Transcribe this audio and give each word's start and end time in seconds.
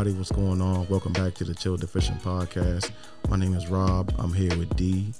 everybody. 0.00 0.18
What's 0.18 0.32
going 0.32 0.62
on? 0.62 0.88
Welcome 0.88 1.12
back 1.12 1.34
to 1.34 1.44
the 1.44 1.54
Chill 1.54 1.76
Deficient 1.76 2.22
Podcast. 2.22 2.90
My 3.28 3.36
name 3.36 3.52
is 3.52 3.66
Rob. 3.66 4.14
I'm 4.16 4.32
here 4.32 4.56
with 4.56 4.74
D. 4.74 5.12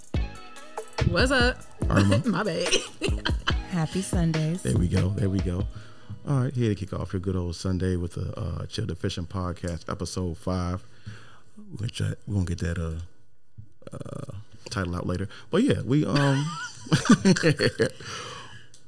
What's 1.08 1.30
up? 1.30 1.58
Irma. 1.90 2.22
My 2.24 2.42
bad. 2.42 2.66
Happy 3.72 4.00
Sundays. 4.00 4.62
There 4.62 4.78
we 4.78 4.88
go. 4.88 5.10
There 5.10 5.28
we 5.28 5.40
go. 5.40 5.66
All 6.26 6.44
right, 6.44 6.54
here 6.54 6.70
to 6.70 6.74
kick 6.74 6.94
off 6.94 7.12
your 7.12 7.20
good 7.20 7.36
old 7.36 7.56
Sunday 7.56 7.96
with 7.96 8.14
the 8.14 8.32
uh, 8.40 8.64
Chill 8.66 8.86
Deficient 8.86 9.28
Podcast, 9.28 9.90
episode 9.90 10.38
five. 10.38 10.82
We're 11.58 11.76
gonna, 11.76 11.90
try, 11.90 12.12
we're 12.26 12.34
gonna 12.36 12.46
get 12.46 12.60
that 12.60 12.78
uh, 12.78 13.00
uh, 13.94 14.32
title 14.70 14.96
out 14.96 15.06
later. 15.06 15.28
But 15.50 15.62
yeah, 15.62 15.82
we 15.84 16.06
um. 16.06 16.50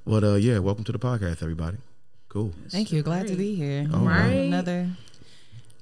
but 0.06 0.24
uh, 0.24 0.36
yeah, 0.36 0.58
welcome 0.58 0.84
to 0.84 0.92
the 0.92 0.98
podcast, 0.98 1.42
everybody. 1.42 1.76
Cool. 2.30 2.54
Thank 2.70 2.92
you. 2.92 3.02
Glad 3.02 3.26
to 3.26 3.36
be 3.36 3.54
here. 3.54 3.86
All 3.92 4.06
right. 4.06 4.30
Another 4.30 4.88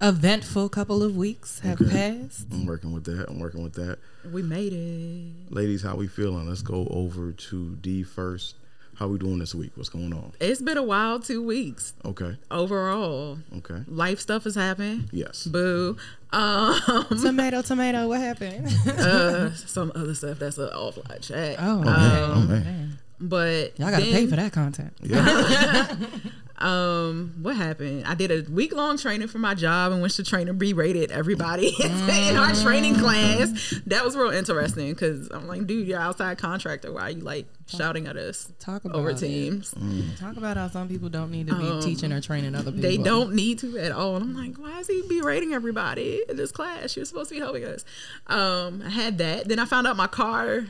eventful 0.00 0.68
couple 0.70 1.02
of 1.02 1.16
weeks 1.16 1.60
have 1.60 1.78
passed. 1.78 2.46
I'm 2.52 2.66
working 2.66 2.92
with 2.92 3.04
that. 3.04 3.26
I'm 3.28 3.38
working 3.38 3.62
with 3.62 3.74
that. 3.74 3.98
we 4.32 4.42
made 4.42 4.72
it. 4.72 5.52
Ladies, 5.52 5.82
how 5.82 5.96
we 5.96 6.06
feeling? 6.08 6.48
Let's 6.48 6.62
go 6.62 6.86
over 6.90 7.32
to 7.32 7.76
D 7.76 8.02
first. 8.02 8.56
How 8.96 9.08
we 9.08 9.16
doing 9.18 9.38
this 9.38 9.54
week? 9.54 9.72
What's 9.76 9.88
going 9.88 10.12
on? 10.12 10.32
It's 10.40 10.60
been 10.60 10.76
a 10.76 10.82
wild 10.82 11.24
two 11.24 11.42
weeks 11.42 11.94
Okay. 12.04 12.36
overall. 12.50 13.38
Okay. 13.56 13.82
Life 13.88 14.20
stuff 14.20 14.44
has 14.44 14.54
happened. 14.54 15.08
Yes. 15.10 15.44
Boo. 15.46 15.96
Um, 16.32 16.78
tomato, 17.22 17.62
tomato. 17.62 18.08
What 18.08 18.20
happened? 18.20 18.66
uh, 18.86 19.52
some 19.54 19.90
other 19.94 20.14
stuff 20.14 20.38
that's 20.38 20.58
an 20.58 20.68
offline 20.74 21.22
chat. 21.26 21.56
oh, 21.60 21.78
Oh, 21.78 21.82
man. 21.82 22.30
Oh, 22.30 22.34
man. 22.40 22.48
man. 22.64 22.98
But 23.22 23.78
y'all 23.78 23.90
gotta 23.90 24.04
then, 24.04 24.12
pay 24.14 24.26
for 24.26 24.36
that 24.36 24.52
content. 24.52 24.92
Yeah. 25.02 25.96
Um, 26.60 27.34
what 27.40 27.56
happened? 27.56 28.04
I 28.06 28.14
did 28.14 28.30
a 28.30 28.50
week 28.50 28.74
long 28.74 28.98
training 28.98 29.28
for 29.28 29.38
my 29.38 29.54
job 29.54 29.92
and 29.92 30.00
went 30.02 30.12
to 30.14 30.24
train 30.24 30.48
and 30.48 30.58
berated 30.58 31.10
everybody 31.10 31.74
in 31.82 32.36
our 32.36 32.54
training 32.54 32.96
class. 32.96 33.74
That 33.86 34.04
was 34.04 34.14
real 34.16 34.30
interesting 34.30 34.90
because 34.92 35.28
I'm 35.30 35.46
like, 35.46 35.66
dude, 35.66 35.86
you're 35.88 35.98
outside 35.98 36.36
contractor. 36.38 36.92
Why 36.92 37.02
are 37.02 37.10
you 37.10 37.20
like 37.22 37.46
shouting 37.66 38.06
at 38.06 38.16
us 38.16 38.52
Talk 38.58 38.84
about 38.84 38.96
over 38.98 39.10
it. 39.10 39.18
teams? 39.18 39.74
Talk 40.18 40.36
about 40.36 40.56
how 40.58 40.68
some 40.68 40.88
people 40.88 41.08
don't 41.08 41.30
need 41.30 41.46
to 41.48 41.54
be 41.54 41.80
teaching 41.80 42.12
or 42.12 42.20
training 42.20 42.54
other 42.54 42.72
people. 42.72 42.82
They 42.88 42.98
don't 42.98 43.34
need 43.34 43.60
to 43.60 43.78
at 43.78 43.92
all. 43.92 44.16
And 44.16 44.24
I'm 44.24 44.36
like, 44.36 44.56
why 44.58 44.80
is 44.80 44.86
he 44.86 45.02
berating 45.08 45.54
everybody 45.54 46.22
in 46.28 46.36
this 46.36 46.52
class? 46.52 46.94
You're 46.94 47.06
supposed 47.06 47.30
to 47.30 47.36
be 47.36 47.40
helping 47.40 47.64
us. 47.64 47.84
Um, 48.26 48.82
I 48.84 48.90
had 48.90 49.18
that. 49.18 49.48
Then 49.48 49.58
I 49.58 49.64
found 49.64 49.86
out 49.86 49.96
my 49.96 50.06
car, 50.08 50.66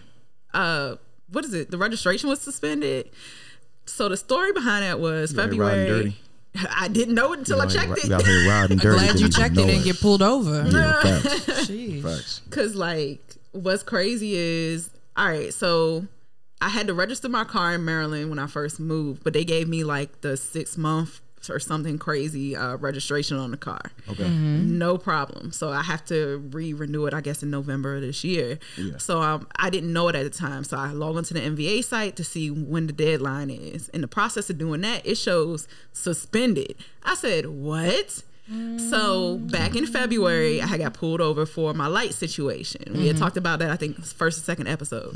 uh, 0.54 0.96
what 1.32 1.44
is 1.44 1.52
it? 1.54 1.70
The 1.70 1.78
registration 1.78 2.28
was 2.28 2.40
suspended. 2.40 3.10
So 3.90 4.08
the 4.08 4.16
story 4.16 4.52
behind 4.52 4.84
that 4.84 5.00
was 5.00 5.32
You 5.32 5.40
out 5.40 5.52
here 5.52 5.62
riding 5.62 5.86
February. 5.86 6.16
I 6.76 6.88
didn't 6.88 7.14
know 7.14 7.32
it 7.32 7.38
until 7.40 7.60
I 7.60 7.64
You 7.64 7.68
out 7.68 7.72
here- 7.72 7.94
checked 7.96 8.04
You 8.08 8.14
out 8.14 8.20
it. 8.22 8.26
here 8.26 8.48
riding 8.48 8.78
dirty. 8.78 8.98
Glad 8.98 9.12
you 9.14 9.28
didn't 9.28 9.32
checked 9.34 9.54
know 9.56 9.66
it 9.66 9.74
and 9.76 9.84
get 9.84 10.00
pulled 10.00 10.22
over. 10.22 10.64
Yeah, 10.68 11.00
facts. 11.02 11.28
Jeez. 11.68 12.02
Facts. 12.02 12.42
Cause 12.50 12.74
like 12.74 13.20
what's 13.52 13.82
crazy 13.82 14.34
is 14.34 14.90
all 15.16 15.28
right, 15.28 15.52
so 15.52 16.06
I 16.60 16.68
had 16.70 16.86
to 16.88 16.94
register 16.94 17.28
my 17.28 17.44
car 17.44 17.74
in 17.74 17.84
Maryland 17.84 18.30
when 18.30 18.38
I 18.38 18.46
first 18.46 18.80
moved, 18.80 19.22
but 19.24 19.32
they 19.32 19.44
gave 19.44 19.68
me 19.68 19.84
like 19.84 20.20
the 20.22 20.36
six 20.36 20.76
month 20.78 21.20
or 21.48 21.58
something 21.58 21.96
crazy 21.98 22.54
uh, 22.54 22.76
registration 22.76 23.38
on 23.38 23.50
the 23.50 23.56
car. 23.56 23.80
Okay. 24.08 24.28
No 24.28 24.98
problem. 24.98 25.52
So 25.52 25.70
I 25.70 25.82
have 25.82 26.04
to 26.06 26.38
re-renew 26.52 27.06
it, 27.06 27.14
I 27.14 27.20
guess, 27.20 27.42
in 27.42 27.50
November 27.50 27.96
of 27.96 28.02
this 28.02 28.22
year. 28.24 28.58
Yeah. 28.76 28.98
So 28.98 29.22
um, 29.22 29.46
I 29.56 29.70
didn't 29.70 29.92
know 29.92 30.08
it 30.08 30.16
at 30.16 30.24
the 30.24 30.36
time. 30.36 30.64
So 30.64 30.76
I 30.76 30.88
log 30.92 31.16
into 31.16 31.32
the 31.32 31.40
MVA 31.40 31.82
site 31.84 32.16
to 32.16 32.24
see 32.24 32.50
when 32.50 32.86
the 32.88 32.92
deadline 32.92 33.48
is. 33.48 33.88
In 33.90 34.02
the 34.02 34.08
process 34.08 34.50
of 34.50 34.58
doing 34.58 34.82
that, 34.82 35.06
it 35.06 35.14
shows 35.16 35.66
suspended. 35.92 36.74
I 37.04 37.14
said, 37.14 37.46
"What?" 37.46 38.22
So 38.90 39.38
back 39.38 39.76
in 39.76 39.86
February, 39.86 40.60
I 40.60 40.76
got 40.76 40.92
pulled 40.92 41.20
over 41.20 41.46
for 41.46 41.72
my 41.72 41.86
light 41.86 42.14
situation. 42.14 42.94
We 42.94 43.06
had 43.06 43.16
talked 43.16 43.36
about 43.36 43.60
that, 43.60 43.70
I 43.70 43.76
think, 43.76 44.04
first 44.04 44.38
or 44.38 44.42
second 44.42 44.66
episode. 44.66 45.14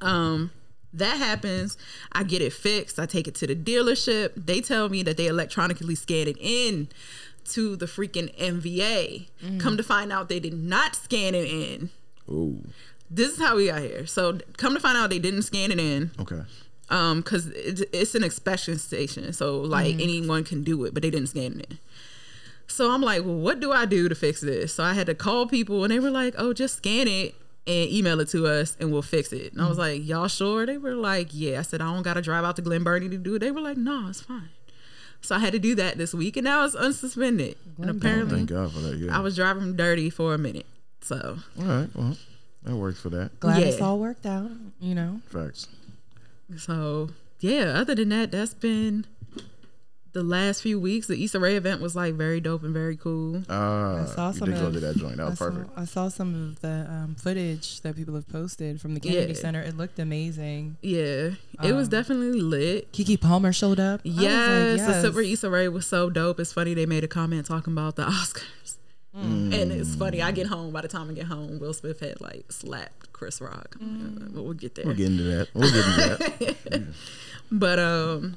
Um, 0.00 0.50
that 0.94 1.18
happens. 1.18 1.76
I 2.12 2.22
get 2.22 2.40
it 2.42 2.52
fixed. 2.52 2.98
I 2.98 3.06
take 3.06 3.26
it 3.28 3.34
to 3.36 3.46
the 3.46 3.56
dealership. 3.56 4.32
They 4.46 4.60
tell 4.60 4.88
me 4.88 5.02
that 5.02 5.16
they 5.16 5.26
electronically 5.26 5.94
scan 5.94 6.28
it 6.28 6.36
in 6.40 6.88
to 7.52 7.76
the 7.76 7.86
freaking 7.86 8.34
MVA. 8.38 9.28
Come 9.60 9.76
to 9.76 9.82
find 9.82 10.10
out, 10.12 10.28
they 10.28 10.40
did 10.40 10.54
not 10.54 10.94
scan 10.96 11.34
it 11.34 11.46
in. 11.46 11.90
Ooh. 12.30 12.64
This 13.10 13.32
is 13.32 13.38
how 13.38 13.56
we 13.56 13.66
got 13.66 13.82
here. 13.82 14.06
So 14.06 14.38
come 14.56 14.72
to 14.74 14.80
find 14.80 14.96
out, 14.96 15.10
they 15.10 15.18
didn't 15.18 15.42
scan 15.42 15.70
it 15.70 15.78
in 15.78 16.10
Okay. 16.18 16.40
um 16.88 17.20
because 17.20 17.46
it's, 17.48 17.82
it's 17.92 18.14
an 18.14 18.24
inspection 18.24 18.78
station 18.78 19.32
so 19.32 19.58
like 19.60 19.94
anyone 19.94 20.42
can 20.44 20.62
do 20.62 20.84
it 20.84 20.92
but 20.94 21.02
they 21.02 21.10
didn't 21.10 21.28
scan 21.28 21.60
it 21.60 21.66
in 21.70 21.78
so 22.66 22.90
i'm 22.90 23.00
like 23.00 23.22
well 23.24 23.34
what 23.36 23.58
do 23.60 23.72
i 23.72 23.84
do 23.86 24.06
to 24.08 24.14
fix 24.14 24.40
this 24.42 24.74
so 24.74 24.82
i 24.84 24.92
had 24.92 25.06
to 25.06 25.14
call 25.14 25.46
people 25.46 25.82
and 25.84 25.90
they 25.92 25.98
were 25.98 26.10
like 26.10 26.34
oh 26.36 26.52
just 26.52 26.76
scan 26.76 27.06
it 27.08 27.34
and 27.66 27.90
email 27.90 28.20
it 28.20 28.28
to 28.28 28.46
us 28.46 28.76
and 28.78 28.92
we'll 28.92 29.02
fix 29.02 29.32
it 29.32 29.52
and 29.52 29.62
i 29.62 29.68
was 29.68 29.78
mm-hmm. 29.78 29.98
like 29.98 30.06
y'all 30.06 30.28
sure 30.28 30.66
they 30.66 30.78
were 30.78 30.94
like 30.94 31.28
yeah 31.32 31.58
i 31.58 31.62
said 31.62 31.80
i 31.80 31.92
don't 31.92 32.02
gotta 32.02 32.22
drive 32.22 32.44
out 32.44 32.56
to 32.56 32.62
glen 32.62 32.84
burnie 32.84 33.08
to 33.08 33.16
do 33.16 33.34
it 33.34 33.38
they 33.38 33.50
were 33.50 33.60
like 33.60 33.76
no 33.76 34.08
it's 34.08 34.20
fine 34.20 34.50
so 35.20 35.34
i 35.34 35.38
had 35.38 35.52
to 35.52 35.58
do 35.58 35.74
that 35.74 35.96
this 35.96 36.12
week 36.12 36.36
and 36.36 36.44
now 36.44 36.64
it's 36.64 36.76
unsuspended 36.76 37.56
and 37.78 37.90
apparently 37.90 38.36
Thank 38.36 38.50
God 38.50 38.72
for 38.72 38.80
that. 38.80 38.96
Yeah. 38.96 39.16
i 39.16 39.20
was 39.20 39.36
driving 39.36 39.76
dirty 39.76 40.10
for 40.10 40.34
a 40.34 40.38
minute 40.38 40.66
so 41.04 41.36
All 41.60 41.64
right. 41.66 41.90
Well, 41.94 42.16
that 42.62 42.76
works 42.76 42.98
for 42.98 43.10
that. 43.10 43.38
Glad 43.38 43.62
it's 43.62 43.80
all 43.80 43.98
worked 43.98 44.24
out. 44.24 44.50
You 44.80 44.94
know. 44.94 45.20
Facts. 45.28 45.68
So 46.56 47.10
yeah, 47.40 47.64
other 47.64 47.94
than 47.94 48.08
that, 48.08 48.30
that's 48.30 48.54
been 48.54 49.04
the 50.14 50.22
last 50.22 50.62
few 50.62 50.80
weeks. 50.80 51.06
The 51.06 51.14
Easter 51.22 51.38
Ray 51.38 51.56
event 51.56 51.82
was 51.82 51.94
like 51.94 52.14
very 52.14 52.40
dope 52.40 52.62
and 52.62 52.72
very 52.72 52.96
cool. 52.96 53.42
Ah, 53.50 54.02
I 54.02 54.06
saw 54.06 54.28
you 54.30 54.38
some 54.38 54.50
did 54.50 54.58
go 54.60 54.66
of- 54.68 54.72
to 54.72 54.80
that 54.80 54.96
joint. 54.96 55.18
That 55.18 55.26
I 55.26 55.28
was 55.28 55.38
saw, 55.38 55.50
perfect. 55.50 55.70
I 55.76 55.84
saw 55.84 56.08
some 56.08 56.34
of 56.34 56.60
the 56.62 56.86
um, 56.88 57.14
footage 57.16 57.80
that 57.82 57.94
people 57.96 58.14
have 58.14 58.26
posted 58.28 58.80
from 58.80 58.94
the 58.94 59.00
Kennedy 59.00 59.32
Yeah. 59.34 59.38
Center. 59.38 59.60
It 59.60 59.76
looked 59.76 59.98
amazing. 59.98 60.76
Yeah, 60.80 61.32
it 61.62 61.72
was 61.74 61.88
Um, 61.88 61.90
definitely 61.90 62.40
lit. 62.40 62.90
Keke 62.92 63.20
Palmer 63.20 63.52
showed 63.52 63.78
up. 63.78 64.00
I 64.04 64.08
was 64.08 64.16
like, 64.16 64.22
Yes, 64.24 64.80
the 64.86 64.92
yes. 64.92 65.00
Silver 65.02 65.20
Easter 65.20 65.50
Ray 65.50 65.68
was 65.68 65.86
so 65.86 66.08
dope. 66.08 66.40
It's 66.40 66.52
funny 66.52 66.72
they 66.72 66.86
made 66.86 67.04
a 67.04 67.08
comment 67.08 67.44
talking 67.46 67.72
about 67.74 67.96
the 67.96 68.04
Oscars. 68.06 68.76
Mm. 69.16 69.54
And 69.54 69.70
it's 69.70 69.94
funny. 69.94 70.20
I 70.22 70.32
get 70.32 70.48
home. 70.48 70.72
By 70.72 70.80
the 70.80 70.88
time 70.88 71.08
I 71.08 71.12
get 71.12 71.26
home, 71.26 71.60
Will 71.60 71.72
Smith 71.72 72.00
had 72.00 72.20
like 72.20 72.50
slapped 72.50 73.12
Chris 73.12 73.40
Rock. 73.40 73.76
Mm. 73.80 74.34
But 74.34 74.42
we'll 74.42 74.54
get 74.54 74.74
there. 74.74 74.84
We'll 74.86 74.96
get 74.96 75.06
into 75.06 75.22
that. 75.22 75.48
We'll 75.54 75.70
get 75.70 75.84
into 75.86 76.58
that. 76.70 76.82
But 77.52 77.78
um, 77.78 78.36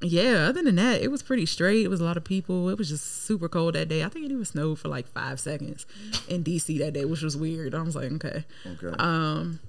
yeah. 0.00 0.46
Other 0.48 0.62
than 0.62 0.76
that, 0.76 1.02
it 1.02 1.10
was 1.10 1.22
pretty 1.22 1.46
straight. 1.46 1.84
It 1.84 1.88
was 1.88 2.00
a 2.00 2.04
lot 2.04 2.16
of 2.16 2.24
people. 2.24 2.68
It 2.68 2.78
was 2.78 2.88
just 2.88 3.24
super 3.24 3.48
cold 3.48 3.74
that 3.74 3.88
day. 3.88 4.04
I 4.04 4.08
think 4.08 4.24
it 4.26 4.32
even 4.32 4.44
snowed 4.44 4.78
for 4.78 4.88
like 4.88 5.06
five 5.08 5.40
seconds 5.40 5.86
in 6.28 6.44
DC 6.44 6.78
that 6.78 6.92
day, 6.92 7.04
which 7.04 7.22
was 7.22 7.36
weird. 7.36 7.74
I 7.74 7.82
was 7.82 7.96
like, 7.96 8.12
okay. 8.12 8.44
Okay. 8.66 8.96
Um, 8.98 9.60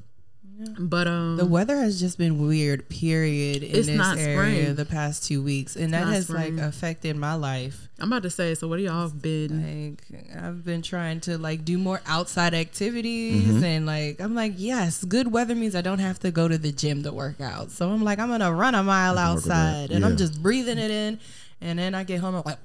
but 0.80 1.08
um, 1.08 1.38
The 1.38 1.46
weather 1.46 1.78
has 1.78 2.00
just 2.00 2.18
been 2.18 2.46
weird, 2.46 2.90
period, 2.90 3.64
in 3.64 3.75
It's 3.75 3.88
this 3.88 3.97
not 3.97 4.18
area 4.18 4.64
spring. 4.64 4.75
the 4.75 4.86
past 4.86 5.24
two 5.25 5.42
weeks. 5.42 5.75
And 5.75 5.94
that 5.94 6.08
has 6.08 6.28
spring. 6.28 6.58
like 6.58 6.66
affected 6.66 7.16
my 7.16 7.34
life. 7.36 7.88
I'm 8.00 8.12
about 8.12 8.24
to 8.24 8.30
say. 8.30 8.56
So, 8.56 8.68
what 8.68 8.78
do 8.78 8.84
y'all 8.84 9.09
been? 9.09 9.97
Like 10.09 10.42
I've 10.42 10.64
been 10.64 10.81
trying 10.81 11.20
to 11.22 11.38
like 11.38 11.66
do 11.66 11.78
more 11.78 12.02
outside 12.06 12.53
activities 12.53 13.62
and 13.64 13.86
like 13.86 14.20
I'm 14.22 14.36
like, 14.36 14.53
yes, 14.58 15.03
good 15.03 15.31
weather 15.31 15.56
means 15.56 15.75
I 15.75 15.81
don't 15.81 16.00
have 16.00 16.20
to 16.20 16.31
go 16.31 16.47
to 16.47 16.58
the 16.58 16.72
gym 16.72 17.03
to 17.03 17.12
work 17.12 17.40
out. 17.41 17.72
So 17.72 17.90
I'm 17.90 18.03
like, 18.03 18.20
I'm 18.20 18.30
gonna 18.30 18.53
run 18.53 18.76
a 18.76 18.84
mile 18.84 19.16
can 19.16 19.26
work 19.28 19.36
with 19.36 19.46
that. 19.46 19.52
outside 19.84 19.91
and 19.91 20.06
I'm 20.06 20.18
just 20.18 20.41
breathing 20.41 20.78
it 20.78 20.91
in 20.91 21.20
and 21.62 21.78
then 21.80 21.94
I 21.94 22.03
get 22.06 22.22
home 22.22 22.36
I'm 22.36 22.44
like 22.46 22.58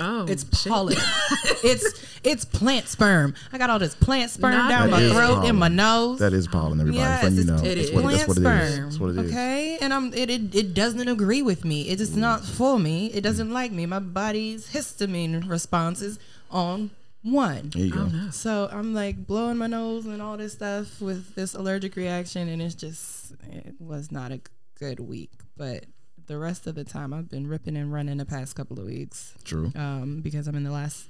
Oh, 0.00 0.26
it's 0.26 0.44
shit. 0.60 0.70
pollen. 0.72 0.96
it's 1.64 2.18
it's 2.24 2.44
plant 2.44 2.88
sperm. 2.88 3.34
I 3.52 3.58
got 3.58 3.70
all 3.70 3.78
this 3.78 3.94
plant 3.94 4.30
sperm 4.30 4.52
Not 4.52 4.68
down 4.68 4.90
my 4.90 5.08
throat 5.10 5.34
pollen. 5.36 5.48
in 5.50 5.56
my 5.56 5.68
nose. 5.68 6.18
that 6.18 6.32
is 6.32 6.46
pollen, 6.48 6.80
everybody. 6.80 6.98
Yes, 6.98 7.22
Letting 7.22 7.38
you 7.38 7.44
know. 7.44 7.56
it 7.56 7.74
That's 7.76 7.90
what, 7.92 8.02
plant 8.02 8.16
that's 8.18 8.28
what 8.28 8.36
sperm. 8.36 8.82
That's 8.84 8.98
what 9.00 9.10
it 9.10 9.18
is. 9.18 9.30
okay, 9.32 9.78
and 9.80 9.92
I'm 9.94 10.12
it, 10.14 10.30
it 10.30 10.54
it 10.54 10.74
doesn't 10.74 11.06
agree 11.08 11.42
with 11.42 11.64
me. 11.64 11.88
It 11.88 12.00
is 12.00 12.16
not 12.16 12.44
for 12.44 12.78
me. 12.78 13.06
It 13.12 13.20
doesn't 13.22 13.50
like 13.52 13.72
me. 13.72 13.86
My 13.86 13.98
body's 14.00 14.72
histamine 14.72 15.48
response 15.48 16.02
is 16.02 16.18
on 16.50 16.90
one. 17.22 17.70
There 17.74 17.84
you 17.84 17.92
go. 17.92 18.08
Oh, 18.12 18.30
so 18.30 18.68
I'm 18.72 18.94
like 18.94 19.26
blowing 19.26 19.56
my 19.56 19.66
nose 19.66 20.06
and 20.06 20.22
all 20.22 20.36
this 20.36 20.52
stuff 20.52 21.00
with 21.00 21.34
this 21.34 21.54
allergic 21.54 21.96
reaction, 21.96 22.48
and 22.48 22.60
it's 22.62 22.74
just 22.74 23.32
it 23.50 23.74
was 23.80 24.10
not 24.12 24.32
a 24.32 24.40
good 24.78 25.00
week. 25.00 25.30
But 25.56 25.84
the 26.26 26.38
rest 26.38 26.66
of 26.66 26.74
the 26.74 26.84
time, 26.84 27.12
I've 27.12 27.28
been 27.30 27.46
ripping 27.46 27.76
and 27.76 27.92
running 27.92 28.16
the 28.18 28.24
past 28.24 28.54
couple 28.56 28.78
of 28.78 28.86
weeks 28.86 29.34
True. 29.44 29.72
um, 29.74 30.20
because 30.22 30.46
I'm 30.48 30.54
in 30.56 30.64
the 30.64 30.70
last 30.70 31.08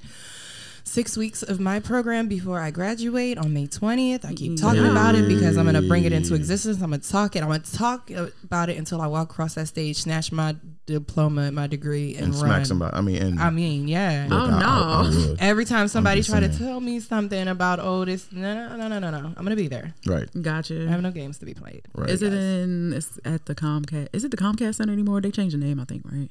six 0.86 1.16
weeks 1.16 1.42
of 1.42 1.58
my 1.58 1.80
program 1.80 2.28
before 2.28 2.60
I 2.60 2.70
graduate 2.70 3.38
on 3.38 3.52
May 3.52 3.66
20th. 3.66 4.24
I 4.24 4.32
keep 4.34 4.56
talking 4.56 4.86
about 4.86 5.16
it 5.16 5.26
because 5.26 5.56
I'm 5.56 5.64
going 5.64 5.74
to 5.74 5.86
bring 5.88 6.04
it 6.04 6.12
into 6.12 6.34
existence. 6.34 6.80
I'm 6.80 6.90
going 6.90 7.00
to 7.00 7.08
talk 7.08 7.34
it. 7.34 7.42
I'm 7.42 7.48
going 7.48 7.60
to 7.60 7.72
talk 7.74 8.08
about 8.44 8.68
it 8.70 8.78
until 8.78 9.00
I 9.02 9.08
walk 9.08 9.30
across 9.30 9.54
that 9.54 9.66
stage, 9.66 9.96
snatch 9.96 10.30
my 10.30 10.54
diploma, 10.86 11.50
my 11.50 11.66
degree, 11.66 12.14
and, 12.14 12.26
And 12.26 12.34
run. 12.36 12.44
smack 12.44 12.66
somebody. 12.66 12.96
I 12.96 13.00
mean, 13.00 13.20
and 13.20 13.40
I 13.40 13.50
mean, 13.50 13.88
yeah. 13.88 14.28
Oh, 14.30 14.36
I- 14.36 14.40
I- 14.48 15.02
I 15.06 15.10
no. 15.10 15.36
Every 15.40 15.64
time 15.64 15.88
somebody 15.88 16.20
just 16.20 16.30
try 16.30 16.38
to 16.40 16.48
tell 16.56 16.80
me 16.80 17.00
something 17.00 17.48
about 17.48 17.80
oh 17.80 18.04
this 18.04 18.30
no 18.30 18.54
no 18.68 18.76
no 18.76 18.86
no 18.88 18.98
no 19.00 19.10
no 19.10 19.26
I'm 19.36 19.44
gonna 19.44 19.56
be 19.56 19.66
there. 19.66 19.92
Right. 20.06 20.28
Gotcha. 20.40 20.74
I 20.74 20.78
Gotcha. 20.78 20.88
have 20.90 21.02
no 21.02 21.10
games 21.10 21.38
to 21.38 21.46
be 21.46 21.54
played. 21.54 21.82
Right. 21.94 22.08
Is 22.10 22.22
it 22.22 22.32
in? 22.32 22.92
It's 22.92 23.18
at 23.24 23.46
the 23.46 23.54
Comcast. 23.56 24.08
Is 24.12 24.22
it 24.24 24.30
the 24.30 24.36
Comcast 24.36 24.76
Center 24.76 24.92
anymore? 24.92 25.20
They 25.20 25.32
changed 25.32 25.54
the 25.54 25.58
name, 25.58 25.80
I 25.80 25.84
think. 25.84 26.02
Right. 26.04 26.30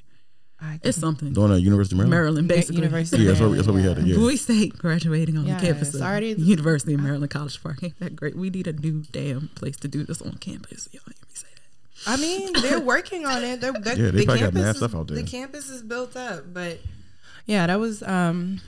I 0.66 0.80
It's 0.82 0.98
something. 0.98 1.32
Doing 1.32 1.52
at 1.52 1.60
University 1.60 1.94
of 1.94 2.08
Maryland. 2.08 2.10
Maryland, 2.10 2.48
basically. 2.48 2.76
University. 2.82 3.22
Yeah, 3.22 3.28
that's 3.30 3.40
what, 3.40 3.54
that's 3.56 3.66
what 3.68 3.74
we 3.76 3.82
had. 3.82 3.98
it, 3.98 4.06
Yeah. 4.06 4.16
Bowie 4.16 4.36
State 4.36 4.76
graduating 4.78 5.36
on 5.38 5.46
Yes, 5.46 5.60
the 5.60 5.66
campus 5.68 5.94
of 5.94 6.02
already- 6.02 6.34
University 6.38 6.94
of 6.94 7.00
Maryland 7.00 7.30
College 7.30 7.62
Park. 7.62 7.82
Ain't 7.82 7.98
that 8.00 8.16
great? 8.16 8.36
We 8.36 8.50
need 8.50 8.66
a 8.66 8.72
new 8.72 9.02
damn 9.12 9.48
place 9.54 9.76
to 9.78 9.88
do 9.88 10.04
this 10.04 10.20
on 10.22 10.32
campus. 10.38 10.88
Y'all 10.92 11.02
hear 11.06 11.14
me 11.22 11.34
say 11.34 11.46
that? 11.54 12.10
I 12.10 12.16
mean, 12.16 12.52
they're 12.62 12.80
working 12.80 13.24
on 13.26 13.42
it. 13.44 13.60
They're, 13.60 13.72
they're, 13.72 13.96
Yeah, 13.98 14.10
they 14.10 14.18
the 14.20 14.24
probably 14.26 14.40
got 14.40 14.44
campus 14.52 14.62
mad 14.62 14.70
is- 14.70 14.76
stuff 14.78 14.94
out 14.94 15.06
there. 15.08 15.16
The 15.16 15.22
campus 15.22 15.68
is 15.70 15.82
built 15.82 16.16
up, 16.16 16.52
but 16.52 16.80
yeah, 17.46 17.66
that 17.66 17.78
was 17.80 18.02
um 18.02 18.60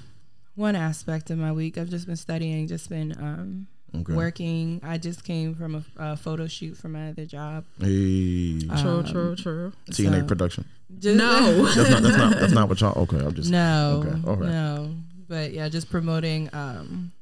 one 0.54 0.74
aspect 0.76 1.30
of 1.30 1.38
my 1.38 1.52
week. 1.52 1.76
I've 1.78 1.88
just 1.90 2.06
been 2.06 2.16
studying, 2.16 2.66
just 2.68 2.88
been 2.88 3.12
um 3.18 3.66
Okay. 3.94 4.12
working. 4.12 4.80
I 4.84 4.98
just 4.98 5.24
came 5.24 5.54
from 5.54 5.74
a, 5.76 5.82
a 5.96 6.16
photo 6.18 6.46
shoot 6.46 6.76
for 6.76 6.88
my 6.88 7.08
other 7.08 7.24
job. 7.24 7.64
Hey, 7.80 8.58
True, 8.82 9.02
true, 9.02 9.34
true. 9.34 9.72
TNA 9.90 10.20
so- 10.20 10.26
production. 10.26 10.64
Just, 10.98 11.16
No. 11.18 11.64
That's 11.74 11.90
not. 11.90 12.02
That's 12.02 12.16
not. 12.16 12.36
That's 12.40 12.52
not 12.52 12.68
what 12.68 12.80
y'all. 12.80 13.02
Okay, 13.02 13.18
I'm 13.18 13.34
just. 13.34 13.50
No, 13.50 14.02
Okay, 14.06 14.28
all 14.28 14.36
right. 14.36 14.48
no. 14.50 14.94
But 15.28 15.52
yeah, 15.52 15.68
just 15.68 15.90
promoting 15.90 16.48
um, 16.54 17.12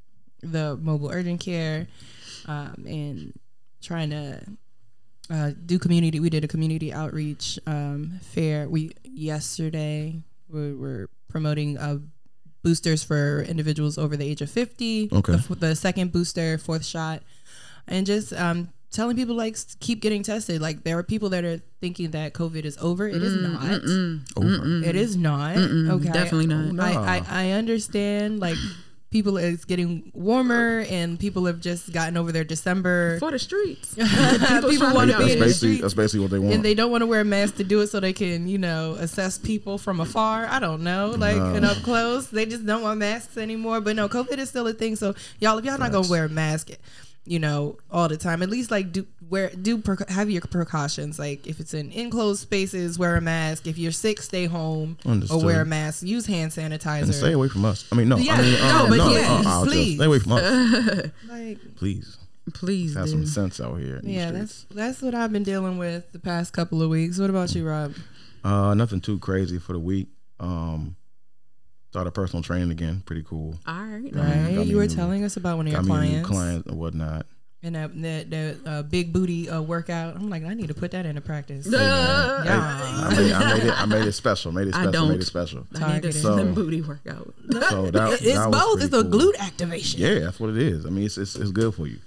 the 0.42 0.76
mobile 0.80 1.10
urgent 1.10 1.40
care 1.40 1.88
um, 2.46 2.84
and 2.86 3.32
trying 3.82 4.10
to 4.10 4.40
uh, 5.28 5.50
do 5.66 5.78
community. 5.80 6.20
We 6.20 6.30
did 6.30 6.44
a 6.44 6.48
community 6.48 6.92
outreach 6.92 7.58
um, 7.66 8.20
fair. 8.22 8.68
We 8.68 8.92
yesterday 9.04 10.22
we 10.48 10.72
were 10.74 11.10
promoting 11.28 11.76
uh, 11.78 11.98
boosters 12.62 13.02
for 13.02 13.42
individuals 13.42 13.98
over 13.98 14.16
the 14.16 14.24
age 14.24 14.40
of 14.40 14.50
fifty. 14.50 15.08
Okay. 15.12 15.32
The, 15.32 15.38
f- 15.38 15.58
the 15.58 15.74
second 15.74 16.12
booster, 16.12 16.58
fourth 16.58 16.84
shot, 16.84 17.22
and 17.88 18.06
just 18.06 18.32
um, 18.32 18.68
telling 18.96 19.14
people 19.14 19.34
like 19.36 19.56
keep 19.78 20.00
getting 20.00 20.22
tested. 20.22 20.60
Like 20.60 20.82
there 20.82 20.98
are 20.98 21.02
people 21.02 21.28
that 21.28 21.44
are 21.44 21.60
thinking 21.80 22.10
that 22.12 22.32
COVID 22.32 22.64
is 22.64 22.78
over. 22.78 23.06
It 23.06 23.22
is 23.22 23.36
not. 23.36 23.82
Over. 24.36 24.84
It 24.88 24.96
is 24.96 25.16
not. 25.16 25.56
Okay. 25.56 26.08
definitely 26.10 26.46
not. 26.46 26.72
No. 26.72 26.82
I, 26.82 27.18
I, 27.18 27.24
I 27.28 27.50
understand 27.50 28.40
like 28.40 28.56
people 29.10 29.36
it's 29.36 29.64
getting 29.64 30.10
warmer 30.14 30.84
and 30.90 31.18
people 31.18 31.46
have 31.46 31.60
just 31.60 31.92
gotten 31.92 32.16
over 32.16 32.32
their 32.32 32.42
December 32.44 33.18
For 33.20 33.30
the 33.30 33.38
streets. 33.38 33.94
people 33.94 34.92
want 34.94 35.10
to 35.10 35.18
be 35.18 35.32
in 35.32 35.38
the 35.38 35.52
streets 35.52 35.82
That's 35.82 35.94
basically 35.94 36.20
what 36.20 36.30
they 36.30 36.38
want. 36.38 36.54
and 36.54 36.64
they 36.64 36.74
don't 36.74 36.90
want 36.90 37.02
to 37.02 37.06
wear 37.06 37.20
a 37.20 37.24
mask 37.24 37.56
to 37.56 37.64
do 37.64 37.80
it 37.80 37.88
so 37.88 38.00
they 38.00 38.12
can, 38.12 38.48
you 38.48 38.58
know, 38.58 38.94
assess 38.98 39.38
people 39.38 39.78
from 39.78 40.00
afar. 40.00 40.46
I 40.46 40.58
don't 40.58 40.82
know, 40.82 41.14
like 41.16 41.36
and 41.36 41.64
up 41.64 41.76
close. 41.78 42.28
They 42.28 42.46
just 42.46 42.64
don't 42.66 42.82
want 42.82 42.98
masks 42.98 43.36
anymore. 43.36 43.80
But 43.80 43.96
no, 43.96 44.08
COVID 44.08 44.38
is 44.38 44.48
still 44.48 44.66
a 44.66 44.72
thing. 44.72 44.96
So 44.96 45.14
y'all, 45.38 45.58
if 45.58 45.64
y'all 45.64 45.78
not 45.78 45.92
gonna 45.92 46.08
wear 46.08 46.24
a 46.24 46.28
mask, 46.28 46.70
you 47.26 47.38
know, 47.38 47.76
all 47.90 48.08
the 48.08 48.16
time, 48.16 48.42
at 48.42 48.48
least 48.48 48.70
like 48.70 48.92
do 48.92 49.06
wear 49.28 49.50
do 49.50 49.78
preca- 49.78 50.08
have 50.08 50.30
your 50.30 50.42
precautions. 50.42 51.18
Like 51.18 51.46
if 51.46 51.60
it's 51.60 51.74
in 51.74 51.90
enclosed 51.92 52.40
spaces, 52.40 52.98
wear 52.98 53.16
a 53.16 53.20
mask. 53.20 53.66
If 53.66 53.78
you're 53.78 53.92
sick, 53.92 54.22
stay 54.22 54.46
home 54.46 54.98
Understood. 55.04 55.42
or 55.42 55.44
wear 55.44 55.60
a 55.62 55.66
mask. 55.66 56.02
Use 56.02 56.26
hand 56.26 56.52
sanitizer. 56.52 57.02
and 57.02 57.14
stay 57.14 57.32
away 57.32 57.48
from 57.48 57.64
us. 57.64 57.86
I 57.92 57.96
mean, 57.96 58.08
no. 58.08 58.16
Yeah, 58.16 58.34
I 58.34 58.42
mean, 58.42 58.52
no, 58.60 58.76
um, 58.84 58.88
but 58.90 58.98
no. 58.98 59.10
yeah, 59.10 59.18
uh, 59.32 59.42
I'll 59.46 59.64
just 59.64 59.66
please. 59.66 59.96
stay 59.96 60.04
away 60.04 60.18
from 60.18 60.32
us, 60.32 61.10
like 61.28 61.58
please. 61.76 62.18
Please 62.54 62.94
Have 62.94 63.06
do. 63.06 63.10
some 63.10 63.26
sense 63.26 63.60
out 63.60 63.74
here. 63.80 63.96
In 63.96 64.06
these 64.06 64.14
yeah, 64.14 64.30
that's 64.30 64.66
that's 64.70 65.02
what 65.02 65.16
I've 65.16 65.32
been 65.32 65.42
dealing 65.42 65.78
with 65.78 66.12
the 66.12 66.20
past 66.20 66.52
couple 66.52 66.80
of 66.80 66.88
weeks. 66.88 67.18
What 67.18 67.28
about 67.28 67.52
you, 67.56 67.66
Rob? 67.66 67.92
Uh, 68.44 68.72
nothing 68.74 69.00
too 69.00 69.18
crazy 69.18 69.58
for 69.58 69.72
the 69.72 69.80
week. 69.80 70.06
Um, 70.38 70.94
started 71.90 72.10
personal 72.12 72.42
training 72.42 72.70
again. 72.70 73.02
Pretty 73.06 73.22
cool. 73.22 73.54
All 73.66 73.74
right. 73.74 74.12
Got 74.12 74.24
me- 74.24 74.30
Right, 74.32 74.52
me 74.54 74.62
you 74.64 74.76
were 74.76 74.86
new- 74.86 74.94
telling 74.94 75.24
us 75.24 75.36
about 75.36 75.56
one 75.56 75.66
of 75.66 75.72
your 75.72 75.82
Got 75.82 75.88
me 75.88 75.96
a 75.96 76.00
new 76.18 76.22
clients. 76.24 76.28
client 76.30 76.66
and 76.66 76.78
whatnot. 76.78 77.26
and 77.62 77.74
that 77.74 78.00
that, 78.02 78.30
that 78.30 78.56
uh, 78.66 78.82
big 78.82 79.12
booty 79.12 79.48
uh, 79.48 79.60
workout. 79.62 80.14
I'm 80.16 80.28
like, 80.30 80.44
I 80.44 80.54
need 80.54 80.68
to 80.68 80.74
put 80.74 80.90
that 80.92 81.06
into 81.06 81.20
practice. 81.22 81.66
Uh, 81.72 82.42
yeah. 82.44 83.08
I 83.08 83.14
made, 83.16 83.32
I 83.32 83.54
made 83.54 83.64
it. 83.66 83.80
I 83.82 83.86
made 83.86 84.06
it 84.06 84.12
special. 84.12 84.52
Made 84.52 84.68
it 84.68 84.74
I 84.74 84.82
special. 84.84 84.92
don't. 84.92 85.08
Made 85.08 85.20
it 85.22 85.24
special. 85.26 85.60
I 85.74 85.78
need 85.78 85.80
Targeted. 85.86 86.14
slim 86.14 86.48
So- 86.48 86.54
booty 86.54 86.82
workout. 86.82 87.34
So 87.70 87.90
that, 87.90 88.12
it's 88.12 88.22
that 88.34 88.50
both. 88.50 88.78
pretty 88.80 88.84
It's 88.86 88.94
a 88.94 89.02
cool. 89.08 89.20
glute 89.32 89.38
activation. 89.38 90.00
Yeah, 90.00 90.18
that's 90.20 90.38
what 90.38 90.50
it 90.50 90.58
is. 90.58 90.84
I 90.86 90.90
mean, 90.90 91.06
it's, 91.06 91.16
it's 91.18 91.34
it's 91.36 91.50
good 91.50 91.74
for 91.74 91.86
you. 91.86 91.98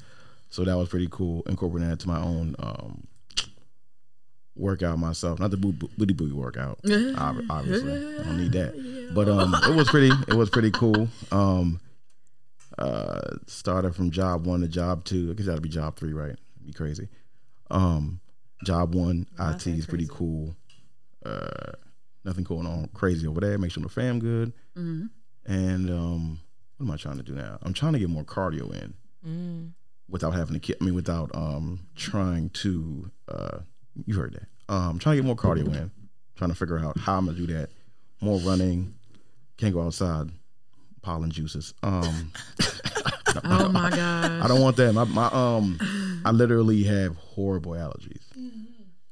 So 0.52 0.64
that 0.64 0.78
was 0.78 0.90
pretty 0.90 1.08
cool. 1.12 1.44
Incorporating 1.48 1.90
that 1.90 2.00
to 2.02 2.08
my 2.08 2.20
own 2.22 2.56
um, 2.60 3.04
workout 4.60 5.00
myself. 5.00 5.40
Not 5.40 5.52
the 5.52 5.58
boo- 5.58 5.72
boo- 5.74 5.90
booty 5.98 6.14
booty 6.14 6.34
workout. 6.34 6.80
ob- 7.18 7.44
Obviously, 7.50 7.94
I 8.20 8.24
don't 8.24 8.38
need 8.38 8.52
that. 8.54 9.10
But 9.14 9.28
um, 9.30 9.54
it 9.56 9.76
was 9.76 9.90
pretty. 9.90 10.12
It 10.28 10.36
was 10.36 10.50
pretty 10.50 10.72
cool. 10.72 11.08
Um, 11.32 11.80
uh, 12.78 13.38
started 13.48 13.96
from 13.96 14.12
job 14.12 14.46
one 14.46 14.62
to 14.62 14.68
job 14.68 15.04
two. 15.04 15.32
I 15.32 15.34
guess 15.34 15.48
that'd 15.48 15.62
be 15.62 15.70
job 15.70 15.96
three, 15.98 16.14
right? 16.14 16.36
be 16.66 16.74
crazy. 16.74 17.08
Um, 17.72 18.20
job 18.64 18.94
one, 18.94 19.26
IT 19.40 19.66
is 19.68 19.86
pretty 19.86 20.08
cool. 20.10 20.56
Uh, 21.26 21.72
nothing 22.24 22.44
going 22.44 22.68
on 22.68 22.90
crazy 22.94 23.26
over 23.28 23.40
there. 23.42 23.58
Make 23.58 23.72
sure 23.72 23.82
the 23.84 23.90
fam 23.90 24.20
good. 24.20 24.54
And 25.46 25.90
um, 25.90 26.40
what 26.78 26.86
am 26.86 26.92
I 26.92 26.98
trying 26.98 27.18
to 27.18 27.24
do 27.24 27.34
now? 27.34 27.58
I'm 27.64 27.74
trying 27.74 27.94
to 27.94 28.00
get 28.00 28.10
more 28.10 28.24
cardio 28.24 28.72
in 29.24 29.74
without 30.08 30.32
having 30.32 30.60
to. 30.60 30.76
I 30.80 30.84
mean, 30.84 30.94
without 30.96 31.32
um 31.36 31.80
trying 31.96 32.50
to. 32.52 33.10
Uh, 33.28 33.58
you 34.06 34.16
heard 34.16 34.34
that. 34.34 34.74
Um, 34.74 35.00
trying 35.00 35.18
to 35.18 35.22
get 35.24 35.26
more 35.26 35.36
cardio 35.36 35.68
in. 35.76 35.92
Trying 36.36 36.52
to 36.52 36.56
figure 36.56 36.80
out 36.80 36.98
how 36.98 37.18
I'm 37.18 37.26
gonna 37.26 37.38
do 37.38 37.48
that. 37.48 37.70
More 38.22 38.40
running. 38.40 38.94
Can't 39.58 39.74
go 39.74 39.82
outside. 39.82 40.30
Pollen 41.02 41.32
juices. 41.32 41.74
Um, 41.84 42.32
Oh 43.44 43.70
my 43.70 43.90
god. 43.92 44.42
I 44.42 44.48
don't 44.48 44.62
want 44.62 44.76
that. 44.78 44.94
My, 44.94 45.04
my 45.04 45.28
um, 45.28 46.22
I 46.26 46.32
literally 46.32 46.84
have 46.84 47.16
horrible 47.18 47.74
allergies. 47.74 48.24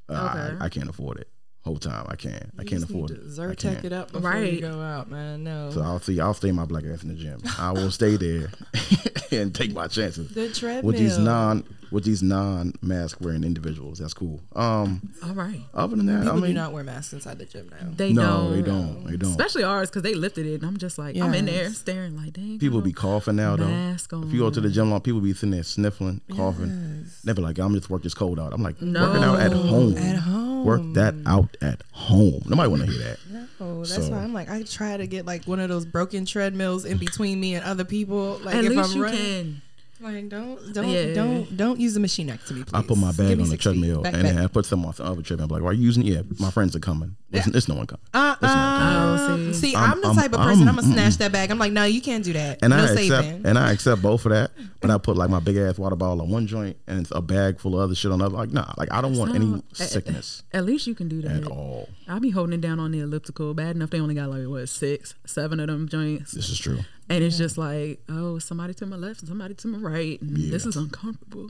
Okay. 0.09 0.57
I, 0.59 0.65
I 0.65 0.69
can't 0.69 0.89
afford 0.89 1.19
it. 1.19 1.29
Whole 1.67 1.77
time 1.77 2.05
I 2.07 2.15
can't. 2.15 2.49
I 2.57 2.63
can't 2.63 2.81
afford 2.83 3.11
it. 3.11 3.19
I 3.19 3.27
Zyrtec 3.27 3.57
can't. 3.59 3.85
it 3.85 3.91
up 3.93 4.11
before 4.13 4.31
Right. 4.31 4.53
you 4.53 4.61
go 4.61 4.79
out, 4.79 5.11
man. 5.11 5.43
No. 5.43 5.69
So 5.71 5.81
I'll 5.81 5.99
see. 5.99 6.17
I'll 6.21 6.33
stay 6.33 6.51
my 6.53 6.63
black 6.63 6.85
ass 6.85 7.03
in 7.03 7.09
the 7.09 7.15
gym. 7.15 7.41
I 7.59 7.71
will 7.73 7.91
stay 7.91 8.15
there 8.15 8.51
and 9.31 9.53
take 9.53 9.73
my 9.73 9.87
chances 9.87 10.29
the 10.33 10.47
treadmill. 10.49 10.83
with 10.83 10.97
these 10.97 11.17
non 11.17 11.65
with 11.91 12.03
these 12.05 12.23
non 12.23 12.73
mask 12.81 13.17
wearing 13.19 13.43
individuals. 13.43 13.99
That's 13.99 14.13
cool. 14.13 14.39
Um, 14.55 15.13
All 15.25 15.33
right. 15.33 15.59
other 15.73 15.95
than 15.97 16.05
that, 16.05 16.23
People 16.23 16.43
I 16.43 16.47
do 16.47 16.53
not 16.53 16.71
wear 16.73 16.83
masks 16.85 17.11
inside 17.13 17.39
the 17.39 17.45
gym 17.45 17.69
now. 17.69 17.87
They 17.95 18.11
no, 18.13 18.21
don't. 18.23 18.51
they 18.55 18.61
don't. 18.61 19.03
They 19.11 19.17
don't. 19.17 19.29
Especially 19.31 19.63
ours 19.63 19.89
because 19.89 20.03
they 20.03 20.13
lifted 20.13 20.45
it, 20.45 20.55
and 20.55 20.65
I'm 20.65 20.77
just 20.77 20.97
like, 20.97 21.17
I'm 21.17 21.33
in 21.33 21.45
there 21.45 21.69
staring 21.71 22.15
like, 22.15 22.31
dang. 22.33 22.59
people 22.59 22.79
be 22.81 22.93
coughing 22.93 23.35
now 23.37 23.55
though. 23.57 23.67
Mask 23.67 24.11
If 24.13 24.31
you 24.31 24.39
go 24.39 24.49
to 24.49 24.61
the 24.61 24.69
gym, 24.69 24.89
long 24.91 25.01
people 25.01 25.19
be 25.21 25.33
sitting 25.33 25.51
there 25.51 25.63
sniffling, 25.63 26.21
coughing. 26.33 27.05
They 27.25 27.33
be 27.33 27.41
like, 27.41 27.57
"I'm 27.59 27.73
just 27.73 27.89
work 27.89 28.03
this 28.03 28.13
cold 28.13 28.39
out." 28.39 28.53
I'm 28.53 28.63
like, 28.63 28.75
working 28.81 28.95
out 28.97 29.39
at 29.41 29.51
home. 29.51 29.97
At 29.97 30.15
home. 30.17 30.56
Work 30.67 30.81
that 30.95 31.15
mm. 31.15 31.25
out 31.25 31.55
at 31.61 31.81
home. 31.93 32.41
Nobody 32.45 32.69
want 32.69 32.83
to 32.83 32.91
hear 32.91 33.03
that. 33.03 33.47
Oh, 33.61 33.79
that's 33.79 33.95
So- 33.95 34.11
why 34.11 34.17
I'm 34.17 34.33
like, 34.33 34.49
I 34.49 34.63
try 34.63 34.97
to 34.97 35.07
get 35.07 35.25
like 35.25 35.45
one 35.45 35.59
of 35.59 35.69
those 35.69 35.85
broken 35.85 36.25
treadmills 36.25 36.83
in 36.85 36.97
between 36.97 37.39
me 37.39 37.55
and 37.55 37.63
other 37.63 37.85
people. 37.85 38.39
Like 38.43 38.55
At 38.55 38.65
if 38.65 38.71
least 38.71 38.91
I'm 38.91 38.97
you 38.97 39.03
running, 39.03 39.19
can. 39.19 39.61
Like 39.99 40.29
don't 40.29 40.73
don't 40.73 40.89
Yeah. 40.89 41.13
don't 41.13 41.57
don't 41.57 41.79
use 41.79 41.93
the 41.95 41.99
machine 41.99 42.27
next 42.27 42.47
to 42.49 42.53
me. 42.53 42.63
Please. 42.63 42.73
I 42.73 42.81
put 42.83 42.97
my 42.97 43.11
bag 43.11 43.31
on 43.33 43.37
the 43.39 43.45
six 43.45 43.51
feet. 43.51 43.61
treadmill 43.63 44.01
Back, 44.03 44.13
and 44.13 44.23
back. 44.23 44.33
then 44.35 44.43
I 44.43 44.47
put 44.47 44.65
some 44.65 44.85
on 44.85 44.93
the 44.95 45.03
other 45.03 45.21
treadmill. 45.21 45.45
I'm 45.45 45.51
like, 45.51 45.61
"Why 45.63 45.69
are 45.69 45.73
you 45.73 45.83
using 45.83 46.05
it?" 46.05 46.13
Yeah, 46.13 46.21
my 46.39 46.51
friends 46.51 46.75
are 46.75 46.79
coming. 46.79 47.15
It's, 47.31 47.45
it's 47.47 47.67
no 47.67 47.75
one 47.75 47.87
coming. 47.87 48.01
Uh, 48.13 48.33
It's 48.33 48.41
not 48.43 48.81
uh, 48.81 49.17
coming. 49.27 49.49
Oh, 49.49 49.51
see. 49.51 49.71
see, 49.71 49.75
I'm- 49.75 49.91
I'm, 49.93 50.01
the 50.01 50.07
I'm- 50.07 50.15
type 50.15 50.33
of 50.33 50.39
person 50.39 50.61
I'm, 50.61 50.67
I'm- 50.69 50.75
gonna 50.77 50.93
snatch 50.93 51.17
that 51.17 51.31
bag. 51.33 51.51
I'm 51.51 51.59
like, 51.59 51.73
no, 51.73 51.83
you 51.83 51.99
can't 52.01 52.23
do 52.23 52.31
that. 52.33 52.59
And 52.61 52.69
no 52.71 52.77
I 52.77 52.81
accept 52.83 52.99
saving. 53.25 53.45
and 53.45 53.57
I 53.59 53.71
accept 53.73 54.01
both 54.01 54.25
of 54.25 54.31
that. 54.31 54.51
But 54.79 54.91
I 54.91 54.97
put 54.97 55.17
like 55.17 55.29
my 55.29 55.39
big 55.39 55.57
ass 55.57 55.77
water 55.77 55.95
bottle 55.97 56.21
on 56.21 56.29
one 56.29 56.47
joint 56.47 56.77
and 56.87 57.05
a 57.11 57.21
bag 57.21 57.59
full 57.59 57.73
of 57.75 57.81
other 57.81 57.95
shit 57.95 58.11
on 58.11 58.19
the 58.19 58.25
other. 58.27 58.37
Like, 58.37 58.51
nah, 58.53 58.71
like 58.77 58.89
I 58.93 59.01
don't 59.01 59.17
want 59.17 59.35
any 59.35 59.45
No. 59.45 59.61
sickness 59.73 60.43
At 60.53 60.65
least 60.65 60.87
you 60.87 60.95
can 60.95 61.07
do 61.09 61.21
that. 61.23 61.43
at 61.43 61.47
all. 61.47 61.89
I'll 62.07 62.19
be 62.21 62.29
holding 62.29 62.53
it 62.53 62.61
down 62.61 62.79
on 62.79 62.91
the 62.91 62.99
elliptical. 62.99 63.53
Bad 63.53 63.75
enough 63.75 63.89
they 63.89 63.99
only 63.99 64.15
got 64.15 64.29
like 64.29 64.47
what 64.47 64.69
six, 64.69 65.13
seven 65.25 65.59
of 65.59 65.67
them 65.67 65.89
joints, 65.89 66.31
This 66.31 66.49
is 66.49 66.57
true. 66.59 66.79
And 67.09 67.23
it's 67.23 67.37
just 67.37 67.57
like, 67.57 68.01
oh, 68.09 68.39
somebody 68.39 68.73
to 68.75 68.85
my 68.85 68.95
left 68.95 69.21
and 69.21 69.29
somebody 69.29 69.53
to 69.55 69.67
my 69.67 69.77
right. 69.77 70.21
And 70.21 70.35
This 70.51 70.65
is 70.65 70.75
uncomfortable. 70.75 71.49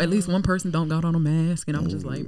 At 0.00 0.08
least 0.08 0.28
one 0.28 0.42
person 0.42 0.70
don't 0.70 0.88
got 0.88 1.04
on 1.04 1.14
a 1.14 1.20
mask, 1.20 1.68
and 1.68 1.76
I'm 1.76 1.88
just 1.88 2.04
like, 2.06 2.24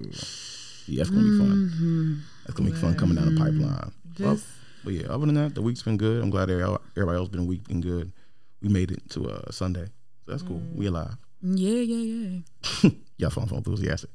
Yeah, 0.86 0.98
that's 0.98 1.10
gonna 1.10 1.22
be 1.22 1.38
fun. 1.38 1.70
Mm-hmm. 1.72 2.14
That's 2.46 2.54
gonna 2.58 2.70
be 2.70 2.76
fun 2.76 2.94
coming 2.96 3.16
down 3.16 3.34
the 3.34 3.40
pipeline. 3.40 3.92
Well, 4.20 4.38
but 4.84 4.92
yeah, 4.92 5.08
other 5.08 5.26
than 5.26 5.34
that, 5.36 5.54
the 5.54 5.62
week's 5.62 5.82
been 5.82 5.96
good. 5.96 6.22
I'm 6.22 6.30
glad 6.30 6.50
everybody 6.50 6.82
everybody 6.96 7.18
else 7.18 7.28
been 7.28 7.46
week 7.46 7.66
been 7.68 7.80
good. 7.80 8.12
We 8.60 8.68
made 8.68 8.90
it 8.90 9.08
to 9.10 9.28
uh, 9.30 9.50
Sunday. 9.50 9.86
So 10.26 10.30
that's 10.32 10.42
cool. 10.42 10.62
We 10.74 10.86
alive. 10.86 11.16
yeah, 11.42 11.80
yeah, 11.80 12.40
yeah. 12.82 12.90
Y'all 13.18 13.30
sound 13.30 13.48
so 13.48 13.56
enthusiastic. 13.56 14.10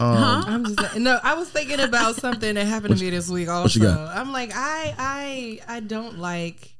Um, 0.00 0.16
I'm 0.46 0.64
just 0.64 0.80
like, 0.80 0.96
no. 0.96 1.20
I 1.22 1.34
was 1.34 1.48
thinking 1.50 1.78
about 1.80 2.16
something 2.16 2.54
that 2.54 2.66
happened 2.66 2.96
to 2.96 3.04
me 3.04 3.10
this 3.10 3.28
week. 3.28 3.48
Also. 3.48 3.88
I'm 3.88 4.32
like, 4.32 4.50
I, 4.54 4.94
I, 4.98 5.60
I 5.76 5.80
don't 5.80 6.18
like, 6.18 6.74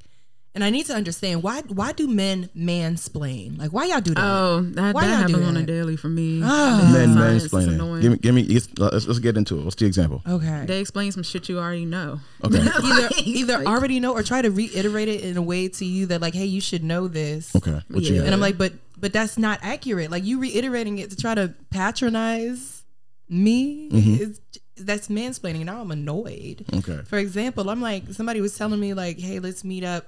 and 0.55 0.65
I 0.65 0.71
need 0.71 0.87
to 0.87 0.95
understand 0.95 1.43
why. 1.43 1.63
Why 1.63 1.93
do 1.93 2.09
men 2.09 2.49
mansplain? 2.57 3.59
Like, 3.59 3.73
why 3.73 3.85
y'all 3.87 4.01
do 4.01 4.15
that? 4.15 4.23
Oh, 4.25 4.61
that, 4.63 4.95
Why 4.95 5.07
that 5.07 5.19
y'all 5.21 5.27
do 5.29 5.33
happens 5.35 5.49
on 5.49 5.57
a 5.57 5.67
daily 5.67 5.97
for 5.97 6.09
me. 6.09 6.41
Ah. 6.43 6.91
Men 6.93 7.15
Science 7.15 7.45
is 7.45 7.53
mansplaining. 7.53 8.01
Give 8.03 8.13
me, 8.13 8.19
give 8.19 8.35
me. 8.35 8.43
Let's, 8.45 8.69
let's, 8.79 9.07
let's 9.07 9.19
get 9.21 9.37
into 9.37 9.59
it. 9.59 9.65
What's 9.65 9.77
the 9.77 9.87
example? 9.87 10.23
okay. 10.27 10.65
They 10.67 10.81
explain 10.81 11.13
some 11.13 11.23
shit 11.23 11.49
you 11.49 11.59
already 11.59 11.85
know. 11.85 12.21
Okay. 12.45 12.59
either 12.85 13.09
either 13.25 13.67
already 13.67 14.01
know 14.01 14.13
or 14.13 14.23
try 14.23 14.43
to 14.43 14.51
reiterate 14.51 15.09
it 15.09 15.21
in 15.23 15.37
a 15.37 15.43
way 15.43 15.69
to 15.69 15.85
you 15.85 16.07
that 16.07 16.21
like, 16.21 16.35
hey, 16.35 16.47
you 16.47 16.61
should 16.61 16.83
know 16.83 17.07
this. 17.09 17.55
Okay. 17.55 17.81
What 17.89 18.03
you 18.03 18.15
Yeah. 18.15 18.19
got? 18.21 18.25
And 18.27 18.35
I'm 18.35 18.41
like, 18.41 18.59
but 18.59 18.73
but 18.99 19.13
that's 19.13 19.39
not 19.39 19.61
accurate. 19.63 20.11
Like 20.11 20.25
you 20.25 20.41
reiterating 20.41 20.99
it 20.99 21.11
to 21.11 21.17
try 21.17 21.35
to 21.35 21.55
patronize 21.71 22.83
me 23.29 23.89
Mm-hmm. 23.91 24.23
is 24.23 24.41
that's 24.85 25.09
mansplaining. 25.09 25.65
Now 25.65 25.81
I'm 25.81 25.91
annoyed. 25.91 26.65
Okay. 26.73 27.01
For 27.07 27.19
example, 27.19 27.71
I'm 27.71 27.81
like 27.81 28.05
somebody 28.13 28.41
was 28.41 28.57
telling 28.57 28.81
me 28.81 28.95
like, 28.95 29.19
"Hey, 29.19 29.39
let's 29.39 29.65
meet 29.65 29.85
up 29.85 30.07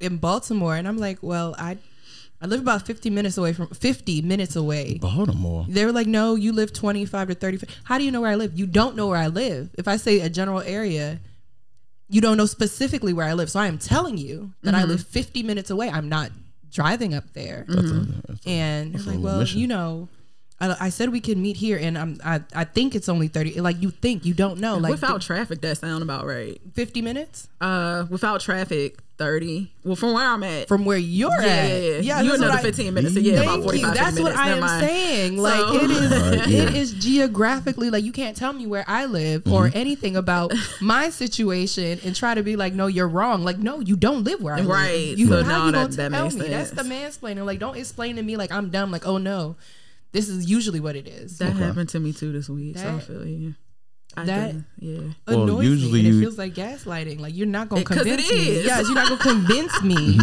in 0.00 0.18
Baltimore," 0.18 0.76
and 0.76 0.86
I'm 0.86 0.98
like, 0.98 1.18
"Well, 1.22 1.54
I 1.58 1.78
I 2.40 2.46
live 2.46 2.60
about 2.60 2.86
50 2.86 3.10
minutes 3.10 3.36
away 3.36 3.52
from 3.52 3.68
50 3.68 4.22
minutes 4.22 4.56
away." 4.56 4.98
Baltimore. 4.98 5.66
They 5.68 5.84
were 5.84 5.92
like, 5.92 6.06
"No, 6.06 6.34
you 6.34 6.52
live 6.52 6.72
25 6.72 7.28
to 7.28 7.34
30." 7.34 7.60
How 7.84 7.98
do 7.98 8.04
you 8.04 8.10
know 8.10 8.20
where 8.20 8.30
I 8.30 8.36
live? 8.36 8.58
You 8.58 8.66
don't 8.66 8.96
know 8.96 9.08
where 9.08 9.18
I 9.18 9.28
live. 9.28 9.70
If 9.78 9.88
I 9.88 9.96
say 9.96 10.20
a 10.20 10.28
general 10.28 10.60
area, 10.60 11.20
you 12.08 12.20
don't 12.20 12.36
know 12.36 12.46
specifically 12.46 13.12
where 13.12 13.26
I 13.26 13.34
live. 13.34 13.50
So 13.50 13.60
I 13.60 13.66
am 13.66 13.78
telling 13.78 14.16
you 14.16 14.52
that 14.62 14.74
I 14.74 14.80
mm-hmm. 14.80 14.90
live 14.90 15.06
50 15.06 15.42
minutes 15.42 15.70
away. 15.70 15.90
I'm 15.90 16.08
not 16.08 16.30
driving 16.70 17.14
up 17.14 17.32
there. 17.34 17.64
That's 17.68 17.90
a, 17.90 17.94
that's 18.26 18.46
a- 18.46 18.48
And 18.48 18.94
That's 18.94 19.06
like, 19.06 19.18
well, 19.20 19.40
mission. 19.40 19.60
you 19.60 19.66
know, 19.66 20.08
I, 20.60 20.76
I 20.86 20.88
said 20.88 21.10
we 21.10 21.20
could 21.20 21.38
meet 21.38 21.56
here, 21.56 21.78
and 21.80 21.96
I'm 21.96 22.18
I, 22.24 22.40
I 22.54 22.64
think 22.64 22.94
it's 22.94 23.08
only 23.08 23.28
30. 23.28 23.60
Like 23.60 23.80
you 23.80 23.90
think 23.90 24.24
you 24.24 24.34
don't 24.34 24.58
know, 24.58 24.76
like 24.76 24.90
without 24.90 25.20
traffic, 25.22 25.60
that 25.60 25.78
sound 25.78 26.02
about 26.02 26.26
right. 26.26 26.60
50 26.74 27.00
minutes 27.02 27.48
Uh, 27.60 28.06
without 28.10 28.40
traffic, 28.40 28.98
thirty. 29.18 29.70
Well, 29.84 29.94
from 29.96 30.12
where 30.14 30.24
I'm 30.26 30.42
at, 30.44 30.68
from 30.68 30.84
where 30.84 30.98
you're 30.98 31.30
yeah, 31.40 31.46
at. 31.46 31.68
yeah, 31.70 31.76
yeah. 31.78 31.98
yeah 32.00 32.20
you 32.22 32.28
that's 32.30 32.40
what 32.40 32.48
another 32.48 32.58
I- 32.58 32.62
fifteen 32.62 32.94
minutes. 32.94 33.14
So 33.14 33.20
yeah, 33.20 33.34
about 33.34 33.46
Thank 33.50 33.62
forty 33.64 33.78
you. 33.80 33.86
That's 33.94 34.14
minutes. 34.16 34.20
what 34.20 34.36
I 34.36 34.48
am 34.50 34.60
mind. 34.60 34.86
saying. 34.86 35.38
Like 35.38 35.60
So- 35.60 35.74
it 35.76 35.90
is, 35.90 36.10
Right, 36.38 36.48
yeah. 36.48 36.62
it 36.62 36.74
is 36.74 36.92
geographically 36.92 37.90
like 37.90 38.04
you 38.04 38.12
can't 38.12 38.36
tell 38.36 38.52
me 38.52 38.66
where 38.66 38.84
I 38.88 39.04
live 39.06 39.44
Mm-hmm. 39.44 39.52
or 39.52 39.70
anything 39.74 40.16
about 40.16 40.52
my 40.80 41.10
situation 41.10 42.00
and 42.04 42.14
try 42.16 42.34
to 42.34 42.42
be 42.42 42.56
like, 42.56 42.74
no, 42.74 42.86
you're 42.86 43.08
wrong. 43.08 43.44
Like, 43.44 43.58
no, 43.58 43.80
you 43.80 43.96
don't 43.96 44.24
live 44.24 44.40
where 44.42 44.54
I 44.54 44.58
live. 44.60 44.68
Right. 44.68 45.16
You, 45.16 45.26
So 45.28 45.42
how 45.44 45.58
no, 45.58 45.66
you 45.66 45.72
that- 45.72 45.78
gonna 45.78 45.88
that 45.96 46.10
tell 46.10 46.22
makes 46.24 46.34
me? 46.34 46.48
That's 46.48 46.70
the 46.70 46.84
sense. 46.84 47.18
mansplaining. 47.18 47.44
Like, 47.46 47.58
don't 47.60 47.76
explain 47.76 48.16
to 48.16 48.22
me 48.22 48.36
like 48.36 48.50
I'm 48.52 48.70
dumb. 48.70 48.90
Like, 48.90 49.06
oh 49.06 49.18
no, 49.18 49.56
this 50.12 50.28
is 50.28 50.48
usually 50.50 50.80
what 50.80 50.96
it 50.96 51.06
is. 51.08 51.38
That 51.38 51.52
happened 51.54 51.88
to 51.90 52.00
me 52.00 52.12
too 52.12 52.32
this 52.32 52.48
week. 52.48 52.78
so 52.78 52.96
I 52.96 52.98
feel 53.00 53.26
you. 53.26 53.54
I 54.16 54.24
that- 54.24 54.52
do, 54.52 54.64
yeah. 54.80 55.00
Well, 55.26 55.42
annoys 55.44 55.64
usually 55.66 56.02
me. 56.02 56.08
And 56.08 56.16
it 56.18 56.20
feels 56.20 56.38
like 56.38 56.54
gaslighting. 56.54 57.20
Like 57.20 57.36
you're 57.36 57.46
not 57.46 57.68
gonna 57.68 57.82
It- 57.82 57.84
'cause 57.86 57.98
it 57.98 58.04
convince 58.04 58.30
me. 58.32 58.64
Yes, 58.64 58.86
you're 58.86 58.94
not 58.94 59.08
gonna 59.08 59.22
convince 59.22 59.82
me 59.82 60.18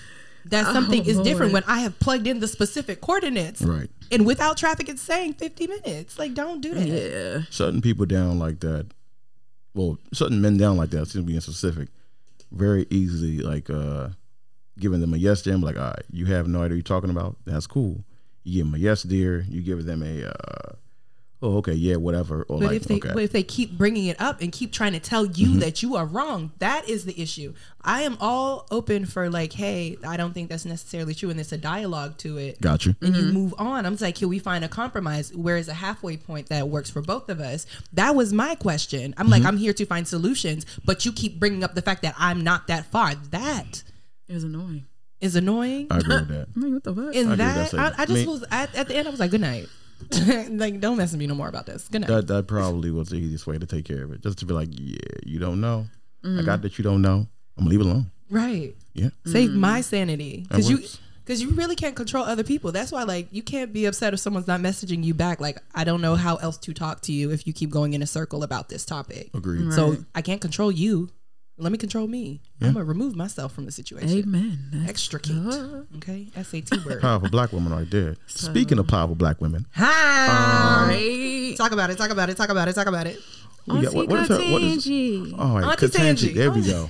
that 0.46 0.66
something 0.66 1.00
Oh, 1.00 1.08
is 1.08 1.18
different 1.20 1.52
when 1.52 1.64
I 1.66 1.80
have 1.80 1.98
plugged 2.00 2.26
in 2.26 2.40
the 2.40 2.48
specific 2.48 3.00
coordinates. 3.00 3.62
Right. 3.62 3.90
And 4.12 4.26
without 4.26 4.56
traffic, 4.56 4.88
it's 4.88 5.02
saying 5.02 5.34
50 5.34 5.66
minutes. 5.68 6.18
Like, 6.18 6.34
don't 6.34 6.60
do 6.60 6.74
that. 6.74 6.86
Yeah. 6.86 7.42
shutting 7.50 7.80
people 7.80 8.06
down 8.06 8.38
like 8.38 8.60
that. 8.60 8.86
Well, 9.74 9.98
shutting 10.12 10.40
men 10.40 10.56
down 10.56 10.76
like 10.76 10.90
that, 10.90 11.06
to 11.10 11.22
being 11.22 11.40
specific, 11.40 11.88
very 12.52 12.86
easily 12.90 13.38
like 13.38 13.70
uh 13.70 14.08
giving 14.78 15.00
them 15.00 15.14
a 15.14 15.16
yes 15.16 15.42
dear. 15.42 15.54
I'm 15.54 15.60
like, 15.60 15.76
all 15.76 15.84
right, 15.84 16.04
you 16.10 16.26
have 16.26 16.46
no 16.48 16.58
idea 16.58 16.68
what 16.70 16.74
you're 16.76 16.82
talking 16.82 17.10
about. 17.10 17.36
That's 17.46 17.66
cool. 17.66 18.04
You 18.50 18.62
give 18.64 18.66
them 18.72 18.74
a 18.80 18.82
yes 18.82 19.02
dear. 19.02 19.44
You 19.48 19.60
give 19.62 19.84
them 19.84 20.02
a 20.02 20.24
uh, 20.26 20.72
oh 21.42 21.56
okay 21.58 21.72
yeah 21.72 21.96
whatever 21.96 22.42
or 22.50 22.58
But 22.58 22.66
like 22.66 22.76
if 22.76 22.82
they 22.84 22.96
okay 22.96 23.08
Mm-hmm. 23.08 23.14
but 23.14 23.22
if 23.22 23.32
they 23.32 23.42
keep 23.42 23.78
bringing 23.78 24.06
it 24.06 24.20
up 24.20 24.42
and 24.42 24.52
keep 24.52 24.72
trying 24.72 24.92
to 24.92 25.00
tell 25.00 25.24
you 25.24 25.58
that 25.60 25.82
you 25.82 25.96
are 25.96 26.04
wrong, 26.04 26.52
that 26.58 26.88
is 26.88 27.04
the 27.06 27.18
issue. 27.20 27.54
I 27.82 28.02
am 28.02 28.18
all 28.20 28.66
open 28.70 29.06
for 29.06 29.30
like, 29.30 29.54
hey, 29.54 29.96
I 30.06 30.18
don't 30.18 30.34
think 30.34 30.50
that's 30.50 30.66
necessarily 30.66 31.14
true, 31.14 31.30
and 31.30 31.38
there's 31.38 31.52
a 31.52 31.56
dialogue 31.56 32.18
to 32.18 32.36
it. 32.36 32.60
got 32.60 32.84
you. 32.84 32.94
and 33.00 33.16
you 33.16 33.22
move 33.32 33.54
on. 33.56 33.86
I'm 33.86 33.92
just 33.94 34.02
like, 34.02 34.16
can 34.16 34.28
we 34.28 34.38
find 34.38 34.62
a 34.64 34.68
compromise? 34.68 35.34
Where 35.34 35.56
is 35.56 35.68
a 35.68 35.74
halfway 35.74 36.18
point 36.18 36.48
that 36.50 36.68
works 36.68 36.90
for 36.90 37.00
both 37.00 37.30
of 37.30 37.40
us? 37.40 37.64
That 37.94 38.14
was 38.14 38.32
my 38.34 38.54
question. 38.54 39.14
I'm 39.16 39.24
Mm-hmm. 39.24 39.32
like, 39.32 39.44
I'm 39.44 39.56
here 39.56 39.72
to 39.72 39.86
find 39.86 40.06
solutions, 40.06 40.66
but 40.84 41.06
you 41.06 41.12
keep 41.12 41.40
bringing 41.40 41.64
up 41.64 41.74
the 41.74 41.82
fact 41.82 42.02
that 42.02 42.14
I'm 42.18 42.42
not 42.44 42.66
that 42.66 42.84
far. 42.86 43.14
That 43.14 43.82
is 44.28 44.44
annoying. 44.44 44.84
Is 45.20 45.36
annoying. 45.36 45.86
I 45.90 45.98
agree 45.98 46.14
with 46.16 46.28
that. 46.28 46.48
I 46.56 46.58
mean, 46.58 46.74
what 46.74 46.84
the 46.84 46.94
fuck? 46.94 47.04
and 47.04 47.16
agree 47.16 47.28
with 47.30 47.38
that, 47.38 47.70
that 47.72 47.94
I. 47.98 48.02
I 48.02 48.06
just 48.06 48.20
Me- 48.20 48.26
was 48.26 48.44
at, 48.50 48.74
at 48.74 48.88
the 48.88 48.96
end. 48.96 49.08
I 49.08 49.10
was 49.10 49.20
like, 49.20 49.30
good 49.30 49.40
night. 49.40 49.66
like, 50.50 50.80
don't 50.80 50.96
mess 50.96 51.12
with 51.12 51.18
me 51.20 51.26
no 51.26 51.34
more 51.34 51.48
about 51.48 51.66
this. 51.66 51.88
Good 51.88 52.00
night. 52.02 52.08
That 52.08 52.26
that 52.28 52.46
probably 52.46 52.90
was 52.90 53.08
the 53.10 53.16
easiest 53.16 53.46
way 53.46 53.58
to 53.58 53.66
take 53.66 53.84
care 53.84 54.02
of 54.04 54.12
it. 54.12 54.22
Just 54.22 54.38
to 54.38 54.46
be 54.46 54.54
like, 54.54 54.68
yeah, 54.72 54.96
you 55.24 55.38
don't 55.38 55.60
know. 55.60 55.86
I 56.22 56.26
Mm-hmm. 56.26 56.44
got 56.44 56.62
that 56.62 56.76
you 56.78 56.84
don't 56.84 57.00
know. 57.02 57.26
I'm 57.56 57.64
gonna 57.64 57.70
leave 57.70 57.80
it 57.80 57.86
alone. 57.86 58.10
right. 58.30 58.74
Yeah. 58.92 59.08
Save 59.24 59.52
my 59.52 59.80
sanity 59.82 60.44
because 60.48 60.68
you. 60.70 60.78
Because 61.24 61.42
you 61.42 61.50
really 61.50 61.76
can't 61.76 61.94
control 61.94 62.24
other 62.24 62.42
people. 62.42 62.72
That's 62.72 62.90
why, 62.90 63.04
like, 63.04 63.28
you 63.30 63.40
can't 63.42 63.72
be 63.72 63.84
upset 63.86 64.12
if 64.14 64.18
someone's 64.20 64.48
not 64.48 64.58
messaging 64.60 65.04
you 65.04 65.14
back. 65.14 65.40
Like, 65.40 65.58
I 65.72 65.84
don't 65.84 66.00
know 66.00 66.16
how 66.16 66.36
else 66.36 66.56
to 66.58 66.74
talk 66.74 67.02
to 67.02 67.12
you 67.12 67.30
if 67.30 67.46
you 67.46 67.52
keep 67.52 67.70
going 67.70 67.92
in 67.92 68.02
a 68.02 68.06
circle 68.06 68.42
about 68.42 68.68
this 68.68 68.84
topic. 68.84 69.30
Agreed. 69.32 69.72
So 69.74 69.98
I 70.12 70.22
can't 70.22 70.40
control 70.40 70.72
you. 70.72 71.08
Let 71.60 71.72
me 71.72 71.78
control 71.78 72.06
me. 72.06 72.40
I'm 72.60 72.72
gonna 72.72 72.84
remove 72.84 73.14
myself 73.16 73.52
from 73.52 73.66
the 73.66 73.72
situation. 73.72 74.10
Amen. 74.18 74.84
Extricate. 74.88 75.30
Okay. 75.96 76.28
SAT 76.42 76.84
word. 76.84 77.00
Powerful 77.02 77.28
black 77.30 77.52
woman 77.52 77.72
right 77.72 77.90
there. 77.90 78.16
Speaking 78.26 78.78
of 78.78 78.86
powerful 78.88 79.14
black 79.14 79.40
women, 79.40 79.66
Hi. 79.74 80.86
Right. 80.88 81.54
Talk 81.56 81.72
about 81.72 81.90
it. 81.90 81.98
Talk 81.98 82.10
about 82.10 82.30
it. 82.30 82.36
Talk 82.36 82.48
about 82.48 82.68
it. 82.68 82.72
Talk 82.74 82.86
about 82.86 83.06
it. 83.06 83.18
we 83.66 83.82
got- 83.82 83.94
what- 83.94 84.08
what 84.08 84.20
is 84.22 84.28
her- 84.28 84.52
what 84.52 84.62
is, 84.62 85.32
all 85.34 85.60
right, 85.60 85.64
Auntie 85.72 85.86
Ketanji. 85.86 86.18
Tangi. 86.28 86.34
There 86.34 86.50
we 86.50 86.62
go. 86.62 86.88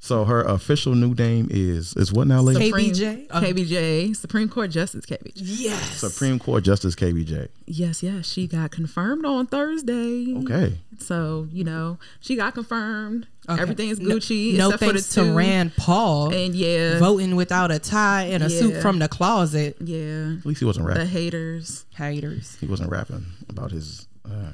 So 0.00 0.24
her 0.24 0.42
official 0.42 0.94
new 0.94 1.12
name 1.12 1.48
is 1.50 1.92
is 1.94 2.12
what 2.12 2.26
now, 2.28 2.40
lady? 2.40 2.66
Supreme- 2.68 2.92
KBJ? 2.92 3.26
Uh, 3.30 3.40
KBJ, 3.42 4.16
Supreme 4.16 4.48
Court 4.48 4.70
Justice 4.70 5.04
KBJ. 5.04 5.32
Yes. 5.34 5.98
Supreme 6.00 6.38
Court 6.38 6.62
Justice 6.64 6.94
KBJ. 6.94 7.48
Yes, 7.66 8.02
yes, 8.02 8.26
she 8.26 8.46
got 8.46 8.70
confirmed 8.70 9.26
on 9.26 9.46
Thursday. 9.46 10.34
Okay. 10.36 10.78
So 10.98 11.48
you 11.52 11.64
know 11.64 11.98
she 12.20 12.36
got 12.36 12.54
confirmed. 12.54 13.26
Okay. 13.48 13.62
Everything's 13.62 13.98
No- 14.00 14.14
Gucci. 14.16 14.56
No, 14.56 14.66
except 14.66 14.80
thanks 14.80 15.06
for 15.14 15.20
the 15.20 15.26
to 15.26 15.30
two. 15.30 15.36
Rand 15.36 15.72
Paul 15.76 16.32
And 16.34 16.54
yeah, 16.54 16.98
voting 16.98 17.34
without 17.34 17.70
a 17.70 17.78
tie 17.78 18.24
and 18.24 18.42
a 18.42 18.50
suit 18.50 18.82
from 18.82 18.98
the 18.98 19.08
closet. 19.08 19.76
yeah, 19.80 20.34
At 20.38 20.44
least 20.46 20.60
he 20.60 20.66
wasn't 20.66 20.86
rapping. 20.86 21.00
the 21.04 21.06
haters. 21.08 21.84
Haters. 21.96 22.56
He 22.60 22.66
wasn't 22.66 22.90
rapping 22.90 23.24
about 23.48 23.70
his 23.70 24.06
uh, 24.24 24.52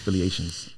affiliations. 0.00 0.70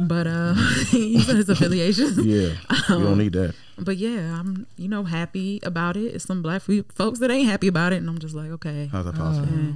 But 0.00 0.26
uh, 0.26 0.54
he 0.90 1.18
his 1.18 1.48
affiliations. 1.48 2.18
Yeah, 2.26 2.54
we 2.88 3.02
don't 3.04 3.18
need 3.18 3.32
that. 3.34 3.54
But 3.78 3.96
yeah, 3.96 4.38
I'm 4.38 4.66
you 4.76 4.88
know 4.88 5.04
happy 5.04 5.60
about 5.62 5.96
it. 5.96 6.14
It's 6.14 6.24
some 6.24 6.42
black 6.42 6.62
folks 6.92 7.20
that 7.20 7.30
ain't 7.30 7.48
happy 7.48 7.68
about 7.68 7.92
it, 7.92 7.96
and 7.96 8.08
I'm 8.10 8.18
just 8.18 8.34
like, 8.34 8.50
okay, 8.50 8.88
How's 8.92 9.04
that 9.06 9.14
possible? 9.14 9.74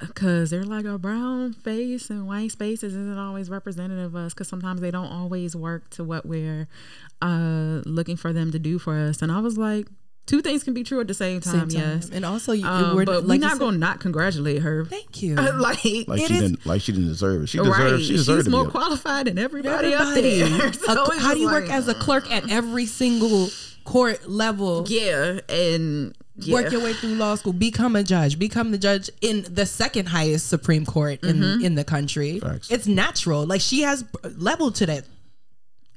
Because 0.00 0.50
they're 0.50 0.64
like 0.64 0.84
a 0.84 0.98
brown 0.98 1.52
face 1.52 2.10
and 2.10 2.26
white 2.26 2.52
spaces 2.52 2.94
isn't 2.94 3.18
always 3.18 3.50
representative 3.50 4.14
of 4.14 4.16
us. 4.16 4.34
Because 4.34 4.48
sometimes 4.48 4.80
they 4.80 4.90
don't 4.90 5.10
always 5.12 5.54
work 5.56 5.90
to 5.90 6.04
what 6.04 6.24
we're 6.26 6.68
uh 7.22 7.82
looking 7.84 8.16
for 8.16 8.32
them 8.32 8.52
to 8.52 8.58
do 8.58 8.78
for 8.78 8.96
us. 8.96 9.22
And 9.22 9.32
I 9.32 9.40
was 9.40 9.58
like, 9.58 9.88
two 10.26 10.42
things 10.42 10.62
can 10.62 10.74
be 10.74 10.84
true 10.84 11.00
at 11.00 11.08
the 11.08 11.14
same 11.14 11.40
time. 11.40 11.70
Same 11.70 11.80
time. 11.80 11.90
Yes, 11.96 12.10
And 12.10 12.24
also, 12.24 12.52
you, 12.52 12.66
um, 12.66 12.94
we're 12.94 13.04
but 13.06 13.24
like 13.26 13.40
we're 13.40 13.48
not 13.48 13.58
going 13.58 13.72
to 13.72 13.78
not 13.78 13.98
congratulate 13.98 14.62
her. 14.62 14.84
Thank 14.84 15.22
you. 15.22 15.34
like, 15.36 15.82
Like 16.06 16.18
she 16.18 16.34
is- 16.34 16.40
didn't. 16.40 16.66
Like 16.66 16.80
she 16.82 16.92
didn't 16.92 17.08
deserve 17.08 17.42
it. 17.42 17.46
She 17.48 17.58
deserved. 17.58 17.78
right, 17.78 18.00
She 18.02 18.12
deserved 18.12 18.38
she's 18.40 18.44
to 18.44 18.50
more 18.50 18.66
be. 18.66 18.70
qualified 18.70 19.26
than 19.26 19.38
everybody, 19.38 19.94
Everybody. 19.94 20.42
up 20.42 20.58
there. 20.60 20.72
So 20.74 21.04
it's 21.12 21.18
how 21.22 21.34
do 21.34 21.40
you 21.40 21.48
just 21.50 21.62
work 21.62 21.70
as 21.70 21.88
a 21.88 21.94
clerk 21.94 22.30
at 22.30 22.50
every 22.50 22.86
single 22.86 23.48
court 23.84 24.28
level? 24.28 24.84
yeah, 24.86 25.40
and 25.48 26.14
yeah. 26.40 26.54
Work 26.54 26.72
your 26.72 26.82
way 26.82 26.92
through 26.92 27.14
law 27.14 27.34
school, 27.34 27.52
become 27.52 27.96
a 27.96 28.02
judge, 28.02 28.38
become 28.38 28.70
the 28.70 28.78
judge 28.78 29.10
in 29.20 29.44
the 29.50 29.66
second 29.66 30.06
highest 30.06 30.48
Supreme 30.48 30.86
Court 30.86 31.22
in 31.24 31.36
Mm-hmm. 31.38 31.64
in 31.64 31.74
the 31.74 31.84
country. 31.84 32.40
Facts. 32.40 32.70
It's 32.70 32.86
natural. 32.86 33.44
Like 33.46 33.60
she 33.60 33.82
has 33.82 34.04
leveled 34.36 34.74
to 34.76 34.86
that. 34.86 35.04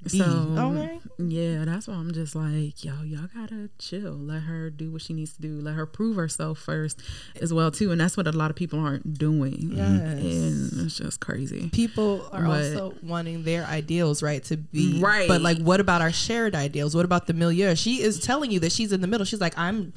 B. 0.04 0.18
So 0.18 0.24
Okay. 0.26 1.00
yeah, 1.20 1.64
that's 1.64 1.88
why 1.88 1.94
I'm 1.94 2.12
just 2.12 2.34
like, 2.36 2.84
yo, 2.84 3.04
y'all 3.04 3.30
gotta 3.36 3.70
chill. 3.78 4.14
Let 4.14 4.42
her 4.42 4.72
do 4.72 4.92
what 4.92 5.04
she 5.04 5.14
needs 5.14 5.34
to 5.34 5.42
do. 5.44 5.62
Let 5.62 5.76
her 5.76 5.86
prove 5.86 6.16
herself 6.16 6.58
first, 6.58 7.00
as 7.40 7.54
well 7.54 7.70
too. 7.70 7.92
And 7.92 8.02
that's 8.02 8.18
what 8.18 8.26
a 8.26 8.32
lot 8.32 8.50
of 8.50 8.56
people 8.56 8.80
aren't 8.80 9.20
doing. 9.20 9.74
Yes. 9.76 9.80
and 9.90 10.86
it's 10.88 10.98
just 10.98 11.20
crazy. 11.20 11.70
People 11.72 12.28
are 12.32 12.46
But- 12.46 12.64
also 12.74 12.96
wanting 13.04 13.44
their 13.44 13.64
ideals, 13.68 14.24
right, 14.24 14.44
to 14.46 14.58
be 14.58 15.00
Right. 15.00 15.28
But 15.28 15.42
like, 15.44 15.60
what 15.60 15.80
about 15.80 16.02
our 16.02 16.12
shared 16.12 16.56
ideals? 16.56 16.96
What 16.96 17.06
about 17.06 17.28
the 17.28 17.34
milieu? 17.36 17.76
She 17.76 18.02
is 18.02 18.20
telling 18.20 18.50
you 18.50 18.60
that 18.62 18.72
she's 18.72 18.92
in 18.92 19.02
the 19.02 19.08
middle. 19.08 19.24
She's 19.26 19.40
like, 19.42 19.56
I'm 19.56 19.94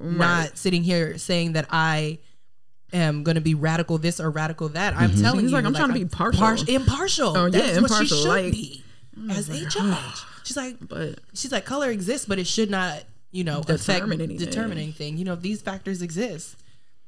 not 0.00 0.56
sitting 0.58 0.82
here 0.82 1.18
saying 1.18 1.52
that 1.52 1.66
I 1.70 2.18
am 2.92 3.22
going 3.22 3.36
to 3.36 3.40
be 3.40 3.54
radical 3.54 3.98
this 3.98 4.18
or 4.20 4.30
radical 4.30 4.68
that. 4.70 4.94
I'm 4.96 5.10
mm-hmm. 5.10 5.22
telling 5.22 5.40
She's 5.40 5.50
you, 5.50 5.56
like, 5.56 5.64
I'm 5.64 5.74
trying 5.74 5.88
to 5.88 5.94
be 5.94 6.04
partial. 6.06 6.42
impartial. 6.68 7.36
Oh, 7.36 7.46
yeah, 7.46 7.72
That's 7.72 7.80
what 7.82 8.00
she 8.00 8.06
should 8.06 8.28
like- 8.28 8.52
be 8.52 8.82
oh 9.18 9.30
as 9.30 9.48
a 9.48 9.64
judge. 9.68 9.96
She's 10.44 10.56
like, 10.56 10.76
But 10.80 11.20
she's 11.34 11.52
like, 11.52 11.64
color 11.64 11.90
exists, 11.90 12.26
but 12.26 12.38
it 12.38 12.46
should 12.46 12.70
not, 12.70 13.04
you 13.30 13.44
know, 13.44 13.60
affect 13.60 13.86
Determine 13.86 14.20
anything. 14.20 14.38
determine 14.46 14.78
anything. 14.78 15.16
You 15.18 15.24
know, 15.24 15.36
these 15.36 15.62
factors 15.62 16.02
exist. 16.02 16.56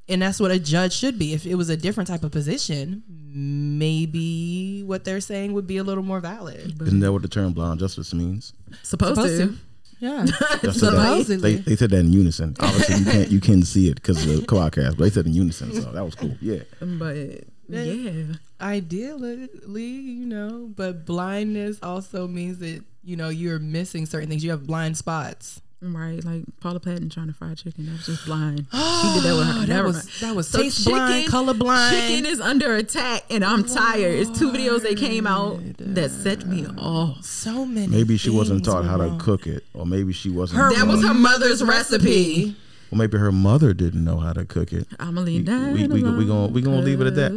And 0.09 0.21
that's 0.23 0.39
what 0.41 0.51
a 0.51 0.59
judge 0.59 0.93
should 0.93 1.19
be. 1.19 1.33
If 1.33 1.47
it 1.47 1.55
was 1.55 1.69
a 1.71 1.77
different 1.77 2.09
type 2.09 2.23
of 2.25 2.33
position, 2.33 3.03
maybe 3.09 4.83
what 4.83 5.05
they're 5.05 5.21
saying 5.21 5.53
would 5.55 5.67
be 5.67 5.77
a 5.79 5.85
little 5.85 6.03
more 6.05 6.21
valid. 6.21 6.81
Isn't 6.83 7.01
that 7.01 7.13
what 7.13 7.23
the 7.23 7.29
term 7.29 7.53
blonde 7.53 7.81
justice 7.81 8.13
means? 8.13 8.53
supposed, 8.83 9.15
Supposed 9.17 9.41
to. 9.41 9.47
to. 9.49 9.59
Yeah. 10.03 10.27
That's 10.63 10.81
Supposedly. 10.81 11.37
they, 11.37 11.57
they, 11.59 11.63
they 11.63 11.77
said 11.77 11.91
that 11.91 12.01
in 12.01 12.13
unison. 12.13 12.57
Obviously, 12.59 12.97
you 12.97 13.05
can't 13.05 13.31
you 13.31 13.41
can't 13.41 13.65
see 13.65 13.89
it 13.89 13.95
because 13.95 14.27
of 14.27 14.41
the 14.41 14.45
podcast, 14.45 14.97
but 14.97 15.05
they 15.05 15.11
said 15.11 15.27
in 15.27 15.33
unison, 15.33 15.73
so 15.73 15.93
that 15.93 16.05
was 16.05 16.17
cool. 16.17 16.35
Yeah, 16.41 16.65
But 16.81 17.45
yeah, 17.69 18.35
Ideally, 18.61 19.49
you 19.69 20.27
know, 20.27 20.73
but 20.75 21.07
blindness 21.07 21.79
also 21.85 22.27
means 22.27 22.59
that, 22.59 22.83
you 23.05 23.17
know, 23.17 23.29
you're 23.29 23.61
missing 23.61 24.07
certain 24.07 24.29
things. 24.29 24.43
You 24.43 24.51
have 24.51 24.67
blind 24.67 24.97
spots. 24.97 25.61
Right, 25.85 26.25
like 26.25 26.45
Paula 26.61 26.79
Patton 26.79 27.11
trying 27.11 27.27
to 27.27 27.33
fry 27.33 27.55
chicken. 27.55 27.87
That 27.87 27.93
was 27.93 28.07
just 28.07 28.25
blind. 28.25 28.59
she 28.73 29.15
did 29.15 29.23
that 29.25 29.35
with 29.37 29.47
her. 29.49 29.61
that 29.63 29.69
Never 29.69 29.87
was 29.89 29.97
mind. 29.97 30.09
that 30.21 30.37
was 30.37 30.53
taste 30.53 30.85
blind, 30.85 31.29
color 31.29 31.55
blind. 31.55 31.97
Chicken 31.97 32.25
is 32.25 32.41
under 32.41 32.77
attack, 32.77 33.25
and 33.31 33.45
I'm 33.45 33.65
tired. 33.65 34.15
It's 34.15 34.39
two 34.39 34.53
videos 34.53 34.83
that 34.83 34.97
came 34.97 35.27
out 35.27 35.61
that 35.79 36.11
set 36.13 36.47
me 36.47 36.67
off. 36.79 37.25
so 37.25 37.67
many. 37.67 37.89
Maybe 37.89 38.17
she 38.17 38.31
wasn't 38.31 38.65
taught 38.65 38.85
were 38.85 38.89
how 38.91 38.97
to 38.99 39.17
cook 39.19 39.49
it, 39.49 39.65
or 39.75 39.85
maybe 39.85 40.13
she 40.13 40.31
wasn't. 40.31 40.61
Her 40.61 40.73
That 40.73 40.87
was 40.87 41.03
her 41.05 41.15
mother's 41.15 41.65
recipe. 41.65 42.57
Or 42.93 42.97
maybe 42.97 43.17
her 43.17 43.33
mother 43.33 43.73
didn't 43.73 44.05
know 44.05 44.19
how 44.19 44.35
to 44.35 44.45
cook 44.45 44.71
it. 44.73 44.87
I'm 45.01 45.15
gonna 45.15 45.23
leave 45.23 45.47
that. 45.47 45.73
we 45.73 45.87
we, 45.89 46.03
we 46.03 46.27
gonna 46.27 46.49
we 46.49 46.61
gonna 46.61 46.83
leave 46.83 47.01
it 47.01 47.07
at 47.07 47.15
that. 47.15 47.33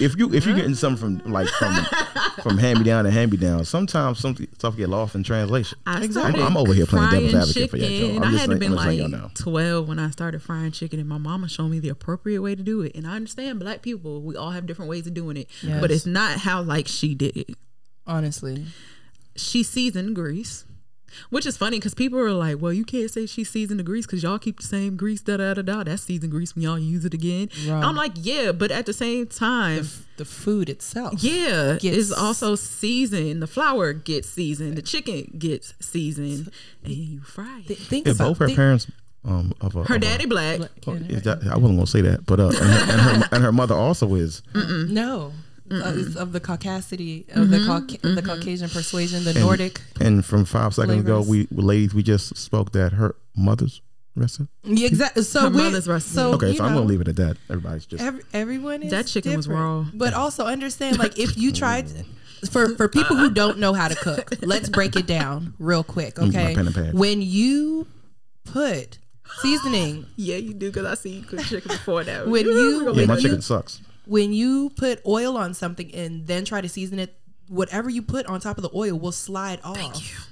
If 0.00 0.16
you 0.16 0.32
if 0.32 0.46
you're 0.46 0.54
getting 0.54 0.76
something 0.76 1.20
from 1.20 1.32
like 1.32 1.48
from 1.48 1.74
from 2.42 2.58
hand 2.58 2.78
me 2.78 2.84
down 2.84 3.04
to 3.04 3.10
hand 3.10 3.32
me 3.32 3.36
down, 3.36 3.64
sometimes 3.64 4.20
some 4.20 4.36
stuff 4.54 4.76
get 4.76 4.88
lost 4.88 5.16
in 5.16 5.24
translation. 5.24 5.76
I 5.84 6.04
I'm, 6.14 6.34
I'm 6.36 6.56
over 6.56 6.72
here 6.72 6.86
playing 6.86 7.08
frying 7.08 7.26
devil's 7.32 7.48
advocate 7.50 7.70
for 7.70 7.76
y'all. 7.76 7.88
chicken. 7.88 8.16
I'm 8.18 8.22
I 8.22 8.30
just 8.30 8.40
had 8.40 8.44
to 8.46 8.52
letting- 8.54 8.58
been 8.70 8.78
I'm 8.78 8.86
like 9.10 9.20
y'all 9.20 9.30
12 9.34 9.88
when 9.88 9.98
I 9.98 10.10
started 10.10 10.42
frying 10.42 10.70
chicken, 10.70 11.00
and 11.00 11.08
my 11.08 11.18
mama 11.18 11.48
showed 11.48 11.68
me 11.70 11.80
the 11.80 11.88
appropriate 11.88 12.40
way 12.40 12.54
to 12.54 12.62
do 12.62 12.80
it. 12.82 12.92
And 12.94 13.04
I 13.06 13.16
understand 13.16 13.58
black 13.58 13.82
people, 13.82 14.22
we 14.22 14.36
all 14.36 14.50
have 14.52 14.64
different 14.66 14.88
ways 14.90 15.08
of 15.08 15.14
doing 15.14 15.36
it, 15.36 15.48
Yes. 15.60 15.80
but 15.80 15.90
it's 15.90 16.06
not 16.06 16.38
how 16.38 16.62
like 16.62 16.86
she 16.86 17.16
did 17.16 17.36
it. 17.36 17.50
Honestly, 18.06 18.66
She 19.36 19.62
seasoned 19.64 20.14
grease. 20.14 20.64
Which 21.30 21.46
is 21.46 21.56
funny 21.56 21.78
because 21.78 21.94
people 21.94 22.18
are 22.18 22.30
like, 22.32 22.60
well, 22.60 22.72
you 22.72 22.84
can't 22.84 23.10
say 23.10 23.26
she 23.26 23.44
seasoned 23.44 23.78
the 23.80 23.84
grease 23.84 24.06
because 24.06 24.22
y'all 24.22 24.38
keep 24.38 24.60
the 24.60 24.66
same 24.66 24.96
grease, 24.96 25.20
da 25.20 25.36
da 25.38 25.54
da 25.54 25.62
da. 25.62 25.82
That's 25.84 26.02
seasoned 26.02 26.30
grease 26.32 26.54
when 26.54 26.62
y'all 26.62 26.78
use 26.78 27.04
it 27.04 27.14
again. 27.14 27.48
Right. 27.66 27.82
I'm 27.84 27.96
like, 27.96 28.12
yeah, 28.16 28.52
but 28.52 28.70
at 28.70 28.86
the 28.86 28.92
same 28.92 29.26
time, 29.26 29.76
the, 29.76 29.82
f- 29.82 30.06
the 30.18 30.24
food 30.24 30.68
itself. 30.68 31.14
yeah, 31.22 31.76
gets- 31.80 31.96
it's 31.96 32.12
also 32.12 32.54
seasoned. 32.54 33.42
The 33.42 33.46
flour 33.46 33.92
gets 33.92 34.28
seasoned. 34.28 34.76
The 34.76 34.82
chicken 34.82 35.34
gets 35.38 35.74
seasoned, 35.80 36.50
and 36.84 36.92
you 36.92 37.20
fry 37.20 37.60
it. 37.60 37.66
Th- 37.68 37.78
think 37.78 38.06
Yeah, 38.06 38.12
about 38.12 38.28
both 38.28 38.38
her 38.38 38.46
think- 38.46 38.56
parents 38.56 38.86
um 39.22 39.52
of 39.60 39.76
a, 39.76 39.84
Her 39.84 39.96
of 39.96 40.02
a- 40.02 40.04
daddy 40.04 40.24
black. 40.26 40.60
oh, 40.86 40.92
is 40.94 41.22
that, 41.24 41.42
I 41.46 41.56
wasn't 41.58 41.78
gonna 41.78 41.86
say 41.86 42.00
that, 42.00 42.24
but 42.24 42.40
uh, 42.40 42.46
and 42.48 42.56
her, 42.56 42.62
and 42.92 43.00
her, 43.00 43.28
and 43.32 43.44
her 43.44 43.52
mother 43.52 43.74
also 43.74 44.14
is. 44.14 44.42
No. 44.54 45.32
Uh, 45.70 45.92
it's 45.94 46.16
of 46.16 46.32
the 46.32 46.40
caucasity 46.40 47.28
of 47.36 47.50
the 47.50 47.58
mm-hmm. 47.58 47.70
Cauca- 47.70 48.00
the 48.00 48.08
mm-hmm. 48.08 48.26
Caucasian 48.26 48.68
persuasion, 48.68 49.22
the 49.24 49.34
Nordic. 49.34 49.80
And 50.00 50.24
from 50.24 50.44
five 50.44 50.74
seconds 50.74 51.00
ago, 51.00 51.22
we 51.22 51.46
ladies 51.52 51.94
we 51.94 52.02
just 52.02 52.36
spoke 52.36 52.72
that 52.72 52.92
her 52.94 53.14
mother's 53.36 53.80
recipe. 54.16 54.48
Yeah, 54.64 54.86
exactly. 54.88 55.22
So 55.22 55.42
Her 55.42 55.50
we, 55.50 55.62
mother's 55.62 55.86
recipe. 55.88 56.14
So 56.14 56.32
Okay, 56.34 56.50
you 56.50 56.56
so 56.56 56.64
I'm 56.64 56.74
gonna 56.74 56.86
leave 56.86 57.00
it 57.00 57.08
at 57.08 57.16
that. 57.16 57.36
Everybody's 57.48 57.86
just 57.86 58.02
Every, 58.02 58.22
everyone 58.32 58.82
is 58.82 58.90
That 58.90 59.06
chicken 59.06 59.36
was 59.36 59.46
different. 59.46 59.62
raw. 59.62 59.86
But 59.94 60.14
also 60.14 60.44
understand, 60.46 60.98
like, 60.98 61.18
if 61.18 61.36
you 61.36 61.52
tried 61.52 61.88
for 62.50 62.74
for 62.76 62.88
people 62.88 63.16
who 63.16 63.30
don't 63.30 63.58
know 63.58 63.72
how 63.72 63.88
to 63.88 63.94
cook, 63.94 64.34
let's 64.42 64.68
break 64.68 64.96
it 64.96 65.06
down 65.06 65.54
real 65.58 65.84
quick, 65.84 66.16
get 66.16 66.22
my 66.22 66.28
okay? 66.28 66.54
pen 66.54 66.66
and 66.66 66.74
pad. 66.74 66.94
When 66.94 67.22
you 67.22 67.86
put 68.44 68.98
seasoning, 69.40 70.06
Yeah, 70.16 70.36
you 70.36 70.52
do 70.52 70.70
because 70.70 70.86
I 70.86 70.94
see 70.94 71.10
you 71.10 71.22
cook 71.22 71.40
chicken 71.42 71.68
before 71.68 72.02
that. 72.04 72.26
When 72.26 72.44
you- 72.46 72.84
yeah, 72.86 72.90
when 72.90 73.06
my 73.06 73.14
you- 73.16 73.22
chicken 73.22 73.42
sucks. 73.42 73.80
When 74.06 74.32
you 74.32 74.70
put 74.76 75.00
oil 75.06 75.36
on 75.36 75.54
something 75.54 75.94
and 75.94 76.26
then 76.26 76.44
try 76.44 76.60
to 76.60 76.68
season 76.68 76.98
it, 76.98 77.16
whatever 77.48 77.88
you 77.90 78.02
put 78.02 78.26
on 78.26 78.40
top 78.40 78.56
of 78.58 78.62
the 78.62 78.70
oil 78.74 78.98
will 78.98 79.12
slide 79.12 79.60
off. 79.64 80.26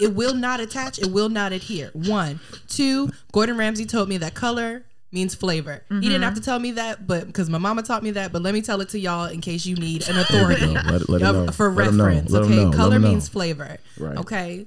It 0.00 0.14
will 0.14 0.34
not 0.34 0.60
attach. 0.60 0.98
It 1.00 1.10
will 1.10 1.28
not 1.28 1.52
adhere. 1.52 1.90
One, 1.94 2.38
two. 2.68 3.10
Gordon 3.32 3.56
Ramsay 3.56 3.86
told 3.86 4.08
me 4.08 4.18
that 4.18 4.34
color 4.34 4.84
means 5.12 5.34
flavor. 5.34 5.82
He 5.88 6.00
didn't 6.00 6.22
have 6.22 6.34
to 6.34 6.40
tell 6.40 6.60
me 6.60 6.70
that, 6.72 7.06
but 7.08 7.26
because 7.26 7.50
my 7.50 7.58
mama 7.58 7.82
taught 7.82 8.04
me 8.04 8.12
that. 8.12 8.30
But 8.32 8.42
let 8.42 8.54
me 8.54 8.62
tell 8.62 8.80
it 8.80 8.90
to 8.90 8.98
y'all 9.00 9.26
in 9.26 9.40
case 9.40 9.66
you 9.66 9.74
need 9.74 10.08
an 10.08 10.16
authority. 10.20 10.66
Let 10.66 11.02
it- 11.02 11.08
let 11.08 11.20
it 11.48 11.54
for 11.54 11.68
reference. 11.70 12.30
Okay, 12.44 12.76
color 12.76 12.98
means 13.00 13.28
flavor. 13.28 13.78
Right. 13.98 14.18
Okay. 14.18 14.66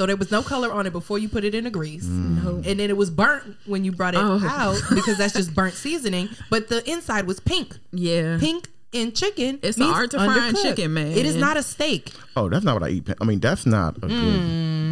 So 0.00 0.06
there 0.06 0.16
was 0.16 0.30
no 0.30 0.42
color 0.42 0.72
on 0.72 0.86
it 0.86 0.94
before 0.94 1.18
you 1.18 1.28
put 1.28 1.44
it 1.44 1.54
in 1.54 1.64
the 1.64 1.70
grease, 1.70 2.06
Mm. 2.06 2.64
and 2.66 2.80
then 2.80 2.88
it 2.88 2.96
was 2.96 3.10
burnt 3.10 3.54
when 3.66 3.84
you 3.84 3.92
brought 3.92 4.14
it 4.14 4.20
Oh. 4.22 4.40
out 4.48 4.80
because 4.94 5.18
that's 5.18 5.34
just 5.34 5.54
burnt 5.54 5.74
seasoning. 5.74 6.30
But 6.48 6.68
the 6.68 6.80
inside 6.90 7.26
was 7.26 7.38
pink 7.38 7.76
yeah. 7.92 8.38
pink 8.40 8.68
in 8.92 9.12
chicken. 9.12 9.58
It's 9.62 9.76
an 9.76 9.84
means 9.84 9.94
art 9.98 10.10
to 10.12 10.16
frying 10.16 10.54
undercooked. 10.54 10.62
chicken, 10.62 10.94
man. 10.94 11.12
It 11.12 11.26
is 11.26 11.36
not 11.36 11.58
a 11.58 11.62
steak. 11.62 12.14
Oh, 12.34 12.48
that's 12.48 12.64
not 12.64 12.80
what 12.80 12.82
I 12.82 12.88
eat. 12.94 13.04
Pink. 13.04 13.18
I 13.20 13.26
mean, 13.26 13.40
that's 13.40 13.66
not 13.66 13.98
a 13.98 14.00
good 14.08 14.10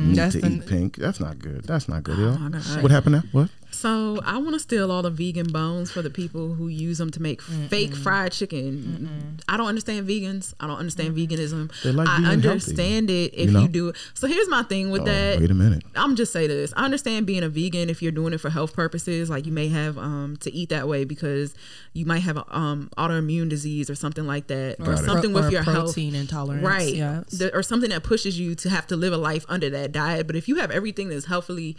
meat 0.08 0.14
that's 0.16 0.34
to 0.34 0.42
the- 0.42 0.48
eat 0.50 0.66
pink. 0.66 0.96
That's 0.96 1.20
not 1.20 1.38
good. 1.38 1.64
That's 1.64 1.88
not 1.88 2.02
good. 2.02 2.18
Oh. 2.18 2.36
What 2.82 2.90
happened 2.90 3.14
now? 3.14 3.22
What? 3.32 3.48
So 3.70 4.20
I 4.25 4.38
want 4.38 4.54
to 4.54 4.58
steal 4.58 4.90
all 4.90 5.02
the 5.02 5.10
vegan 5.10 5.52
bones 5.52 5.90
for 5.90 6.02
the 6.02 6.10
people 6.10 6.54
who 6.54 6.69
use 6.69 6.99
them 6.99 7.10
to 7.12 7.23
make 7.23 7.40
fake 7.43 7.95
fried 7.95 8.32
chicken. 8.32 9.38
I 9.49 9.56
don't 9.56 9.66
understand 9.69 10.08
vegans. 10.08 10.54
I 10.58 10.66
don't 10.66 10.78
understand 10.78 11.16
veganism. 11.16 11.71
Like 11.84 12.08
I 12.08 12.16
being 12.16 12.25
healthy, 12.30 12.49
understand 12.49 13.10
it 13.10 13.34
if 13.34 13.47
you 13.47 13.52
know? 13.52 13.60
you 13.62 13.69
do 13.69 13.88
it. 13.90 13.97
So 14.14 14.26
here's 14.26 14.49
my 14.49 14.62
thing 14.64 14.90
with 14.90 15.02
Oh, 15.02 15.04
that. 15.04 15.38
wait 15.40 15.50
a 15.50 15.54
minute. 15.54 15.84
I'm 15.95 16.16
just 16.16 16.32
say 16.32 16.47
this. 16.47 16.73
I 16.76 16.84
understand 16.84 17.26
being 17.26 17.43
a 17.45 17.49
vegan 17.49 17.88
if 17.88 18.02
you're 18.02 18.10
doing 18.12 18.32
it 18.32 18.38
for 18.38 18.50
health 18.50 18.73
purposes. 18.75 19.30
Like 19.30 19.47
you 19.47 19.52
may 19.52 19.69
have 19.69 19.97
um 19.97 20.36
to 20.40 20.52
eat 20.52 20.71
that 20.71 20.88
way 20.88 21.04
because 21.04 21.54
you 21.93 22.04
might 22.04 22.21
have 22.21 22.36
a 22.36 22.45
um 22.56 22.90
autoimmune 22.99 23.49
disease 23.49 23.88
or 23.90 23.95
something 23.95 24.26
like 24.26 24.49
that, 24.49 24.76
or 24.80 24.95
it. 24.95 24.99
something 24.99 25.30
Or- 25.32 25.34
with 25.34 25.45
or 25.47 25.50
your 25.50 25.62
health. 25.62 25.95
protein 25.95 26.14
intolerance. 26.14 26.64
Right. 26.64 26.95
Yes. 26.95 27.25
The- 27.30 27.54
or 27.54 27.62
something 27.62 27.90
that 27.90 28.02
pushes 28.02 28.38
you 28.40 28.54
to 28.56 28.71
have 28.71 28.86
to 28.88 28.97
live 28.97 29.12
a 29.12 29.19
life 29.19 29.45
under 29.49 29.71
that 29.71 29.93
diet. 29.93 30.26
But 30.26 30.34
if 30.36 30.49
you 30.49 30.56
have 30.56 30.71
everything 30.71 31.10
that's 31.10 31.26
healthily 31.26 31.76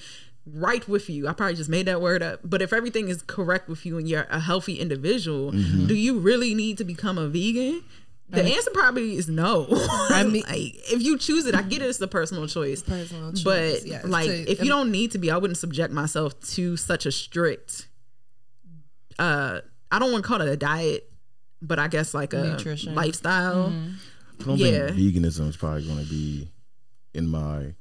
right 0.53 0.88
with 0.88 1.09
you, 1.09 1.27
I 1.27 1.33
probably 1.33 1.55
just 1.55 1.69
made 1.69 1.85
that 1.88 2.01
word 2.01 2.21
up. 2.23 2.39
But 2.43 2.62
if 2.62 2.71
everything 2.73 3.09
is 3.09 3.21
correct 3.21 3.67
with 3.69 3.85
you 3.85 3.97
and 3.97 4.07
you're 4.07 4.27
a 4.29 4.39
healthy 4.39 4.79
individual, 4.79 5.51
Mm-hmm. 5.51 5.88
do 5.88 5.95
you 5.95 6.19
really 6.19 6.53
need 6.55 6.77
to 6.79 6.83
become 6.83 7.17
a 7.17 7.27
vegan? 7.27 7.83
The 8.31 8.43
answer 8.43 8.69
probably 8.71 9.15
is 9.15 9.27
no. 9.27 9.65
I 9.71 10.21
mean- 10.23 10.33
mean, 10.33 10.43
like, 10.47 10.75
if 10.91 11.01
you 11.01 11.17
choose 11.17 11.47
it, 11.47 11.55
I 11.55 11.63
get 11.63 11.81
it. 11.81 11.85
It's 11.89 11.99
a 11.99 12.07
personal 12.07 12.45
choice. 12.47 12.83
Personal 12.83 13.31
choice, 13.31 13.43
But 13.43 13.85
yes. 13.88 14.05
like, 14.05 14.27
To- 14.29 14.51
if 14.51 14.59
you 14.62 14.67
don't 14.67 14.91
need 14.91 15.12
to 15.12 15.17
be, 15.17 15.31
I 15.31 15.38
wouldn't 15.38 15.57
subject 15.57 15.91
myself 15.91 16.39
to 16.51 16.77
such 16.77 17.07
a 17.07 17.12
strict. 17.12 17.88
Uh, 19.17 19.62
I 19.91 19.97
don't 19.99 20.12
want 20.12 20.23
to 20.23 20.27
call 20.27 20.41
it 20.41 20.47
a 20.47 20.55
diet, 20.55 21.12
but 21.62 21.79
I 21.79 21.88
guess 21.88 22.13
like 22.13 22.33
a 22.33 22.43
Nutrition. 22.43 22.93
lifestyle. 22.95 23.73
I 24.39 24.43
don't 24.45 24.57
Yeah. 24.57 24.91
think 24.91 25.15
veganism 25.15 25.49
is 25.49 25.57
probably 25.57 25.85
going 25.85 26.03
to 26.03 26.09
be 26.09 26.49
in 27.15 27.27
my 27.27 27.73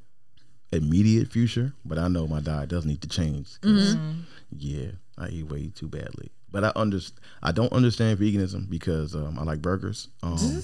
immediate 0.73 1.31
future, 1.33 1.73
but 1.85 1.99
I 1.99 2.09
know 2.09 2.27
my 2.27 2.41
diet 2.41 2.69
does 2.69 2.85
need 2.85 3.01
to 3.03 3.09
change. 3.09 3.61
'cause, 3.61 3.97
Yeah, 4.57 4.93
I 5.19 5.29
eat 5.29 5.49
way 5.49 5.71
too 5.75 5.89
badly. 5.89 6.31
But 6.51 6.65
I 6.65 6.73
under, 6.75 6.99
I 7.43 7.53
don't 7.53 7.73
understand 7.73 8.19
veganism 8.19 8.71
because 8.71 9.15
um, 9.15 9.39
I 9.39 9.43
like 9.43 9.61
burgers. 9.61 10.09
Um, 10.23 10.63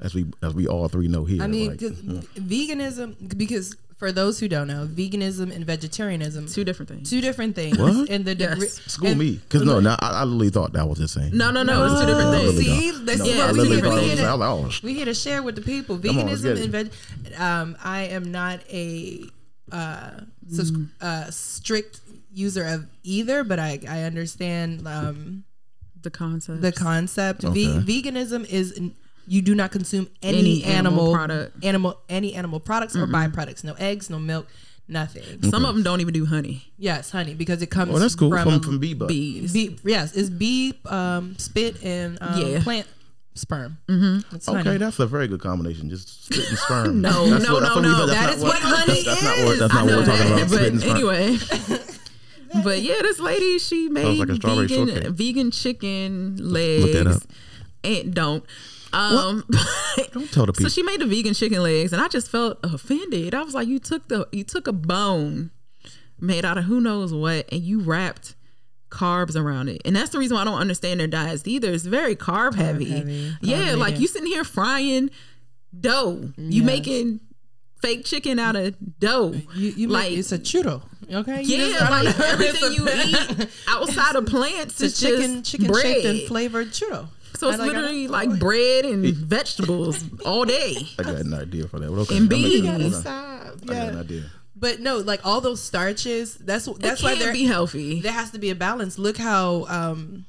as 0.00 0.14
we 0.14 0.24
as 0.42 0.54
we 0.54 0.66
all 0.66 0.88
three 0.88 1.08
know 1.08 1.24
here. 1.26 1.42
I 1.42 1.46
mean, 1.46 1.68
like, 1.70 1.80
'cause 1.80 1.92
veganism, 2.36 3.36
because 3.36 3.76
for 4.00 4.10
those 4.10 4.40
who 4.40 4.48
don't 4.48 4.66
know, 4.66 4.88
veganism 4.90 5.54
and 5.54 5.64
vegetarianism, 5.66 6.46
Two 6.48 6.64
different 6.64 6.88
things. 6.88 7.10
two 7.10 7.20
different 7.20 7.54
things. 7.54 7.76
What? 7.78 8.08
And 8.08 8.24
the 8.24 8.34
Yes. 8.34 8.54
degree. 8.54 8.68
school 8.68 9.08
and- 9.08 9.18
me, 9.20 9.32
because 9.36 9.62
no, 9.62 9.78
no, 9.78 9.90
I, 10.00 10.08
I 10.22 10.24
literally 10.24 10.48
thought 10.48 10.72
that 10.72 10.88
was 10.88 10.98
the 10.98 11.06
same. 11.06 11.36
No, 11.36 11.50
no, 11.50 11.62
no. 11.62 11.84
It's 11.84 12.00
two 12.00 12.06
different 12.06 12.30
things. 12.32 12.56
See, 12.64 12.90
thought- 12.92 13.06
this 13.06 13.18
no, 13.18 13.24
is 13.26 13.30
Yeah, 13.36 13.46
what 13.46 13.52
we 13.52 13.58
two 13.58 13.62
here, 13.74 13.82
we 13.82 13.88
it 13.98 14.04
here 14.06 14.16
to, 14.16 14.22
I 14.24 14.34
we 14.82 14.94
here 14.94 15.04
to 15.04 15.14
share 15.14 15.42
with 15.42 15.54
the 15.54 15.60
people. 15.62 15.98
Veganism 15.98 16.44
let's 16.44 16.60
and 16.62 16.72
veg. 16.72 16.90
Um, 17.38 17.76
I 17.84 18.00
am 18.04 18.32
not 18.32 18.60
a 18.70 19.22
uh, 19.70 20.10
subs- 20.50 20.72
Mm. 20.72 20.88
uh, 21.00 21.30
strict 21.30 22.00
user 22.32 22.64
of 22.64 22.86
either, 23.04 23.44
but 23.44 23.58
I 23.58 23.80
I 23.86 24.02
understand 24.04 24.88
um, 24.88 25.44
The 26.02 26.10
concept. 26.10 26.62
the 26.62 26.72
concept. 26.72 27.42
Ve- 27.42 27.66
veganism 27.84 28.48
is 28.48 28.72
n- 28.76 28.94
you 29.26 29.42
do 29.42 29.54
not 29.54 29.70
consume 29.70 30.08
any, 30.22 30.38
Any 30.38 30.64
animal 30.64 31.00
animal, 31.08 31.12
product. 31.14 31.64
animal 31.64 32.00
any 32.08 32.34
animal 32.34 32.60
products 32.60 32.96
or 32.96 33.06
byproducts. 33.06 33.62
No 33.64 33.74
eggs, 33.74 34.10
no 34.10 34.18
milk, 34.18 34.46
nothing. 34.88 35.22
Some 35.50 35.64
of 35.64 35.74
them 35.74 35.82
don't 35.84 36.00
even 36.00 36.12
do 36.14 36.26
honey. 36.26 36.72
Yes, 36.78 37.10
honey, 37.10 37.34
because 37.34 37.62
it 37.62 37.68
comes. 37.70 37.94
Oh, 37.94 37.98
that's 37.98 38.14
cool. 38.14 38.30
from, 38.30 38.44
From 38.44 38.60
from 38.60 38.78
bee. 38.78 38.94
Bees. 38.94 39.52
bee. 39.52 39.78
Yes, 39.84 40.16
it's 40.16 40.30
bee 40.30 40.74
um, 40.86 41.36
spit 41.38 41.82
and 41.84 42.18
um, 42.20 42.40
Yeah. 42.40 42.62
plant 42.62 42.86
sperm. 43.34 43.78
Mm-hmm. 43.88 44.34
It's 44.36 44.48
Okay, 44.48 44.62
honey. 44.62 44.76
that's 44.78 44.98
a 44.98 45.06
very 45.06 45.28
good 45.28 45.40
combination. 45.40 45.88
Just 45.88 46.24
spit 46.26 46.48
and 46.48 46.58
sperm. 46.58 47.00
No, 47.00 47.26
That's 47.30 47.46
no, 47.46 47.54
what- 47.54 47.60
that's 47.62 47.74
no, 47.76 47.82
what 47.82 47.82
we- 47.82 47.88
no. 47.88 48.06
that's 48.06 48.36
That 48.36 48.42
not 48.42 48.48
what 48.48 48.58
honey 48.62 49.02
that's 49.04 49.22
not 49.22 49.38
what, 49.38 49.52
is. 49.54 49.58
that's 49.60 49.74
not 49.74 49.84
what 49.86 49.94
we're 49.96 50.04
talking 50.06 50.28
that, 50.28 50.42
about. 50.42 50.50
Spit 50.50 50.72
and 50.72 50.80
but 50.80 50.82
sperm. 50.82 50.96
anyway. 51.76 51.84
but 52.64 52.82
yeah, 52.82 52.96
this 53.02 53.20
lady 53.20 53.58
she 53.60 53.88
made 53.88 54.18
like 54.18 54.28
vegan 54.28 54.40
shortcake. 54.68 55.06
vegan 55.12 55.50
chicken 55.52 56.36
legs. 56.36 56.82
look 56.84 56.92
that 56.92 57.06
up. 57.06 57.22
And 57.84 58.12
don't. 58.12 58.44
Um, 58.92 59.44
Don't 60.12 60.30
tell 60.32 60.46
the 60.46 60.52
people. 60.52 60.68
so 60.68 60.68
she 60.68 60.82
made 60.82 61.00
the 61.00 61.06
vegan 61.06 61.34
chicken 61.34 61.62
legs, 61.62 61.92
and 61.92 62.02
I 62.02 62.08
just 62.08 62.30
felt 62.30 62.58
offended. 62.64 63.34
I 63.34 63.42
was 63.42 63.54
like, 63.54 63.68
you 63.68 63.78
took 63.78 64.08
the 64.08 64.26
you 64.32 64.44
took 64.44 64.66
a 64.66 64.72
bone 64.72 65.50
made 66.18 66.44
out 66.44 66.58
of 66.58 66.64
who 66.64 66.80
knows 66.80 67.12
what, 67.14 67.46
and 67.52 67.62
you 67.62 67.80
wrapped 67.80 68.34
carbs 68.90 69.36
around 69.36 69.68
it, 69.68 69.80
and 69.84 69.94
that's 69.94 70.10
the 70.10 70.18
reason 70.18 70.34
why 70.34 70.40
I 70.42 70.44
don't 70.44 70.58
understand 70.58 70.98
their 71.00 71.06
diets 71.06 71.46
either. 71.46 71.72
It's 71.72 71.84
very 71.84 72.16
carb, 72.16 72.54
heavy. 72.56 72.86
heavy, 72.90 73.32
Yeah, 73.40 73.68
carb 73.74 73.78
like 73.78 74.00
you 74.00 74.06
sitting 74.08 74.26
here 74.28 74.44
frying 74.44 75.10
dough. 75.78 76.32
You 76.36 76.62
Yes. 76.62 76.66
making 76.66 77.20
fake 77.80 78.04
chicken 78.04 78.38
out 78.40 78.56
of 78.56 78.74
dough. 78.98 79.34
You, 79.54 79.70
you 79.70 79.88
like 79.88 80.10
like 80.10 80.18
it's 80.18 80.32
a 80.32 80.38
churro, 80.38 80.82
okay? 81.12 81.42
You 81.42 81.56
yeah, 81.56 81.78
just- 81.78 81.90
like 81.90 82.20
everything 82.32 82.72
you 82.72 82.88
eat 82.88 83.48
outside 83.68 84.16
of 84.16 84.26
plants 84.26 84.80
is 84.80 84.98
chicken, 85.00 85.36
just 85.44 85.52
chicken 85.52 85.68
bread. 85.68 85.82
shaped 85.82 86.04
and 86.06 86.20
flavored 86.22 86.68
churro. 86.72 87.06
So 87.36 87.48
it's 87.48 87.58
I 87.58 87.64
like- 87.64 87.72
literally 87.72 88.08
like 88.08 88.38
bread 88.38 88.84
and 88.84 89.04
vegetables 89.14 90.04
all 90.24 90.44
day. 90.44 90.76
I 90.98 91.02
got 91.02 91.14
an 91.16 91.32
idea 91.34 91.66
for 91.68 91.78
that. 91.78 91.88
But 91.90 92.00
okay, 92.02 92.16
And 92.18 92.28
that 92.28 92.36
makes 92.36 92.60
beans. 92.60 92.92
sense. 92.94 93.04
gotta 93.04 93.62
I 93.62 93.66
got 93.66 93.88
an 93.94 93.98
idea. 94.00 94.22
But 94.56 94.80
no, 94.80 94.98
like 94.98 95.24
all 95.24 95.40
those 95.40 95.62
starches, 95.62 96.34
that's 96.34 96.66
that's 96.66 96.78
That's 96.78 97.02
why 97.02 97.12
why 97.12 97.14
they're 97.18 97.26
they're 97.28 97.32
be 97.34 97.44
healthy. 97.44 98.00
there 98.02 98.12
has 98.12 98.30
to 98.32 98.38
be 98.38 98.50
a 98.50 98.54
balance. 98.54 98.98
Look 98.98 99.16
how 99.16 99.64
um, 99.68 100.26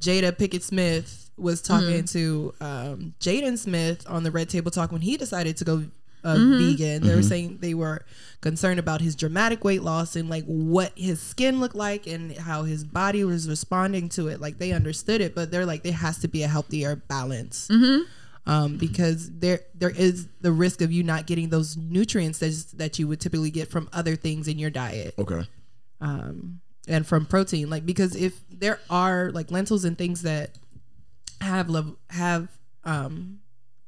Jada 0.00 0.32
Pinkett 0.32 0.62
Smith 0.62 1.30
was 1.36 1.60
talking 1.60 2.04
to 2.06 2.54
um, 2.60 3.14
Jaden 3.20 3.58
Smith 3.58 4.04
on 4.08 4.22
the 4.22 4.30
Red 4.30 4.48
Table 4.48 4.70
Talk 4.70 4.92
when 4.92 5.00
he 5.02 5.16
decided 5.18 5.56
to 5.58 5.64
go 5.64 5.84
uh, 6.24 6.36
vegan. 6.38 7.02
They 7.02 7.14
were 7.14 7.22
saying 7.22 7.58
they 7.60 7.74
were 7.74 8.04
concerned 8.40 8.78
about 8.80 9.00
his 9.00 9.14
dramatic 9.16 9.64
weight 9.64 9.82
loss 9.82 10.16
and 10.16 10.28
like 10.30 10.44
what 10.44 10.92
his 10.96 11.20
skin 11.20 11.60
looked 11.60 11.74
like 11.74 12.06
and 12.06 12.36
how 12.36 12.62
his 12.64 12.84
body 12.84 13.24
was 13.24 13.48
responding 13.48 14.08
to 14.10 14.28
it. 14.28 14.40
Like 14.40 14.58
they 14.58 14.72
understood 14.72 15.20
it, 15.20 15.34
but 15.34 15.50
they're 15.50 15.66
like 15.66 15.82
there 15.82 15.92
has 15.92 16.18
to 16.18 16.28
be 16.28 16.42
a 16.42 16.48
healthier 16.48 16.96
balance. 16.96 17.68
Um, 18.46 18.78
because 18.78 19.30
there 19.38 19.60
there 19.74 19.90
is 19.90 20.26
the 20.40 20.50
risk 20.50 20.80
of 20.80 20.90
you 20.90 21.02
not 21.02 21.26
getting 21.26 21.50
those 21.50 21.76
nutrients 21.76 22.38
that 22.38 22.78
that 22.78 22.98
you 22.98 23.06
would 23.06 23.20
typically 23.20 23.50
get 23.50 23.68
from 23.68 23.88
other 23.92 24.16
things 24.16 24.48
in 24.48 24.58
your 24.58 24.70
diet 24.70 25.14
Okay. 25.18 25.46
um, 26.00 26.60
and 26.88 27.06
from 27.06 27.26
protein. 27.26 27.68
Like 27.68 27.84
because 27.84 28.16
if 28.16 28.40
there 28.50 28.80
are 28.88 29.30
like 29.32 29.50
lentils 29.50 29.84
and 29.84 29.96
things 29.96 30.22
that 30.22 30.52
have 31.42 31.68
level 31.68 31.96
have 32.08 32.48
um, 32.84 33.40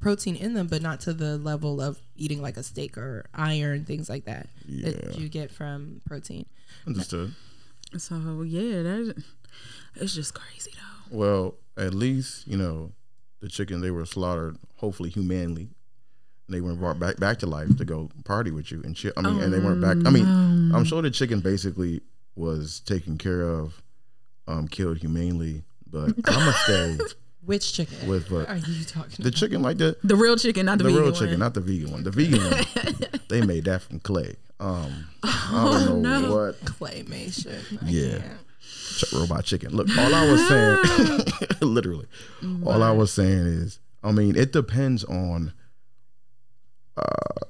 protein 0.03 0.37
in 0.37 0.53
them, 0.53 0.67
but 0.67 0.83
not 0.83 1.01
to 1.01 1.15
the 1.15 1.39
level 1.39 1.81
of 1.81 1.99
eating 2.17 2.43
like 2.43 2.57
a 2.57 2.63
steak 2.63 2.99
or 2.99 3.25
iron 3.33 3.85
things 3.85 4.11
like 4.11 4.25
that 4.27 4.49
that 4.83 5.17
you 5.19 5.29
get 5.29 5.51
from 5.51 6.03
protein. 6.07 6.45
Understood. 6.87 7.35
So 7.97 8.43
yeah, 8.43 8.83
that 8.83 9.23
it's 9.97 10.15
just 10.15 10.35
crazy 10.35 10.73
though. 10.75 11.17
Well, 11.17 11.55
at 11.77 11.95
least 11.95 12.47
you 12.47 12.57
know 12.57 12.93
the 13.41 13.49
chicken 13.49 13.81
they 13.81 13.91
were 13.91 14.05
slaughtered, 14.05 14.57
hopefully 14.77 15.11
humanely. 15.11 15.71
And 16.49 16.57
they 16.57 16.61
weren't 16.61 16.81
brought 16.81 16.99
back 16.99 17.19
back 17.19 17.39
to 17.39 17.47
life 17.47 17.77
to 17.77 17.85
go 17.85 18.11
party 18.25 18.51
with 18.51 18.73
you 18.73 18.83
and 18.83 18.99
shit. 18.99 19.13
I 19.17 19.23
mean, 19.23 19.41
and 19.41 19.53
they 19.53 19.61
weren't 19.61 19.81
back. 19.81 19.97
I 20.05 20.11
mean, 20.11 20.27
I'm 20.75 20.85
sure 20.85 21.01
the 21.01 21.11
chicken 21.11 21.41
basically 21.41 22.01
was 22.35 22.81
taken 22.81 23.17
care 23.17 23.43
of, 23.43 23.81
um, 24.49 24.67
killed 24.67 24.99
humanely. 24.99 25.63
But 25.87 26.09
I'm 26.09 26.23
gonna 26.23 26.53
stay 26.65 26.99
Which 27.45 27.73
chicken 27.73 28.09
with 28.09 28.31
are 28.33 28.49
uh, 28.49 28.55
you 28.55 28.85
talking 28.85 29.17
the 29.19 29.29
about? 29.29 29.35
chicken 29.35 29.63
like 29.63 29.79
the 29.79 29.97
The 30.05 30.15
real 30.17 30.37
chicken, 30.37 30.67
not 30.67 30.79
the, 30.79 30.85
the 30.85 30.91
real 30.91 31.05
one. 31.05 31.15
chicken, 31.15 31.39
not 31.41 31.55
the 31.55 31.61
vegan 31.61 31.91
one. 31.91 32.05
The 32.05 32.11
vegan 32.13 32.41
one, 32.43 33.21
they 33.29 33.43
made 33.43 33.65
that 33.65 33.83
from 33.83 33.99
clay. 34.01 34.37
Um, 34.61 35.09
I 35.25 35.85
don't 35.89 36.03
know 36.03 36.21
no. 36.21 36.37
what. 36.37 36.61
Claymation. 36.61 37.83
I 37.83 37.89
Yeah. 37.91 38.23
Ch- 38.61 39.13
robot 39.13 39.45
chicken. 39.45 39.71
Look, 39.75 39.89
all 39.99 40.15
I 40.15 40.31
was 40.31 40.47
saying, 40.47 41.49
literally, 41.61 42.07
all 42.65 42.83
I 42.83 42.93
was 42.93 43.13
saying 43.13 43.47
is, 43.47 43.81
I 44.05 44.13
mean, 44.13 44.37
it 44.37 44.53
depends 44.53 45.03
on 45.05 45.53
uh, 46.97 47.45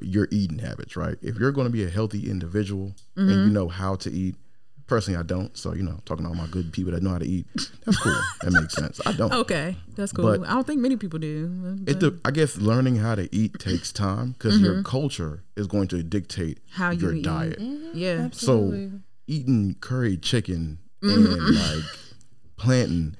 your 0.00 0.28
eating 0.30 0.58
habits, 0.60 0.96
right? 0.96 1.16
If 1.22 1.36
you're 1.38 1.52
going 1.52 1.66
to 1.66 1.72
be 1.72 1.84
a 1.84 1.90
healthy 1.90 2.30
individual 2.30 2.94
and 3.16 3.30
you 3.30 3.50
know 3.50 3.68
how 3.68 3.96
to 3.96 4.10
eat, 4.10 4.36
personally, 4.86 5.18
I 5.18 5.22
don't. 5.22 5.56
So, 5.56 5.74
you 5.74 5.82
know, 5.82 5.98
talking 6.04 6.24
to 6.24 6.28
all 6.30 6.34
my 6.36 6.46
good 6.46 6.72
people 6.72 6.92
that 6.92 7.02
know 7.02 7.10
how 7.10 7.18
to 7.18 7.26
eat, 7.26 7.46
that's 7.84 7.98
cool. 7.98 8.16
that 8.42 8.52
makes 8.52 8.74
sense. 8.74 9.00
I 9.06 9.12
don't. 9.12 9.32
Okay, 9.32 9.76
that's 9.94 10.12
cool. 10.12 10.24
But- 10.38 10.48
I 10.48 10.52
don't 10.54 10.66
think 10.66 10.80
many 10.80 10.96
people 10.96 11.18
do. 11.18 11.78
It, 11.86 11.98
de- 11.98 12.18
I 12.24 12.30
guess 12.30 12.56
learning 12.56 12.96
how 12.96 13.14
to 13.14 13.28
eat 13.34 13.58
takes 13.58 13.92
time 13.92 14.32
because 14.32 14.60
your 14.60 14.82
culture 14.82 15.42
is 15.56 15.66
going 15.66 15.88
to 15.88 16.02
dictate 16.02 16.60
How 16.70 16.90
you 16.90 17.00
your 17.00 17.14
eat. 17.14 17.24
diet. 17.24 17.58
yeah, 17.94 18.22
Absolutely. 18.26 18.88
So 18.90 18.98
eating 19.26 19.76
curry 19.80 20.16
chicken 20.16 20.78
Mm-hmm. 21.02 21.32
and 21.32 21.54
like 21.54 21.84
plantain 22.56 23.16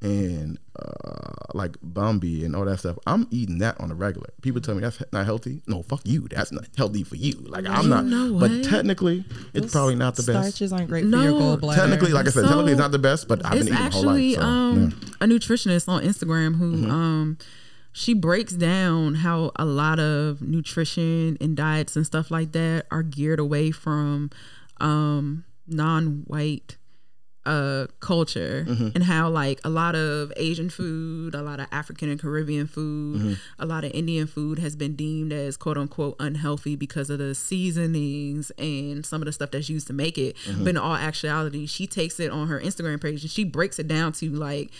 and 0.00 0.58
uh, 0.78 1.32
like 1.54 1.72
bammy 1.80 2.44
and 2.44 2.54
all 2.54 2.64
that 2.64 2.78
stuff, 2.78 2.98
I'm 3.06 3.26
eating 3.30 3.58
that 3.58 3.80
on 3.80 3.90
a 3.90 3.94
regular. 3.94 4.28
People 4.42 4.60
tell 4.60 4.74
me 4.74 4.80
that's 4.80 5.02
not 5.12 5.26
healthy. 5.26 5.62
No, 5.66 5.82
fuck 5.82 6.02
you. 6.04 6.28
That's 6.28 6.52
not 6.52 6.64
healthy 6.76 7.02
for 7.02 7.16
you. 7.16 7.32
Like 7.40 7.66
I'm 7.66 7.88
not. 7.88 8.04
know 8.04 8.38
but 8.38 8.50
what? 8.50 8.64
technically, 8.64 9.24
it's 9.54 9.72
probably 9.72 9.96
not 9.96 10.14
the 10.16 10.22
best. 10.22 10.56
Starches 10.56 10.72
aren't 10.72 10.88
great 10.88 11.02
for 11.02 11.10
your 11.10 11.32
No, 11.32 11.56
gallbladder. 11.56 11.74
Technically, 11.74 12.12
like 12.12 12.26
I 12.26 12.30
said, 12.30 12.42
So, 12.42 12.48
technically 12.48 12.72
it's 12.72 12.78
not 12.80 12.92
the 12.92 12.98
best. 12.98 13.26
But 13.28 13.44
I've 13.44 13.52
been 13.52 13.60
it's 13.62 13.70
eating 13.70 13.74
my 13.84 13.90
whole 13.90 14.08
actually 14.10 14.36
life. 14.36 14.40
So, 14.40 14.42
um 14.46 14.76
yeah. 14.80 14.86
Mm-hmm. 14.86 15.24
a 15.24 15.26
nutritionist 15.26 15.88
on 15.88 16.02
Instagram 16.02 16.56
who 16.58 16.88
um 16.88 17.38
she 17.92 18.14
breaks 18.14 18.52
down 18.52 19.16
how 19.16 19.50
a 19.56 19.64
lot 19.64 19.98
of 19.98 20.40
nutrition 20.40 21.36
and 21.40 21.56
diets 21.56 21.96
and 21.96 22.06
stuff 22.06 22.30
like 22.30 22.52
that 22.52 22.86
are 22.92 23.02
geared 23.02 23.40
away 23.40 23.72
from 23.72 24.30
um 24.80 25.44
non-white 25.66 26.76
uh 27.46 27.86
culture 28.00 28.64
Mm-hmm. 28.68 28.88
and 28.94 29.04
how 29.04 29.30
like 29.30 29.60
a 29.64 29.68
lot 29.70 29.94
of 29.94 30.32
asian 30.36 30.68
food 30.68 31.34
a 31.34 31.40
lot 31.42 31.60
of 31.60 31.66
african 31.72 32.08
and 32.10 32.20
caribbean 32.20 32.66
food 32.66 33.20
Mm-hmm. 33.20 33.32
a 33.58 33.64
lot 33.66 33.84
of 33.84 33.92
indian 33.92 34.26
food 34.26 34.58
has 34.58 34.76
been 34.76 34.94
deemed 34.96 35.32
as 35.32 35.56
quote 35.56 35.78
unquote 35.78 36.16
unhealthy 36.20 36.76
because 36.76 37.08
of 37.10 37.18
the 37.18 37.34
seasonings 37.34 38.50
and 38.58 39.04
some 39.06 39.22
of 39.22 39.26
the 39.26 39.32
stuff 39.32 39.50
that's 39.50 39.68
used 39.68 39.86
to 39.86 39.92
make 39.92 40.18
it 40.18 40.36
Mm-hmm. 40.46 40.64
but 40.64 40.70
in 40.70 40.76
all 40.76 40.94
actuality 40.94 41.66
she 41.66 41.86
takes 41.86 42.18
it 42.20 42.30
on 42.30 42.48
her 42.48 42.60
instagram 42.60 43.00
page 43.00 43.22
and 43.22 43.30
she 43.30 43.44
breaks 43.44 43.78
it 43.78 43.88
down 43.88 44.12
to 44.14 44.30
like 44.30 44.70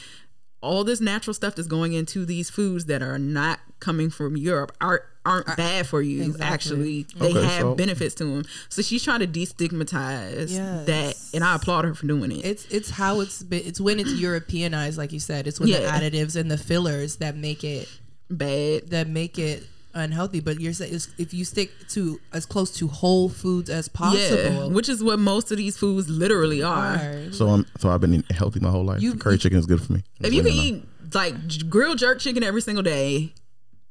all 0.60 0.82
this 0.84 1.00
natural 1.00 1.34
stuff 1.34 1.54
that's 1.54 1.68
going 1.68 1.92
into 1.92 2.24
these 2.24 2.50
foods 2.50 2.86
that 2.86 3.02
are 3.02 3.18
not 3.18 3.60
coming 3.80 4.10
from 4.10 4.36
Europe 4.36 4.72
are 4.80 5.04
aren't 5.24 5.56
bad 5.58 5.86
for 5.86 6.00
you. 6.00 6.22
Exactly. 6.22 6.46
Actually, 6.46 7.06
they 7.18 7.30
Okay, 7.30 7.42
have 7.46 7.60
so- 7.60 7.74
benefits 7.74 8.14
to 8.16 8.24
them. 8.24 8.44
So 8.70 8.80
she's 8.82 9.02
trying 9.04 9.20
to 9.20 9.26
destigmatize 9.26 10.50
Yes. 10.50 10.86
that, 10.86 11.16
and 11.34 11.44
I 11.44 11.54
applaud 11.56 11.84
her 11.84 11.94
for 11.94 12.06
doing 12.06 12.32
it. 12.32 12.44
It's 12.44 12.64
it's 12.70 12.90
how 12.90 13.20
it's 13.20 13.42
been, 13.42 13.62
it's 13.64 13.80
when 13.80 14.00
it's 14.00 14.12
Europeanized, 14.14 14.96
like 14.98 15.12
you 15.12 15.20
said. 15.20 15.46
It's 15.46 15.60
when 15.60 15.70
the 15.70 15.76
additives 15.76 16.34
and 16.36 16.50
the 16.50 16.58
fillers 16.58 17.16
that 17.16 17.36
make 17.36 17.62
it 17.64 17.88
bad. 18.30 18.88
that 18.90 19.08
make 19.08 19.38
it 19.38 19.64
unhealthy. 19.98 20.40
But 20.40 20.60
you're 20.60 20.72
saying 20.72 20.98
if 21.18 21.34
you 21.34 21.44
stick 21.44 21.70
to 21.90 22.20
as 22.32 22.46
close 22.46 22.70
to 22.78 22.88
whole 22.88 23.28
foods 23.28 23.68
as 23.70 23.88
Yeah, 23.92 23.98
possible, 23.98 24.70
which 24.70 24.88
is 24.88 25.02
what 25.02 25.18
most 25.18 25.50
of 25.50 25.56
these 25.58 25.76
foods 25.76 26.08
literally 26.08 26.62
are. 26.62 26.96
are, 26.96 27.32
So 27.32 27.48
I'm 27.48 27.66
so 27.78 27.90
I've 27.90 28.00
been 28.00 28.14
eating 28.14 28.36
healthy 28.36 28.60
my 28.60 28.70
whole 28.70 28.84
life. 28.84 29.02
You- 29.02 29.14
curry 29.14 29.38
chicken 29.38 29.58
is 29.58 29.66
good 29.66 29.82
for 29.82 29.92
me. 29.92 30.04
If 30.20 30.32
you 30.32 30.42
can 30.42 30.56
know. 30.56 30.62
eat 30.62 30.84
like 31.14 31.68
grilled 31.70 31.98
jerk 31.98 32.18
chicken 32.20 32.42
every 32.42 32.60
single 32.60 32.82
day, 32.82 33.32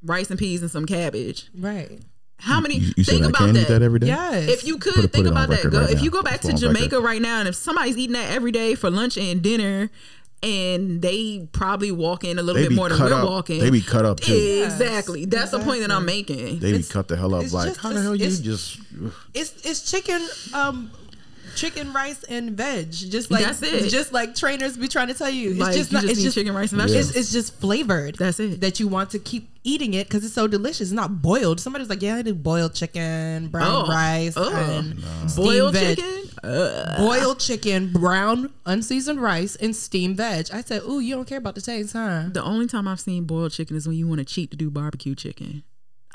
rice 0.04 0.30
and 0.30 0.40
peas 0.40 0.62
and 0.62 0.70
some 0.72 0.86
cabbage, 0.86 1.50
right? 1.58 2.00
how 2.42 2.62
many? 2.62 2.76
you, 2.76 2.94
you 2.96 3.04
said 3.04 3.14
think 3.14 3.26
I 3.26 3.30
about 3.30 3.38
can 3.40 3.54
that. 3.56 3.62
eat 3.64 3.68
that 3.70 3.82
every 3.82 3.98
day. 4.00 4.06
Yes. 4.08 4.48
If 4.48 4.64
you 4.64 4.78
could 4.78 4.94
Put 4.94 5.12
think 5.12 5.26
put 5.26 5.32
about 5.32 5.50
that, 5.50 5.64
go 5.72 5.80
right 5.82 5.90
if 5.90 5.98
now. 5.98 6.04
you 6.04 6.12
go 6.12 6.22
back 6.22 6.42
Put 6.42 6.52
to 6.52 6.58
Jamaica 6.58 6.98
record. 6.98 7.04
right 7.04 7.20
now, 7.22 7.40
and 7.40 7.48
if 7.50 7.56
somebody's 7.56 7.98
eating 7.98 8.14
that 8.14 8.30
every 8.32 8.52
day 8.52 8.76
for 8.76 8.92
lunch 8.92 9.18
and 9.18 9.42
dinner, 9.42 9.90
and 10.44 11.02
they 11.02 11.48
probably 11.52 11.92
walk 11.92 12.24
in 12.24 12.38
a 12.38 12.44
little 12.44 12.62
They 12.62 12.68
bit 12.68 12.76
more 12.76 12.90
than 12.90 13.00
we're 13.00 13.14
up. 13.14 13.28
walking. 13.28 13.60
They 13.60 13.70
be 13.72 13.82
cut 13.82 14.06
up 14.06 14.20
too. 14.20 14.62
Exactly. 14.66 15.26
That's 15.26 15.52
the 15.52 15.60
point 15.60 15.82
that 15.82 15.92
I'm 15.92 16.06
making. 16.06 16.60
They 16.60 16.74
be 16.78 16.84
cut 16.84 17.08
the 17.08 17.18
hell 17.18 17.34
up. 17.34 17.52
Like 17.52 17.70
just- 17.70 17.80
how 17.80 17.92
the 17.94 18.02
hell 18.02 18.16
you 18.16 18.26
it's- 18.26 18.40
just? 18.40 18.80
it's 19.34 19.54
it's 19.66 19.90
chicken, 19.90 20.22
um, 20.54 20.92
chicken, 21.56 21.92
rice, 21.92 22.24
and 22.26 22.52
veg. 22.52 22.92
Just 22.92 23.32
like 23.32 23.44
That's 23.44 23.62
it. 23.64 23.90
Just 23.90 24.14
like 24.14 24.36
trainers 24.36 24.78
be 24.78 24.88
trying 24.88 25.08
to 25.08 25.16
tell 25.16 25.30
you, 25.30 25.52
it's 25.52 25.60
Like, 25.60 25.76
just 25.76 25.92
you 25.92 25.96
not. 25.96 26.02
just 26.04 26.12
it's 26.14 26.22
just 26.22 26.36
chicken, 26.36 26.54
rice, 26.54 26.72
and 26.72 26.82
Yeah. 26.82 26.88
vegetables. 26.88 27.10
It's, 27.10 27.18
it's 27.18 27.32
just 27.32 27.56
flavored. 27.60 28.16
That's 28.16 28.40
it. 28.40 28.62
That 28.62 28.80
you 28.80 28.88
want 28.88 29.10
to 29.12 29.20
keep 29.20 29.50
eating 29.68 29.94
it 29.94 30.08
because 30.08 30.24
it's 30.24 30.34
so 30.34 30.48
delicious. 30.48 30.82
It's 30.90 30.92
not 30.92 31.22
boiled. 31.22 31.60
Somebody's 31.60 31.90
like, 31.90 32.02
yeah, 32.02 32.16
I 32.16 32.22
do 32.22 32.34
boiled 32.34 32.74
chicken, 32.74 33.50
brown 33.50 33.86
Oh. 33.86 33.90
rice, 33.90 34.34
Oh. 34.38 34.50
and 34.56 35.00
steamed 35.30 35.36
Boiled 35.36 35.74
veg. 35.74 35.98
chicken? 35.98 36.24
Uh, 36.44 36.98
Boiled 36.98 37.40
chicken, 37.40 37.92
brown 37.92 38.54
unseasoned 38.66 39.22
rice, 39.22 39.56
and 39.58 39.76
steamed 39.76 40.18
veg. 40.18 40.48
I 40.54 40.62
said, 40.62 40.84
"Ooh, 40.84 41.00
you 41.00 41.16
don't 41.16 41.28
care 41.28 41.40
about 41.40 41.56
the 41.56 41.62
taste, 41.62 41.94
huh?" 41.94 42.26
the 42.32 42.44
only 42.44 42.68
time 42.68 42.88
I've 42.88 43.00
seen 43.00 43.24
boiled 43.26 43.52
chicken 43.52 43.76
is 43.76 43.88
when 43.88 43.98
you 43.98 44.08
want 44.08 44.20
to 44.20 44.26
cheat 44.26 44.52
to 44.52 44.58
do 44.58 44.70
barbecue 44.70 45.16
chicken. 45.16 45.64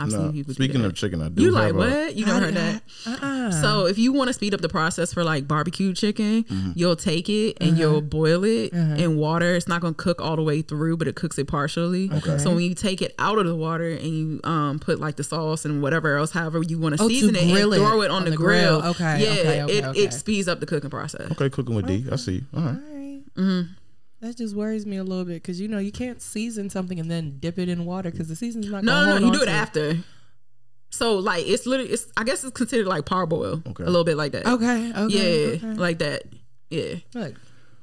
I've 0.03 0.11
No. 0.11 0.19
seen 0.25 0.33
people. 0.33 0.55
Speaking 0.55 0.77
do 0.77 0.83
that. 0.83 0.89
of 0.89 0.95
chicken, 0.95 1.23
I 1.23 1.29
do. 1.29 1.43
you 1.43 1.55
have 1.55 1.75
like 1.75 1.75
a- 1.75 1.77
what? 1.77 2.17
You 2.17 2.27
never 2.27 2.41
heard 2.47 2.55
that? 2.55 2.83
Uh-uh. 3.07 3.51
So 3.53 3.87
if 3.87 3.99
you 3.99 4.13
want 4.13 4.29
to 4.29 4.35
speed 4.35 4.55
up 4.55 4.61
the 4.61 4.69
process 4.69 5.13
for 5.13 5.25
like 5.25 5.47
barbecue 5.49 5.93
chicken, 5.95 6.45
Mm-hmm. 6.45 6.73
you'll 6.75 6.97
take 6.97 7.29
it 7.29 7.57
and 7.61 7.77
you'll 7.79 8.01
boil 8.01 8.45
it 8.45 8.73
in 8.73 9.17
water. 9.17 9.55
It's 9.55 9.69
not 9.69 9.81
gonna 9.81 9.95
cook 9.95 10.21
all 10.21 10.37
the 10.37 10.43
way 10.43 10.63
through, 10.63 10.97
but 10.97 11.09
it 11.09 11.15
cooks 11.17 11.39
it 11.39 11.47
partially. 11.49 12.11
Okay. 12.13 12.39
So 12.39 12.51
when 12.55 12.65
you 12.65 12.75
take 12.75 13.01
it 13.03 13.15
out 13.19 13.39
of 13.39 13.47
the 13.47 13.55
water 13.57 13.89
and 13.89 14.07
you 14.07 14.41
um 14.45 14.79
put 14.79 15.01
like 15.01 15.17
the 15.17 15.25
sauce 15.25 15.65
and 15.65 15.83
whatever 15.83 16.17
else, 16.17 16.31
however 16.33 16.63
you 16.63 16.79
want 16.79 16.97
to 16.97 17.03
Oh, 17.03 17.09
to 17.09 17.15
season 17.15 17.37
it, 17.37 17.43
and 17.43 17.51
grill 17.53 17.73
it 17.73 17.79
throw 17.79 18.03
it 18.03 18.11
on, 18.11 18.25
the, 18.25 18.31
grill. 18.37 18.83
Okay, 18.83 19.23
Yeah, 19.25 19.31
okay, 19.31 19.63
okay, 19.63 19.79
it, 19.79 19.85
okay. 19.85 20.01
it 20.01 20.13
speeds 20.13 20.49
up 20.49 20.61
the 20.61 20.67
cooking 20.67 20.91
process. 20.91 21.31
Okay, 21.33 21.49
cooking 21.51 21.75
with 21.75 21.87
D. 21.87 22.07
I 22.11 22.17
see. 22.17 22.43
All 22.55 22.63
right. 22.63 22.79
All 23.39 23.45
right. 23.45 23.67
That 24.23 24.37
just 24.37 24.55
worries 24.55 24.87
me 24.87 24.99
a 24.99 25.03
little 25.05 25.25
bit 25.25 25.43
because 25.43 25.61
you 25.61 25.67
know 25.67 25.79
you 25.79 25.91
can't 25.91 26.23
season 26.23 26.71
something 26.71 27.01
and 27.01 27.11
then 27.11 27.39
dip 27.41 27.59
it 27.59 27.69
in 27.69 27.85
water 27.85 28.11
because 28.11 28.29
the 28.29 28.37
season's 28.37 28.71
not. 28.71 28.85
No, 28.85 29.05
no, 29.05 29.19
no. 29.19 29.27
You 29.27 29.33
do 29.33 29.43
it 29.43 29.47
to 29.47 29.51
after. 29.51 29.99
So 30.91 31.17
like 31.19 31.45
it's 31.47 31.67
literally 31.67 31.91
it's 31.91 32.07
I 32.17 32.23
guess 32.23 32.45
it's 32.45 32.57
considered 32.57 32.87
like 32.87 33.05
parboil. 33.05 33.63
Okay. 33.67 33.83
A 33.83 33.87
little 33.87 34.05
bit 34.05 34.17
like 34.17 34.31
that. 34.33 34.47
Okay. 34.47 34.93
Okay. 34.97 35.09
yeah, 35.09 35.57
okay. 35.57 35.67
like 35.75 35.99
that. 35.99 36.23
Yeah. 36.71 36.95
Look, 37.15 37.35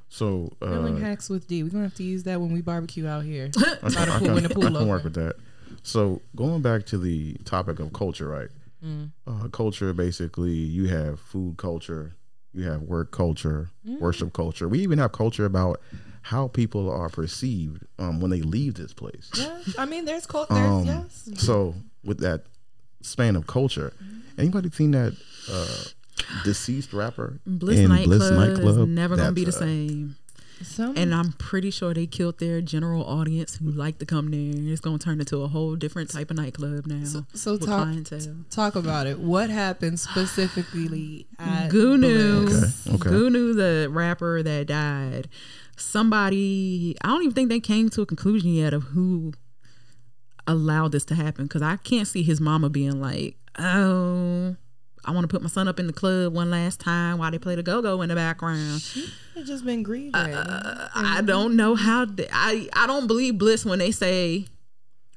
So 0.08 0.50
uh, 0.62 0.66
grilling 0.66 0.98
hacks 1.00 1.28
with 1.28 1.46
D. 1.46 1.62
We're 1.62 1.68
gonna 1.68 1.84
have 1.84 1.94
to 1.96 2.04
use 2.04 2.22
that 2.22 2.40
when 2.40 2.52
we 2.54 2.62
barbecue 2.62 3.06
out 3.06 3.24
here. 3.24 3.50
I 3.58 3.76
By 3.82 3.88
the 4.06 4.12
I 4.12 4.18
pool, 4.54 4.66
I 4.66 4.70
can 4.80 4.88
work 4.88 5.04
with 5.04 5.14
that. 5.14 5.36
So 5.82 6.22
going 6.36 6.62
back 6.62 6.86
to 6.86 6.98
the 6.98 7.34
topic 7.44 7.80
of 7.80 7.92
culture, 7.92 8.28
right? 8.28 8.48
Mm. 8.82 9.10
Uh, 9.26 9.48
culture 9.48 9.92
basically, 9.92 10.52
you 10.52 10.86
have 10.88 11.20
food 11.20 11.58
culture, 11.58 12.14
you 12.54 12.64
have 12.64 12.80
work 12.80 13.10
culture, 13.10 13.68
Mm. 13.86 14.00
worship 14.00 14.32
culture. 14.32 14.68
We 14.68 14.78
even 14.80 14.98
have 14.98 15.12
culture 15.12 15.44
about 15.44 15.80
how 16.22 16.48
people 16.48 16.90
are 16.90 17.08
perceived 17.08 17.84
um, 17.98 18.20
when 18.20 18.30
they 18.30 18.42
leave 18.42 18.74
this 18.74 18.92
place. 18.92 19.30
Yeah, 19.36 19.58
I 19.78 19.84
mean, 19.86 20.04
there's 20.04 20.26
culture. 20.26 20.52
Um, 20.54 20.84
yes. 20.84 21.28
So 21.36 21.74
with 22.04 22.18
that 22.20 22.44
span 23.02 23.36
of 23.36 23.46
culture, 23.46 23.92
anybody 24.38 24.70
seen 24.70 24.90
that 24.92 25.16
uh, 25.50 25.84
deceased 26.44 26.92
rapper 26.92 27.40
Bliss 27.46 27.78
in 27.80 27.88
nightclub, 27.88 28.18
Bliss 28.18 28.30
nightclub? 28.30 28.78
is 28.78 28.86
never 28.88 29.16
gonna 29.16 29.32
be 29.32 29.44
the 29.44 29.50
uh, 29.50 29.58
same. 29.58 30.16
Some 30.62 30.94
And 30.94 31.14
I'm 31.14 31.32
pretty 31.32 31.70
sure 31.70 31.94
they 31.94 32.06
killed 32.06 32.38
their 32.38 32.60
general 32.60 33.02
audience 33.02 33.56
who 33.56 33.70
like 33.70 33.98
to 34.00 34.04
come 34.04 34.30
there. 34.30 34.70
It's 34.70 34.82
gonna 34.82 34.98
turn 34.98 35.18
into 35.18 35.38
a 35.38 35.48
whole 35.48 35.74
different 35.74 36.10
type 36.10 36.30
of 36.30 36.36
nightclub 36.36 36.86
now. 36.86 37.02
So- 37.04 37.24
so 37.32 37.56
talk- 37.56 37.84
clientele. 37.84 38.34
talk 38.50 38.76
about 38.76 39.06
it. 39.06 39.18
What 39.18 39.48
happened 39.48 39.98
specifically 39.98 41.26
at 41.38 41.70
Goonew, 41.70 42.46
Okay, 42.46 42.94
okay. 42.96 43.08
Goonew, 43.16 43.56
the 43.56 43.88
rapper 43.90 44.42
that 44.42 44.66
died. 44.66 45.28
Somebody, 45.80 46.96
I 47.02 47.08
don't 47.08 47.22
even 47.22 47.34
think 47.34 47.48
they 47.48 47.60
came 47.60 47.88
to 47.90 48.02
a 48.02 48.06
conclusion 48.06 48.50
yet 48.52 48.72
of 48.74 48.82
who 48.84 49.32
allowed 50.46 50.92
this 50.92 51.04
to 51.06 51.14
happen. 51.14 51.44
Because 51.44 51.62
I 51.62 51.76
can't 51.76 52.06
see 52.08 52.22
his 52.22 52.40
mama 52.40 52.68
being 52.70 53.00
like, 53.00 53.36
"Oh, 53.58 54.56
I 55.04 55.10
want 55.12 55.24
to 55.24 55.28
put 55.28 55.42
my 55.42 55.48
son 55.48 55.68
up 55.68 55.80
in 55.80 55.86
the 55.86 55.92
club 55.92 56.34
one 56.34 56.50
last 56.50 56.80
time 56.80 57.18
while 57.18 57.30
they 57.30 57.38
play 57.38 57.54
the 57.54 57.62
go 57.62 57.80
go 57.82 58.02
in 58.02 58.08
the 58.08 58.14
background." 58.14 58.82
It's 59.36 59.48
just 59.48 59.64
been 59.64 59.82
grieving. 59.82 60.14
Uh, 60.14 60.88
I 60.94 61.22
don't 61.22 61.56
know 61.56 61.74
how. 61.74 62.04
th- 62.04 62.28
I 62.32 62.68
I 62.74 62.86
don't 62.86 63.06
believe 63.06 63.38
Bliss 63.38 63.64
when 63.64 63.78
they 63.78 63.90
say 63.90 64.46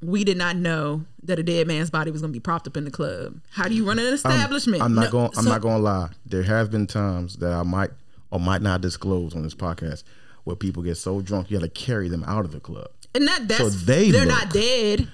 we 0.02 0.24
did 0.24 0.38
not 0.38 0.56
know 0.58 1.06
that 1.24 1.40
a 1.40 1.44
dead 1.44 1.68
man's 1.68 1.90
body 1.90 2.12
was 2.12 2.22
going 2.22 2.32
to 2.34 2.38
be 2.38 2.42
propped 2.42 2.68
up 2.68 2.76
in 2.78 2.84
the 2.86 2.92
club. 2.92 3.40
How 3.52 3.68
do 3.68 3.74
you 3.76 3.86
run 3.88 4.00
an 4.00 4.06
establishment? 4.14 4.82
I'm 4.84 4.94
not 4.94 5.06
No. 5.06 5.12
going. 5.12 5.32
I'm 5.38 5.44
so- 5.46 5.50
not 5.50 5.62
going 5.62 5.78
to 5.78 5.84
lie. 5.84 6.10
There 6.26 6.44
has 6.44 6.68
been 6.70 6.88
times 6.88 7.38
that 7.38 7.54
I 7.54 7.64
might 7.64 7.92
or 8.32 8.40
might 8.40 8.62
not 8.62 8.82
disclose 8.82 9.36
on 9.36 9.44
this 9.44 9.54
podcast 9.56 10.04
where 10.44 10.56
people 10.56 10.84
get 10.84 10.96
so 10.98 11.22
drunk 11.22 11.50
you 11.50 11.58
got 11.58 11.64
to 11.64 11.70
carry 11.70 12.10
them 12.10 12.24
out 12.26 12.46
of 12.46 12.52
the 12.52 12.60
club. 12.60 12.88
and 13.16 13.28
that 13.28 13.48
that's 13.48 13.60
So 13.62 13.70
they 13.70 14.12
they're 14.12 14.26
look- 14.26 14.30
not 14.44 14.50
dead. 14.54 15.08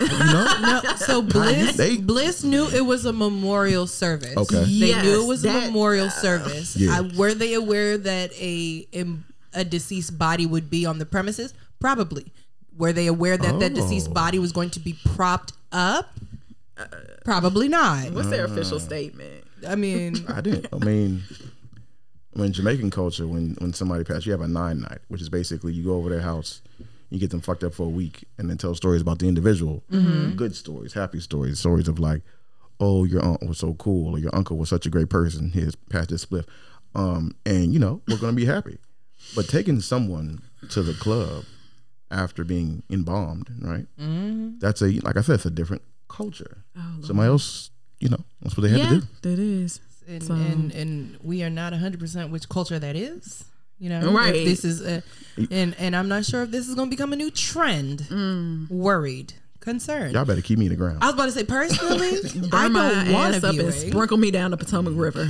You 0.00 0.08
know? 0.08 0.48
No, 0.84 0.94
so 0.96 1.22
Bliss 1.34 1.76
They- 1.76 1.96
Bliss 1.98 2.42
knew 2.44 2.66
it 2.68 2.84
was 2.84 3.04
a 3.04 3.12
memorial 3.12 3.86
service. 3.86 4.36
Okay. 4.36 4.60
they 4.64 4.88
Yes, 4.88 5.04
knew 5.04 5.22
it 5.22 5.26
was 5.28 5.44
a 5.44 5.48
that- 5.48 5.66
memorial 5.66 6.10
service. 6.10 6.76
Yeah. 6.76 6.98
I, 6.98 7.00
were 7.16 7.34
they 7.34 7.54
aware 7.54 7.96
that 7.98 8.32
a 8.34 8.86
a 9.54 9.64
deceased 9.64 10.18
body 10.18 10.46
would 10.46 10.70
be 10.70 10.86
on 10.86 10.98
the 10.98 11.06
premises? 11.06 11.52
Probably. 11.78 12.32
Were 12.76 12.92
they 12.92 13.06
aware 13.06 13.36
that 13.36 13.60
that 13.60 13.74
deceased 13.74 14.08
Oh. 14.10 14.14
body 14.14 14.38
was 14.38 14.50
going 14.52 14.70
to 14.70 14.80
be 14.80 14.94
propped 15.14 15.52
up? 15.72 16.08
Probably 17.24 17.68
not. 17.68 18.10
What's 18.12 18.28
their 18.30 18.46
Uh. 18.46 18.50
official 18.50 18.80
statement? 18.80 19.44
I 19.68 19.76
mean, 19.76 20.24
I 20.28 20.40
didn't. 20.40 20.66
I 20.72 20.84
mean, 20.84 21.22
when 22.34 22.52
Jamaican 22.52 22.90
culture, 22.90 23.26
when 23.26 23.54
when 23.60 23.72
somebody 23.72 24.04
passed, 24.04 24.26
you 24.26 24.32
have 24.32 24.40
a 24.40 24.48
nine 24.48 24.80
night, 24.80 24.98
which 25.08 25.20
is 25.20 25.28
basically 25.28 25.72
you 25.72 25.84
go 25.84 25.94
over 25.96 26.08
their 26.10 26.20
house, 26.22 26.62
you 27.10 27.18
get 27.18 27.30
them 27.30 27.40
fucked 27.40 27.62
up 27.64 27.74
for 27.74 27.84
a 27.86 27.90
week, 27.90 28.24
and 28.38 28.48
then 28.48 28.58
tell 28.58 28.74
stories 28.74 29.02
about 29.02 29.18
the 29.18 29.28
individual, 29.28 29.82
good 29.90 30.54
stories, 30.56 30.92
happy 30.94 31.20
stories, 31.20 31.58
stories 31.60 31.88
of 31.88 31.98
like, 31.98 32.22
oh, 32.80 33.04
your 33.04 33.22
aunt 33.24 33.46
was 33.46 33.58
so 33.58 33.74
cool, 33.74 34.14
or 34.14 34.18
your 34.18 34.34
uncle 34.34 34.56
was 34.56 34.68
such 34.68 34.86
a 34.86 34.90
great 34.90 35.10
person, 35.10 35.50
his 35.52 35.74
passed 35.76 36.10
his 36.10 36.24
spliff, 36.24 36.46
um, 36.94 37.34
and 37.44 37.72
you 37.72 37.78
know 37.78 38.00
we're 38.08 38.16
gonna 38.18 38.32
be 38.32 38.46
happy. 38.46 38.78
But 39.34 39.48
taking 39.48 39.80
someone 39.80 40.40
to 40.70 40.82
the 40.82 40.94
club 40.94 41.44
after 42.10 42.44
being 42.44 42.82
embalmed, 42.90 43.48
right? 43.60 43.86
That's 44.60 44.82
a 44.82 44.86
like 45.00 45.16
I 45.16 45.20
said, 45.22 45.34
it's 45.36 45.46
a 45.46 45.50
different 45.50 45.82
culture. 46.08 46.64
Somebody 47.02 47.28
else, 47.28 47.70
you 48.00 48.08
know, 48.08 48.24
that's 48.40 48.56
what 48.56 48.62
they 48.62 48.68
had 48.68 48.80
Yeah, 48.80 48.88
to 48.88 49.00
do. 49.00 49.06
that 49.22 49.38
is. 49.38 49.80
And, 50.08 50.22
So- 50.22 50.34
and 50.34 50.72
and 50.72 51.16
we 51.22 51.42
are 51.42 51.50
not 51.50 51.72
100% 51.72 52.30
which 52.30 52.48
culture 52.48 52.78
that 52.78 52.96
is 52.96 53.44
you 53.78 53.88
know 53.88 54.00
if 54.08 54.14
Right. 54.14 54.32
this 54.44 54.64
is 54.64 54.80
a, 54.80 55.02
and 55.50 55.74
and 55.78 55.96
i'm 55.96 56.08
not 56.08 56.24
sure 56.24 56.42
if 56.42 56.50
this 56.50 56.68
is 56.68 56.74
going 56.74 56.88
to 56.88 56.96
become 56.96 57.12
a 57.12 57.16
new 57.16 57.30
trend 57.30 58.00
Mm. 58.10 58.70
worried 58.70 59.34
concerned 59.60 60.12
Y'all 60.12 60.24
better 60.24 60.40
keep 60.42 60.58
me 60.58 60.66
in 60.66 60.70
the 60.70 60.76
ground. 60.76 60.98
i 61.02 61.06
was 61.06 61.14
about 61.14 61.26
to 61.26 61.32
say 61.32 61.44
personally 61.44 62.08
i 62.34 62.48
Burn 62.48 62.72
my 62.72 62.88
don't 63.04 63.12
want 63.12 63.34
ass 63.36 63.40
to 63.42 63.48
up 63.48 63.54
and 63.56 63.72
sprinkle 63.72 64.16
me 64.18 64.30
down 64.32 64.50
the 64.50 64.56
Potomac 64.56 64.92
River. 64.96 65.24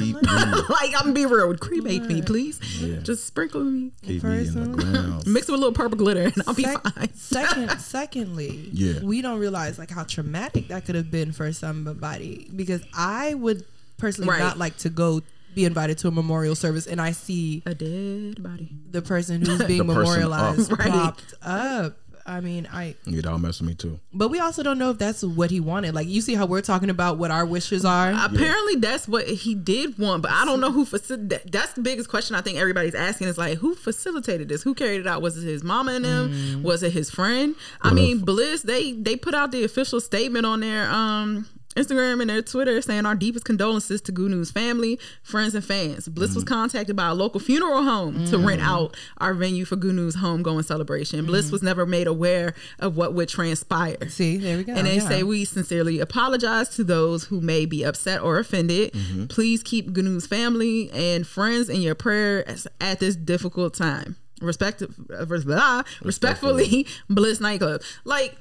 Like 0.72 0.94
I'm 0.96 1.02
gonna 1.02 1.12
be 1.12 1.26
real, 1.26 1.54
cremate 1.56 2.04
me, 2.04 2.22
please. 2.22 2.58
Just 3.02 3.26
sprinkle 3.26 3.62
me, 3.62 3.92
keep 4.02 4.22
me 4.24 4.38
in 4.48 4.54
the 4.54 4.68
ground. 4.68 5.26
mix 5.26 5.48
it 5.48 5.52
with 5.52 5.58
a 5.60 5.62
little 5.62 5.72
purple 5.74 5.98
glitter, 5.98 6.22
and 6.22 6.42
I'll 6.46 6.54
be 6.54 6.64
fine. 6.64 7.12
second 7.14 7.78
secondly 7.80 8.70
Yeah. 8.72 9.00
we 9.02 9.20
don't 9.22 9.38
realize 9.38 9.78
like 9.78 9.90
how 9.90 10.04
traumatic 10.04 10.68
that 10.68 10.86
could 10.86 10.94
have 10.94 11.10
been 11.10 11.32
for 11.32 11.52
somebody 11.52 12.48
because 12.56 12.82
i 12.94 13.34
would 13.34 13.64
personally 14.02 14.28
Right. 14.30 14.40
not 14.40 14.58
like 14.58 14.76
to 14.78 14.90
go 14.90 15.22
be 15.54 15.64
invited 15.64 15.98
to 15.98 16.08
a 16.08 16.10
memorial 16.10 16.54
service 16.54 16.86
and 16.86 16.98
i 17.00 17.12
see 17.12 17.62
A 17.66 17.74
dead 17.74 18.42
body. 18.42 18.70
the 18.90 19.02
person 19.02 19.44
who's 19.44 19.62
being 19.72 19.86
memorialized 19.86 20.72
up. 20.72 20.78
Right. 20.78 20.88
propped 20.90 21.34
up 21.42 21.96
i 22.24 22.40
mean 22.40 22.66
i 22.72 22.94
Yeah, 23.04 23.20
that'll 23.22 23.38
mess 23.38 23.60
with 23.60 23.68
me 23.68 23.74
too. 23.74 23.98
But 24.14 24.28
we 24.28 24.38
also 24.38 24.62
don't 24.62 24.78
know 24.78 24.90
if 24.90 24.98
that's 24.98 25.22
what 25.24 25.50
he 25.50 25.58
wanted. 25.58 25.92
Like 25.94 26.06
you 26.06 26.20
see 26.20 26.34
how 26.36 26.46
we're 26.46 26.60
talking 26.62 26.88
about 26.88 27.18
what 27.18 27.30
our 27.32 27.44
wishes 27.44 27.84
are. 27.84 28.10
Apparently, 28.12 28.76
that's 28.76 29.08
what 29.08 29.26
he 29.26 29.54
did 29.56 29.98
want, 29.98 30.22
but 30.22 30.30
I 30.30 30.44
don't 30.44 30.60
know 30.60 30.70
who 30.70 30.84
facilitated. 30.84 31.50
That's 31.52 31.72
the 31.72 31.80
biggest 31.82 32.08
question 32.08 32.36
I 32.36 32.40
think 32.40 32.58
everybody's 32.58 32.94
asking 32.94 33.26
is 33.26 33.36
like, 33.38 33.58
who 33.58 33.74
facilitated 33.74 34.48
this? 34.48 34.62
Who 34.62 34.72
carried 34.74 35.00
it 35.00 35.06
out? 35.08 35.20
Was 35.20 35.36
it 35.36 35.44
his 35.46 35.64
mama 35.64 35.92
and 35.94 36.04
him? 36.06 36.30
Mm. 36.32 36.62
Was 36.62 36.82
it 36.84 36.92
his 36.92 37.10
friend? 37.10 37.56
I 37.82 37.88
Well, 37.88 37.94
mean, 37.96 38.18
Bliss. 38.20 38.62
They 38.62 38.92
they 38.92 39.16
put 39.16 39.34
out 39.34 39.50
the 39.50 39.64
official 39.64 40.00
statement 40.00 40.46
on 40.46 40.60
their 40.60 40.88
um. 40.90 41.48
Instagram 41.74 42.20
and 42.20 42.28
their 42.30 42.42
Twitter 42.42 42.80
saying 42.82 43.06
our 43.06 43.14
deepest 43.14 43.44
condolences 43.44 44.00
to 44.02 44.12
Goonew's 44.12 44.50
family, 44.50 44.98
friends, 45.22 45.54
and 45.54 45.64
fans. 45.64 46.06
Bliss 46.08 46.32
Mm. 46.32 46.34
was 46.36 46.44
contacted 46.44 46.94
by 46.96 47.08
a 47.08 47.14
local 47.14 47.40
funeral 47.40 47.82
home 47.82 48.26
to 48.26 48.38
rent 48.38 48.60
out 48.60 48.94
our 49.18 49.32
venue 49.34 49.64
for 49.64 49.76
Goonew's 49.76 50.16
homegoing 50.16 50.64
celebration. 50.64 51.24
Bliss 51.24 51.48
Mm. 51.48 51.52
was 51.52 51.62
never 51.62 51.86
made 51.86 52.06
aware 52.06 52.54
of 52.78 52.96
what 52.96 53.14
would 53.14 53.28
transpire. 53.28 53.96
See, 54.08 54.36
there 54.36 54.58
we 54.58 54.64
go. 54.64 54.74
And 54.74 54.86
they 54.86 54.96
yeah. 54.96 55.08
say 55.08 55.22
we 55.22 55.44
sincerely 55.44 55.98
apologize 55.98 56.68
to 56.70 56.84
those 56.84 57.24
who 57.24 57.40
may 57.40 57.64
be 57.66 57.82
upset 57.84 58.20
or 58.22 58.38
offended. 58.38 58.92
Mm-hmm. 58.92 59.26
Please 59.26 59.62
keep 59.62 59.92
Goonew's 59.92 60.26
family 60.26 60.90
and 60.92 61.26
friends 61.26 61.68
in 61.68 61.80
your 61.80 61.94
prayers 61.94 62.66
at 62.80 63.00
this 63.00 63.16
difficult 63.16 63.74
time. 63.74 64.16
Respect, 64.40 64.82
uh, 64.82 65.24
blah, 65.24 65.82
respectfully, 66.02 66.86
Bliss 67.08 67.40
nightclub. 67.40 67.80
Like, 68.04 68.36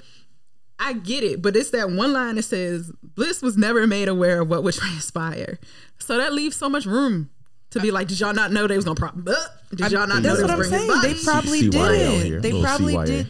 I 0.84 0.94
get 0.94 1.24
it, 1.24 1.42
but 1.42 1.56
it's 1.56 1.70
that 1.72 1.92
one 1.92 2.12
line 2.12 2.36
that 2.36 2.44
says 2.44 2.92
Bliss 3.04 3.42
was 3.42 3.56
never 3.58 3.86
made 3.88 4.08
aware 4.08 4.42
of 4.42 4.50
what 4.50 4.64
would 4.64 4.74
transpire. 4.76 5.60
So 6.00 6.18
that 6.18 6.34
leaves 6.34 6.56
so 6.58 6.68
much 6.70 6.86
room 6.86 7.30
to 7.70 7.80
be 7.80 7.92
like, 7.92 8.08
did 8.08 8.20
y'all 8.20 8.34
not 8.34 8.52
know 8.52 8.68
they 8.68 8.76
was 8.76 8.84
gonna 8.86 8.96
prop? 8.96 9.16
uh, 9.28 9.34
Did 9.76 9.92
y'all 9.92 10.08
not 10.08 10.22
know 10.24 10.36
That's 10.36 10.42
they 10.42 10.46
what 10.48 10.58
was 10.58 10.74
I'm 10.74 10.80
saying. 10.80 11.02
his 11.14 11.24
They 11.24 11.32
probably 11.32 11.62
CYA 11.70 12.24
did 12.24 12.42
They 12.42 12.62
probably 12.62 12.94
CYA. 12.96 13.06
did. 13.06 13.30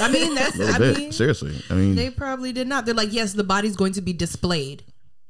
I 0.00 0.08
mean, 0.10 0.34
that's. 0.34 0.60
I 0.74 0.78
bit. 0.78 0.96
mean, 0.98 1.12
Seriously. 1.12 1.54
I 1.70 1.74
mean, 1.74 1.94
they 1.94 2.10
probably 2.10 2.52
did 2.52 2.66
not. 2.66 2.84
They're 2.84 2.94
like, 2.94 3.12
yes, 3.12 3.32
the 3.32 3.44
body's 3.44 3.76
going 3.76 3.92
to 3.94 4.00
be 4.02 4.12
displayed. 4.12 4.82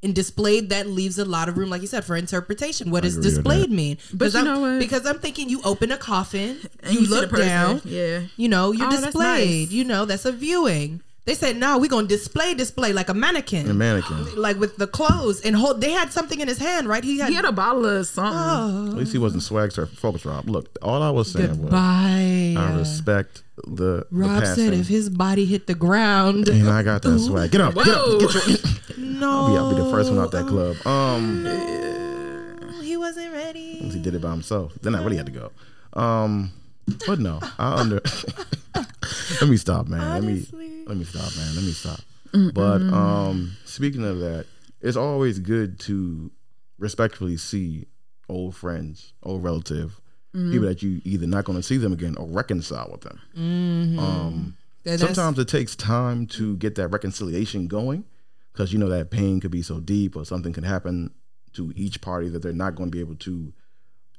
And 0.04 0.12
displayed 0.14 0.70
that 0.70 0.88
leaves 0.88 1.16
a 1.20 1.24
lot 1.24 1.48
of 1.48 1.56
room, 1.56 1.70
like 1.70 1.80
you 1.82 1.86
said, 1.86 2.02
for 2.04 2.16
interpretation. 2.16 2.90
What 2.90 3.04
does 3.04 3.16
displayed 3.18 3.70
mean? 3.70 3.98
But 4.10 4.18
Because 4.18 4.34
you 4.34 4.40
I'm, 4.40 4.46
know 4.46 4.60
what? 4.60 4.78
Because 4.80 5.06
I'm 5.06 5.20
thinking 5.20 5.48
you 5.48 5.60
open 5.64 5.92
a 5.92 5.96
coffin, 5.96 6.58
And 6.82 6.94
you, 6.94 7.04
see 7.04 7.10
look 7.14 7.30
down, 7.36 7.82
Yeah. 7.84 8.22
you 8.36 8.48
know, 8.48 8.72
you're 8.72 8.88
Oh, 8.88 8.90
displayed. 8.90 9.66
nice. 9.68 9.70
You 9.70 9.84
know, 9.84 10.04
that's 10.04 10.24
a 10.24 10.32
viewing. 10.32 11.02
They 11.24 11.34
said, 11.34 11.56
no, 11.56 11.78
we're 11.78 11.88
gonna 11.88 12.08
display, 12.08 12.52
display 12.54 12.92
like 12.92 13.08
a 13.08 13.14
mannequin, 13.14 13.70
a 13.70 13.74
mannequin. 13.74 14.34
like 14.34 14.58
with 14.58 14.76
the 14.76 14.88
clothes 14.88 15.40
and 15.42 15.54
hold. 15.54 15.80
They 15.80 15.92
had 15.92 16.12
something 16.12 16.40
in 16.40 16.48
his 16.48 16.58
hand, 16.58 16.88
right? 16.88 17.04
He 17.04 17.18
had. 17.20 17.28
He 17.28 17.34
had 17.36 17.44
a 17.44 17.52
bottle 17.52 17.86
of 17.86 18.08
something. 18.08 18.32
oh, 18.34 18.88
At 18.88 18.96
least 18.98 19.12
he 19.12 19.18
wasn't 19.18 19.44
swag 19.44 19.70
surf 19.70 19.90
focus 19.90 20.24
Rob. 20.26 20.48
Look, 20.48 20.76
all 20.82 21.00
I 21.00 21.10
was 21.10 21.30
saying 21.30 21.62
goodbye. 21.62 22.54
was 22.56 22.64
I 22.64 22.76
respect 22.76 23.42
the, 23.56 23.70
the 23.70 24.06
Rob 24.10 24.42
passing. 24.42 24.64
said 24.64 24.74
if 24.74 24.88
his 24.88 25.08
body 25.10 25.44
hit 25.44 25.68
the 25.68 25.76
ground, 25.76 26.48
and 26.48 26.68
I 26.68 26.82
got 26.82 27.02
that 27.02 27.20
swag. 27.20 27.52
Get 27.52 27.60
up, 27.60 27.74
get 27.74 27.86
up, 27.86 28.18
get 28.18 28.34
your. 28.34 28.58
no, 28.98 29.30
I'll 29.30 29.48
be, 29.48 29.56
I'll 29.58 29.70
be 29.76 29.80
the 29.80 29.90
first 29.92 30.10
one 30.10 30.18
out 30.18 30.32
that 30.32 30.48
club. 30.48 30.74
Um, 30.84 31.46
he 32.82 32.96
wasn't 32.96 33.32
ready. 33.32 33.74
he 33.78 34.00
did 34.00 34.16
it 34.16 34.22
by 34.22 34.30
himself. 34.32 34.72
Then 34.82 34.96
I 34.96 35.02
really 35.04 35.18
had 35.18 35.26
to 35.26 35.32
go. 35.32 35.52
Um, 35.92 36.50
but 37.06 37.20
no, 37.20 37.38
I 37.60 37.74
under. 37.80 38.00
let 39.40 39.48
me 39.48 39.56
stop, 39.56 39.86
man. 39.86 40.00
Let 40.00 40.24
me 40.24 40.32
Honestly. 40.32 40.71
Let 40.86 40.96
me 40.96 41.04
stop, 41.04 41.34
man. 41.36 41.54
Let 41.54 41.64
me 41.64 41.72
stop. 41.72 42.00
But 42.54 42.80
um, 42.82 43.56
speaking 43.64 44.04
of 44.04 44.18
that, 44.20 44.46
it's 44.80 44.96
always 44.96 45.38
good 45.38 45.78
to 45.80 46.30
respectfully 46.78 47.36
see 47.36 47.86
old 48.28 48.56
friends, 48.56 49.12
old 49.22 49.42
relative, 49.44 50.00
people 50.32 50.66
that 50.66 50.82
you 50.82 51.00
either 51.04 51.26
not 51.26 51.44
going 51.44 51.58
to 51.58 51.62
see 51.62 51.76
them 51.76 51.92
again 51.92 52.16
or 52.16 52.26
reconcile 52.26 52.88
with 52.90 53.02
them. 53.02 53.20
Um, 53.98 54.56
Yeah, 54.84 54.96
sometimes 54.96 55.38
it 55.38 55.48
takes 55.48 55.76
time 55.76 56.26
to 56.28 56.56
get 56.56 56.74
that 56.76 56.88
reconciliation 56.88 57.66
going 57.68 58.04
because 58.52 58.72
you 58.72 58.78
know 58.78 58.88
that 58.88 59.10
pain 59.10 59.40
could 59.40 59.50
be 59.50 59.62
so 59.62 59.78
deep 59.78 60.16
or 60.16 60.24
something 60.24 60.52
can 60.54 60.64
happen 60.64 61.10
to 61.52 61.70
each 61.76 62.00
party 62.00 62.28
that 62.30 62.40
they're 62.42 62.52
not 62.54 62.74
going 62.74 62.90
to 62.90 62.96
be 62.96 63.00
able 63.00 63.14
to 63.16 63.52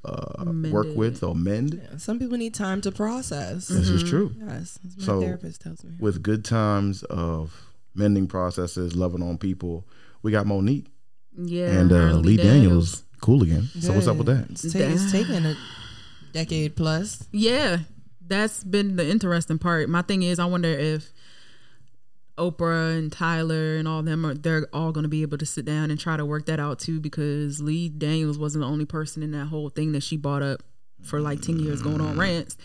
uh, 0.05 0.43
work 0.71 0.87
with 0.95 1.23
or 1.23 1.33
mend. 1.35 1.81
Some 1.97 2.19
people 2.19 2.37
need 2.37 2.53
time 2.53 2.81
to 2.81 2.91
process. 2.91 3.67
This 3.67 3.87
is 3.89 4.03
true. 4.03 4.33
Yes, 4.37 4.79
my 4.97 5.05
So, 5.05 5.21
therapist 5.21 5.61
tells 5.61 5.83
me. 5.83 5.91
With 5.99 6.21
good 6.21 6.43
times 6.43 7.03
of 7.03 7.61
mending 7.95 8.27
processes, 8.27 8.95
loving 8.95 9.21
on 9.23 9.37
people, 9.37 9.85
we 10.21 10.31
got 10.31 10.45
Mo'Nique 10.45 10.87
Yeah. 11.37 11.67
and 11.79 11.91
uh, 11.91 12.13
Lee 12.17 12.37
Daniels. 12.37 13.03
cool 13.21 13.43
again. 13.43 13.69
So 13.79 13.93
what's 13.93 14.07
up 14.07 14.17
with 14.17 14.27
that? 14.27 14.49
It's, 14.49 14.73
ta- 14.73 14.79
it's 14.79 15.11
taken 15.11 15.45
a 15.45 15.55
decade 16.33 16.75
plus. 16.75 17.25
Yeah. 17.31 17.79
that's 18.25 18.63
been 18.63 18.95
the 18.97 19.07
interesting 19.09 19.59
part. 19.59 19.87
My 19.89 20.01
thing 20.01 20.23
is, 20.23 20.39
I 20.39 20.45
wonder 20.45 20.67
if 20.69 21.12
Oprah 22.37 22.97
and 22.97 23.11
Tyler 23.11 23.77
and 23.77 23.87
all 23.87 24.01
them 24.03 24.25
are 24.25 24.33
they're 24.33 24.67
all 24.73 24.91
going 24.91 25.03
to 25.03 25.09
be 25.09 25.21
able 25.21 25.37
to 25.37 25.45
sit 25.45 25.65
down 25.65 25.91
and 25.91 25.99
try 25.99 26.17
to 26.17 26.25
work 26.25 26.45
that 26.47 26.59
out 26.59 26.79
too 26.79 26.99
because 26.99 27.61
Lee 27.61 27.89
Daniels 27.89 28.37
wasn't 28.39 28.63
the 28.63 28.67
only 28.67 28.85
person 28.85 29.21
in 29.23 29.31
that 29.31 29.45
whole 29.45 29.69
thing 29.69 29.91
that 29.91 30.01
she 30.03 30.17
brought 30.17 30.41
up 30.41 30.63
for 31.03 31.19
like 31.19 31.41
10 31.41 31.59
years 31.59 31.81
going 31.81 32.01
on 32.01 32.17
rants 32.17 32.57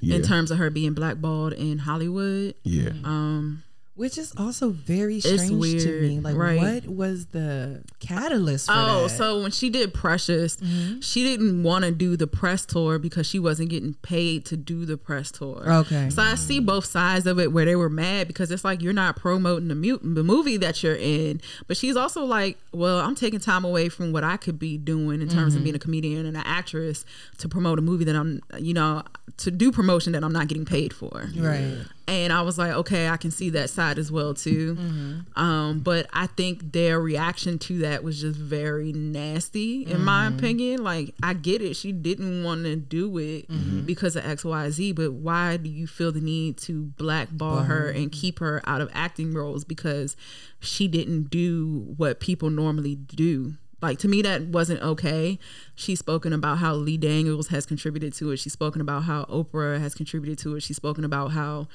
Yeah. 0.00 0.16
in 0.16 0.22
terms 0.22 0.50
of 0.50 0.58
her 0.58 0.68
being 0.68 0.92
blackballed 0.94 1.52
in 1.54 1.78
Hollywood. 1.78 2.54
Yeah. 2.64 2.90
Um 3.04 3.62
Which 3.96 4.18
is 4.18 4.32
also 4.36 4.70
very 4.70 5.20
strange 5.20 5.48
to 5.84 6.00
me. 6.00 6.18
Like, 6.18 6.34
right. 6.34 6.84
what 6.84 6.86
was 6.86 7.26
the 7.26 7.84
catalyst 8.00 8.66
for 8.66 8.72
Oh, 8.74 9.02
that? 9.04 9.10
so 9.10 9.42
when 9.42 9.52
she 9.52 9.70
did 9.70 9.94
Precious, 9.94 10.56
mm-hmm. 10.56 10.98
she 10.98 11.22
didn't 11.22 11.62
want 11.62 11.84
to 11.84 11.92
do 11.92 12.16
the 12.16 12.26
press 12.26 12.66
tour 12.66 12.98
because 12.98 13.24
she 13.24 13.38
wasn't 13.38 13.68
getting 13.68 13.94
paid 13.94 14.44
to 14.46 14.56
do 14.56 14.84
the 14.84 14.96
press 14.96 15.30
tour. 15.30 15.62
Okay. 15.64 16.10
So 16.10 16.22
I 16.22 16.34
see 16.34 16.58
both 16.58 16.86
sides 16.86 17.26
of 17.28 17.38
it 17.38 17.52
where 17.52 17.64
they 17.64 17.76
were 17.76 17.88
mad 17.88 18.26
because 18.26 18.50
it's 18.50 18.64
like 18.64 18.82
you're 18.82 18.92
not 18.92 19.14
promoting 19.14 19.68
the, 19.68 19.76
mu- 19.76 20.00
the 20.02 20.24
movie 20.24 20.56
that 20.56 20.82
you're 20.82 20.96
in. 20.96 21.40
But 21.68 21.76
she's 21.76 21.96
also 21.96 22.24
like, 22.24 22.58
well, 22.72 22.98
I'm 22.98 23.14
taking 23.14 23.38
time 23.38 23.64
away 23.64 23.88
from 23.88 24.10
what 24.10 24.24
I 24.24 24.36
could 24.36 24.58
be 24.58 24.76
doing 24.76 25.22
in 25.22 25.28
terms 25.28 25.54
of 25.54 25.58
mm-hmm. 25.58 25.64
being 25.64 25.76
a 25.76 25.78
comedian 25.78 26.26
and 26.26 26.36
an 26.36 26.42
actress 26.44 27.04
to 27.38 27.48
promote 27.48 27.78
a 27.78 27.82
movie 27.82 28.04
that 28.06 28.16
I'm, 28.16 28.40
you 28.58 28.74
know, 28.74 29.04
to 29.36 29.52
do 29.52 29.70
promotion 29.70 30.14
that 30.14 30.24
I'm 30.24 30.32
not 30.32 30.48
getting 30.48 30.64
paid 30.64 30.92
for. 30.92 31.30
Right. 31.36 31.78
And 32.06 32.32
I 32.32 32.42
was 32.42 32.58
like, 32.58 32.72
okay, 32.72 33.08
I 33.08 33.16
can 33.16 33.30
see 33.30 33.50
that 33.50 33.70
side 33.70 33.98
as 33.98 34.12
well 34.12 34.34
too. 34.34 34.74
Mm-hmm. 34.74 35.40
Um, 35.42 35.80
but 35.80 36.06
I 36.12 36.26
think 36.26 36.72
their 36.72 37.00
reaction 37.00 37.58
to 37.60 37.78
that 37.78 38.04
was 38.04 38.20
just 38.20 38.38
very 38.38 38.92
nasty, 38.92 39.86
in 39.86 40.02
my 40.02 40.26
mm-hmm. 40.26 40.38
opinion. 40.38 40.84
Like, 40.84 41.14
I 41.22 41.32
get 41.32 41.62
it; 41.62 41.74
she 41.74 41.92
didn't 41.92 42.44
want 42.44 42.64
to 42.64 42.76
do 42.76 43.16
it 43.18 43.48
mm-hmm. 43.48 43.82
because 43.82 44.16
of 44.16 44.26
X, 44.26 44.44
Y, 44.44 44.70
Z. 44.70 44.92
But 44.92 45.12
why 45.12 45.56
do 45.56 45.70
you 45.70 45.86
feel 45.86 46.12
the 46.12 46.20
need 46.20 46.58
to 46.58 46.82
blackball 46.82 47.60
her 47.60 47.88
and 47.88 48.12
keep 48.12 48.38
her 48.38 48.60
out 48.66 48.82
of 48.82 48.90
acting 48.92 49.32
roles 49.32 49.64
because 49.64 50.16
she 50.60 50.88
didn't 50.88 51.30
do 51.30 51.94
what 51.96 52.20
people 52.20 52.50
normally 52.50 52.96
do? 52.96 53.54
Like 53.84 53.98
to 53.98 54.08
me, 54.08 54.22
that 54.22 54.46
wasn't 54.46 54.80
okay. 54.82 55.38
She's 55.74 55.98
spoken 55.98 56.32
about 56.32 56.56
how 56.58 56.74
Lee 56.74 56.96
Daniels 56.96 57.48
has 57.48 57.66
contributed 57.66 58.14
to 58.14 58.30
it. 58.30 58.38
She's 58.38 58.54
spoken 58.54 58.80
about 58.80 59.02
how 59.04 59.24
Oprah 59.26 59.78
has 59.78 59.94
contributed 59.94 60.38
to 60.38 60.56
it. 60.56 60.62
She's 60.62 60.76
spoken 60.76 61.04
about 61.04 61.32
how 61.32 61.68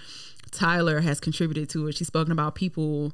Tyler 0.51 1.01
has 1.01 1.19
contributed 1.19 1.69
to 1.69 1.87
it. 1.87 1.95
She's 1.95 2.07
spoken 2.07 2.31
about 2.31 2.55
people, 2.55 3.13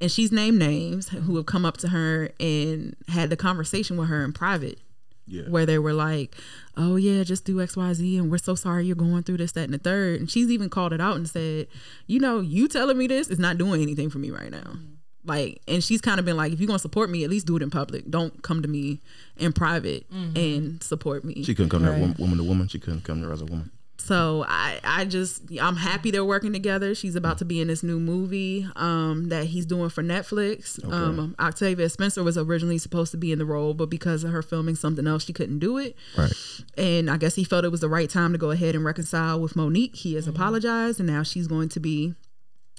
and 0.00 0.10
she's 0.10 0.30
named 0.30 0.58
names 0.58 1.08
who 1.08 1.36
have 1.36 1.46
come 1.46 1.64
up 1.64 1.78
to 1.78 1.88
her 1.88 2.30
and 2.38 2.94
had 3.08 3.30
the 3.30 3.36
conversation 3.36 3.96
with 3.96 4.08
her 4.08 4.22
in 4.22 4.32
private, 4.34 4.78
Yeah. 5.26 5.48
where 5.48 5.64
they 5.64 5.78
were 5.78 5.94
like, 5.94 6.36
"Oh 6.76 6.96
yeah, 6.96 7.22
just 7.24 7.46
do 7.46 7.62
X, 7.62 7.78
Y, 7.78 7.94
Z," 7.94 8.18
and 8.18 8.30
we're 8.30 8.36
so 8.36 8.54
sorry 8.54 8.84
you're 8.84 8.94
going 8.96 9.22
through 9.22 9.38
this, 9.38 9.52
that, 9.52 9.64
and 9.64 9.72
the 9.72 9.78
third. 9.78 10.20
And 10.20 10.30
she's 10.30 10.50
even 10.50 10.68
called 10.68 10.92
it 10.92 11.00
out 11.00 11.16
and 11.16 11.26
said, 11.26 11.66
"You 12.06 12.20
know, 12.20 12.40
you 12.40 12.68
telling 12.68 12.98
me 12.98 13.06
this 13.06 13.28
is 13.28 13.38
not 13.38 13.56
doing 13.56 13.80
anything 13.80 14.10
for 14.10 14.18
me 14.18 14.30
right 14.30 14.50
now." 14.50 14.76
Like, 15.24 15.60
and 15.66 15.82
she's 15.82 16.00
kind 16.00 16.18
of 16.18 16.24
been 16.26 16.36
like, 16.36 16.52
if 16.52 16.60
you're 16.60 16.66
gonna 16.66 16.78
support 16.78 17.08
me, 17.10 17.24
at 17.24 17.30
least 17.30 17.46
do 17.46 17.56
it 17.56 17.62
in 17.62 17.70
public. 17.70 18.10
Don't 18.10 18.42
come 18.42 18.62
to 18.62 18.68
me 18.68 19.00
in 19.36 19.52
private 19.52 20.06
and 20.10 20.82
support 20.82 21.24
me. 21.24 21.42
She 21.44 21.54
couldn't 21.54 21.70
come 21.70 21.82
there 21.82 21.92
Right. 21.92 22.00
woman, 22.00 22.16
woman 22.18 22.38
to 22.38 22.44
woman. 22.44 22.68
She 22.68 22.78
couldn't 22.78 23.04
come 23.04 23.20
there 23.20 23.32
as 23.32 23.40
a 23.40 23.46
woman. 23.46 23.70
So 23.96 24.44
I, 24.46 24.80
I 24.84 25.06
just, 25.06 25.42
I'm 25.58 25.76
happy 25.76 26.10
they're 26.10 26.26
working 26.26 26.52
together. 26.52 26.94
She's 26.94 27.16
about 27.16 27.38
to 27.38 27.46
be 27.46 27.58
in 27.62 27.68
this 27.68 27.82
new 27.82 27.98
movie 27.98 28.68
um, 28.76 29.30
that 29.30 29.46
he's 29.46 29.64
doing 29.64 29.88
for 29.88 30.02
Netflix. 30.02 30.84
Um, 30.92 31.34
Octavia 31.40 31.88
Spencer 31.88 32.22
was 32.22 32.36
originally 32.36 32.76
supposed 32.76 33.12
to 33.12 33.16
be 33.16 33.32
in 33.32 33.38
the 33.38 33.46
role, 33.46 33.72
but 33.72 33.88
because 33.88 34.22
of 34.22 34.30
her 34.30 34.42
filming 34.42 34.74
something 34.74 35.06
else, 35.06 35.24
she 35.24 35.32
couldn't 35.32 35.60
do 35.60 35.78
it. 35.78 35.96
Right. 36.18 36.32
And 36.76 37.08
I 37.10 37.16
guess 37.16 37.36
he 37.36 37.44
felt 37.44 37.64
it 37.64 37.70
was 37.70 37.80
the 37.80 37.88
right 37.88 38.10
time 38.10 38.32
to 38.32 38.38
go 38.38 38.50
ahead 38.50 38.74
and 38.74 38.84
reconcile 38.84 39.40
with 39.40 39.54
Mo'Nique. 39.54 39.96
He 39.96 40.16
has 40.16 40.28
apologized, 40.28 41.00
and 41.00 41.08
now 41.08 41.22
she's 41.22 41.46
going 41.46 41.70
to 41.70 41.80
be 41.80 42.14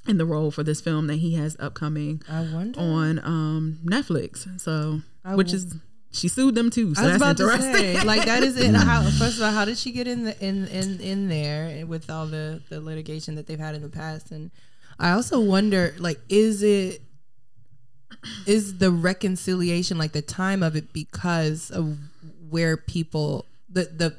in 0.07 0.17
the 0.17 0.25
role 0.25 0.51
for 0.51 0.63
this 0.63 0.81
film 0.81 1.07
that 1.07 1.15
he 1.17 1.33
has 1.35 1.55
upcoming 1.59 2.21
I 2.29 2.41
wonder. 2.41 2.79
on 2.79 3.19
um, 3.19 3.79
Netflix. 3.85 4.59
So, 4.61 5.01
I 5.23 5.35
which 5.35 5.47
w- 5.51 5.65
is 5.67 5.75
she 6.11 6.27
sued 6.29 6.55
them 6.55 6.69
too. 6.69 6.95
So 6.95 7.01
I 7.01 7.11
was 7.11 7.19
that's 7.19 7.23
about 7.23 7.37
to 7.37 7.43
interesting. 7.51 7.99
say, 7.99 8.03
like 8.05 8.25
that 8.25 8.41
is 8.43 8.57
it. 8.57 8.73
How, 8.75 9.01
first 9.19 9.37
of 9.37 9.43
all, 9.43 9.51
how 9.51 9.65
did 9.65 9.77
she 9.77 9.91
get 9.91 10.07
in 10.07 10.23
the 10.25 10.39
in 10.45 10.67
in 10.67 10.99
in 11.01 11.27
there 11.29 11.85
with 11.85 12.09
all 12.09 12.25
the 12.27 12.61
the 12.69 12.79
litigation 12.79 13.35
that 13.35 13.47
they've 13.47 13.59
had 13.59 13.75
in 13.75 13.81
the 13.81 13.89
past? 13.89 14.31
And 14.31 14.51
I 14.99 15.11
also 15.11 15.39
wonder, 15.41 15.93
like, 15.97 16.19
is 16.29 16.63
it 16.63 17.01
is 18.45 18.77
the 18.77 18.91
reconciliation 18.91 19.97
like 19.97 20.13
the 20.13 20.21
time 20.21 20.63
of 20.63 20.75
it 20.75 20.93
because 20.93 21.69
of 21.71 21.97
where 22.49 22.77
people 22.77 23.45
the 23.69 23.83
the 23.85 24.15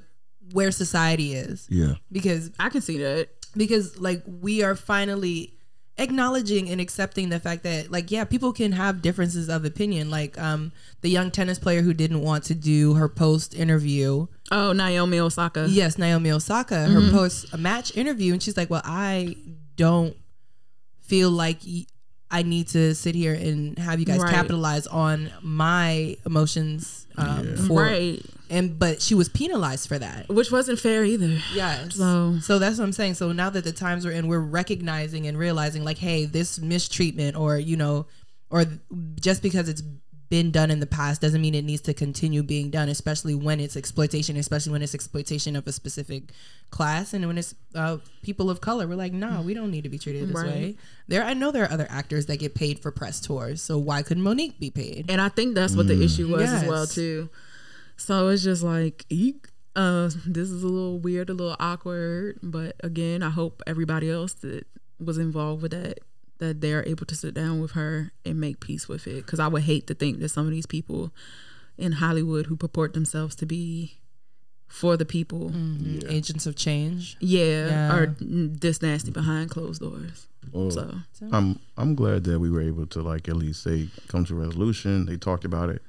where 0.52 0.70
society 0.70 1.32
is? 1.34 1.66
Yeah. 1.70 1.94
Because 2.12 2.50
I 2.58 2.68
can 2.68 2.80
see 2.82 2.98
that. 2.98 3.28
because 3.56 3.98
like 3.98 4.22
we 4.26 4.62
are 4.62 4.74
finally 4.76 5.54
acknowledging 5.98 6.68
and 6.68 6.80
accepting 6.80 7.30
the 7.30 7.40
fact 7.40 7.62
that 7.62 7.90
like 7.90 8.10
yeah 8.10 8.24
people 8.24 8.52
can 8.52 8.72
have 8.72 9.00
differences 9.00 9.48
of 9.48 9.64
opinion 9.64 10.10
like 10.10 10.38
um 10.38 10.70
the 11.00 11.08
young 11.08 11.30
tennis 11.30 11.58
player 11.58 11.80
who 11.80 11.94
didn't 11.94 12.20
want 12.20 12.44
to 12.44 12.54
do 12.54 12.94
her 12.94 13.08
post 13.08 13.54
interview 13.54 14.26
Oh, 14.50 14.72
Naomi 14.72 15.18
Osaka. 15.18 15.66
yes 15.70 15.96
naomi 15.96 16.30
osaka 16.30 16.86
her 16.86 17.10
post 17.10 17.52
a 17.52 17.56
match 17.58 17.96
interview 17.96 18.32
and 18.34 18.42
she's 18.42 18.56
like 18.56 18.68
well 18.68 18.82
i 18.84 19.36
don't 19.76 20.14
feel 21.00 21.30
like 21.30 21.60
y- 21.66 21.86
i 22.30 22.42
need 22.42 22.68
to 22.68 22.94
sit 22.94 23.14
here 23.14 23.32
and 23.34 23.78
have 23.78 23.98
you 23.98 24.04
guys 24.06 24.20
Right. 24.20 24.34
capitalize 24.34 24.86
on 24.86 25.30
my 25.42 26.16
emotions 26.26 27.06
um 27.16 27.56
for 27.56 27.82
Right. 27.82 28.22
And 28.50 28.78
but 28.78 29.02
she 29.02 29.14
was 29.14 29.28
penalized 29.28 29.88
for 29.88 29.98
that 29.98 30.28
Which 30.28 30.50
wasn't 30.52 30.78
fair 30.78 31.04
either. 31.04 31.38
Yes. 31.54 31.96
So- 31.96 32.38
So 32.40 32.58
that's 32.58 32.78
what 32.78 32.84
I'm 32.84 32.92
saying. 32.92 33.14
So 33.14 33.32
now 33.32 33.50
that 33.50 33.64
the 33.64 33.72
times 33.72 34.04
we're 34.04 34.12
in, 34.12 34.28
we're 34.28 34.38
recognizing 34.40 35.26
and 35.26 35.36
realizing 35.38 35.84
like, 35.84 35.98
hey, 35.98 36.24
this 36.26 36.58
mistreatment 36.60 37.36
or, 37.36 37.58
you 37.58 37.76
know, 37.76 38.06
or 38.50 38.64
just 39.20 39.42
because 39.42 39.68
it's 39.68 39.82
been 40.28 40.50
done 40.50 40.72
in 40.72 40.80
the 40.80 40.86
past 40.86 41.20
doesn't 41.20 41.40
mean 41.40 41.54
it 41.54 41.64
needs 41.64 41.82
to 41.82 41.94
continue 41.94 42.42
being 42.42 42.68
done, 42.70 42.88
especially 42.88 43.32
when 43.34 43.60
it's 43.60 43.76
exploitation, 43.76 44.36
especially 44.36 44.72
when 44.72 44.82
it's 44.82 44.92
exploitation 44.94 45.54
of 45.54 45.64
a 45.68 45.72
specific 45.72 46.32
class 46.70 47.14
and 47.14 47.24
when 47.28 47.38
it's 47.38 47.54
uh, 47.76 47.98
people 48.22 48.50
of 48.50 48.60
color. 48.60 48.88
We're 48.88 48.96
like, 48.96 49.12
no, 49.12 49.40
we 49.42 49.54
don't 49.54 49.70
need 49.70 49.82
to 49.84 49.88
be 49.88 49.98
treated 49.98 50.28
this 50.28 50.34
Right. 50.36 50.46
way. 50.46 50.76
There, 51.06 51.22
I 51.22 51.34
know 51.34 51.52
there 51.52 51.62
are 51.64 51.70
other 51.70 51.86
actors 51.90 52.26
that 52.26 52.38
get 52.38 52.56
paid 52.56 52.80
for 52.80 52.90
press 52.90 53.20
tours. 53.20 53.62
So 53.62 53.78
why 53.78 54.02
couldn't 54.02 54.24
Mo'Nique 54.24 54.58
be 54.58 54.70
paid? 54.70 55.06
And 55.08 55.20
I 55.20 55.28
think 55.28 55.54
that's 55.54 55.76
what 55.76 55.86
the 55.86 56.02
issue 56.02 56.28
was 56.28 56.42
as 56.50 56.64
well 56.68 56.86
too. 56.88 57.28
So 57.96 58.28
it's 58.28 58.42
just 58.42 58.62
like 58.62 59.04
eek. 59.08 59.48
Uh, 59.74 60.10
this 60.26 60.50
is 60.50 60.62
a 60.62 60.66
little 60.68 60.98
weird, 60.98 61.28
a 61.28 61.34
little 61.34 61.56
awkward, 61.60 62.38
but 62.42 62.76
again, 62.82 63.22
I 63.22 63.28
hope 63.30 63.62
everybody 63.66 64.10
else 64.10 64.32
that 64.34 64.66
was 64.98 65.18
involved 65.18 65.62
with 65.62 65.72
that 65.72 65.98
that 66.38 66.60
they're 66.60 66.86
able 66.86 67.06
to 67.06 67.14
sit 67.14 67.32
down 67.32 67.60
with 67.60 67.70
her 67.72 68.12
and 68.24 68.38
make 68.38 68.60
peace 68.60 68.88
with 68.88 69.06
it. 69.06 69.16
Because 69.24 69.40
I 69.40 69.48
would 69.48 69.62
hate 69.62 69.86
to 69.86 69.94
think 69.94 70.18
that 70.20 70.28
some 70.28 70.44
of 70.46 70.52
these 70.52 70.66
people 70.66 71.10
in 71.78 71.92
Hollywood 71.92 72.46
who 72.46 72.56
purport 72.56 72.92
themselves 72.92 73.34
to 73.36 73.46
be 73.46 73.98
for 74.68 74.96
the 74.98 75.04
people, 75.06 75.50
Agents 76.08 76.46
of 76.46 76.56
change. 76.56 77.16
yeah, 77.20 77.66
Yeah. 77.68 77.92
are 77.96 78.16
this 78.20 78.82
nasty 78.82 79.10
behind 79.10 79.50
closed 79.50 79.80
doors. 79.80 80.26
Well, 80.52 80.70
So 80.70 80.94
I'm 81.32 81.58
I'm 81.76 81.94
glad 81.94 82.24
that 82.24 82.38
we 82.38 82.50
were 82.50 82.60
able 82.62 82.86
to 82.88 83.00
like 83.02 83.28
at 83.28 83.36
least 83.36 83.62
say 83.62 83.88
come 84.08 84.24
to 84.26 84.34
a 84.40 84.46
resolution. 84.46 85.06
They 85.06 85.16
talked 85.16 85.44
about 85.44 85.70
it 85.70 85.82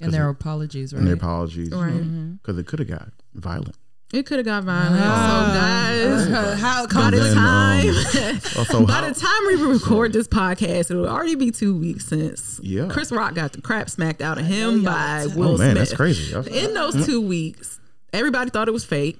And 0.00 0.12
their 0.14 0.28
apologies, 0.28 0.92
right? 0.92 0.98
and 0.98 1.06
their 1.06 1.14
apologies, 1.14 1.70
Right. 1.70 2.38
Because 2.42 2.58
it 2.58 2.66
could 2.66 2.78
have 2.78 2.88
got 2.88 3.08
violent. 3.34 3.76
it 4.12 4.26
could 4.26 4.38
have 4.38 4.46
got 4.46 4.64
violent. 4.64 4.96
So 4.96 5.04
guys. 5.04 6.26
Uh, 6.26 6.56
how 6.60 6.86
By 6.86 6.92
come 6.92 7.10
the 7.12 7.16
then, 7.18 7.34
time, 7.34 7.86
Also, 8.58 8.86
by 8.86 8.92
how- 8.94 9.08
the 9.08 9.14
time 9.20 9.46
we 9.46 9.54
record 9.72 10.12
this 10.12 10.26
podcast, 10.26 10.90
it'll 10.90 11.06
already 11.08 11.34
be 11.36 11.50
two 11.50 11.76
weeks 11.76 12.06
since 12.06 12.58
Yeah. 12.62 12.88
Chris 12.90 13.12
Rock 13.12 13.34
got 13.34 13.52
the 13.52 13.60
crap 13.60 13.88
smacked 13.90 14.20
out 14.22 14.38
of 14.38 14.46
him 14.46 14.82
by 14.84 15.26
Will 15.36 15.50
oh 15.54 15.56
man, 15.58 15.72
Smith. 15.72 15.74
that's 15.76 15.94
crazy. 15.94 16.32
That's- 16.32 16.54
In 16.64 16.74
those 16.74 17.06
two 17.06 17.20
weeks, 17.20 17.78
everybody 18.12 18.50
thought 18.50 18.68
it 18.68 18.72
was 18.72 18.84
fake. 18.84 19.18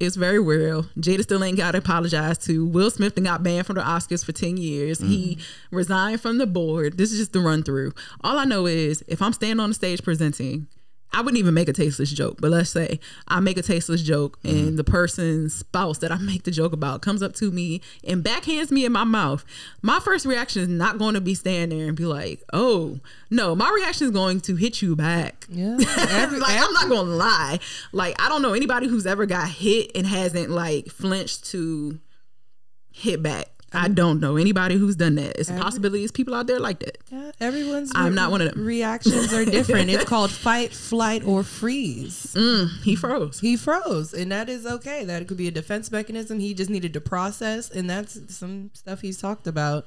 It's 0.00 0.14
very 0.14 0.38
real. 0.38 0.84
Jada 0.96 1.22
still 1.22 1.42
ain't 1.42 1.56
got 1.56 1.72
to 1.72 1.78
apologize 1.78 2.38
to. 2.38 2.64
Will 2.64 2.90
Smith 2.90 3.16
and 3.16 3.26
got 3.26 3.42
banned 3.42 3.66
from 3.66 3.76
the 3.76 3.82
Oscars 3.82 4.24
for 4.24 4.30
10 4.30 4.56
years. 4.56 5.00
He 5.00 5.36
mm-hmm. 5.36 5.76
resigned 5.76 6.20
from 6.20 6.38
the 6.38 6.46
board. 6.46 6.98
This 6.98 7.10
is 7.10 7.18
just 7.18 7.32
the 7.32 7.40
run 7.40 7.64
through. 7.64 7.92
All 8.22 8.38
I 8.38 8.44
know 8.44 8.66
is 8.66 9.02
if 9.08 9.20
I'm 9.20 9.32
standing 9.32 9.58
on 9.58 9.70
the 9.70 9.74
stage 9.74 10.04
presenting, 10.04 10.68
I 11.12 11.20
wouldn't 11.20 11.38
even 11.38 11.54
make 11.54 11.68
a 11.68 11.72
tasteless 11.72 12.10
joke, 12.10 12.38
but 12.40 12.50
let's 12.50 12.70
say 12.70 13.00
I 13.26 13.40
make 13.40 13.56
a 13.56 13.62
tasteless 13.62 14.02
joke 14.02 14.40
mm-hmm. 14.42 14.56
and 14.56 14.78
the 14.78 14.84
person's 14.84 15.54
spouse 15.54 15.98
that 15.98 16.12
I 16.12 16.18
make 16.18 16.44
the 16.44 16.50
joke 16.50 16.72
about 16.72 17.00
comes 17.02 17.22
up 17.22 17.34
to 17.36 17.50
me 17.50 17.80
and 18.04 18.22
backhands 18.22 18.70
me 18.70 18.84
in 18.84 18.92
my 18.92 19.04
mouth. 19.04 19.44
My 19.80 20.00
first 20.00 20.26
reaction 20.26 20.62
is 20.62 20.68
not 20.68 20.98
going 20.98 21.14
to 21.14 21.20
be 21.20 21.34
stand 21.34 21.72
there 21.72 21.86
and 21.86 21.96
be 21.96 22.04
like, 22.04 22.42
"Oh, 22.52 23.00
no." 23.30 23.54
My 23.54 23.70
reaction 23.70 24.06
is 24.06 24.12
going 24.12 24.40
to 24.42 24.56
hit 24.56 24.82
you 24.82 24.94
back. 24.94 25.46
Yeah. 25.48 25.76
like 25.76 26.60
I'm 26.60 26.72
not 26.72 26.88
gonna 26.88 27.10
lie. 27.10 27.58
Like 27.92 28.20
I 28.20 28.28
don't 28.28 28.42
know 28.42 28.52
anybody 28.52 28.86
who's 28.86 29.06
ever 29.06 29.26
got 29.26 29.48
hit 29.48 29.90
and 29.94 30.06
hasn't 30.06 30.50
like 30.50 30.88
flinched 30.88 31.46
to 31.52 31.98
hit 32.92 33.22
back. 33.22 33.46
I 33.72 33.88
don't 33.88 34.18
know 34.20 34.36
anybody 34.36 34.76
who's 34.76 34.96
done 34.96 35.16
that. 35.16 35.38
It's 35.38 35.50
a 35.50 35.54
possibility. 35.54 36.02
It's 36.02 36.12
people 36.12 36.34
out 36.34 36.46
there 36.46 36.58
like 36.58 36.78
that. 36.80 36.98
Yeah, 37.10 37.32
everyone's 37.40 37.92
I'm 37.94 38.14
not 38.14 38.30
one 38.30 38.40
of 38.40 38.52
them. 38.54 38.64
reactions 38.64 39.32
are 39.32 39.44
different. 39.44 39.90
it's 39.90 40.04
called 40.08 40.30
fight, 40.30 40.72
flight, 40.72 41.22
or 41.26 41.42
freeze. 41.42 42.34
Mm, 42.34 42.82
he 42.82 42.96
froze. 42.96 43.40
He 43.40 43.56
froze, 43.56 44.14
and 44.14 44.32
that 44.32 44.48
is 44.48 44.64
okay. 44.66 45.04
That 45.04 45.28
could 45.28 45.36
be 45.36 45.48
a 45.48 45.50
defense 45.50 45.90
mechanism. 45.90 46.38
He 46.40 46.54
just 46.54 46.70
needed 46.70 46.94
to 46.94 47.00
process, 47.00 47.70
and 47.70 47.88
that's 47.90 48.34
some 48.34 48.70
stuff 48.72 49.02
he's 49.02 49.20
talked 49.20 49.46
about. 49.46 49.86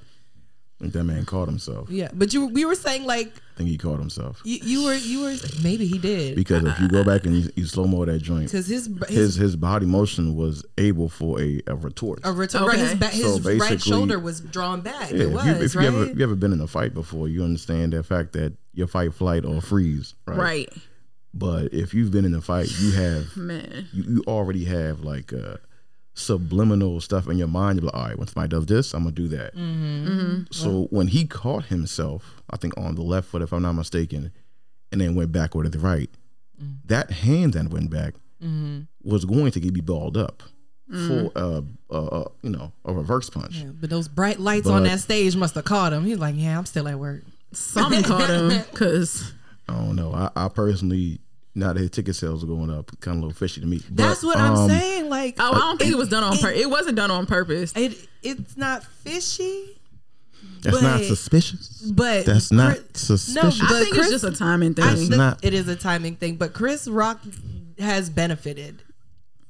I 0.81 0.83
think 0.83 0.93
that 0.93 1.03
man 1.03 1.25
caught 1.25 1.47
himself. 1.47 1.89
Yeah, 1.89 2.09
but 2.13 2.33
you 2.33 2.47
we 2.47 2.65
were 2.65 2.75
saying 2.75 3.05
like 3.05 3.27
I 3.27 3.57
think 3.57 3.69
he 3.69 3.77
caught 3.77 3.99
himself 3.99 4.41
you, 4.43 4.57
you 4.63 4.85
were 4.85 4.95
you 4.95 5.21
were 5.21 5.35
maybe 5.61 5.85
he 5.85 5.99
did 5.99 6.35
because 6.35 6.63
if 6.63 6.79
you 6.79 6.87
go 6.87 7.03
back 7.03 7.25
and 7.25 7.35
you, 7.35 7.51
you 7.55 7.65
slow 7.65 7.85
mo 7.85 8.03
that 8.05 8.19
joint, 8.19 8.45
because 8.45 8.65
his 8.67 8.87
his, 9.07 9.09
his 9.09 9.35
his 9.35 9.55
body 9.55 9.85
motion 9.85 10.35
was 10.35 10.65
able 10.77 11.07
for 11.09 11.39
a, 11.39 11.61
a 11.67 11.75
retort. 11.75 12.19
a 12.23 12.31
return, 12.31 12.65
right, 12.65 12.79
his, 12.79 12.89
Okay. 12.91 12.99
ba- 12.99 13.07
his 13.07 13.43
So 13.43 13.57
right 13.57 13.81
shoulder 13.81 14.17
was 14.19 14.41
drawn 14.41 14.81
back. 14.81 15.11
Yeah, 15.11 15.17
it 15.17 15.21
if 15.21 15.31
was 15.33 15.45
you, 15.45 15.51
if 15.53 15.75
right. 15.75 15.81
you 15.83 15.87
ever 15.87 16.03
if 16.11 16.17
you 16.17 16.23
ever 16.23 16.35
been 16.35 16.53
in 16.53 16.61
a 16.61 16.67
fight 16.67 16.93
before, 16.93 17.27
you 17.27 17.43
understand 17.43 17.93
that 17.93 18.03
fact 18.03 18.33
that 18.33 18.53
your 18.73 18.87
fight, 18.87 19.13
flight, 19.13 19.45
or 19.45 19.61
freeze, 19.61 20.15
right? 20.25 20.37
Right. 20.37 20.73
But 21.33 21.73
if 21.73 21.93
you've 21.93 22.11
been 22.11 22.25
in 22.25 22.33
a 22.33 22.41
fight, 22.41 22.69
you 22.79 22.91
have 22.91 23.37
Man. 23.37 23.87
you, 23.93 24.03
you 24.15 24.23
already 24.27 24.65
have 24.65 25.01
like 25.01 25.31
uh, 25.31 25.57
subliminal 26.13 26.99
stuff 27.01 27.27
in 27.27 27.37
your 27.37 27.47
mind. 27.47 27.79
You're 27.79 27.85
like, 27.85 27.95
all 27.95 28.03
right, 28.07 28.17
when 28.17 28.27
somebody 28.27 28.49
does 28.49 28.65
this, 28.65 28.93
I'm 28.93 29.03
gonna 29.03 29.15
do 29.15 29.27
that. 29.29 29.55
Mm-hmm. 29.55 30.43
So 30.51 30.87
when 30.89 31.07
he 31.07 31.25
caught 31.25 31.65
himself, 31.65 32.41
I 32.49 32.57
think 32.57 32.77
on 32.77 32.95
the 32.95 33.01
left 33.01 33.27
foot, 33.29 33.41
if 33.41 33.53
I'm 33.53 33.61
not 33.61 33.73
mistaken, 33.73 34.31
and 34.91 34.99
then 35.01 35.15
went 35.15 35.31
backward 35.31 35.63
to 35.63 35.69
the 35.69 35.79
right, 35.79 36.09
Mm. 36.61 36.75
that 36.85 37.09
hand 37.09 37.53
that 37.53 37.69
went 37.69 37.89
back 37.89 38.13
Mm-hmm. 38.43 38.81
was 39.09 39.25
going 39.25 39.51
to 39.51 39.59
get 39.59 39.73
me 39.73 39.81
balled 39.81 40.15
up 40.17 40.43
for 40.91 41.31
uh, 41.35 41.61
uh, 41.89 42.05
uh, 42.05 42.29
you 42.43 42.49
know 42.51 42.71
a 42.85 42.93
reverse 42.93 43.29
punch. 43.29 43.55
Yeah, 43.57 43.69
but 43.73 43.89
those 43.89 44.07
bright 44.07 44.39
lights 44.39 44.67
on 44.67 44.83
that 44.83 44.99
stage 44.99 45.35
must 45.35 45.55
have 45.55 45.63
caught 45.65 45.93
him. 45.93 46.05
He's 46.05 46.17
like, 46.19 46.35
yeah, 46.37 46.57
I'm 46.57 46.65
still 46.65 46.87
at 46.87 46.99
work. 46.99 47.23
Something 47.53 48.03
caught 48.03 48.29
him 48.29 48.49
because 48.71 49.31
I 49.69 49.73
don't 49.75 49.95
know. 49.95 50.11
I, 50.13 50.29
I 50.35 50.49
personally, 50.49 51.19
now 51.55 51.73
that 51.73 51.79
his 51.79 51.89
ticket 51.89 52.15
sales 52.15 52.43
are 52.43 52.47
going 52.47 52.69
up, 52.69 52.91
kind 53.01 53.17
of 53.17 53.23
a 53.23 53.25
little 53.27 53.37
fishy 53.37 53.59
to 53.61 53.67
me. 53.67 53.81
But, 53.89 53.97
That's 53.97 54.23
what 54.23 54.37
I'm 54.37 54.55
um, 54.55 54.69
saying. 54.69 55.09
Like, 55.09 55.35
oh, 55.39 55.51
I 55.53 55.57
don't 55.59 55.77
think 55.79 55.91
it 55.91 55.97
was 55.97 56.09
done 56.09 56.23
on 56.23 56.37
purpose. 56.37 56.59
It 56.59 56.69
wasn't 56.69 56.95
done 56.95 57.11
on 57.11 57.25
purpose. 57.25 57.73
it 57.75 57.97
it's 58.23 58.55
not 58.55 58.83
fishy, 58.83 59.77
That's 60.61 60.81
not 60.81 61.01
suspicious. 61.01 61.81
but 61.93 62.25
That's 62.25 62.51
not 62.51 62.75
Chris- 62.77 63.01
suspicious. 63.01 63.59
No, 63.61 63.65
I 63.77 63.79
think 63.81 63.93
Chris- 63.95 64.11
it's 64.11 64.21
just 64.21 64.35
a 64.35 64.37
timing 64.37 64.73
thing. 64.75 64.85
I 64.85 64.89
That's 64.89 65.01
think 65.01 65.15
not- 65.15 65.43
it 65.43 65.53
is 65.53 65.67
a 65.67 65.75
timing 65.75 66.15
thing. 66.15 66.35
But 66.37 66.53
Chris 66.53 66.87
Rock 66.87 67.19
has 67.79 68.09
benefited, 68.09 68.83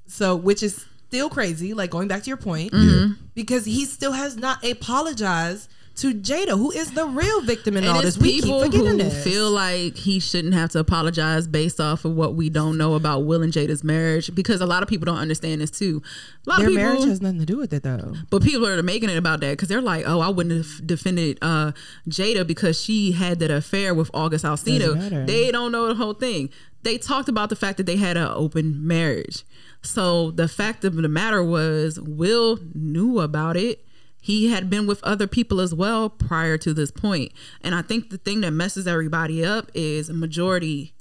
so 0.08 0.36
which 0.36 0.64
is 0.64 0.86
still 1.08 1.30
crazy. 1.30 1.74
Like 1.74 1.90
going 1.92 2.08
back 2.08 2.24
to 2.24 2.28
your 2.30 2.38
point, 2.38 2.72
Mm-hmm. 2.72 3.14
because 3.36 3.66
he 3.66 3.86
still 3.86 4.14
has 4.14 4.38
not 4.38 4.64
apologized 4.66 5.70
to 6.02 6.14
Jada, 6.14 6.58
who 6.58 6.72
is 6.72 6.92
the 6.92 7.06
real 7.06 7.42
victim 7.42 7.78
in 7.78 7.84
and 7.84 7.94
all 7.94 8.02
this. 8.02 8.18
We 8.18 8.34
keep 8.34 8.44
people 8.46 8.62
forgetting 8.64 8.88
who 8.88 8.98
this. 8.98 9.24
feel 9.24 9.52
like 9.52 9.96
he 9.96 10.20
shouldn't 10.20 10.54
have 10.56 10.72
to 10.72 10.80
apologize 10.80 11.48
based 11.48 11.80
off 11.80 12.06
of 12.06 12.16
what 12.16 12.34
we 12.36 12.50
don't 12.50 12.78
know 12.78 12.96
about 12.96 13.26
Will 13.26 13.44
and 13.44 13.54
Jada's 13.54 13.84
marriage 13.84 14.34
because 14.34 14.62
a 14.62 14.66
lot 14.66 14.82
of 14.82 14.90
people 14.90 15.06
don't 15.06 15.20
understand 15.20 15.62
this 15.62 15.70
too. 15.72 16.02
A 16.48 16.50
lot 16.50 16.58
Their 16.60 16.68
of 16.68 16.74
people, 16.74 16.84
marriage 16.84 17.06
has 17.06 17.22
nothing 17.22 17.40
to 17.40 17.46
do 17.46 17.58
with 17.58 17.72
it, 17.74 17.84
though. 17.84 18.14
but 18.30 18.42
people 18.42 18.68
are 18.68 18.82
making 18.82 19.10
it 19.10 19.18
about 19.18 19.42
that 19.42 19.52
because 19.52 19.68
they're 19.70 19.82
like, 19.82 20.04
oh, 20.08 20.20
I 20.22 20.30
wouldn't 20.30 20.56
have 20.58 20.88
defended 20.88 21.38
uh, 21.42 21.72
Jada 22.10 22.46
because 22.48 22.82
she 22.82 23.12
had 23.12 23.40
that 23.40 23.52
affair 23.52 23.94
with 23.94 24.10
August 24.14 24.44
Alsina. 24.44 25.26
They 25.28 25.52
don't 25.52 25.72
know 25.72 25.88
the 25.88 25.96
whole 25.96 26.14
thing. 26.14 26.50
They 26.84 26.98
talked 26.98 27.30
about 27.30 27.50
the 27.50 27.56
fact 27.56 27.78
that 27.78 27.86
they 27.86 27.98
had 27.98 28.18
an 28.18 28.28
open 28.34 28.86
marriage. 28.88 29.44
So 29.84 30.32
the 30.32 30.48
fact 30.48 30.84
of 30.84 30.96
the 30.96 31.08
matter 31.08 31.44
was, 31.44 32.00
Will 32.00 32.58
knew 32.74 33.20
about 33.20 33.56
it. 33.56 33.86
He 34.22 34.52
had 34.52 34.70
been 34.70 34.86
with 34.86 35.04
other 35.04 35.28
people 35.28 35.60
as 35.60 35.74
well 35.74 36.10
prior 36.10 36.58
to 36.60 36.74
this 36.74 36.92
point. 36.92 37.32
And 37.62 37.74
I 37.74 37.82
think 37.82 38.12
the 38.12 38.18
thing 38.18 38.42
that 38.42 38.52
messes 38.52 38.88
everybody 38.88 39.44
up 39.44 39.72
is 39.74 40.10
a 40.10 40.14
majority, 40.14 40.94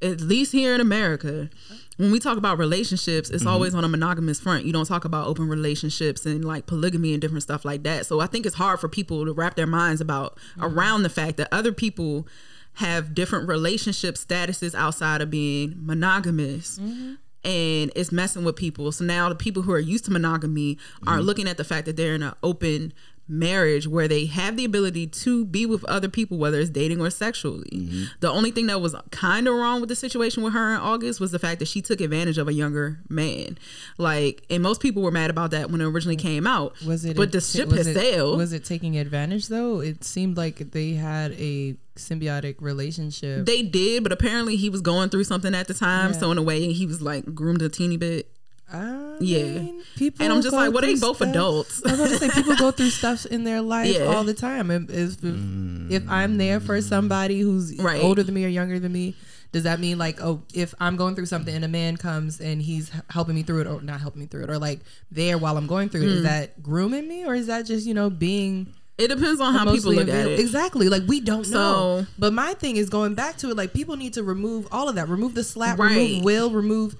at 0.00 0.20
least 0.20 0.52
here 0.52 0.72
in 0.72 0.80
America, 0.80 1.50
when 1.96 2.12
we 2.12 2.20
talk 2.20 2.38
about 2.38 2.58
relationships, 2.58 3.28
it's 3.28 3.42
mm-hmm. 3.42 3.52
always 3.52 3.74
on 3.74 3.84
a 3.84 3.88
monogamous 3.88 4.40
front. 4.40 4.64
You 4.64 4.72
don't 4.72 4.86
talk 4.86 5.04
about 5.04 5.26
open 5.26 5.48
relationships 5.48 6.24
and 6.24 6.44
like 6.44 6.66
polygamy 6.66 7.12
and 7.12 7.20
different 7.20 7.42
stuff 7.42 7.64
like 7.64 7.82
that. 7.82 8.06
So 8.06 8.20
I 8.20 8.26
think 8.26 8.46
it's 8.46 8.54
hard 8.54 8.78
for 8.80 8.88
people 8.88 9.26
to 9.26 9.32
wrap 9.32 9.56
their 9.56 9.66
minds 9.66 10.00
about 10.00 10.38
around 10.60 11.02
the 11.02 11.10
fact 11.10 11.36
that 11.38 11.48
other 11.52 11.72
people 11.72 12.26
have 12.74 13.14
different 13.14 13.48
relationship 13.48 14.14
statuses 14.14 14.74
outside 14.74 15.20
of 15.20 15.28
being 15.28 15.74
monogamous. 15.76 16.78
Mm-hmm. 16.78 17.14
And 17.42 17.90
it's 17.96 18.12
messing 18.12 18.44
with 18.44 18.56
people. 18.56 18.92
So 18.92 19.04
now 19.04 19.28
the 19.30 19.34
people 19.34 19.62
who 19.62 19.72
are 19.72 19.78
used 19.78 20.04
to 20.04 20.10
monogamy 20.10 20.76
are 21.06 21.16
mm-hmm. 21.16 21.26
looking 21.26 21.48
at 21.48 21.56
the 21.56 21.64
fact 21.64 21.86
that 21.86 21.96
they're 21.96 22.14
in 22.14 22.22
an 22.22 22.34
open 22.42 22.92
marriage 23.30 23.86
where 23.86 24.08
they 24.08 24.26
have 24.26 24.56
the 24.56 24.64
ability 24.64 25.06
to 25.06 25.44
be 25.44 25.64
with 25.64 25.84
other 25.84 26.08
people, 26.08 26.36
whether 26.36 26.58
it's 26.58 26.68
dating 26.68 27.00
or 27.00 27.08
sexually. 27.10 27.70
Mm-hmm. 27.72 28.04
The 28.20 28.30
only 28.30 28.50
thing 28.50 28.66
that 28.66 28.80
was 28.80 28.94
kind 29.10 29.46
of 29.46 29.54
wrong 29.54 29.80
with 29.80 29.88
the 29.88 29.96
situation 29.96 30.42
with 30.42 30.52
her 30.52 30.74
in 30.74 30.80
August 30.80 31.20
was 31.20 31.30
the 31.30 31.38
fact 31.38 31.60
that 31.60 31.68
she 31.68 31.80
took 31.80 32.00
advantage 32.00 32.38
of 32.38 32.48
a 32.48 32.52
younger 32.52 32.98
man. 33.08 33.56
Like, 33.98 34.42
and 34.50 34.62
most 34.62 34.80
people 34.80 35.02
were 35.02 35.10
mad 35.12 35.30
about 35.30 35.52
that 35.52 35.70
when 35.70 35.80
it 35.80 35.84
originally 35.84 36.16
came 36.16 36.46
out. 36.46 36.74
Was 36.84 37.04
it? 37.04 37.16
But 37.16 37.28
a- 37.28 37.32
the 37.32 37.40
ship 37.40 37.70
has 37.70 37.86
it- 37.86 37.94
sailed. 37.94 38.36
Was 38.38 38.52
it 38.52 38.64
taking 38.64 38.98
advantage 38.98 39.46
though? 39.48 39.80
It 39.80 40.02
seemed 40.04 40.36
like 40.36 40.72
they 40.72 40.92
had 40.94 41.32
a 41.32 41.76
symbiotic 41.96 42.56
relationship. 42.60 43.46
They 43.46 43.62
did, 43.62 44.02
but 44.02 44.10
apparently 44.12 44.56
he 44.56 44.70
was 44.70 44.80
going 44.80 45.10
through 45.10 45.24
something 45.24 45.54
at 45.54 45.68
the 45.68 45.74
time. 45.74 46.12
Yeah. 46.12 46.18
So 46.18 46.30
in 46.32 46.38
a 46.38 46.42
way, 46.42 46.72
he 46.72 46.86
was 46.86 47.00
like 47.00 47.34
groomed 47.34 47.62
a 47.62 47.68
teeny 47.68 47.96
bit. 47.96 48.30
I 48.72 49.16
Yeah. 49.20 49.42
mean, 49.44 49.82
people. 49.96 50.24
And 50.24 50.32
I'm 50.32 50.42
just 50.42 50.54
like, 50.54 50.72
well, 50.72 50.82
they 50.82 50.92
through 50.96 51.00
both 51.08 51.16
stuff. 51.16 51.28
adults. 51.28 51.82
I 51.84 51.90
was 51.90 52.00
about 52.00 52.08
to 52.10 52.18
say 52.18 52.28
people 52.30 52.56
go 52.56 52.70
through 52.70 52.90
stuff 52.90 53.26
in 53.26 53.44
their 53.44 53.60
life 53.76 53.94
Yeah. 53.94 54.04
all 54.06 54.24
the 54.24 54.34
time. 54.34 54.70
If, 54.70 54.90
if, 54.90 55.16
if 55.22 56.08
I'm 56.10 56.38
there 56.38 56.60
for 56.60 56.80
somebody 56.80 57.40
who's 57.40 57.76
Right. 57.78 58.02
older 58.02 58.22
than 58.22 58.34
me 58.34 58.44
or 58.44 58.48
younger 58.48 58.78
than 58.78 58.92
me, 58.92 59.14
does 59.52 59.64
that 59.64 59.80
mean 59.80 59.98
like, 59.98 60.20
oh, 60.22 60.42
if 60.54 60.74
I'm 60.78 60.96
going 60.96 61.16
through 61.16 61.26
something 61.26 61.54
and 61.54 61.64
a 61.64 61.68
man 61.68 61.96
comes 61.96 62.40
and 62.40 62.62
he's 62.62 62.90
helping 63.10 63.34
me 63.34 63.42
through 63.42 63.62
it 63.62 63.66
or 63.66 63.80
not 63.82 64.00
helping 64.00 64.20
me 64.20 64.26
through 64.26 64.44
it 64.44 64.50
or 64.50 64.58
like 64.58 64.80
there 65.10 65.38
while 65.38 65.56
I'm 65.56 65.66
going 65.66 65.88
through 65.88 66.02
it, 66.02 66.06
Hmm. 66.10 66.16
is 66.18 66.22
that 66.22 66.62
grooming 66.62 67.08
me 67.08 67.24
or 67.26 67.34
is 67.34 67.48
that 67.48 67.66
just 67.66 67.84
you 67.86 67.94
know 67.94 68.10
being 68.10 68.68
It 68.96 69.08
depends 69.08 69.40
on 69.40 69.54
how 69.54 69.64
people 69.74 69.92
look 69.92 70.08
at 70.08 70.26
it. 70.28 70.38
Exactly. 70.38 70.88
Like 70.88 71.02
we 71.08 71.20
don't 71.20 71.48
know. 71.50 72.06
But 72.18 72.32
my 72.32 72.52
thing 72.54 72.76
is 72.76 72.88
going 72.90 73.14
back 73.14 73.38
to 73.38 73.50
it. 73.50 73.56
Like 73.56 73.72
people 73.72 73.96
need 73.96 74.12
to 74.14 74.22
remove 74.22 74.68
all 74.70 74.88
of 74.90 74.94
that. 74.96 75.08
Remove 75.08 75.34
the 75.34 75.42
slap. 75.42 75.78
Right. 75.78 75.96
Remove 75.96 76.22
will. 76.24 76.50
Remove 76.50 76.94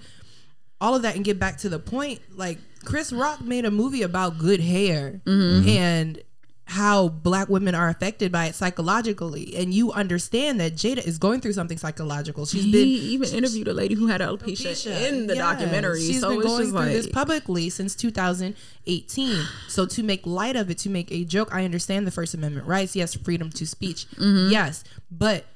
all 0.80 0.94
of 0.94 1.02
that 1.02 1.16
and 1.16 1.24
get 1.24 1.38
back 1.38 1.58
to 1.58 1.68
the 1.68 1.78
point. 1.78 2.20
Like 2.34 2.58
Chris 2.84 3.12
Rock 3.12 3.40
made 3.42 3.64
a 3.64 3.70
movie 3.70 4.02
about 4.02 4.38
good 4.38 4.60
hair 4.60 5.20
Mm-hmm. 5.26 5.68
and 5.68 6.22
how 6.64 7.08
black 7.08 7.48
women 7.48 7.74
are 7.74 7.88
affected 7.88 8.30
by 8.30 8.46
it 8.46 8.54
psychologically 8.54 9.56
and 9.56 9.74
you 9.74 9.90
understand 9.90 10.60
that 10.60 10.74
Jada 10.74 11.04
is 11.04 11.18
going 11.18 11.40
through 11.40 11.54
something 11.54 11.76
psychological. 11.76 12.46
She's 12.46 12.62
He 12.62 12.70
been 12.70 12.86
even 12.86 13.28
interviewed 13.34 13.66
a 13.66 13.74
lady 13.74 13.96
who 13.96 14.06
had 14.06 14.20
alopecia, 14.20 14.68
Alopecia. 14.70 15.08
in 15.08 15.26
the 15.26 15.34
Yeah. 15.34 15.52
documentary. 15.52 15.98
She's 16.00 16.20
so 16.20 16.28
been 16.30 16.42
going 16.46 16.66
through 16.68 16.72
like 16.78 16.92
this 16.92 17.08
publicly 17.08 17.70
since 17.70 17.96
2018. 17.96 19.44
So 19.66 19.84
to 19.86 20.02
make 20.04 20.24
light 20.24 20.54
of 20.54 20.70
it, 20.70 20.78
to 20.78 20.88
make 20.90 21.10
a 21.10 21.24
joke, 21.24 21.48
I 21.52 21.64
understand 21.64 22.06
the 22.06 22.12
First 22.12 22.34
Amendment 22.34 22.68
rights. 22.68 22.94
Yes, 22.94 23.14
freedom 23.16 23.50
to 23.50 23.66
speech. 23.66 24.06
Mm-hmm. 24.16 24.52
Yes, 24.52 24.84
but 25.10 25.46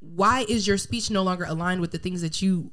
why 0.00 0.44
is 0.48 0.66
your 0.66 0.78
speech 0.78 1.10
no 1.12 1.22
longer 1.22 1.44
aligned 1.44 1.80
with 1.80 1.92
the 1.92 1.98
things 1.98 2.22
that 2.22 2.42
you 2.42 2.72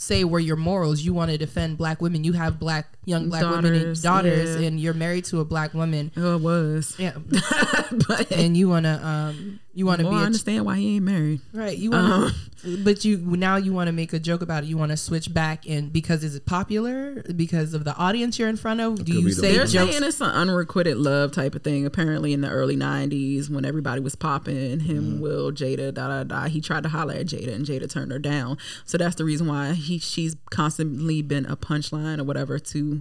say 0.00 0.24
were 0.24 0.40
your 0.40 0.56
morals? 0.56 1.02
You 1.02 1.14
want 1.14 1.30
to 1.30 1.38
defend 1.38 1.78
black 1.78 2.00
women. 2.00 2.24
You 2.24 2.32
have 2.32 2.58
black 2.58 2.99
young 3.10 3.28
black 3.28 3.42
women 3.42 3.74
and 3.74 3.74
Daughters, 3.74 4.02
daughters, 4.02 4.60
yeah. 4.60 4.68
and 4.68 4.80
you're 4.80 4.94
married 4.94 5.24
to 5.26 5.40
a 5.40 5.44
black 5.44 5.74
woman. 5.74 6.10
oh, 6.16 6.36
it 6.36 6.42
was. 6.42 6.94
Yeah, 6.98 7.12
but 8.08 8.30
and 8.32 8.56
you 8.56 8.68
want 8.68 8.84
to 8.84 9.06
um 9.06 9.60
you 9.72 9.86
want 9.86 10.00
to 10.00 10.04
well, 10.04 10.14
be 10.14 10.18
I 10.18 10.22
a 10.22 10.26
understand 10.26 10.64
why 10.66 10.76
he 10.78 10.96
ain't 10.96 11.04
married. 11.04 11.40
Right. 11.52 11.78
You 11.78 11.92
want 11.92 12.34
to, 12.62 12.76
but 12.84 13.04
you 13.04 13.18
now 13.18 13.56
you 13.56 13.72
want 13.72 13.86
to 13.86 13.92
make 13.92 14.12
a 14.12 14.18
joke 14.18 14.42
about 14.42 14.64
it. 14.64 14.66
You 14.66 14.76
want 14.76 14.90
to 14.90 14.96
switch 14.96 15.32
back 15.32 15.64
and 15.68 15.92
because 15.92 16.24
is 16.24 16.34
it 16.34 16.44
popular? 16.44 17.22
Because 17.34 17.72
of 17.72 17.84
the 17.84 17.94
audience 17.94 18.38
you're 18.38 18.48
in 18.48 18.56
front 18.56 18.80
of? 18.80 19.04
Do 19.04 19.12
you 19.12 19.24
be 19.24 19.30
the 19.30 19.32
say 19.32 19.52
They're 19.52 19.66
jokes? 19.66 19.92
saying 19.92 20.02
it's 20.02 20.20
an 20.20 20.30
unrequited 20.30 20.96
love 20.96 21.32
type 21.32 21.54
of 21.54 21.62
thing. 21.62 21.86
Apparently, 21.86 22.32
in 22.32 22.40
the 22.40 22.50
early 22.50 22.76
'90s, 22.76 23.48
when 23.48 23.64
everybody 23.64 24.00
was 24.00 24.16
popping, 24.16 24.80
him, 24.80 25.20
Will, 25.20 25.52
Jada, 25.52 25.94
da 25.94 26.08
da 26.08 26.24
da, 26.24 26.48
he 26.48 26.60
tried 26.60 26.82
to 26.82 26.88
holler 26.88 27.14
at 27.14 27.26
Jada, 27.26 27.54
and 27.54 27.64
Jada 27.64 27.88
turned 27.88 28.10
her 28.10 28.18
down. 28.18 28.58
So 28.84 28.98
that's 28.98 29.16
the 29.16 29.24
reason 29.24 29.46
why 29.46 29.72
he 29.74 29.98
she's 29.98 30.36
constantly 30.50 31.22
been 31.22 31.46
a 31.46 31.56
punchline 31.56 32.18
or 32.18 32.24
whatever 32.24 32.58
to 32.58 32.99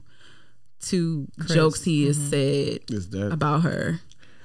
to 0.82 1.28
jokes 1.48 1.84
he 1.84 2.06
has 2.06 2.18
said 2.18 2.80
Is 2.90 3.10
that 3.10 3.32
about 3.32 3.62
her, 3.62 4.00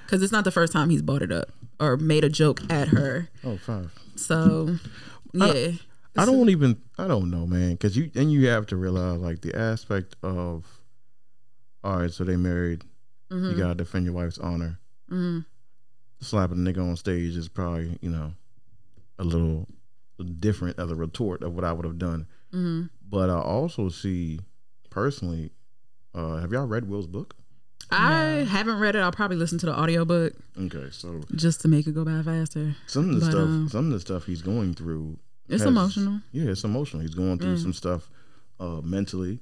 because 0.04 0.22
it's 0.22 0.32
not 0.32 0.44
the 0.44 0.50
first 0.50 0.72
time 0.72 0.90
he's 0.90 1.02
brought 1.02 1.22
it 1.22 1.32
up 1.32 1.50
or 1.80 1.96
made 1.96 2.24
a 2.24 2.28
joke 2.28 2.60
at 2.70 2.88
her. 2.88 3.28
oh 3.44 3.56
five? 3.56 3.92
So 4.16 4.76
yeah, 5.32 5.72
I 6.16 6.24
don't 6.24 6.48
even 6.48 6.80
I 6.98 7.06
don't 7.06 7.30
know, 7.30 7.46
man, 7.46 7.72
because 7.72 7.96
you 7.96 8.10
and 8.14 8.32
you 8.32 8.48
have 8.48 8.66
to 8.66 8.76
realize 8.76 9.18
like 9.18 9.40
the 9.42 9.56
aspect 9.56 10.16
of 10.22 10.64
all 11.82 11.98
right, 11.98 12.10
so 12.10 12.24
they 12.24 12.36
married. 12.36 12.82
Mm-hmm. 13.30 13.50
You 13.50 13.56
gotta 13.56 13.74
defend 13.74 14.04
your 14.04 14.14
wife's 14.14 14.38
honor. 14.38 14.78
Slapping 16.20 16.66
a 16.66 16.70
nigga 16.72 16.78
on 16.78 16.96
stage 16.96 17.36
is 17.36 17.48
probably 17.48 17.98
you 18.00 18.10
know 18.10 18.32
a 19.18 19.24
little 19.24 19.68
different 20.40 20.78
as 20.78 20.90
a 20.90 20.94
retort 20.94 21.42
of 21.42 21.54
what 21.54 21.64
I 21.64 21.72
would 21.72 21.84
have 21.84 21.98
done. 21.98 22.26
Mm-hmm. 22.52 22.86
But 23.08 23.30
I 23.30 23.38
also 23.40 23.88
see 23.88 24.40
personally. 24.90 25.50
Uh, 26.14 26.36
have 26.36 26.52
y'all 26.52 26.66
read 26.66 26.88
Will's 26.88 27.06
book? 27.06 27.34
I 27.90 28.46
haven't 28.48 28.78
read 28.78 28.96
it. 28.96 29.00
I'll 29.00 29.12
probably 29.12 29.36
listen 29.36 29.58
to 29.58 29.66
the 29.66 29.78
audiobook 29.78 30.32
Okay, 30.58 30.88
so 30.90 31.20
just 31.34 31.60
to 31.62 31.68
make 31.68 31.86
it 31.86 31.94
go 31.94 32.04
by 32.04 32.22
faster. 32.22 32.74
some 32.86 33.10
of 33.10 33.14
the 33.16 33.20
But, 33.20 33.30
stuff, 33.30 33.42
um, 33.42 33.68
some 33.68 33.86
of 33.86 33.92
the 33.92 34.00
stuff 34.00 34.24
he's 34.24 34.42
going 34.42 34.74
through, 34.74 35.18
It's 35.48 35.62
has- 35.62 35.68
emotional. 35.70 36.20
Yeah, 36.32 36.50
it's 36.50 36.64
emotional. 36.64 37.02
He's 37.02 37.14
going 37.14 37.38
through 37.38 37.58
some 37.58 37.72
stuff 37.72 38.08
uh, 38.58 38.80
mentally, 38.82 39.40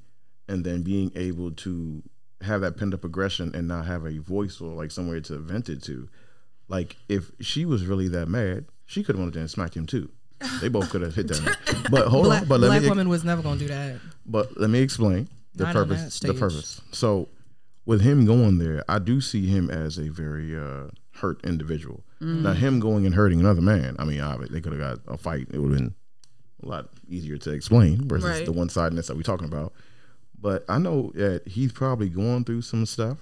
and 0.49 0.65
then 0.65 0.83
being 0.83 1.13
able 1.15 1.53
to 1.53 2.03
have 2.41 2.63
that 2.63 2.77
pent 2.77 2.93
up 2.95 3.05
aggression 3.05 3.55
and 3.55 3.69
not 3.69 3.87
have 3.87 4.05
a 4.05 4.19
voice 4.19 4.61
or 4.61 4.75
like 4.75 4.91
somewhere 4.91 5.21
to 5.21 5.39
vent 5.39 5.69
it 5.69 5.83
to. 5.85 6.09
Like 6.69 6.97
if 7.09 7.31
she 7.41 7.65
was 7.65 7.87
really 7.87 8.09
that 8.09 8.29
mad, 8.29 8.65
she 8.87 9.05
could 9.05 9.15
have 9.15 9.21
went 9.21 9.35
there 9.35 9.43
and 9.43 9.51
smacked 9.51 9.77
him 9.77 9.87
too. 9.87 10.11
They 10.61 10.69
both 10.69 10.91
could 10.91 11.03
have 11.03 11.15
hit 11.15 11.29
that. 11.29 11.57
But 11.91 12.09
hold 12.09 12.25
Black, 12.25 12.43
on, 12.43 12.49
but 12.49 12.61
let 12.61 12.69
black 12.69 12.83
me 12.83 12.89
woman 12.89 13.09
was 13.09 13.23
never 13.23 13.43
gonna 13.43 13.59
do 13.61 13.69
that. 13.69 14.01
but 14.27 14.59
let 14.59 14.71
me 14.71 14.81
explain 14.81 15.29
the 15.55 15.65
Not 15.65 15.75
purpose. 15.75 16.21
The 16.21 16.35
purpose. 16.35 16.81
So, 16.93 17.29
with 17.85 18.01
him 18.01 18.25
going 18.25 18.59
there, 18.59 18.85
I 18.89 18.99
do 18.99 19.21
see 19.21 19.47
him 19.47 19.71
as 19.71 19.99
a 19.99 20.09
very 20.09 20.57
uh, 20.57 20.89
hurt 21.17 21.45
individual. 21.45 22.05
Mm. 22.21 22.43
Now, 22.43 22.53
him 22.53 22.81
going 22.81 23.05
and 23.07 23.15
hurting 23.15 23.41
another 23.41 23.61
man. 23.61 23.97
I 23.99 24.05
mean, 24.05 24.21
obviously, 24.21 24.55
they 24.55 24.61
could 24.61 24.73
have 24.79 24.81
got 25.05 25.13
a 25.13 25.19
fight. 25.19 25.49
It 25.53 25.59
would 25.59 25.73
have 25.73 25.79
been 25.79 25.95
a 26.63 26.67
lot 26.69 26.89
easier 27.09 27.37
to 27.39 27.51
explain 27.53 28.07
versus 28.09 28.25
Right. 28.29 28.45
the 28.47 28.53
one 28.53 28.69
sidedness 28.69 29.09
that 29.09 29.17
we're 29.17 29.23
talking 29.23 29.49
about. 29.49 29.73
But 30.41 30.65
I 30.69 30.79
know 30.79 31.11
that 31.15 31.47
he's 31.47 31.73
probably 31.73 32.09
going 32.09 32.45
through 32.45 32.63
some 32.63 32.87
stuff. 32.87 33.19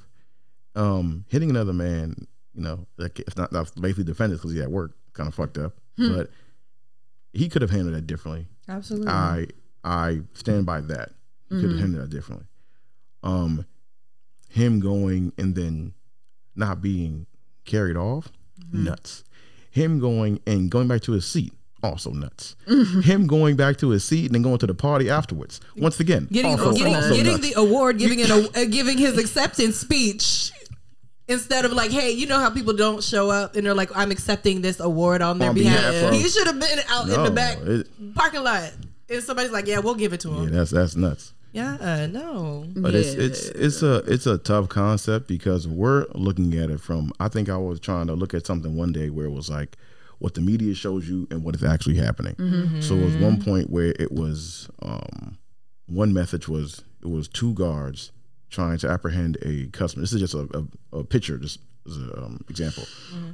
Um, 0.76 1.24
hitting 1.28 1.51
another 1.51 1.72
man, 1.72 2.26
you 2.55 2.62
know, 2.62 2.87
like 2.97 3.18
it's 3.18 3.37
not 3.37 3.51
that's 3.51 3.72
basically 3.72 4.05
defended 4.05 4.39
because 4.39 4.53
he's 4.53 4.61
at 4.61 4.70
work, 4.70 4.93
kind 5.14 5.26
of 5.28 5.35
fucked 5.35 5.59
up. 5.59 5.74
Hmm. 5.97 6.14
But 6.16 6.31
he 7.33 7.49
could 7.49 7.62
have 7.62 7.70
handled 7.70 7.95
that 7.95 8.07
differently. 8.07 8.47
Absolutely. 8.68 9.09
I 9.09 9.47
I 9.85 10.20
stand 10.35 10.66
by 10.66 10.81
that. 10.83 11.11
He 11.51 11.57
could 11.57 11.62
have 11.64 11.70
Mm-hmm. 11.72 11.78
handled 11.80 12.05
that 12.05 12.11
differently. 12.16 12.46
Um, 13.22 13.66
him 14.48 14.80
going 14.80 15.32
and 15.36 15.55
then 15.55 15.94
not 16.57 16.80
being 16.80 17.26
carried 17.64 17.96
off, 17.96 18.28
Mm-hmm. 18.61 18.84
nuts. 18.84 19.24
Him 19.70 20.01
going 20.01 20.40
and 20.46 20.70
going 20.70 20.86
back 20.88 21.01
to 21.03 21.12
his 21.12 21.24
seat, 21.24 21.53
also 21.82 22.11
nuts. 22.11 22.57
Mm-hmm. 22.68 23.01
Him 23.03 23.26
going 23.26 23.57
back 23.57 23.78
to 23.78 23.90
his 23.90 24.05
seat 24.05 24.26
and 24.26 24.34
then 24.34 24.42
going 24.42 24.59
to 24.59 24.66
the 24.66 24.74
party 24.74 25.09
afterwards. 25.11 25.61
Once 25.76 25.98
again, 26.01 26.28
getting 26.30 26.53
also, 26.53 26.72
getting, 26.72 26.94
also 26.94 27.14
getting 27.14 27.40
the 27.40 27.53
award, 27.57 27.98
giving 27.98 28.18
it 28.20 28.28
a, 28.30 28.51
uh, 28.55 28.64
giving 28.66 28.98
his 28.98 29.16
acceptance 29.18 29.76
speech. 29.76 30.53
Instead 31.28 31.64
of 31.64 31.72
like, 31.72 31.92
hey, 31.92 32.11
you 32.11 32.26
know 32.26 32.38
how 32.40 32.51
people 32.51 32.72
don't 32.72 33.05
show 33.05 33.30
up 33.30 33.55
and 33.55 33.64
they're 33.64 33.74
like, 33.74 33.96
I'm 33.96 34.11
accepting 34.11 34.62
this 34.62 34.80
award 34.80 35.22
on 35.22 35.38
their 35.38 35.51
On 35.51 35.55
behalf. 35.55 35.92
behalf 35.92 36.12
he 36.12 36.28
should 36.28 36.48
have 36.48 36.59
been 36.59 36.80
out 36.88 37.09
in 37.09 37.22
the 37.22 37.30
back 37.30 37.59
it- 37.61 38.14
parking 38.16 38.42
lot. 38.42 38.72
And 39.09 39.22
somebody's 39.22 39.53
like, 39.53 39.66
yeah, 39.68 39.78
we'll 39.78 39.94
give 39.94 40.12
it 40.12 40.20
to 40.20 40.30
him. 40.32 40.44
yeah, 40.48 40.59
that's 40.59 40.70
that's 40.72 40.96
nuts. 40.96 41.32
Yeah, 41.53 41.74
uh, 41.80 42.07
no. 42.07 42.66
But 42.76 42.94
it's 42.94 43.14
Yeah. 43.14 43.22
it's 43.22 43.46
it's 43.48 43.82
a 43.82 43.96
it's 44.07 44.26
a 44.26 44.38
tough 44.38 44.68
concept 44.68 45.26
because 45.28 45.66
we're 45.66 46.07
looking 46.14 46.55
at 46.57 46.70
it 46.70 46.80
from 46.80 47.12
I 47.18 47.28
think 47.28 47.48
I 47.48 47.57
was 47.57 47.80
trying 47.80 48.07
to 48.07 48.14
look 48.14 48.34
at 48.34 48.46
something 48.46 48.76
one 48.76 48.92
day 48.92 49.11
where 49.11 49.26
it 49.26 49.32
was 49.32 49.51
like 49.51 49.76
what 50.18 50.34
the 50.34 50.40
media 50.42 50.74
shows 50.74 51.09
you 51.09 51.26
and 51.30 51.42
what 51.42 51.55
is 51.57 51.64
actually 51.64 51.96
happening. 51.96 52.34
So 52.80 52.94
it 52.94 53.05
was 53.05 53.16
one 53.16 53.42
point 53.42 53.70
where 53.70 53.94
it 53.98 54.12
was 54.12 54.68
um, 54.82 55.38
one 55.86 56.12
message 56.12 56.46
was 56.46 56.84
it 57.03 57.09
was 57.09 57.26
two 57.26 57.55
guards 57.55 58.12
trying 58.51 58.78
to 58.78 58.88
apprehend 58.90 59.38
a 59.42 59.66
customer. 59.68 60.03
This 60.03 60.12
is 60.12 60.20
just 60.20 60.34
a, 60.34 60.46
a, 60.92 60.98
a 60.98 61.05
picture, 61.05 61.38
just 61.38 61.61
as 61.86 61.96
an 61.96 62.11
um, 62.18 62.44
example. 62.51 62.84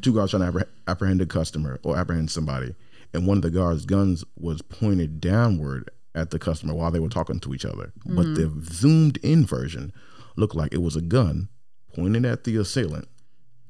Two 0.01 0.15
guards 0.15 0.31
trying 0.31 0.51
to 0.51 0.53
appreh- 0.59 0.69
apprehend 0.87 1.21
a 1.23 1.27
customer 1.27 1.81
or 1.83 1.97
apprehend 1.97 2.31
somebody, 2.31 2.75
and 3.13 3.27
one 3.27 3.39
of 3.39 3.43
the 3.43 3.51
guards' 3.51 3.85
guns 3.85 4.25
was 4.39 4.63
pointed 4.63 5.21
downward 5.21 5.91
at 6.17 6.31
the 6.31 6.39
customer 6.39 6.75
while 6.75 6.91
they 6.91 6.99
were 6.99 7.09
talking 7.09 7.39
to 7.41 7.55
each 7.55 7.65
other. 7.65 7.93
But 8.05 8.27
mm-hmm. 8.27 8.59
the 8.59 8.73
zoomed 8.73 9.19
in 9.19 9.47
version 9.47 9.93
looked 10.35 10.57
like 10.57 10.73
it 10.73 10.83
was 10.83 10.97
a 10.97 11.03
gun 11.03 11.49
pointed 11.95 12.25
at 12.25 12.45
the 12.45 12.57
assailant, 12.57 13.07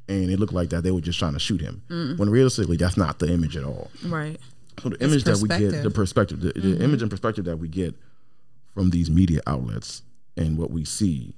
and 0.08 0.30
it 0.30 0.38
looked 0.38 0.52
like 0.52 0.70
that 0.70 0.82
they 0.82 0.90
were 0.90 1.00
just 1.00 1.18
trying 1.18 1.34
to 1.34 1.38
shoot 1.38 1.60
him. 1.60 1.82
Mm. 1.88 2.18
When 2.18 2.30
realistically, 2.30 2.76
that's 2.76 2.96
not 2.96 3.18
the 3.18 3.30
image 3.30 3.56
at 3.56 3.64
all. 3.64 3.90
Right. 4.04 4.40
So 4.80 4.90
the 4.90 5.02
image 5.04 5.24
that 5.24 5.38
we 5.38 5.48
get, 5.48 5.58
perspective. 5.58 5.82
the 5.82 5.90
perspective, 5.90 6.40
the, 6.40 6.52
the 6.52 6.60
mm-hmm. 6.60 6.82
image 6.82 7.02
and 7.02 7.10
perspective 7.10 7.44
that 7.46 7.56
we 7.56 7.68
get 7.68 7.94
from 8.74 8.90
these 8.90 9.10
media 9.10 9.40
outlets 9.46 10.02
and 10.36 10.56
what 10.56 10.70
we 10.70 10.84
see 10.84 11.34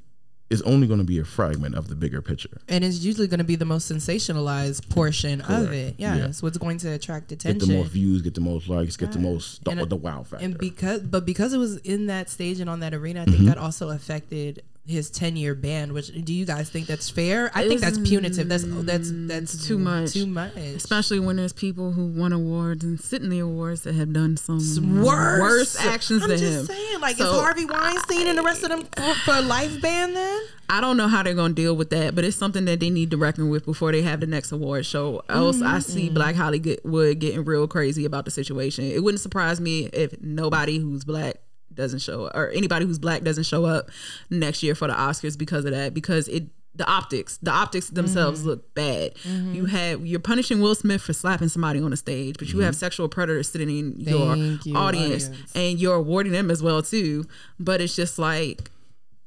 is 0.51 0.62
only 0.62 0.86
going 0.86 0.99
to 0.99 1.05
be 1.05 1.18
a 1.18 1.24
fragment 1.24 1.74
of 1.74 1.88
the 1.88 1.94
bigger 1.94 2.22
picture. 2.22 2.61
And 2.68 2.82
it's 2.82 3.01
usually 3.01 3.26
going 3.28 3.38
to 3.38 3.44
be 3.44 3.57
the 3.57 3.66
most 3.66 3.90
sensationalized 3.92 4.88
portion 4.88 5.40
of 5.42 5.72
it. 5.72 5.96
Yeah, 5.99 6.16
Yeah. 6.16 6.26
it's 6.26 6.42
what's 6.42 6.57
going 6.59 6.78
to 6.78 6.88
attract 6.88 7.32
attention. 7.32 7.59
Get 7.59 7.66
the 7.68 7.78
most 7.78 7.90
views, 7.92 8.22
get 8.22 8.34
the 8.34 8.40
most 8.40 8.68
likes, 8.68 8.96
get 8.96 9.12
the 9.12 9.18
most 9.18 9.62
the, 9.64 9.72
And, 9.72 9.80
the 9.90 9.96
wow 9.96 10.22
factor. 10.22 10.44
and 10.44 10.57
because 10.59 11.01
but 11.03 11.26
because 11.26 11.53
it 11.53 11.59
was 11.59 11.76
in 11.78 12.07
that 12.07 12.30
stage 12.30 12.61
and 12.61 12.70
on 12.70 12.80
that 12.80 12.94
arena, 12.94 13.22
I 13.22 13.24
think 13.24 13.36
Mm-hmm. 13.38 13.46
that 13.46 13.59
also 13.59 13.90
affected 13.90 14.62
his 14.89 15.11
ten 15.11 15.36
year 15.36 15.55
ban. 15.55 15.93
Which 15.93 16.09
do 16.09 16.32
you 16.32 16.45
guys 16.45 16.70
think 16.70 16.86
that's 16.86 17.11
fair? 17.11 17.51
I 17.55 17.68
think 17.68 17.80
that's 17.80 17.99
punitive. 17.99 18.49
That's 18.49 18.64
that's 18.64 19.11
mm, 19.11 19.28
that's 19.28 19.66
too 19.66 19.78
much. 19.78 20.12
Too 20.12 20.26
much. 20.26 20.57
Especially 20.57 21.20
when 21.20 21.36
there's 21.36 21.53
people 21.53 21.93
who 21.93 22.07
won 22.07 22.32
awards 22.32 22.84
and 22.84 23.01
sit 23.01 23.22
in 23.22 23.28
the 23.28 23.39
awards 23.41 23.82
that 23.82 23.95
have 23.95 24.12
done 24.12 24.36
some 24.36 24.59
worse, 25.03 25.41
worse 25.41 25.84
actions 25.84 26.22
I'm 26.22 26.30
than 26.30 26.39
just 26.39 26.70
him. 26.70 26.76
saying, 26.76 27.01
like, 27.01 27.16
So, 27.16 27.24
is 27.24 27.41
Harvey 27.41 27.64
Weinstein 27.64 28.26
and 28.26 28.39
the 28.39 28.43
rest 28.43 28.62
of 28.62 28.70
them 28.70 28.84
for, 28.97 29.14
for 29.24 29.34
a 29.34 29.43
life 29.43 29.80
ban 29.80 30.14
then? 30.14 30.43
I 30.70 30.80
don't 30.80 30.97
know 30.97 31.09
how 31.09 31.22
they're 31.22 31.34
gonna 31.34 31.55
deal 31.55 31.74
with 31.74 31.91
that, 31.91 32.14
but 32.14 32.24
it's 32.24 32.36
something 32.36 32.66
that 32.66 32.80
they 32.80 32.91
need 32.91 33.11
to 33.12 33.16
reckon 33.16 33.49
with 33.49 33.64
before 33.64 33.91
they 33.91 34.03
have 34.03 34.20
the 34.20 34.26
next 34.26 34.53
award 34.53 34.84
show. 34.84 35.22
Else, 35.28 35.62
I 35.62 35.78
see 35.78 36.07
mm-hmm. 36.07 36.14
Black 36.14 36.34
Hollywood 36.34 37.18
getting 37.18 37.45
real 37.45 37.66
crazy 37.66 38.05
about 38.05 38.26
the 38.26 38.30
situation. 38.30 38.84
It 38.84 39.03
wouldn't 39.03 39.20
surprise 39.20 39.61
me 39.61 39.86
if 39.86 40.20
nobody 40.20 40.78
who's 40.78 41.05
black 41.05 41.36
doesn't 41.79 42.01
show 42.01 42.26
up, 42.26 42.37
or 42.37 42.51
anybody 42.51 42.85
who's 42.85 42.99
black 42.99 43.22
doesn't 43.22 43.45
show 43.45 43.64
up 43.64 43.89
next 44.29 44.62
year 44.62 44.74
for 44.74 44.87
the 44.87 44.93
Oscars 44.93 45.39
because 45.39 45.64
of 45.64 45.70
that. 45.70 45.95
Because 45.95 46.29
it, 46.29 46.49
the 46.74 46.87
optics, 46.87 47.39
the 47.39 47.51
optics 47.51 47.89
themselves 47.89 48.41
mm-hmm. 48.41 48.51
look 48.51 48.74
bad. 48.74 49.14
Mm-hmm. 49.16 49.55
You 49.55 49.64
have 49.64 50.07
you're 50.07 50.20
punishing 50.20 50.61
Will 50.61 50.74
Smith 50.74 51.01
for 51.01 51.14
slapping 51.14 51.49
somebody 51.49 51.81
on 51.81 51.91
the 51.91 51.97
stage, 51.97 52.37
but 52.39 52.53
you 52.53 52.61
have 52.61 52.74
mm-hmm. 52.74 52.79
sexual 52.79 53.09
predators 53.09 53.49
sitting 53.49 53.70
in 53.70 53.99
your 53.99 54.37
you, 54.37 54.76
audience, 54.76 55.29
audience. 55.29 55.53
and 55.55 55.79
you're 55.79 55.97
awarding 55.97 56.33
them 56.33 56.51
as 56.51 56.62
well 56.62 56.83
too. 56.83 57.24
But 57.59 57.81
it's 57.81 57.97
just 57.97 58.18
like 58.18 58.70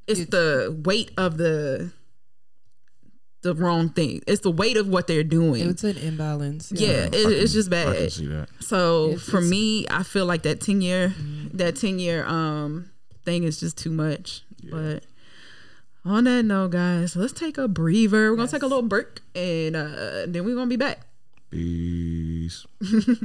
it's, 0.07 0.25
the 0.29 0.79
weight 0.85 1.11
of 1.17 1.37
the 1.37 1.91
the 3.41 3.55
wrong 3.55 3.89
thing. 3.89 4.21
It's 4.27 4.41
the 4.41 4.51
weight 4.51 4.77
of 4.77 4.87
what 4.87 5.07
they're 5.07 5.23
doing. 5.23 5.67
It's 5.69 5.83
an 5.83 5.97
imbalance. 5.97 6.71
yeah, 6.71 7.05
it, 7.05 7.11
can- 7.11 7.31
it's 7.31 7.53
just 7.53 7.71
I 7.73 7.83
can 7.83 7.93
bad. 7.93 8.11
see 8.11 8.27
that. 8.27 8.47
So 8.59 9.05
It's- 9.11 9.21
for 9.23 9.37
it's- 9.37 9.49
me, 9.49 9.87
I 9.89 10.03
feel 10.03 10.25
like 10.25 10.43
that 10.43 10.61
ten 10.61 10.81
year 10.81 11.13
that 11.53 11.75
ten 11.75 11.99
year 11.99 12.25
um 12.25 12.89
thing 13.25 13.43
is 13.43 13.59
just 13.59 13.77
too 13.77 13.91
much. 13.91 14.43
But 14.69 15.03
on 16.05 16.23
that 16.25 16.43
note, 16.45 16.71
guys, 16.71 17.15
let's 17.15 17.33
take 17.33 17.57
a 17.57 17.67
breather. 17.67 18.31
We're 18.31 18.35
gonna 18.37 18.47
take 18.47 18.63
a 18.63 18.67
little 18.67 18.81
break, 18.83 19.21
and 19.35 19.75
uh, 19.75 20.25
then 20.27 20.45
we're 20.45 20.55
gonna 20.55 20.67
be 20.67 20.75
back. 20.77 21.01
Peace. 21.49 22.65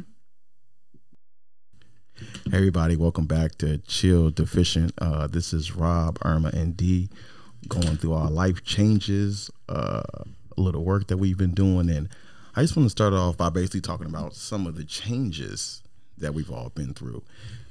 Hey 2.50 2.56
everybody, 2.58 2.96
welcome 2.96 3.26
back 3.26 3.56
to 3.58 3.76
Chill 3.78 4.30
Deficient. 4.30 4.94
Uh, 4.98 5.26
this 5.26 5.52
is 5.52 5.76
Rob, 5.76 6.18
Irma, 6.24 6.50
and 6.54 6.74
D 6.74 7.10
going 7.68 7.96
through 7.96 8.14
our 8.14 8.30
life 8.30 8.64
changes, 8.64 9.50
uh, 9.68 10.02
a 10.56 10.60
little 10.60 10.84
work 10.84 11.08
that 11.08 11.18
we've 11.18 11.38
been 11.38 11.54
doing. 11.54 11.90
And 11.90 12.08
I 12.54 12.62
just 12.62 12.76
want 12.76 12.86
to 12.86 12.90
start 12.90 13.12
off 13.12 13.36
by 13.36 13.50
basically 13.50 13.80
talking 13.80 14.06
about 14.06 14.34
some 14.34 14.66
of 14.66 14.76
the 14.76 14.84
changes 14.84 15.82
that 16.18 16.34
we've 16.34 16.50
all 16.50 16.70
been 16.70 16.94
through 16.94 17.22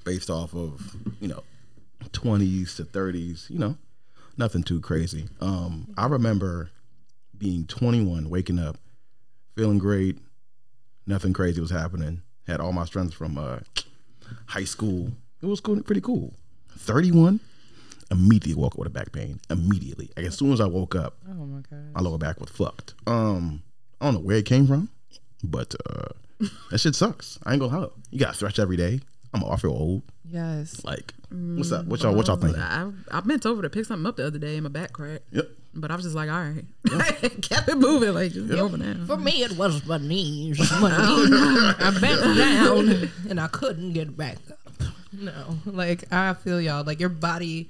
based 0.04 0.30
off 0.30 0.54
of, 0.54 0.96
you 1.20 1.28
know, 1.28 1.44
20s 2.12 2.76
to 2.76 2.84
30s, 2.84 3.50
you 3.50 3.58
know, 3.58 3.78
nothing 4.38 4.64
too 4.64 4.80
crazy. 4.80 5.28
Um, 5.42 5.94
I 5.98 6.06
remember 6.08 6.70
being 7.38 7.66
21, 7.66 8.30
waking 8.30 8.60
up, 8.60 8.78
feeling 9.56 9.80
great, 9.80 10.18
nothing 11.08 11.34
crazy 11.34 11.62
was 11.62 11.72
happening. 11.72 12.22
Had 12.48 12.60
all 12.60 12.72
my 12.72 12.86
strengths 12.86 13.16
from 13.16 13.38
uh, 13.38 13.60
high 14.46 14.64
school. 14.64 15.12
It 15.42 15.48
was 15.48 15.60
cool, 15.60 15.82
pretty 15.82 16.02
cool. 16.02 16.34
31, 16.78 17.40
immediately 18.12 18.62
woke 18.62 18.74
up 18.74 18.80
with 18.80 18.88
a 18.88 18.92
back 18.92 19.12
pain. 19.12 19.40
Immediately. 19.50 20.12
Like, 20.16 20.26
as 20.26 20.38
soon 20.38 20.54
as 20.54 20.62
I 20.62 20.66
woke 20.68 20.96
up, 20.96 21.18
Oh 21.30 21.34
my 21.34 21.62
god. 21.70 21.94
my 21.94 22.02
lower 22.02 22.18
back 22.18 22.40
was 22.40 22.50
fucked. 22.50 22.94
Um, 23.08 23.64
I 24.02 24.06
don't 24.06 24.16
know 24.16 24.20
where 24.22 24.38
it 24.38 24.46
came 24.46 24.68
from, 24.68 24.90
but 25.44 25.74
uh, 25.90 26.10
that 26.72 26.80
shit 26.80 26.96
sucks. 26.96 27.40
I 27.44 27.54
ain't 27.54 27.62
gonna 27.62 27.80
lie. 27.80 27.88
You 28.12 28.20
got 28.20 28.32
to 28.32 28.36
stretch 28.36 28.60
every 28.60 28.78
day. 28.78 29.00
I'm 29.34 29.44
I 29.44 29.58
feel 29.58 29.72
old. 29.72 30.04
Yes. 30.30 30.84
Like, 30.86 31.14
what's 31.30 31.72
up? 31.72 31.86
What 31.86 32.02
y'all? 32.02 32.16
What 32.16 32.28
y'all 32.28 32.38
thinking? 32.38 32.62
I 32.62 32.90
I 33.12 33.20
bent 33.20 33.46
over 33.46 33.62
to 33.62 33.70
pick 33.70 33.86
something 33.86 34.06
up 34.06 34.16
the 34.16 34.26
other 34.26 34.40
day, 34.40 34.56
and 34.56 34.64
my 34.64 34.70
back 34.70 34.94
cracked. 34.94 35.24
Yep. 35.32 35.50
But 35.78 35.92
I 35.92 35.96
was 35.96 36.06
just 36.06 36.16
like, 36.16 36.30
all 36.30 36.40
right, 36.40 36.64
kept 37.42 37.68
it 37.68 37.78
moving, 37.78 38.14
like 38.14 38.32
just 38.32 38.48
get 38.50 38.60
over 38.60 38.78
now. 38.78 39.06
For 39.06 39.18
me, 39.18 39.44
it 39.44 39.58
was 39.58 39.86
my 39.86 39.98
knees. 39.98 40.58
My 40.80 40.90
knees. 40.90 41.30
I 41.80 41.98
bent 42.00 42.38
down 42.38 43.12
and 43.30 43.42
I 43.42 43.48
couldn't 43.48 43.92
get 43.92 44.16
back 44.16 44.38
up. 44.50 44.65
No, 45.20 45.58
like 45.66 46.12
I 46.12 46.34
feel 46.34 46.60
y'all. 46.62 46.84
Like 46.84 47.00
your 47.00 47.10
body, 47.10 47.70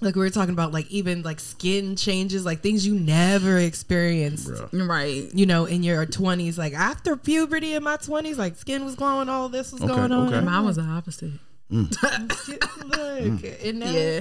like 0.00 0.14
we 0.14 0.20
were 0.22 0.30
talking 0.30 0.52
about, 0.54 0.72
like 0.72 0.90
even 0.90 1.22
like 1.22 1.40
skin 1.40 1.96
changes, 1.96 2.44
like 2.44 2.60
things 2.60 2.86
you 2.86 2.94
never 2.94 3.58
experienced. 3.58 4.48
Bruh. 4.48 4.88
Right. 4.88 5.28
You 5.34 5.46
know, 5.46 5.64
in 5.66 5.82
your 5.82 6.06
twenties, 6.06 6.56
like 6.58 6.72
after 6.74 7.16
puberty 7.16 7.74
in 7.74 7.82
my 7.82 7.96
twenties, 7.96 8.38
like 8.38 8.56
skin 8.56 8.84
was 8.84 8.94
glowing, 8.94 9.28
all 9.28 9.48
this 9.48 9.72
was 9.72 9.82
Okay, 9.82 9.94
going 9.94 10.12
on. 10.12 10.32
okay. 10.32 10.44
Mine 10.44 10.64
was 10.64 10.76
the 10.76 10.82
opposite. 10.82 11.32
Mm. 11.70 11.90
Look, 12.88 13.42
mm. 13.42 13.68
and 13.68 13.78
now, 13.78 13.90
Yeah. 13.90 14.20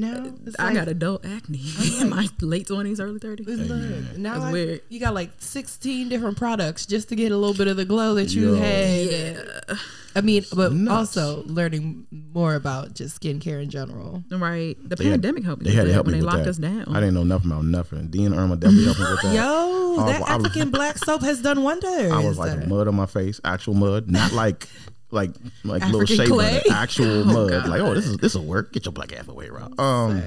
Now 0.00 0.32
it's 0.46 0.56
I 0.58 0.64
like- 0.66 0.74
got 0.74 0.88
adult 0.88 1.24
acne 1.26 1.60
in 2.00 2.10
my 2.10 2.28
late 2.40 2.66
twenties, 2.66 3.00
early 3.00 3.18
thirties. 3.18 3.46
Look, 3.46 4.16
now 4.18 4.42
I- 4.42 4.52
weird. 4.52 4.80
you 4.88 5.00
got 5.00 5.14
like 5.14 5.30
16 5.38 6.08
different 6.08 6.36
products 6.36 6.86
just 6.86 7.08
to 7.10 7.16
get 7.16 7.32
a 7.32 7.36
little 7.36 7.56
bit 7.56 7.68
of 7.68 7.76
the 7.76 7.84
glow 7.84 8.14
that 8.14 8.34
you 8.34 8.54
Yo. 8.54 8.60
had. 8.60 9.06
Yeah, 9.10 9.76
I 10.14 10.22
mean, 10.22 10.44
but 10.54 10.72
Nuts. 10.72 11.16
also 11.16 11.42
learning 11.46 12.06
more 12.10 12.54
about 12.54 12.94
just 12.94 13.20
skincare 13.20 13.62
in 13.62 13.68
general. 13.68 14.24
right. 14.30 14.76
The 14.88 14.96
They 14.96 15.04
had- 15.04 15.12
pandemic 15.22 15.44
helped 15.44 15.62
me 15.62 15.70
They 15.70 15.76
had 15.76 15.86
to 15.86 15.92
help 15.92 16.06
when 16.06 16.14
me 16.14 16.20
they 16.20 16.24
with 16.24 16.32
locked 16.34 16.44
that. 16.44 16.50
us 16.50 16.56
down. 16.58 16.84
I 16.88 17.00
didn't 17.00 17.14
know 17.14 17.24
nothing 17.24 17.50
about 17.50 17.64
nothing. 17.66 18.08
Dean 18.08 18.32
Irma 18.32 18.56
definitely 18.56 18.84
helped 18.86 19.00
me 19.00 19.06
with 19.10 19.22
that. 19.22 19.34
Yo, 19.96 19.96
that 20.06 20.22
I 20.22 20.36
was- 20.36 20.46
African 20.46 20.70
black 20.70 20.96
soap 20.98 21.20
has 21.22 21.42
done 21.42 21.62
wonders. 21.62 22.12
I 22.12 22.24
was 22.24 22.38
like 22.38 22.66
mud 22.66 22.88
on 22.88 22.94
my 22.94 23.06
face, 23.06 23.40
actual 23.44 23.74
mud, 23.74 24.10
not 24.10 24.32
like 24.32 24.68
like 25.10 25.30
like 25.64 25.82
little 25.84 26.02
African 26.02 26.16
shea 26.16 26.26
clay? 26.26 26.58
butter, 26.58 26.72
actual 26.72 27.24
mud. 27.26 27.68
Like, 27.68 27.80
oh, 27.80 27.94
this 27.94 28.06
is 28.06 28.16
this 28.18 28.34
will 28.34 28.44
work. 28.44 28.72
Get 28.72 28.84
your 28.84 28.92
black 28.92 29.12
ass 29.12 29.28
away, 29.28 29.48
Rob. 29.48 29.78
Um, 29.78 30.22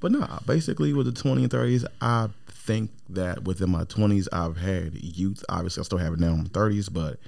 but 0.00 0.12
nah, 0.12 0.38
basically 0.46 0.92
with 0.92 1.06
the 1.06 1.12
20 1.12 1.42
and 1.44 1.52
30s, 1.52 1.84
I 2.00 2.28
think 2.48 2.90
that 3.08 3.44
within 3.44 3.70
my 3.70 3.84
20s, 3.84 4.28
I've 4.32 4.56
had 4.56 4.94
youth. 4.94 5.44
Obviously, 5.48 5.80
I 5.80 5.84
still 5.84 5.98
have 5.98 6.12
it 6.12 6.20
now 6.20 6.28
in 6.28 6.38
my 6.38 6.44
30s, 6.44 6.92
but 6.92 7.18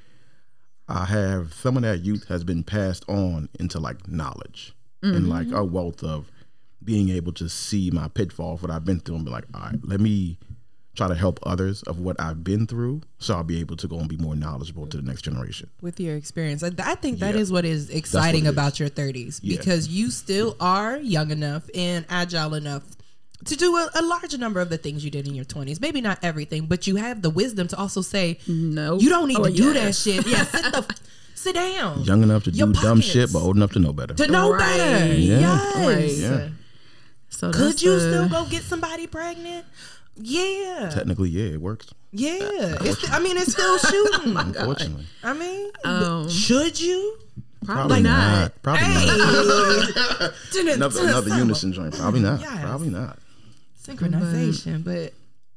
I 0.89 1.05
have 1.07 1.55
some 1.55 1.77
of 1.77 1.83
that 1.83 2.01
youth 2.01 2.29
has 2.29 2.45
been 2.45 2.65
passed 2.65 3.09
on 3.09 3.49
into 3.59 3.79
like 3.79 4.09
knowledge 4.09 4.75
and 5.03 5.29
like 5.31 5.51
a 5.53 5.65
wealth 5.65 6.03
of 6.05 6.31
being 6.85 7.09
able 7.11 7.33
to 7.33 7.49
see 7.49 7.91
my 7.91 8.09
pitfalls, 8.09 8.61
what 8.61 8.71
I've 8.71 8.85
been 8.85 9.01
through, 9.01 9.17
and 9.17 9.25
be 9.25 9.31
like, 9.31 9.45
all 9.55 9.61
right, 9.61 9.79
let 9.83 10.01
me 10.01 10.39
try 11.01 11.09
to 11.09 11.15
help 11.15 11.41
others 11.45 11.83
of 11.85 11.99
what 11.99 12.21
I've 12.21 12.45
been 12.45 12.67
through, 12.67 13.01
so 13.19 13.35
I'll 13.35 13.43
be 13.43 13.59
able 13.61 13.77
to 13.79 13.89
go 13.89 13.99
and 13.99 14.07
be 14.07 14.19
more 14.19 14.37
knowledgeable 14.37 14.87
to 14.89 14.99
the 14.99 15.03
next 15.03 15.23
generation. 15.23 15.71
with 15.81 15.99
your 15.99 16.15
experience. 16.15 16.63
I, 16.63 16.71
I 16.85 16.95
think 16.95 17.21
that 17.21 17.35
Yeah. 17.35 17.41
is 17.41 17.51
what 17.51 17.65
is 17.65 17.89
exciting 17.89 18.45
it 18.45 18.49
about 18.51 18.75
is. 18.75 18.81
your 18.81 18.91
30s 18.91 19.41
Yeah. 19.43 19.57
because 19.57 19.89
you 19.89 20.11
still 20.11 20.57
are 20.61 20.99
young 20.99 21.31
enough 21.31 21.65
and 21.75 22.05
agile 22.11 22.53
enough 22.55 22.83
to 23.47 23.57
do 23.57 23.75
a, 23.79 23.89
a 23.95 24.03
larger 24.03 24.37
number 24.37 24.61
of 24.61 24.69
the 24.69 24.77
things 24.77 25.03
you 25.03 25.11
did 25.11 25.27
in 25.27 25.35
your 25.35 25.47
20s. 25.47 25.81
Maybe 25.81 26.03
not 26.03 26.19
everything, 26.23 26.67
but 26.67 26.87
you 26.87 26.97
have 26.97 27.23
the 27.23 27.31
wisdom 27.31 27.67
to 27.69 27.79
also 27.79 28.03
say, 28.03 28.39
no, 28.47 28.99
you 29.01 29.09
don't 29.09 29.29
need 29.29 29.39
Or 29.39 29.47
to 29.49 29.53
do 29.55 29.73
that 29.73 29.95
shit. 29.95 30.27
Yeah, 30.27 30.45
sit, 30.45 30.65
the, 30.65 30.85
sit 31.35 31.55
down. 31.55 32.03
Young 32.05 32.23
enough 32.23 32.45
to 32.45 32.51
Your 32.51 32.67
do 32.67 32.75
dumb 32.83 33.01
shit, 33.01 33.33
but 33.33 33.39
old 33.39 33.57
enough 33.57 33.73
to 33.73 33.79
know 33.79 33.95
better. 33.95 34.13
to 34.13 34.27
know 34.29 34.53
Right. 34.53 34.77
better. 34.77 35.15
Yeah. 35.15 35.41
Yes. 35.41 35.77
Right. 35.87 36.13
Yeah. 36.13 36.49
So 37.31 37.51
Could 37.53 37.81
you 37.81 37.93
the- 37.95 38.01
still 38.01 38.29
go 38.29 38.45
get 38.51 38.63
somebody 38.65 39.07
pregnant? 39.07 39.65
Yeah. 40.23 40.91
Technically, 40.93 41.31
yeah, 41.31 41.55
it 41.55 41.61
works. 41.61 41.93
Yeah. 42.13 42.39
It's, 42.41 43.11
I 43.11 43.19
mean, 43.21 43.37
it's 43.37 43.53
still 43.53 43.79
shooting. 43.79 44.37
Unfortunately, 44.37 45.07
I 45.23 45.33
mean, 45.33 45.71
Um, 45.85 46.29
should 46.29 46.81
you? 46.81 47.17
Probably, 47.65 48.03
not. 48.03 48.61
Probably 48.63 48.83
not. 48.83 50.33
Another, 50.57 51.03
another 51.03 51.37
unison 51.37 51.73
joint. 51.73 51.97
Probably 51.97 52.21
not. 52.21 52.41
Yes. 52.41 52.65
Probably 52.65 52.89
not. 52.91 53.19
synchronization, 53.83 54.83
but 54.83 55.13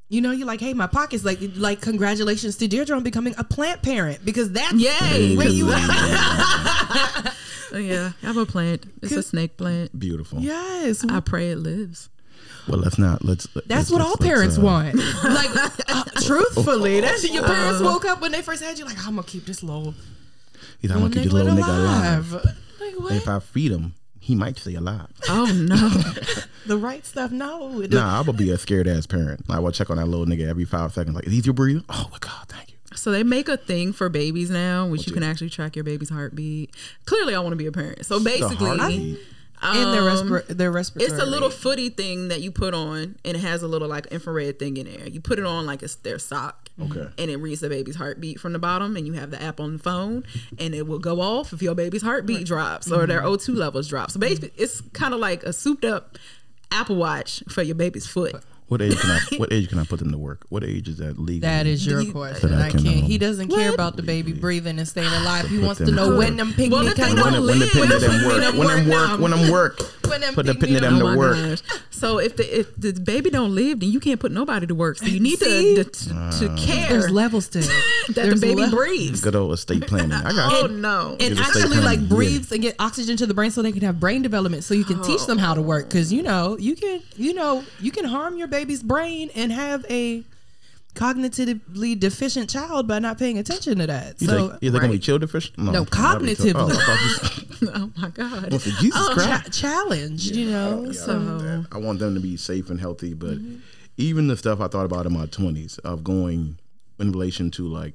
you 0.10 0.22
know, 0.22 0.32
you're 0.32 0.46
like, 0.46 0.60
hey, 0.60 0.74
my 0.74 0.86
pockets 0.88 1.24
like 1.26 1.40
like 1.56 1.82
congratulations 1.82 2.58
to 2.58 2.68
Deirdre 2.68 2.96
on 2.96 3.04
becoming 3.04 3.34
a 3.38 3.44
plant 3.44 3.82
parent 3.82 4.24
because 4.24 4.52
that's 4.52 4.74
Yay! 4.74 5.36
where 5.36 5.48
you 5.48 5.72
at. 5.72 7.34
Oh, 7.76 7.80
yeah, 7.80 8.12
I 8.22 8.26
have 8.28 8.38
a 8.38 8.46
plant. 8.46 8.86
It's 9.02 9.14
a 9.14 9.24
snake 9.24 9.58
plant. 9.58 9.98
Beautiful. 9.98 10.40
Yes, 10.40 11.04
I 11.10 11.22
pray 11.22 11.50
it 11.50 11.58
lives. 11.58 12.08
Well, 12.68 12.80
let's 12.80 12.98
not. 12.98 13.24
Let's. 13.26 13.46
that's 13.48 13.68
let's- 13.70 13.92
what 13.92 14.00
let's- 14.00 14.10
all 14.12 14.18
parents 14.18 14.58
uh, 14.58 14.62
want. 14.62 14.96
Like, 14.96 15.50
uh, 15.90 16.04
truthfully, 16.22 17.00
that's 17.02 17.30
your 17.30 17.44
parents 17.46 17.82
woke 17.82 18.06
up 18.06 18.22
when 18.22 18.32
they 18.32 18.42
first 18.42 18.64
had 18.64 18.78
you. 18.80 18.86
Like, 18.86 18.98
I'm 19.00 19.16
gonna 19.16 19.24
keep 19.24 19.46
this 19.46 19.64
little, 19.64 19.94
He's 20.80 20.90
like, 20.92 20.98
I'm 20.98 21.04
gonna 21.04 21.14
keep 21.16 21.24
this 21.26 21.34
little 21.34 21.54
nigga 21.54 21.62
nigga 21.62 21.80
alive. 21.80 22.34
alive. 22.34 22.46
Like, 22.80 23.00
what? 23.00 23.12
If 23.14 23.28
I 23.28 23.40
feed 23.40 23.72
him, 23.72 23.94
he 24.20 24.36
might 24.36 24.58
stay 24.58 24.76
alive. 24.76 25.08
Oh 25.30 25.46
no! 25.46 25.90
the 26.66 26.78
right 26.78 27.06
stuff? 27.06 27.32
No. 27.32 27.70
Nah, 27.80 28.20
I'm 28.20 28.26
gonna 28.26 28.38
be 28.38 28.50
a 28.52 28.58
scared 28.58 28.88
ass 28.88 29.06
parent. 29.06 29.44
I 29.50 29.60
would 29.60 29.74
check 29.74 29.90
on 29.90 29.98
that 29.98 30.06
little 30.08 30.26
nigga 30.26 30.48
every 30.48 30.66
five 30.66 30.94
seconds. 30.94 31.16
Like, 31.16 31.26
is 31.28 31.34
he 31.34 31.42
still 31.42 31.54
breathing? 31.54 31.84
Oh 31.90 32.08
my 32.12 32.18
god, 32.20 32.48
thank 32.48 32.72
you. 32.72 32.78
so 32.96 33.12
they 33.12 33.24
make 33.24 33.50
a 33.50 33.58
thing 33.58 33.92
for 33.94 34.08
babies 34.10 34.50
now, 34.50 34.88
which 34.88 35.06
you 35.08 35.12
it? 35.12 35.16
can 35.16 35.24
actually 35.24 35.50
track 35.50 35.76
your 35.76 35.84
baby's 35.84 36.10
heartbeat. 36.10 36.74
Clearly, 37.06 37.36
I 37.36 37.40
want 37.40 37.52
to 37.54 37.58
be 37.58 37.66
a 37.68 37.72
parent. 37.74 38.06
So 38.06 38.20
The 38.20 38.26
basically, 38.30 39.18
heartbeat. 39.64 39.84
and 39.84 39.94
their 39.94 40.10
um, 40.10 40.30
respir- 40.30 40.48
their 40.48 40.72
respiratory. 40.72 41.12
It's 41.12 41.22
a 41.22 41.26
little 41.26 41.50
footy 41.50 41.90
thing 41.90 42.28
that 42.28 42.42
you 42.42 42.52
put 42.52 42.74
on, 42.74 43.16
and 43.26 43.38
it 43.38 43.42
has 43.42 43.64
a 43.64 43.68
little 43.68 43.88
like 43.88 44.08
infrared 44.08 44.60
thing 44.60 44.78
in 44.78 44.86
there. 44.86 45.08
You 45.08 45.22
put 45.22 45.40
it 45.40 45.46
on 45.46 45.66
like 45.66 45.84
it's 45.84 45.96
their 45.96 46.20
sock. 46.20 46.70
Okay. 46.82 47.08
And 47.20 47.30
it 47.30 47.38
reads 47.38 47.62
the 47.62 47.70
baby's 47.70 47.96
heartbeat 47.98 48.40
from 48.40 48.54
the 48.54 48.60
bottom, 48.60 48.96
and 48.96 49.06
you 49.06 49.14
have 49.14 49.30
the 49.30 49.40
app 49.42 49.60
on 49.60 49.74
the 49.78 49.84
phone, 49.84 50.24
and 50.58 50.74
it 50.74 50.88
will 50.88 50.98
go 50.98 51.22
off 51.22 51.54
if 51.54 51.62
your 51.62 51.76
baby's 51.76 52.02
heartbeat 52.02 52.48
drops 52.48 52.92
or 52.92 53.06
their 53.06 53.22
O2 53.22 53.56
levels 53.56 53.88
drop. 53.88 54.10
So 54.10 54.20
basically, 54.20 54.52
it's 54.58 54.82
kind 54.94 55.14
of 55.14 55.20
like 55.20 55.44
a 55.44 55.54
souped 55.54 55.86
up 55.86 56.18
Apple 56.72 56.96
Watch 56.96 57.44
for 57.48 57.62
your 57.62 57.76
baby's 57.76 58.08
foot. 58.08 58.36
What 58.68 58.82
age 58.82 58.98
can 59.00 59.10
I? 59.12 59.20
What 59.38 59.52
age 59.54 59.70
can 59.70 59.78
I 59.80 59.84
put 59.86 60.00
them 60.00 60.12
to 60.12 60.18
work? 60.18 60.46
What 60.50 60.64
age 60.64 60.88
is 60.88 60.98
that 60.98 61.20
legal? 61.20 61.48
That 61.50 61.68
is 61.68 61.86
your 61.86 62.06
question. 62.12 62.54
I 62.54 62.68
I 62.68 62.70
can, 62.72 62.84
can't. 62.84 62.98
um, 62.98 63.04
He 63.04 63.18
doesn't 63.18 63.50
care 63.50 63.74
about 63.74 63.98
the 63.98 64.04
baby 64.04 64.32
breathing 64.34 64.80
and 64.80 64.88
staying 64.88 65.12
alive. 65.22 65.48
He 65.50 65.60
wants 65.60 65.80
to 65.80 65.92
know 65.92 66.18
when 66.18 66.38
them 66.38 66.54
pygmy 66.54 66.72
Well, 66.72 66.88
if 66.88 66.96
they 66.96 67.04
come 67.04 67.16
don't 67.16 67.34
when, 67.34 67.44
when 67.46 67.60
the 67.60 67.66
live, 67.66 67.72
pin 67.72 67.80
when 67.82 67.90
them 67.90 68.00
the 68.00 68.28
work, 68.28 68.42
pin 68.42 68.58
when 68.58 68.68
them 68.68 68.78
them 68.78 68.90
work, 68.90 69.10
work 69.12 69.20
when 69.20 69.32
them 69.32 69.52
work, 69.52 69.80
When 69.80 69.82
them 69.82 69.82
put 69.82 69.82
the 69.82 69.82
pygmy 69.82 70.02
pin 70.03 70.03
to 70.04 70.10
them 70.20 70.34
don't- 70.36 70.46
to 70.60 70.88
Oh 70.88 70.92
my 71.04 71.16
work. 71.18 71.36
gosh. 71.36 71.62
So 71.90 72.20
if 72.20 72.36
the 72.36 72.60
if 72.60 72.76
the 72.76 72.94
baby 72.94 73.30
don't 73.30 73.56
live, 73.56 73.80
then 73.80 73.90
you 73.92 74.00
can't 74.00 74.20
put 74.20 74.32
nobody 74.32 74.68
to 74.68 74.76
work. 74.76 74.98
So 74.98 75.06
you 75.06 75.20
need 75.20 75.40
See? 75.40 75.76
to, 75.76 75.84
to, 75.84 76.10
to 76.10 76.50
uh, 76.52 76.58
care 76.58 76.90
There's 76.90 77.10
levels 77.10 77.48
to 77.50 77.60
it. 77.60 77.66
that 78.16 78.30
the 78.30 78.36
baby 78.40 78.62
le- 78.64 78.70
breathes. 78.70 79.22
Good 79.22 79.36
old 79.36 79.54
estate 79.54 79.88
planning. 79.88 80.12
I 80.14 80.32
got 80.34 80.54
Oh 80.54 80.68
you. 80.68 80.78
no! 80.78 81.18
and 81.20 81.40
actually 81.40 81.78
like 81.78 82.00
planning, 82.00 82.08
breathes 82.08 82.52
and 82.52 82.62
get 82.62 82.76
oxygen 82.80 83.18
to 83.18 83.26
the 83.26 83.34
brain 83.34 83.52
so 83.52 83.62
they 83.62 83.72
can 83.72 83.82
have 83.84 84.00
brain 84.00 84.22
development 84.22 84.64
so 84.64 84.74
you 84.74 84.84
can 84.86 85.02
teach 85.02 85.22
oh. 85.22 85.26
them 85.26 85.38
how 85.38 85.54
to 85.54 85.62
work 85.62 85.88
because 85.88 86.12
you 86.12 86.22
know 86.22 86.58
you 86.58 86.76
can 86.76 87.02
you 87.16 87.34
know 87.34 87.64
you 87.80 87.92
can 87.92 88.06
harm 88.06 88.38
your 88.38 88.48
baby's 88.48 88.84
brain 88.84 89.30
and 89.36 89.52
have 89.52 89.86
a 89.90 90.24
cognitively 90.96 92.00
deficient 92.00 92.50
child 92.50 92.88
by 92.88 93.00
not 93.00 93.18
paying 93.18 93.38
attention 93.38 93.78
to 93.80 93.88
that 93.88 94.22
You 94.22 94.28
so 94.28 94.50
think, 94.50 94.64
you 94.64 94.72
think 94.72 94.84
I'm 94.84 94.90
gonna 94.90 94.94
be 94.94 95.00
chill 95.00 95.20
deficient? 95.20 95.58
No, 95.58 95.86
probably 95.86 96.36
chill- 96.36 96.54
cognitively. 96.54 96.56
Oh, 96.56 96.70
I 96.70 96.96
thought 96.96 97.62
you- 97.62 97.70
oh 97.76 97.92
my 97.98 98.10
god! 98.10 98.62
Said, 98.62 98.74
Jesus 98.80 99.08
cha- 99.08 99.14
Christ. 99.14 99.54
challenged 99.60 100.36
you 100.36 100.50
know 100.52 100.84
Yeah, 100.84 100.90
I 100.90 100.94
so 100.94 101.18
want. 101.20 101.68
I 101.72 101.78
want 101.78 102.00
them 102.00 102.14
to 102.16 102.20
be 102.22 102.38
safe 102.38 102.70
and 102.70 102.80
healthy. 102.80 103.14
But 103.14 103.38
Mm-hmm. 103.38 103.56
even 103.98 104.28
the 104.28 104.38
stuff 104.38 104.60
I 104.62 104.68
thought 104.68 104.86
about 104.86 105.06
in 105.06 105.14
my 105.14 105.26
twenties 105.28 105.78
of 105.80 106.04
going 106.04 106.58
in 107.00 107.12
relation 107.12 107.52
to 107.52 107.68
like 107.68 107.94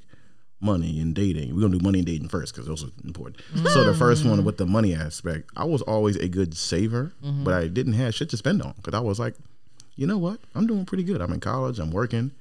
money 0.60 0.98
and 1.00 1.14
dating, 1.14 1.54
we're 1.54 1.60
gonna 1.62 1.78
do 1.78 1.84
money 1.84 2.00
and 2.00 2.06
dating 2.06 2.28
first 2.28 2.52
because 2.54 2.66
those 2.66 2.82
are 2.84 2.90
important. 3.04 3.40
So 3.72 3.84
the 3.84 3.94
first 3.94 4.24
one 4.24 4.44
with 4.44 4.56
the 4.56 4.66
money 4.66 4.92
aspect, 4.94 5.50
I 5.56 5.64
was 5.64 5.82
always 5.82 6.16
a 6.16 6.28
good 6.28 6.56
saver, 6.56 7.12
Mm-hmm. 7.24 7.44
but 7.44 7.54
I 7.54 7.68
didn't 7.68 7.92
have 7.94 8.14
shit 8.14 8.28
to 8.30 8.36
spend 8.36 8.62
on 8.62 8.74
because 8.76 8.94
I 8.94 9.00
was 9.00 9.20
like, 9.20 9.34
you 9.94 10.06
know 10.06 10.18
what, 10.18 10.40
I'm 10.54 10.66
doing 10.66 10.84
pretty 10.84 11.04
good. 11.04 11.20
I'm 11.20 11.32
in 11.32 11.40
college. 11.40 11.78
I'm 11.78 11.90
working. 11.90 12.32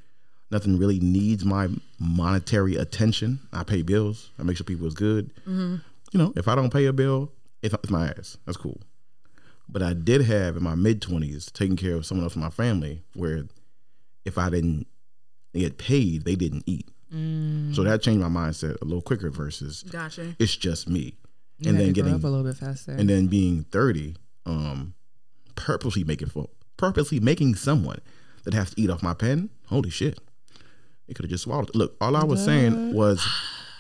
Nothing 0.50 0.78
really 0.78 1.00
needs 1.00 1.44
my 1.44 1.68
monetary 2.00 2.76
attention. 2.76 3.40
I 3.52 3.64
pay 3.64 3.82
bills. 3.82 4.30
I 4.40 4.44
make 4.44 4.56
sure 4.58 4.64
people 4.66 4.88
is 4.88 4.94
good. 4.94 5.32
You 5.46 5.82
know, 6.14 6.32
if 6.38 6.48
I 6.48 6.56
don't 6.56 6.72
pay 6.72 6.86
a 6.86 6.94
bill, 6.94 7.32
it's, 7.62 7.74
it's 7.74 7.90
my 7.90 8.08
ass. 8.08 8.38
That's 8.46 8.58
cool. 8.58 8.80
But 9.68 9.82
I 9.84 9.92
did 9.94 10.22
have 10.22 10.56
in 10.56 10.64
my 10.64 10.76
mid 10.76 11.02
twenties 11.02 11.52
taking 11.52 11.76
care 11.76 11.96
of 11.96 12.06
someone 12.06 12.24
else 12.24 12.36
in 12.36 12.42
my 12.42 12.50
family 12.50 13.02
where 13.14 13.44
if 14.24 14.38
I 14.38 14.50
didn't 14.50 14.88
get 15.54 15.78
paid, 15.78 16.24
they 16.24 16.36
didn't 16.36 16.64
eat. 16.66 16.88
So 17.10 17.84
that 17.84 18.02
changed 18.02 18.22
my 18.22 18.28
mindset 18.28 18.82
a 18.82 18.86
little 18.86 19.02
quicker 19.02 19.30
versus 19.30 19.84
Gotcha. 19.84 20.36
it's 20.40 20.56
just 20.58 20.90
me. 20.90 21.16
You 21.60 21.70
and 21.70 21.80
then 21.80 21.94
getting 21.94 22.14
up 22.14 22.24
a 22.24 22.28
little 22.28 22.44
bit 22.44 22.58
faster 22.58 22.92
and 22.92 23.10
then 23.10 23.28
being 23.28 23.64
30, 23.72 24.16
um, 24.46 24.94
purposely 25.56 26.04
making 26.04 26.28
for 26.30 26.50
purposely 26.76 27.20
making 27.22 27.56
someone 27.56 28.00
that 28.44 28.54
has 28.54 28.72
to 28.72 28.82
eat 28.82 28.90
off 28.90 29.02
my 29.02 29.14
pen. 29.14 29.50
Holy 29.68 29.90
shit. 29.90 30.20
It 31.08 31.16
could 31.16 31.26
have 31.26 31.32
just 31.32 31.44
swallowed. 31.46 31.70
it. 31.70 31.76
Look, 31.76 31.96
all 32.02 32.16
I 32.16 32.24
was 32.24 32.44
saying 32.44 32.94
was 32.94 33.26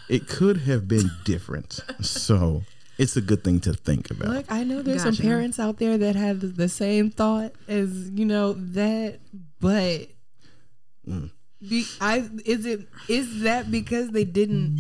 it 0.09 0.28
could 0.28 0.57
have 0.61 0.88
been 0.88 1.11
different. 1.25 1.80
so 2.01 2.63
it's 2.97 3.15
a 3.17 3.21
good 3.21 3.43
thing 3.43 3.59
to 3.61 3.73
think 3.73 4.09
about. 4.09 4.30
Look, 4.30 4.45
I 4.51 4.63
know 4.63 4.82
there's 4.82 5.03
Gotcha. 5.03 5.17
some 5.17 5.25
parents 5.25 5.59
out 5.59 5.78
there 5.78 5.97
that 5.97 6.15
have 6.15 6.39
the- 6.39 6.47
the 6.47 6.69
same 6.69 7.11
thought 7.11 7.51
as 7.67 8.09
you 8.11 8.25
know 8.25 8.53
that, 8.53 9.19
but 9.59 10.07
Mm. 11.07 11.30
be, 11.67 11.86
I 12.01 12.30
is 12.45 12.65
it 12.65 12.88
is 13.07 13.41
that 13.41 13.69
because 13.71 14.09
they 14.09 14.23
didn't 14.25 14.78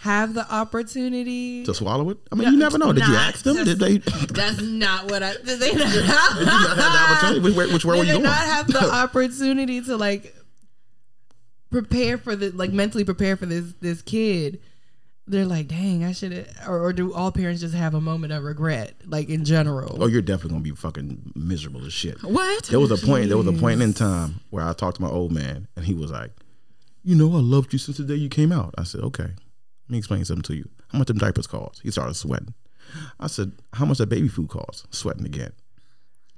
have 0.00 0.32
the 0.34 0.50
opportunity? 0.52 1.64
to 1.64 1.74
swallow 1.74 2.08
it? 2.10 2.18
I 2.32 2.34
mean, 2.34 2.52
you 2.52 2.58
never 2.58 2.78
know. 2.78 2.92
Did 2.92 3.06
you 3.06 3.14
ask 3.14 3.42
them? 3.44 3.64
Did 3.64 3.78
they? 3.78 3.98
That's 4.28 4.60
not 4.62 5.10
what 5.10 5.22
I. 5.22 5.34
Did 5.44 5.60
they 5.60 5.72
not 5.74 5.94
you 5.94 6.02
not 6.46 6.68
have 6.68 6.76
the 6.76 6.82
opportunity? 6.82 7.40
Which, 7.40 7.54
where, 7.56 7.68
which 7.68 7.84
way 7.84 7.98
were 7.98 8.04
you 8.04 8.06
they 8.06 8.12
going? 8.12 8.22
not 8.24 8.38
have 8.38 8.66
the 8.68 8.90
opportunity 9.02 9.82
to 9.82 9.96
like 9.96 10.34
prepare 11.70 12.18
for 12.18 12.36
the 12.36 12.50
like 12.50 12.72
mentally 12.72 13.04
prepare 13.04 13.36
for 13.36 13.46
this 13.46 13.72
this 13.80 14.02
kid? 14.02 14.60
They're 15.26 15.46
like, 15.46 15.68
dang, 15.68 16.02
I 16.02 16.10
should. 16.10 16.48
Or, 16.66 16.80
or 16.86 16.92
do 16.92 17.14
all 17.14 17.30
parents 17.30 17.60
just 17.60 17.74
have 17.74 17.94
a 17.94 18.00
moment 18.00 18.32
of 18.32 18.42
regret, 18.42 18.94
like 19.06 19.28
in 19.28 19.44
general? 19.44 19.98
Oh, 20.02 20.08
you're 20.08 20.22
definitely 20.22 20.50
gonna 20.50 20.64
be 20.64 20.70
fucking 20.72 21.32
miserable 21.36 21.86
as 21.86 21.92
shit. 21.92 22.20
What? 22.24 22.64
There 22.64 22.80
was 22.80 22.90
a 22.90 22.96
point. 23.06 23.28
There 23.28 23.38
was 23.38 23.46
a 23.46 23.52
point 23.52 23.80
in 23.80 23.94
time 23.94 24.40
where 24.50 24.64
I 24.64 24.72
talked 24.72 24.96
to 24.96 25.02
my 25.02 25.08
old 25.08 25.30
man, 25.30 25.68
and 25.76 25.84
he 25.84 25.94
was 25.94 26.10
like, 26.10 26.32
"You 27.04 27.14
know, 27.14 27.32
I 27.36 27.40
loved 27.40 27.72
you 27.72 27.78
since 27.78 27.98
the 27.98 28.04
day 28.04 28.16
you 28.16 28.28
came 28.28 28.50
out." 28.50 28.74
I 28.76 28.82
said, 28.82 29.02
"Okay, 29.02 29.22
let 29.22 29.88
me 29.88 29.98
explain 29.98 30.24
something 30.24 30.42
to 30.42 30.56
you. 30.56 30.68
How 30.88 30.98
much 30.98 31.06
them 31.08 31.18
diapers 31.18 31.46
cost?" 31.46 31.80
He 31.82 31.92
started 31.92 32.14
sweating. 32.14 32.54
I 33.20 33.28
said, 33.28 33.52
"How 33.74 33.84
much 33.84 33.98
that 33.98 34.08
baby 34.08 34.26
food 34.26 34.48
cost?" 34.48 34.92
Sweating 34.92 35.26
again. 35.26 35.52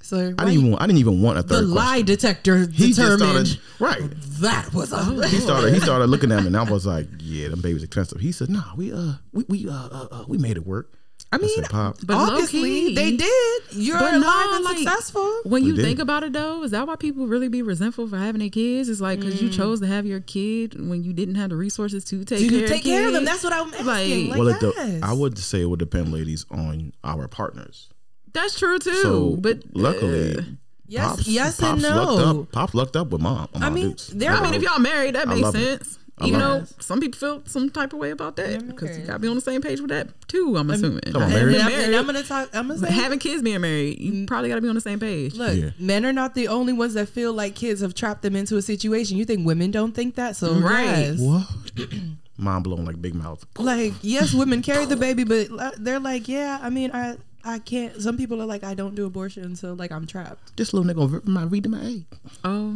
So 0.03 0.35
I 0.39 0.45
didn't 0.45 0.53
even. 0.53 0.75
I 0.75 0.87
didn't 0.87 0.99
even 0.99 1.23
want 1.23 1.39
a 1.39 1.43
third. 1.43 1.63
the 1.65 1.67
lie 1.69 1.85
question. 2.03 2.07
detector 2.07 2.59
He 2.67 2.93
determined 2.93 3.47
started 3.49 3.61
right. 3.79 4.03
that 4.41 4.75
was 4.75 4.93
a 4.93 5.29
He 5.29 5.39
started. 5.39 5.73
He 5.73 5.81
started 5.81 6.07
looking 6.07 6.33
at 6.33 6.41
me, 6.41 6.49
and 6.49 6.57
I 6.57 6.65
was 6.65 6.87
like, 6.87 7.07
"Yeah, 7.21 7.49
them 7.49 7.61
babies 7.61 7.83
expensive." 7.83 8.21
He 8.21 8.33
said, 8.33 8.51
"Nah, 8.51 8.75
we 8.77 8.93
uh, 8.93 9.13
we 9.33 9.45
we 9.49 9.69
uh, 9.69 9.73
uh, 9.73 10.09
uh 10.11 10.25
we 10.29 10.39
made 10.39 10.57
it 10.57 10.67
work." 10.67 10.93
I 11.31 11.39
mean, 11.39 11.49
said, 11.55 11.71
"Pop." 11.71 11.97
But 12.05 12.17
obviously 12.17 12.63
key- 12.63 12.95
they 12.95 13.17
did. 13.17 13.63
You're 13.71 13.99
But 13.99 14.15
alive 14.15 14.23
no, 14.51 14.57
and 14.57 14.65
like, 14.65 14.77
successful. 14.79 15.23
When 15.45 15.63
We 15.63 15.69
you 15.71 15.77
did. 15.77 15.85
think 15.85 15.99
about 15.99 16.25
it, 16.25 16.33
though, 16.35 16.63
is 16.63 16.73
that 16.73 16.87
why 16.87 16.97
people 16.97 17.27
really 17.27 17.49
be 17.49 17.63
resentful 17.63 18.07
for 18.09 18.19
having 18.19 18.41
their 18.41 18.51
kids? 18.51 18.89
It's 18.91 19.01
like 19.01 19.21
because 19.21 19.41
you 19.41 19.49
chose 19.49 19.81
to 19.81 19.87
have 19.87 20.05
your 20.05 20.21
kid 20.21 20.75
when 20.89 21.05
you 21.05 21.13
didn't 21.15 21.37
have 21.37 21.51
the 21.51 21.57
resources 21.57 22.05
to 22.07 22.25
take 22.25 22.41
Do 22.41 22.49
care 22.51 22.59
you 22.69 22.75
of 22.75 22.83
care 22.83 23.07
of 23.07 23.13
them? 23.15 23.25
That's 23.25 23.45
what 23.45 23.53
I'm 23.53 23.73
asking. 23.73 23.87
Like- 24.31 24.31
Like, 24.31 24.39
well, 24.39 24.49
it 24.49 24.57
yes. 24.61 25.01
de- 25.01 25.07
I 25.07 25.13
would 25.13 25.39
say 25.39 25.63
it 25.63 25.67
would 25.67 25.79
depend, 25.79 26.13
ladies, 26.13 26.45
on 26.51 26.93
our 27.05 27.29
partners. 27.29 27.89
That's 28.33 28.59
true 28.59 28.79
too. 28.79 28.95
So, 29.03 29.37
but 29.39 29.63
luckily, 29.75 30.37
uh, 30.39 30.43
Yes, 30.89 31.09
Pops, 31.09 31.29
yes 31.29 31.61
Pops 31.61 31.73
and 31.85 31.97
lucked 31.97 32.19
no. 32.19 32.41
up. 32.43 32.53
Pops 32.53 32.75
lucked 32.75 32.97
up 32.97 33.09
with 33.11 33.23
mom. 33.23 33.49
I 33.55 33.71
mean, 33.71 33.97
there 34.13 34.33
I 34.33 34.43
mean, 34.43 34.53
if 34.55 34.63
y'all 34.63 34.79
married, 34.79 35.15
that 35.15 35.27
I 35.27 35.31
makes 35.31 35.43
love 35.43 35.57
it. 35.57 35.79
sense. 35.85 35.99
I 36.19 36.27
Even 36.27 36.41
though 36.41 36.57
it. 36.57 36.83
some 36.83 37.01
people 37.01 37.19
feel 37.19 37.43
some 37.47 37.71
type 37.71 37.95
of 37.95 37.99
way 37.99 38.11
about 38.11 38.37
that 38.37 38.67
because 38.67 38.99
you 38.99 39.05
gotta 39.07 39.19
be 39.19 39.27
on 39.29 39.35
the 39.35 39.41
same 39.41 39.63
page 39.63 39.81
with 39.81 39.89
that 39.89 40.09
too. 40.29 40.55
I'm 40.59 40.69
assuming. 40.71 41.01
Come 41.11 41.23
on, 41.23 41.31
Not 41.31 41.33
And, 41.33 41.33
married. 41.33 41.57
having 41.61 41.67
I'm, 41.67 41.73
and 41.73 41.91
married, 41.93 41.99
I'm 41.99 42.07
gonna 42.07 42.23
talk. 42.23 42.51
I'm 42.53 42.69
gonna 42.69 42.79
say, 42.81 42.93
having 42.93 43.19
kids 43.19 43.43
being 43.43 43.61
married, 43.63 43.99
you 43.99 44.27
probably 44.27 44.51
gotta 44.51 44.61
be 44.61 44.69
on 44.69 44.75
the 44.75 44.83
same 44.83 45.01
page. 45.01 45.35
look, 45.35 45.57
Yeah. 45.57 45.71
men 45.79 46.05
are 46.05 46.13
not 46.13 46.35
the 46.35 46.49
only 46.49 46.75
ones 46.75 46.93
that 46.95 47.09
feel 47.09 47.33
like 47.33 47.55
kids 47.55 47.81
have 47.81 47.95
trapped 47.95 48.21
them 48.21 48.37
into 48.37 48.59
a 48.59 48.63
situation. 48.63 49.17
You 49.17 49.25
think 49.25 49.47
women 49.47 49.71
don't 49.71 49.93
think 49.93 50.17
that? 50.17 50.37
So 50.37 50.53
Right. 50.53 50.85
yes. 50.85 51.19
What? 51.19 51.47
Mind 52.37 52.65
blown 52.65 52.85
like 52.85 53.01
big 53.01 53.15
mouth. 53.15 53.45
Like 53.59 53.95
yes, 54.03 54.35
women 54.35 54.61
carry 54.61 54.85
the 54.85 54.97
baby, 54.97 55.25
but 55.25 55.49
they're 55.83 56.01
like, 56.01 56.29
yeah. 56.29 56.59
I 56.63 56.69
mean, 56.71 56.91
I 56.93 57.17
I 57.45 57.59
can't. 57.59 58.01
Some 58.01 58.17
people 58.17 58.41
are 58.41 58.47
like, 58.47 58.63
I 58.65 58.75
don't 58.75 58.95
do 58.95 59.05
abortion, 59.07 59.57
so 59.57 59.73
like 59.75 59.91
I'm 59.93 60.07
trapped. 60.07 60.57
This 60.57 60.73
little 60.73 60.93
nigga 60.93 61.01
over 61.01 61.23
my 61.25 61.43
reading 61.45 61.73
my 61.73 61.83
egg. 61.85 62.05
Oh 62.45 62.75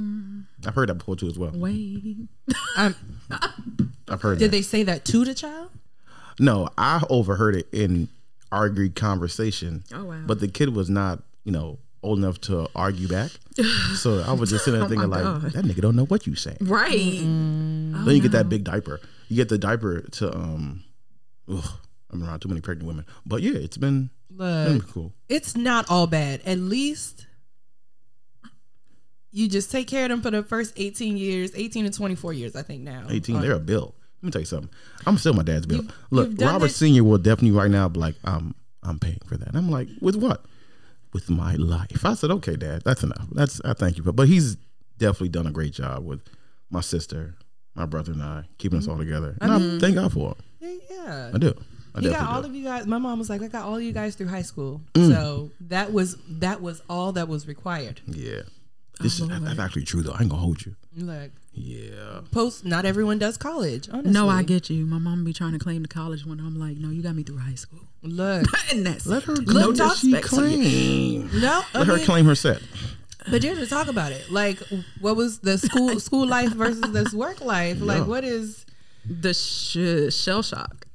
I've 0.67 0.75
heard 0.75 0.89
that 0.89 0.95
before 0.95 1.17
too 1.17 1.29
as 1.29 1.39
well. 1.39 1.53
wait, 1.55 2.17
I'm, 2.77 2.95
I've 4.09 4.23
heard 4.23 4.37
that 4.37 4.39
did 4.41 4.47
that. 4.47 4.57
they 4.57 4.63
say 4.63 4.83
that 4.85 5.05
to 5.07 5.25
the 5.25 5.35
child? 5.35 5.71
No, 6.41 6.69
I 6.77 7.03
overheard 7.09 7.57
it 7.57 7.69
in 7.73 8.09
argued 8.53 8.95
conversation. 8.95 9.85
Oh, 9.95 10.05
wow. 10.05 10.21
But 10.27 10.41
the 10.41 10.49
kid 10.49 10.75
was 10.75 10.91
not, 10.91 11.23
you 11.45 11.53
know, 11.53 11.79
old 12.03 12.19
enough 12.19 12.41
to 12.43 12.69
argue 12.75 13.09
back. 13.09 13.31
so 13.97 14.21
I 14.21 14.33
was 14.33 14.51
just 14.51 14.65
sitting 14.65 14.79
there 14.79 14.87
Oh, 14.87 14.89
thinking 14.91 15.09
my 15.09 15.23
like, 15.23 15.43
God. 15.43 15.53
that 15.53 15.65
nigga 15.65 15.81
don't 15.81 15.97
know 15.97 16.05
what 16.05 16.27
you 16.27 16.35
saying. 16.35 16.59
right? 16.61 16.93
then 17.21 18.05
you 18.09 18.21
get 18.21 18.33
that 18.33 18.49
big 18.49 18.65
diaper. 18.65 19.01
You 19.29 19.37
get 19.37 19.49
the 19.49 19.59
diaper 19.59 20.03
to 20.03 20.35
um. 20.37 20.85
Ugh, 21.51 21.65
I'm 22.11 22.23
around 22.23 22.41
too 22.41 22.49
many 22.49 22.61
pregnant 22.61 22.87
women, 22.89 23.05
but 23.25 23.43
yeah, 23.43 23.55
it's 23.55 23.77
been, 23.77 24.11
been 24.31 24.81
cool. 24.83 25.13
it's 25.29 25.57
not 25.57 25.87
all 25.91 26.07
bad. 26.07 26.41
At 26.47 26.59
least 26.59 27.27
you 29.33 29.49
just 29.49 29.71
take 29.71 29.89
care 29.89 30.05
of 30.05 30.11
them 30.11 30.23
for 30.23 30.31
the 30.31 30.43
first 30.43 30.73
18 30.77 31.17
years, 31.17 31.53
18 31.55 31.85
to 31.85 31.91
24 31.91 32.33
years, 32.33 32.57
I 32.57 32.63
think 32.63 32.83
now. 32.83 33.07
18, 33.09 33.37
Uh, 33.37 33.41
they're 33.43 33.53
a 33.53 33.59
bill. 33.59 33.95
Let 34.23 34.27
me 34.27 34.31
tell 34.31 34.41
you 34.43 34.47
something. 34.47 34.71
I'm 35.07 35.19
still 35.19 35.35
my 35.35 35.43
dad's 35.43 35.67
bill. 35.67 35.79
You've- 35.83 35.93
Look, 36.11 36.31
you've 36.31 36.41
Robert 36.41 36.67
it- 36.71 36.75
Senior 36.75 37.05
will 37.05 37.19
definitely 37.19 37.57
right 37.59 37.71
now 37.71 37.89
be 37.89 38.01
like, 38.01 38.15
I'm 38.25 38.55
I'm 38.83 38.99
paying 39.01 39.19
for 39.27 39.37
that. 39.37 39.49
And 39.49 39.57
I'm 39.59 39.69
like, 39.71 39.89
with 40.01 40.15
what? 40.17 40.45
With 41.13 41.29
my 41.29 41.57
life. 41.57 42.05
I 42.05 42.15
said, 42.15 42.31
okay, 42.31 42.55
Dad, 42.57 42.83
that's 42.85 43.03
enough. 43.03 43.27
That's 43.33 43.61
I 43.65 43.73
thank 43.75 43.97
you 43.99 44.05
for. 44.05 44.13
But 44.13 44.29
he's 44.29 44.57
definitely 44.99 45.31
done 45.31 45.47
a 45.47 45.51
great 45.51 45.73
job 45.73 46.05
with 46.05 46.21
my 46.71 46.81
sister, 46.81 47.35
my 47.75 47.85
brother, 47.85 48.13
and 48.13 48.23
I 48.23 48.45
keeping 48.59 48.79
us 48.79 48.87
all 48.87 48.97
together. 48.97 49.37
And 49.41 49.53
I, 49.53 49.79
thank 49.81 49.97
God 49.97 50.13
for 50.13 50.37
him. 50.61 50.81
yeah. 50.91 51.31
I 51.35 51.39
do. 51.39 51.53
I 51.97 52.01
He 52.01 52.09
got 52.11 52.29
all 52.29 52.43
do. 52.43 52.49
of 52.49 52.55
you 52.55 52.65
guys. 52.65 52.87
My 52.87 52.99
mom 52.99 53.19
was 53.19 53.31
like, 53.31 53.43
I 53.43 53.49
got 53.49 53.65
all 53.65 53.77
of 53.77 53.83
you 53.83 53.93
guys 53.93 54.15
through 54.15 54.29
high 54.29 54.43
school. 54.43 54.83
Mm. 54.95 55.13
So 55.13 55.51
that 55.63 55.93
was 55.93 56.17
that 56.29 56.61
was 56.61 56.83
all 56.91 57.13
that 57.13 57.29
was 57.29 57.47
required. 57.49 58.01
yeah. 58.07 58.43
This 59.01 59.21
Oh, 59.21 59.29
is 59.29 59.41
that's 59.43 59.59
actually 59.59 59.85
true 59.85 60.03
though. 60.03 60.13
I 60.13 60.21
ain't 60.23 60.31
gonna 60.31 60.41
hold 60.43 60.65
you. 60.65 60.75
Like 60.97 61.31
Yeah. 61.53 62.21
post, 62.33 62.65
not 62.65 62.87
everyone 62.87 63.19
does 63.19 63.37
college. 63.37 63.89
Honestly, 63.93 64.11
No, 64.13 64.29
I 64.31 64.43
get 64.43 64.71
you. 64.71 64.87
My 64.87 64.99
mom 64.99 65.23
be 65.25 65.35
trying 65.35 65.53
to 65.53 65.59
claim 65.59 65.83
the 65.83 65.89
college 65.89 66.25
when 66.25 66.41
I'm 66.41 66.59
like, 66.59 66.79
no, 66.79 66.89
you 66.89 67.03
got 67.03 67.15
me 67.15 67.23
through 67.23 67.39
high 67.39 67.57
school, 67.57 67.81
Look, 68.03 68.47
and 68.73 68.87
that's 68.87 69.05
Let 69.07 69.25
her 69.25 69.35
it. 69.35 69.47
claim 69.47 69.61
no 69.61 69.69
what 69.85 69.97
she 69.99 70.13
disrespect 70.13 70.35
to 70.35 70.49
you. 70.49 71.29
claim. 71.29 71.41
no, 71.43 71.63
I 71.75 71.79
Let 71.81 71.87
her 71.89 71.99
claim 71.99 72.25
her 72.27 72.35
set. 72.35 72.63
but 73.31 73.43
you're 73.45 73.55
to 73.57 73.67
talk 73.67 73.89
about 73.89 74.13
it. 74.13 74.31
Like, 74.31 74.63
what 75.01 75.17
was 75.17 75.41
the 75.41 75.59
school 75.59 75.99
school 76.09 76.27
life 76.27 76.53
versus 76.53 76.93
this 76.93 77.13
work 77.13 77.41
life? 77.43 77.79
Yeah. 77.79 77.85
Like, 77.85 78.07
what 78.07 78.25
is? 78.25 78.65
The 79.09 79.33
sh- 79.35 80.15
shell 80.15 80.43
shock 80.43 80.87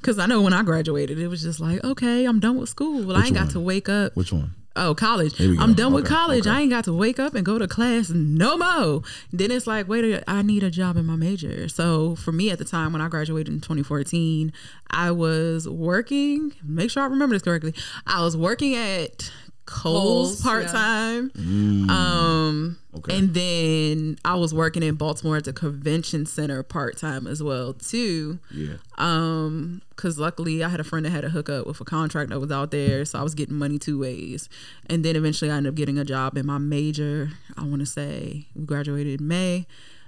because 0.00 0.18
I 0.18 0.26
know 0.26 0.42
when 0.42 0.52
I 0.52 0.62
graduated, 0.62 1.18
it 1.18 1.28
was 1.28 1.42
just 1.42 1.60
like, 1.60 1.82
okay, 1.84 2.24
I'm 2.24 2.40
done 2.40 2.58
with 2.58 2.68
school. 2.68 3.04
Well, 3.04 3.16
I 3.16 3.20
Which 3.20 3.26
ain't 3.28 3.36
got 3.36 3.50
to 3.50 3.60
wake 3.60 3.88
up. 3.88 4.14
Which 4.16 4.32
one? 4.32 4.54
Oh, 4.76 4.92
college. 4.92 5.40
I'm 5.40 5.74
done 5.74 5.92
with 5.92 6.04
college. 6.04 6.48
okay. 6.48 6.56
I 6.56 6.60
ain't 6.62 6.70
got 6.70 6.82
to 6.86 6.92
wake 6.92 7.20
up 7.20 7.36
and 7.36 7.46
go 7.46 7.58
to 7.58 7.68
class 7.68 8.10
no 8.10 8.56
more. 8.56 9.02
Then 9.32 9.52
it's 9.52 9.68
like, 9.68 9.86
wait, 9.86 10.04
a- 10.04 10.28
I 10.28 10.42
need 10.42 10.64
a 10.64 10.70
job 10.70 10.96
in 10.96 11.06
my 11.06 11.14
major. 11.14 11.68
So 11.68 12.16
for 12.16 12.32
me 12.32 12.50
at 12.50 12.58
the 12.58 12.64
time 12.64 12.92
when 12.92 13.00
I 13.00 13.06
graduated 13.06 13.54
in 13.54 13.60
2014, 13.60 14.52
I 14.90 15.12
was 15.12 15.68
working. 15.68 16.54
Make 16.64 16.90
sure 16.90 17.04
I 17.04 17.06
remember 17.06 17.36
this 17.36 17.42
correctly. 17.42 17.72
I 18.04 18.22
was 18.24 18.36
working 18.36 18.74
at 18.74 19.30
Kohl's, 19.66 20.40
Kohl's 20.40 20.42
part 20.42 20.66
time. 20.68 21.30
Mm. 21.30 21.88
Um, 21.90 22.78
Okay. 22.96 23.18
and 23.18 23.34
then 23.34 24.16
I 24.24 24.36
was 24.36 24.54
working 24.54 24.82
in 24.84 24.94
Baltimore 24.94 25.36
at 25.36 25.44
the 25.44 25.52
convention 25.52 26.26
center 26.26 26.62
part 26.62 26.96
time 26.96 27.26
as 27.26 27.42
well 27.42 27.72
too. 27.72 28.38
Yeah. 28.52 28.74
Um, 28.98 29.82
cause 29.96 30.16
luckily 30.18 30.62
I 30.62 30.68
had 30.68 30.78
a 30.78 30.84
friend 30.84 31.04
that 31.04 31.10
had 31.10 31.24
a 31.24 31.30
hookup 31.30 31.66
with 31.66 31.80
a 31.80 31.84
contract 31.84 32.30
that 32.30 32.38
was 32.38 32.52
out 32.52 32.70
there, 32.70 33.04
so 33.04 33.18
I 33.18 33.22
was 33.24 33.34
getting 33.34 33.56
money 33.56 33.78
two 33.80 33.98
ways. 33.98 34.48
And 34.86 35.04
then 35.04 35.16
eventually 35.16 35.50
I 35.50 35.56
ended 35.56 35.72
up 35.72 35.74
getting 35.76 35.98
a 35.98 36.04
job 36.04 36.36
in 36.36 36.46
my 36.46 36.58
major. 36.58 37.30
I 37.56 37.64
want 37.64 37.80
to 37.80 37.86
say 37.86 38.46
we 38.54 38.64
graduated 38.64 39.20
in 39.20 39.26
May. 39.26 39.66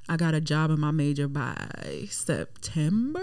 I 0.08 0.16
got 0.16 0.34
a 0.34 0.40
job 0.40 0.70
in 0.70 0.78
my 0.78 0.92
major 0.92 1.26
by 1.26 2.06
September. 2.08 3.20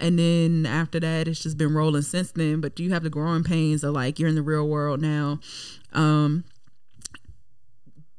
And 0.00 0.18
then 0.18 0.66
after 0.66 1.00
that, 1.00 1.28
it's 1.28 1.42
just 1.42 1.56
been 1.56 1.74
rolling 1.74 2.02
since 2.02 2.32
then. 2.32 2.60
But 2.60 2.78
you 2.78 2.92
have 2.92 3.02
the 3.02 3.10
growing 3.10 3.44
pains 3.44 3.84
of 3.84 3.94
like 3.94 4.18
you're 4.18 4.28
in 4.28 4.34
the 4.34 4.42
real 4.42 4.68
world 4.68 5.00
now. 5.00 5.40
Um, 5.92 6.44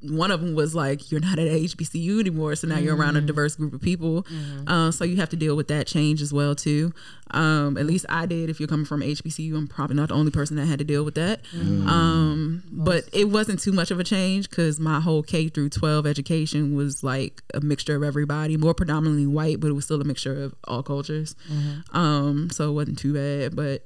one 0.10 0.32
of 0.32 0.42
them 0.42 0.56
was 0.56 0.74
like 0.76 1.12
you're 1.12 1.22
not 1.22 1.40
at 1.40 1.48
HBCU 1.48 2.20
anymore, 2.20 2.56
so 2.56 2.68
now 2.68 2.78
you're 2.78 2.96
around 2.96 3.16
a 3.18 3.22
diverse 3.22 3.56
group 3.56 3.74
of 3.74 3.82
people. 3.82 4.26
Uh, 4.68 4.92
so 4.92 5.04
you 5.04 5.16
have 5.18 5.30
to 5.30 5.36
deal 5.36 5.56
with 5.56 5.68
that 5.70 5.88
change 5.88 6.22
as 6.22 6.32
well 6.34 6.56
too. 6.56 6.94
Um, 7.32 7.78
at 7.78 7.86
least 7.86 8.06
I 8.08 8.26
did. 8.26 8.50
If 8.50 8.60
you're 8.60 8.68
coming 8.68 8.86
from 8.86 9.02
HBCU, 9.02 9.56
I'm 9.56 9.68
probably 9.68 9.96
not 9.96 10.10
the 10.10 10.16
only 10.16 10.32
person 10.32 10.56
that 10.58 10.66
had 10.68 10.80
to 10.80 10.86
deal 10.86 11.04
with 11.04 11.16
that. 11.16 11.42
Um, 11.54 12.64
but 12.72 13.10
it 13.14 13.26
wasn't 13.30 13.60
too 13.60 13.72
much 13.72 13.92
of 13.92 14.00
a 14.00 14.04
change 14.04 14.50
because 14.50 14.80
my 14.80 15.00
whole 15.00 15.24
K 15.24 15.50
through 15.50 15.70
12 15.70 16.06
education 16.06 16.76
was 16.76 17.04
like 17.04 17.42
a 17.54 17.60
mixture 17.62 17.96
of 17.96 18.04
everybody, 18.04 18.58
more 18.58 18.74
predominantly 18.74 19.26
white, 19.28 19.60
but 19.60 19.68
it 19.68 19.74
was 19.74 19.86
still 19.86 20.00
a 20.00 20.04
mixture 20.06 20.44
of 20.44 20.56
all 20.66 20.84
cultures. 20.84 21.36
Um, 21.94 22.50
so 22.52 22.70
it 22.70 22.74
wasn't 22.74 23.00
too 23.00 23.14
bad, 23.14 23.56
but 23.56 23.86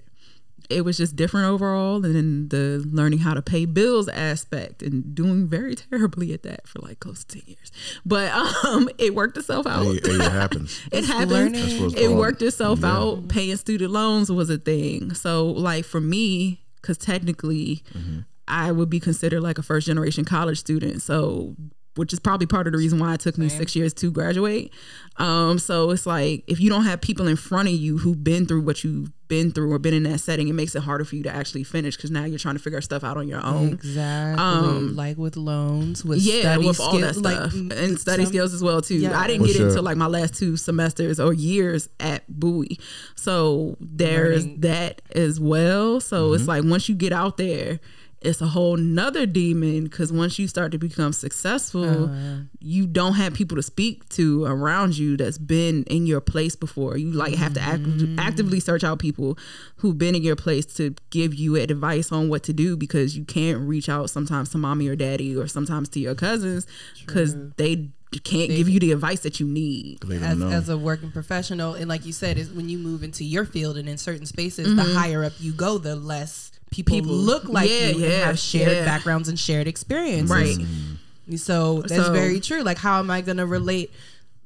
it 0.70 0.86
was 0.86 0.98
just 0.98 1.16
different 1.16 1.48
overall 1.48 2.04
and 2.06 2.16
then 2.16 2.48
the 2.50 2.84
learning 2.92 3.20
how 3.20 3.34
to 3.34 3.42
pay 3.42 3.66
bills 3.66 4.08
aspect 4.10 4.84
and 4.84 5.16
doing 5.16 5.48
very 5.48 5.76
terribly 5.92 6.34
at 6.34 6.44
that 6.44 6.68
for 6.68 6.80
like 6.80 7.00
close 7.00 7.24
to 7.24 7.40
10 7.40 7.44
years 7.48 7.72
but 8.06 8.32
um 8.66 8.90
it 8.98 9.16
worked 9.16 9.38
itself 9.38 9.66
out 9.66 9.84
Hey, 9.84 9.94
hey, 10.04 10.16
it 10.16 10.22
happens. 10.32 10.80
it 10.92 11.06
happened 11.06 11.32
learning. 11.32 11.54
That's 11.54 11.80
what 11.80 11.92
it's 11.94 12.02
it 12.02 12.12
worked 12.12 12.42
itself 12.42 12.80
Yeah. 12.82 12.98
out 12.98 13.28
paying 13.30 13.56
student 13.58 13.92
loans 13.92 14.32
was 14.32 14.50
a 14.50 14.58
thing 14.58 15.14
so 15.14 15.46
like 15.48 15.86
for 15.86 16.00
me 16.02 16.62
because 16.82 16.98
technically 16.98 17.84
Mm-hmm. 17.98 18.20
i 18.48 18.72
would 18.72 18.90
be 18.90 19.00
considered 19.00 19.42
like 19.42 19.58
a 19.58 19.64
first 19.64 19.88
generation 19.88 20.24
college 20.26 20.60
student 20.60 21.02
so 21.02 21.56
which 21.96 22.14
is 22.14 22.20
probably 22.20 22.46
part 22.46 22.66
of 22.68 22.72
the 22.74 22.78
reason 22.80 22.98
why 23.00 23.14
it 23.16 23.20
took 23.20 23.38
me 23.38 23.50
six 23.50 23.76
years 23.76 23.94
to 23.96 24.10
graduate 24.12 24.72
um 25.18 25.58
so 25.60 25.90
it's 25.92 26.06
like 26.06 26.44
if 26.48 26.60
you 26.62 26.70
don't 26.70 26.86
have 26.86 27.02
people 27.02 27.28
in 27.28 27.36
front 27.36 27.68
of 27.68 27.74
you 27.74 27.98
who've 27.98 28.24
been 28.24 28.46
through 28.46 28.62
what 28.62 28.84
you've 28.84 29.12
been 29.30 29.52
through 29.52 29.72
or 29.72 29.80
been 29.80 29.94
in 29.94 30.04
that 30.04 30.20
setting 30.20 30.50
it 30.50 30.54
makes 30.54 30.76
it 30.76 30.82
harder 30.84 31.06
for 31.06 31.16
you 31.16 31.24
to 31.24 31.34
actually 31.34 31.64
finish 31.64 31.96
because 31.96 32.12
now 32.12 32.26
you're 32.26 32.38
trying 32.40 32.56
to 32.56 32.62
figure 32.62 32.82
stuff 32.82 33.04
out 33.06 33.16
on 33.16 33.28
your 33.28 33.42
own 33.46 33.70
Exactly. 33.74 34.90
like 34.90 35.18
with 35.18 35.38
loans, 35.38 36.04
with 36.04 36.20
Um, 36.20 36.26
yeah, 36.26 36.42
study 36.42 36.68
with 36.68 36.80
all 36.82 36.98
that 37.00 37.12
skill- 37.16 37.24
like, 37.24 37.36
stuff 37.38 37.54
mm, 37.54 37.72
and 37.72 38.00
study 38.00 38.24
some- 38.26 38.32
skills 38.34 38.54
as 38.54 38.62
well 38.62 38.82
too. 38.82 38.96
Yeah. 38.96 39.18
I 39.18 39.28
didn't 39.28 39.42
For 39.44 39.48
get 39.48 39.56
sure. 39.56 39.68
into 39.70 39.82
like 39.82 39.96
my 39.98 40.08
last 40.08 40.34
two 40.36 40.58
semesters 40.58 41.20
or 41.20 41.32
years 41.34 41.88
at 42.00 42.24
Bowie, 42.28 42.80
so 43.16 43.78
there's 43.80 44.44
Learning. 44.46 44.62
that 44.62 45.02
as 45.16 45.40
well. 45.40 46.00
So 46.02 46.34
it's 46.34 46.48
like 46.48 46.64
once 46.66 46.90
you 46.90 46.96
get 46.96 47.14
out 47.14 47.38
there. 47.38 47.80
It's 48.22 48.42
a 48.42 48.48
whole 48.48 48.76
nother 48.76 49.26
demon 49.26 49.86
because 49.86 50.12
once 50.12 50.38
you 50.38 50.48
start 50.48 50.72
to 50.74 50.78
become 50.78 51.14
successful, 51.14 52.12
you 52.60 52.86
don't 52.86 53.14
have 53.14 53.34
people 53.34 53.56
to 53.56 53.64
speak 53.64 54.08
to 54.10 54.44
around 54.44 54.98
you 54.98 55.16
that's 55.16 55.38
been 55.38 55.84
in 55.86 56.06
your 56.06 56.20
place 56.20 56.56
before. 56.56 56.98
You 56.98 57.12
like 57.12 57.36
have 57.36 57.54
to 57.54 57.62
act, 57.62 57.84
actively 58.18 58.60
search 58.60 58.84
out 58.84 59.00
people 59.00 59.38
who've 59.78 59.98
been 59.98 60.16
in 60.16 60.22
your 60.24 60.36
place 60.36 60.66
to 60.76 60.96
give 61.12 61.34
you 61.34 61.56
advice 61.56 62.12
on 62.12 62.28
what 62.28 62.44
to 62.44 62.54
do 62.54 62.76
because 62.76 63.18
you 63.18 63.24
can't 63.24 63.60
reach 63.60 63.88
out 63.88 64.10
sometimes 64.10 64.50
to 64.50 64.58
mommy 64.58 64.88
or 64.90 64.96
daddy 64.98 65.36
or 65.36 65.48
sometimes 65.48 65.88
to 65.90 66.00
your 66.02 66.16
cousins 66.16 66.68
because 67.06 67.36
they 67.56 67.90
can't 68.24 68.50
give 68.50 68.68
you 68.68 68.80
the 68.80 68.92
advice 68.92 69.20
that 69.22 69.40
you 69.40 69.48
need. 69.48 70.00
As, 70.24 70.38
as 70.52 70.68
a 70.70 70.78
working 70.78 71.12
professional 71.12 71.76
and 71.76 71.88
like 71.88 72.06
you 72.06 72.12
said 72.12 72.38
is 72.38 72.50
when 72.52 72.68
you 72.68 72.80
move 72.80 73.04
into 73.04 73.24
your 73.24 73.46
field 73.46 73.78
and 73.78 73.88
in 73.88 73.98
certain 73.98 74.26
spaces 74.26 74.68
Mm-hmm. 74.68 74.76
the 74.78 74.94
higher 75.00 75.24
up 75.24 75.34
you 75.40 75.54
go 75.54 75.78
the 75.78 75.96
less 75.96 76.52
people, 76.72 76.96
People. 76.96 77.12
look 77.14 77.46
like 77.46 77.70
Yeah, 77.70 77.88
you 77.90 78.04
and 78.06 78.14
have 78.24 78.40
shared 78.40 78.72
yeah. 78.72 78.86
backgrounds 78.86 79.28
and 79.30 79.38
shared 79.40 79.68
experiences. 79.68 80.30
Right. 80.30 80.56
Mm-hmm. 80.58 81.36
So 81.38 81.82
that's 81.82 82.06
So- 82.08 82.14
very 82.14 82.40
true. 82.40 82.62
Like, 82.64 82.78
how 82.78 83.00
am 83.00 83.10
I 83.12 83.22
going 83.22 83.38
to 83.38 83.46
relate 83.46 83.92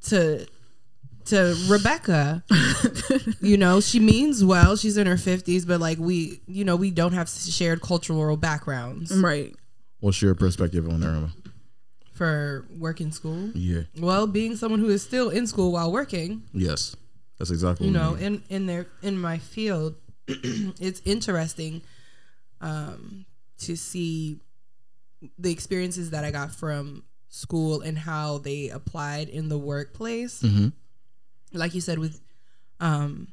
to 0.07 0.45
to 1.25 1.55
Rebecca? 1.69 2.43
you 3.41 3.55
know, 3.57 3.79
she 3.79 3.99
means 3.99 4.43
well. 4.43 4.75
She's 4.75 4.97
in 4.97 5.07
her 5.07 5.17
fifties, 5.17 5.65
but 5.65 5.79
like 5.79 5.97
we, 5.97 6.41
you 6.47 6.65
know, 6.65 6.75
we 6.75 6.91
don't 6.91 7.13
have 7.13 7.29
shared 7.29 7.81
cultural 7.81 8.35
backgrounds 8.37 9.11
Right. 9.15 9.55
What's 10.01 10.21
your 10.21 10.35
perspective 10.35 10.87
on 10.87 11.03
Irma? 11.03 11.31
for 12.13 12.65
work 12.77 13.01
in 13.01 13.11
school. 13.11 13.49
Yeah. 13.55 13.81
Well, 13.97 14.27
being 14.27 14.55
someone 14.55 14.79
who 14.79 14.89
is 14.89 15.01
still 15.01 15.29
in 15.29 15.47
school 15.47 15.71
while 15.71 15.91
working, 15.91 16.43
Yes. 16.53 16.95
That's 17.39 17.49
exactly 17.49 17.87
you 17.87 17.93
what 17.93 18.01
I 18.01 18.05
know, 18.05 18.13
mean. 18.15 18.23
in 18.23 18.43
in 18.49 18.65
their 18.67 18.85
in 19.01 19.17
my 19.19 19.37
field, 19.39 19.95
it's 20.27 21.01
interesting 21.05 21.81
um, 22.63 23.25
to 23.59 23.75
see 23.75 24.39
the 25.37 25.51
experiences 25.51 26.09
that 26.09 26.23
I 26.23 26.31
got 26.31 26.51
from 26.51 27.03
school 27.29 27.81
and 27.81 27.97
how 27.97 28.39
they 28.39 28.69
applied 28.69 29.29
in 29.29 29.49
the 29.49 29.57
workplace. 29.57 30.41
Mhm. 30.41 30.73
Like 31.53 31.75
you 31.75 31.81
said, 31.81 31.99
with 31.99 32.19
um, 32.79 33.27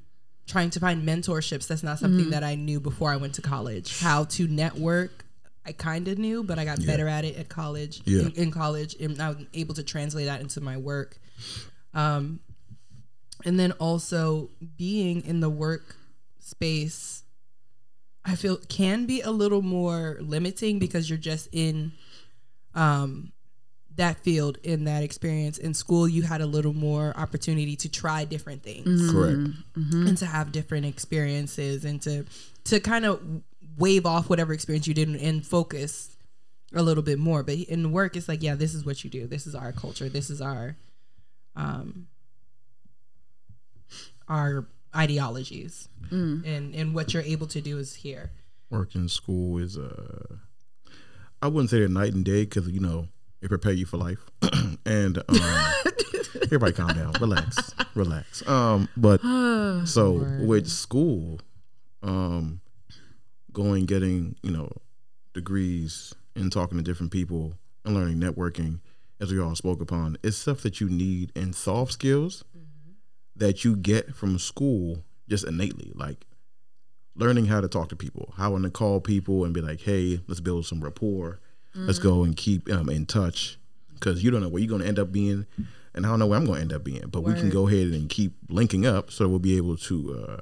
trying 0.46 0.70
to 0.70 0.80
find 0.80 1.06
mentorships, 1.06 1.66
that's 1.66 1.82
not 1.82 1.98
something 1.98 2.30
that 2.30 2.44
I 2.44 2.54
knew 2.54 2.80
before 2.80 3.10
I 3.10 3.16
went 3.16 3.34
to 3.34 3.42
college. 3.42 3.98
How 4.00 4.24
to 4.24 4.46
network. 4.46 5.24
I 5.64 5.72
kind 5.72 6.08
of 6.08 6.18
knew, 6.18 6.42
but 6.42 6.58
I 6.58 6.64
got 6.64 6.84
better 6.84 7.06
at 7.08 7.24
it 7.24 7.36
at 7.36 7.48
college. 7.48 8.02
Yeah. 8.04 8.22
In, 8.22 8.32
in 8.32 8.50
college, 8.50 8.94
and 9.00 9.20
I 9.20 9.30
was 9.30 9.38
able 9.54 9.74
to 9.74 9.82
translate 9.82 10.26
that 10.26 10.40
into 10.40 10.60
my 10.60 10.76
work. 10.76 11.18
Um, 11.94 12.40
and 13.44 13.58
then 13.58 13.72
also 13.72 14.50
being 14.76 15.24
in 15.24 15.40
the 15.40 15.50
work 15.50 15.96
space 16.38 17.19
i 18.24 18.34
feel 18.34 18.56
can 18.68 19.06
be 19.06 19.20
a 19.20 19.30
little 19.30 19.62
more 19.62 20.18
limiting 20.20 20.78
because 20.78 21.08
you're 21.08 21.18
just 21.18 21.48
in 21.52 21.92
um 22.74 23.32
that 23.96 24.18
field 24.20 24.56
in 24.62 24.84
that 24.84 25.02
experience. 25.02 25.58
In 25.58 25.74
school 25.74 26.08
you 26.08 26.22
had 26.22 26.40
a 26.40 26.46
little 26.46 26.72
more 26.72 27.12
opportunity 27.16 27.76
to 27.76 27.88
try 27.88 28.24
different 28.24 28.62
things. 28.62 29.10
Correct. 29.12 29.50
and 30.08 30.16
to 30.18 30.26
have 30.26 30.52
different 30.52 30.86
experiences 30.86 31.84
and 31.84 32.00
to 32.02 32.24
to 32.64 32.80
kind 32.80 33.04
of 33.04 33.20
wave 33.76 34.06
off 34.06 34.30
whatever 34.30 34.52
experience 34.52 34.86
you 34.86 34.94
did 34.94 35.08
and 35.08 35.46
focus 35.46 36.16
a 36.72 36.82
little 36.82 37.02
bit 37.02 37.18
more. 37.18 37.42
But 37.42 37.56
in 37.58 37.92
work 37.92 38.16
it's 38.16 38.28
like 38.28 38.42
yeah 38.42 38.54
this 38.54 38.74
is 38.74 38.86
what 38.86 39.04
you 39.04 39.10
do. 39.10 39.26
This 39.26 39.46
is 39.46 39.54
our 39.54 39.72
culture. 39.72 40.08
This 40.08 40.30
is 40.30 40.40
our 40.40 40.76
um 41.56 42.06
our 44.28 44.66
ideologies 44.96 45.88
and 46.10 46.74
and 46.74 46.94
what 46.94 47.14
you're 47.14 47.22
able 47.22 47.46
to 47.46 47.60
do 47.60 47.78
is 47.78 47.94
here 47.96 48.32
Work 48.70 48.94
in 48.94 49.08
school 49.08 49.58
is 49.58 49.76
uh 49.78 50.36
I 51.42 51.48
wouldn't 51.48 51.70
say 51.70 51.78
they're 51.78 51.88
night 51.88 52.12
and 52.14 52.24
day 52.24 52.44
because 52.44 52.68
you 52.68 52.80
know 52.80 53.08
it 53.40 53.48
prepare 53.48 53.72
you 53.72 53.86
for 53.86 53.96
life. 53.96 54.18
and 54.86 55.18
um 55.18 55.24
everybody 56.42 56.72
calm 56.72 56.88
down. 56.88 57.12
Relax. 57.20 57.74
Relax. 57.94 58.46
Um 58.48 58.88
but 58.96 59.20
so 59.86 60.12
with 60.40 60.68
school, 60.68 61.40
um 62.02 62.60
going 63.52 63.86
getting, 63.86 64.36
you 64.42 64.50
know, 64.50 64.70
degrees 65.34 66.14
and 66.36 66.52
talking 66.52 66.78
to 66.78 66.84
different 66.84 67.12
people 67.12 67.54
and 67.84 67.94
learning 67.94 68.18
networking, 68.18 68.80
as 69.20 69.32
we 69.32 69.40
all 69.40 69.54
spoke 69.54 69.80
upon, 69.80 70.16
it's 70.22 70.36
stuff 70.36 70.60
that 70.62 70.80
you 70.80 70.88
need 70.88 71.32
in 71.34 71.52
soft 71.52 71.92
skills 71.92 72.44
that 73.36 73.64
you 73.64 73.76
get 73.76 74.14
from 74.14 74.38
school 74.38 75.04
just 75.28 75.44
innately. 75.44 75.92
Like 75.94 76.26
learning 77.16 77.46
how 77.46 77.60
to 77.60 77.68
talk 77.68 77.88
to 77.90 77.96
people, 77.96 78.32
how 78.36 78.56
to 78.56 78.70
call 78.70 79.00
people 79.00 79.44
and 79.44 79.52
be 79.54 79.60
like, 79.60 79.80
hey, 79.80 80.20
let's 80.26 80.40
build 80.40 80.66
some 80.66 80.82
rapport. 80.82 81.40
Let's 81.74 81.98
go 82.00 82.24
and 82.24 82.36
keep 82.36 82.68
um, 82.72 82.88
in 82.88 83.06
touch 83.06 83.56
because 83.94 84.24
you 84.24 84.30
don't 84.32 84.40
know 84.40 84.48
where 84.48 84.60
you're 84.60 84.68
going 84.68 84.80
to 84.82 84.88
end 84.88 84.98
up 84.98 85.12
being, 85.12 85.46
and 85.94 86.04
I 86.04 86.08
don't 86.08 86.18
know 86.18 86.26
where 86.26 86.36
I'm 86.36 86.44
going 86.44 86.56
to 86.56 86.62
end 86.62 86.72
up 86.72 86.82
being. 86.82 87.04
But 87.08 87.20
we 87.20 87.32
can 87.34 87.48
go 87.48 87.68
ahead 87.68 87.88
and 87.88 88.08
keep 88.08 88.32
linking 88.48 88.86
up 88.86 89.12
so 89.12 89.28
we'll 89.28 89.38
be 89.38 89.56
able 89.56 89.76
to 89.76 90.24
uh, 90.28 90.36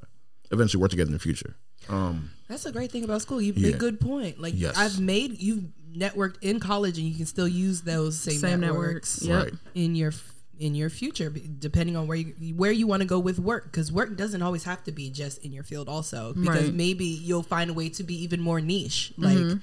eventually 0.51 0.81
work 0.81 0.91
together 0.91 1.09
in 1.09 1.13
the 1.13 1.19
future. 1.19 1.55
Um, 1.91 2.31
That's 2.49 2.65
a 2.65 2.73
great 2.73 2.91
thing 2.91 3.05
about 3.05 3.21
school. 3.21 3.43
You 3.43 3.53
Yeah. 3.55 3.67
made 3.67 3.75
a 3.75 3.79
good 3.79 4.01
point. 4.01 4.41
Like 4.41 4.55
Yes. 4.57 4.77
I've 4.79 4.99
made 5.01 5.39
you've 5.39 5.65
networked 5.95 6.37
in 6.41 6.61
college, 6.61 6.97
and 6.99 7.07
you 7.07 7.15
can 7.15 7.27
still 7.27 7.49
use 7.49 7.83
those 7.83 8.19
same, 8.19 8.39
Same 8.39 8.61
networks, 8.61 9.21
networks. 9.21 9.23
Yep. 9.23 9.45
Right. 9.45 9.61
in 9.75 9.95
your 9.97 10.13
in 10.59 10.75
your 10.75 10.91
future, 10.91 11.31
depending 11.31 11.97
on 11.97 12.07
where 12.07 12.17
you 12.19 12.55
where 12.57 12.73
you 12.73 12.87
want 12.87 13.01
to 13.03 13.07
go 13.07 13.19
with 13.19 13.39
work. 13.39 13.65
Because 13.65 13.93
work 13.93 14.17
doesn't 14.17 14.43
always 14.43 14.65
have 14.65 14.83
to 14.85 14.93
be 14.93 15.11
just 15.11 15.45
in 15.45 15.53
your 15.53 15.63
field, 15.65 15.89
also. 15.89 16.33
Because 16.35 16.65
Right. 16.67 16.75
maybe 16.75 17.05
you'll 17.05 17.43
find 17.45 17.71
a 17.71 17.75
way 17.75 17.89
to 17.91 18.03
be 18.03 18.15
even 18.23 18.41
more 18.41 18.61
niche, 18.61 19.13
like. 19.17 19.37
Mm-hmm. 19.39 19.59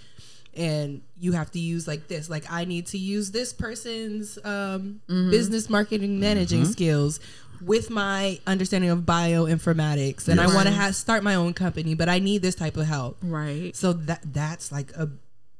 And 0.58 1.02
you 1.20 1.34
have 1.34 1.52
to 1.52 1.60
use 1.60 1.86
like 1.86 2.08
this. 2.08 2.30
Like 2.30 2.46
I 2.50 2.64
need 2.64 2.88
to 2.88 2.98
use 2.98 3.32
this 3.32 3.52
person's 3.52 4.38
um, 4.46 5.02
Mm-hmm. 5.10 5.30
business 5.30 5.70
marketing 5.70 6.18
managing 6.22 6.64
skills 6.64 7.20
with 7.62 7.90
my 7.90 8.40
understanding 8.48 8.90
of 8.90 9.00
bioinformatics, 9.00 10.28
and 10.30 10.40
I 10.40 10.48
want 10.48 10.68
to 10.68 10.74
ha- 10.74 10.92
start 10.92 11.24
my 11.24 11.36
own 11.36 11.54
company, 11.54 11.94
but 11.94 12.08
I 12.10 12.20
need 12.20 12.42
this 12.42 12.56
type 12.56 12.78
of 12.78 12.86
help. 12.86 13.18
Right. 13.22 13.76
So 13.76 13.92
that 13.94 14.22
that's 14.34 14.72
like 14.72 14.92
a 14.94 15.10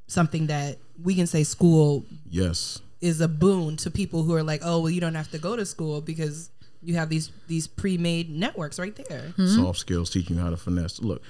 something 0.06 0.46
that 0.46 0.78
we 1.02 1.14
can 1.14 1.26
say 1.26 1.42
school 1.44 2.04
yes. 2.30 2.80
Is 3.00 3.20
a 3.20 3.28
boon 3.28 3.76
to 3.78 3.90
people 3.90 4.22
who 4.22 4.34
are 4.34 4.42
like, 4.42 4.60
oh, 4.64 4.80
well, 4.80 4.90
you 4.90 5.00
don't 5.00 5.14
have 5.14 5.30
to 5.32 5.38
go 5.38 5.56
to 5.56 5.66
school 5.66 6.00
because 6.00 6.50
you 6.82 6.94
have 6.94 7.08
these 7.08 7.30
these 7.48 7.66
pre-made 7.66 8.30
networks 8.30 8.78
right 8.78 8.94
there. 9.08 9.32
soft 9.48 9.78
skills, 9.78 10.10
teaching 10.10 10.36
you 10.36 10.42
how 10.42 10.50
to 10.50 10.56
finesse. 10.56 11.00
Look, 11.00 11.22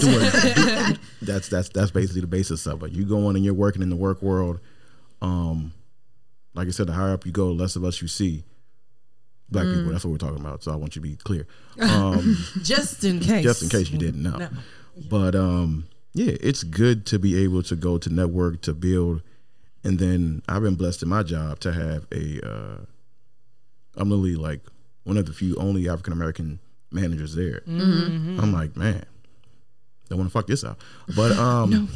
doing, 0.00 0.20
that's 1.22 1.48
that's 1.48 1.68
that's 1.70 1.90
basically 1.90 2.22
the 2.22 2.26
basis 2.26 2.66
of 2.66 2.82
it. 2.82 2.92
You 2.92 3.04
go 3.04 3.26
on 3.26 3.36
and 3.36 3.44
you're 3.44 3.54
working 3.54 3.82
in 3.82 3.90
the 3.90 3.96
work 3.96 4.22
world. 4.22 4.60
Um, 5.22 5.72
like 6.54 6.68
I 6.68 6.70
said, 6.70 6.86
the 6.86 6.92
higher 6.92 7.12
up 7.12 7.26
you 7.26 7.32
go, 7.32 7.48
the 7.48 7.62
less 7.62 7.76
of 7.76 7.84
us 7.84 8.00
you 8.00 8.08
see. 8.08 8.44
Black 9.50 9.66
people. 9.66 9.90
That's 9.92 10.04
what 10.04 10.10
we're 10.10 10.18
talking 10.18 10.40
about. 10.40 10.62
So 10.62 10.72
I 10.72 10.76
want 10.76 10.96
you 10.96 11.02
to 11.02 11.08
be 11.08 11.16
clear. 11.16 11.46
Um, 11.80 12.38
Just 12.62 13.04
in 13.04 13.20
case. 13.20 13.44
just 13.44 13.62
in 13.62 13.68
case 13.68 13.90
you 13.90 13.98
didn't 13.98 14.22
know. 14.22 14.36
No. 14.38 14.48
But 15.10 15.34
um, 15.34 15.86
yeah, 16.14 16.32
it's 16.40 16.62
good 16.62 17.04
to 17.06 17.18
be 17.18 17.36
able 17.42 17.62
to 17.64 17.76
go 17.76 17.98
to 17.98 18.08
network 18.10 18.62
to 18.62 18.72
build, 18.72 19.22
and 19.84 19.98
then 19.98 20.42
I've 20.48 20.62
been 20.62 20.74
blessed 20.74 21.02
in 21.02 21.08
my 21.08 21.22
job 21.22 21.60
to 21.60 21.72
have 21.72 22.06
a. 22.12 22.40
Uh, 22.46 22.76
I'm 23.96 24.10
literally 24.10 24.34
like 24.34 24.60
one 25.04 25.16
of 25.16 25.26
the 25.26 25.32
few 25.32 25.54
only 25.56 25.88
African 25.88 26.12
American 26.12 26.58
managers 26.90 27.34
there. 27.34 27.62
I'm 27.66 28.52
like, 28.52 28.76
man, 28.76 29.04
don't 30.08 30.18
want 30.18 30.30
to 30.30 30.32
fuck 30.32 30.46
this 30.46 30.64
up. 30.64 30.80
but 31.14 31.32
um, 31.38 31.88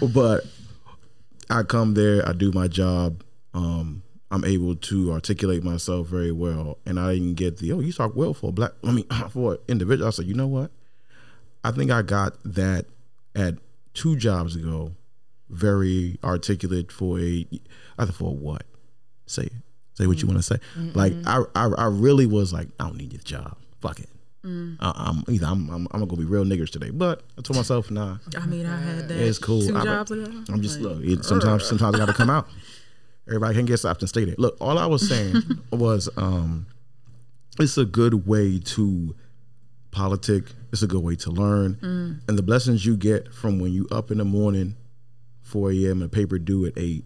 but 0.14 0.44
I 1.50 1.62
come 1.62 1.94
there, 1.94 2.28
I 2.28 2.32
do 2.32 2.52
my 2.52 2.68
job. 2.68 3.22
Um, 3.54 4.02
I'm 4.30 4.44
able 4.44 4.74
to 4.74 5.12
articulate 5.12 5.62
myself 5.62 6.08
very 6.08 6.32
well, 6.32 6.78
and 6.84 6.98
I 6.98 7.14
didn't 7.14 7.34
get 7.34 7.58
the 7.58 7.72
oh, 7.72 7.80
you 7.80 7.92
talk 7.92 8.16
well 8.16 8.34
for 8.34 8.50
a 8.50 8.52
black. 8.52 8.72
I 8.84 8.90
mean, 8.90 9.06
for 9.30 9.54
an 9.54 9.58
individual. 9.68 10.08
I 10.08 10.10
said, 10.10 10.26
you 10.26 10.34
know 10.34 10.48
what? 10.48 10.70
I 11.64 11.70
think 11.70 11.90
I 11.90 12.02
got 12.02 12.34
that 12.44 12.86
at 13.34 13.54
two 13.94 14.16
jobs 14.16 14.56
ago. 14.56 14.92
Very 15.48 16.18
articulate 16.24 16.90
for 16.90 17.20
a 17.20 17.46
either 17.98 18.12
for 18.12 18.34
what? 18.34 18.64
Say 19.26 19.44
it. 19.44 19.52
Say 19.94 20.06
what 20.06 20.20
you 20.20 20.28
want 20.28 20.38
to 20.38 20.42
say. 20.42 20.56
Mm-hmm. 20.76 20.98
Like 20.98 21.12
mm-hmm. 21.12 21.48
I, 21.56 21.64
I, 21.64 21.84
I 21.84 21.86
really 21.86 22.26
was 22.26 22.52
like, 22.52 22.68
I 22.78 22.84
don't 22.84 22.96
need 22.96 23.12
your 23.12 23.22
job. 23.22 23.56
Fuck 23.80 24.00
it. 24.00 24.10
Mm. 24.46 24.76
I, 24.78 24.92
I'm 24.94 25.24
either 25.28 25.46
I'm, 25.46 25.68
I'm 25.70 25.88
I'm 25.90 26.00
gonna 26.06 26.16
be 26.16 26.24
real 26.24 26.44
niggers 26.44 26.70
today, 26.70 26.90
but 26.90 27.22
I 27.36 27.42
told 27.42 27.56
myself, 27.56 27.90
nah, 27.90 28.18
I 28.36 28.46
mean, 28.46 28.64
I 28.64 28.80
had 28.80 29.08
that. 29.08 29.18
it's 29.18 29.38
cool. 29.38 29.60
Two 29.62 29.76
I- 29.76 29.84
jobs 29.84 30.10
ago. 30.12 30.30
I'm 30.48 30.62
just 30.62 30.80
Like, 30.80 30.98
look. 30.98 31.04
It, 31.04 31.24
sometimes 31.24 31.66
sometimes 31.66 31.96
I 31.96 31.98
got 31.98 32.06
to 32.06 32.14
come 32.14 32.30
out. 32.30 32.48
Everybody 33.26 33.54
can 33.56 33.66
get 33.66 33.78
stopped 33.78 34.02
and 34.02 34.08
stay 34.08 34.24
there. 34.24 34.36
Look, 34.38 34.56
all 34.60 34.78
I 34.78 34.86
was 34.86 35.08
saying 35.08 35.42
was, 35.72 36.08
um, 36.16 36.66
it's 37.58 37.76
a 37.76 37.84
good 37.84 38.24
way 38.24 38.60
to 38.60 39.16
politic. 39.90 40.44
It's 40.70 40.82
a 40.82 40.86
good 40.86 41.02
way 41.02 41.16
to 41.16 41.30
learn, 41.32 41.74
mm. 41.74 42.28
and 42.28 42.38
the 42.38 42.42
blessings 42.42 42.86
you 42.86 42.96
get 42.96 43.34
from 43.34 43.58
when 43.58 43.72
you 43.72 43.88
up 43.90 44.12
in 44.12 44.18
the 44.18 44.24
morning, 44.24 44.76
4 45.46 45.72
a.m. 45.72 46.02
and 46.02 46.10
paper 46.12 46.38
due 46.38 46.66
at 46.66 46.74
eight, 46.76 47.04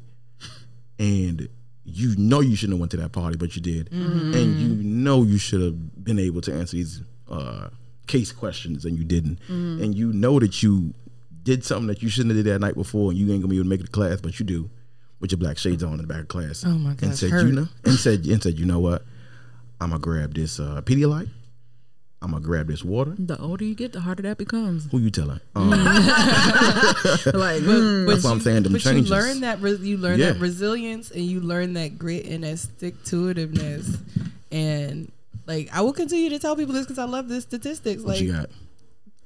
and 0.98 1.48
you 1.84 2.14
know 2.16 2.40
you 2.40 2.56
shouldn't 2.56 2.74
have 2.74 2.80
went 2.80 2.90
to 2.92 2.96
that 2.98 3.12
party, 3.12 3.36
but 3.36 3.54
you 3.56 3.62
did, 3.62 3.90
and 3.92 4.58
you 4.60 4.68
know 4.82 5.22
you 5.22 5.38
should 5.38 5.60
have 5.60 6.04
been 6.04 6.18
able 6.18 6.40
to 6.42 6.52
answer 6.52 6.76
these 6.76 7.02
uh, 7.30 7.68
case 8.06 8.32
questions, 8.32 8.84
and 8.84 8.96
you 8.98 9.04
didn't, 9.04 9.38
and 9.48 9.94
you 9.94 10.12
know 10.12 10.38
that 10.40 10.62
you 10.62 10.94
did 11.42 11.64
something 11.64 11.86
that 11.86 12.02
you 12.02 12.08
shouldn't 12.08 12.34
have 12.34 12.44
did 12.44 12.52
that 12.52 12.58
night 12.60 12.74
before, 12.74 13.10
and 13.10 13.18
you 13.18 13.30
ain't 13.32 13.42
gonna 13.42 13.50
be 13.50 13.56
able 13.56 13.64
to 13.64 13.70
make 13.70 13.80
it 13.80 13.84
to 13.86 13.90
class, 13.92 14.20
but 14.20 14.38
you 14.38 14.46
do, 14.46 14.70
with 15.20 15.32
your 15.32 15.38
black 15.38 15.58
shades 15.58 15.82
on 15.82 15.92
in 15.94 15.98
the 16.02 16.06
back 16.06 16.20
of 16.20 16.28
class. 16.28 16.64
Oh 16.66 16.70
my 16.70 16.94
And 17.02 17.16
said, 17.16 17.30
hurt. 17.30 17.46
you 17.46 17.52
know, 17.52 17.68
and 17.84 17.94
said, 17.94 18.24
and 18.26 18.42
said, 18.42 18.58
you 18.58 18.66
know 18.66 18.78
what? 18.80 19.04
I'm 19.80 19.90
gonna 19.90 20.00
grab 20.00 20.34
this 20.34 20.60
uh, 20.60 20.82
Pedialyte. 20.82 21.28
I'm 22.22 22.32
gonna 22.32 22.44
grab 22.44 22.66
this 22.66 22.84
water. 22.84 23.14
The 23.18 23.38
older 23.40 23.64
you 23.64 23.74
get, 23.74 23.92
the 23.92 24.00
harder 24.00 24.22
that 24.24 24.36
becomes. 24.36 24.86
Who 24.90 24.98
you 24.98 25.10
telling? 25.10 25.40
Um, 25.56 25.70
like, 25.70 27.62
mm, 27.62 28.06
That's 28.06 28.24
what 28.24 28.30
I'm 28.32 28.40
saying, 28.40 28.64
them 28.64 28.72
but 28.72 28.82
changes. 28.82 29.08
you 29.08 29.16
learn 29.16 29.40
that 29.40 29.60
re- 29.60 29.76
you 29.76 29.96
learn 29.96 30.18
Yeah. 30.18 30.32
that 30.32 30.40
resilience 30.40 31.10
and 31.10 31.24
you 31.24 31.40
learn 31.40 31.72
that 31.74 31.98
grit 31.98 32.26
and 32.26 32.44
that 32.44 32.58
stick 32.58 33.02
to 33.04 33.32
itiveness 33.34 33.98
and 34.52 35.10
like 35.46 35.68
I 35.72 35.80
will 35.80 35.92
continue 35.94 36.28
to 36.30 36.38
tell 36.38 36.56
people 36.56 36.74
this 36.74 36.84
because 36.84 36.98
I 36.98 37.04
love 37.04 37.28
this 37.28 37.44
statistics. 37.44 38.02
what 38.02 38.16
Like 38.16 38.20
you 38.20 38.32
got? 38.32 38.50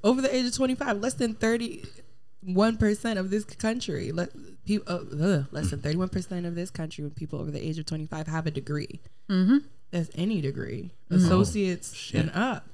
over 0.03 0.21
the 0.21 0.33
age 0.33 0.45
of 0.45 0.55
25, 0.55 0.99
less 1.01 1.15
than 1.15 1.33
31% 1.33 3.17
of 3.17 3.29
this 3.29 3.43
country, 3.43 4.11
let, 4.11 4.29
people, 4.65 4.93
uh, 4.93 4.99
ugh, 5.21 5.45
less 5.51 5.71
than 5.71 5.79
31% 5.79 6.45
of 6.45 6.55
this 6.55 6.69
country 6.69 7.03
with 7.03 7.15
people 7.15 7.39
over 7.39 7.51
the 7.51 7.63
age 7.65 7.79
of 7.79 7.85
25 7.85 8.27
have 8.27 8.45
a 8.47 8.51
degree. 8.51 9.01
Mm-hmm. 9.29 9.57
That's 9.91 10.09
any 10.15 10.41
degree, 10.41 10.91
associates 11.09 11.93
shit. 11.93 12.21
and 12.21 12.31
up. 12.35 12.67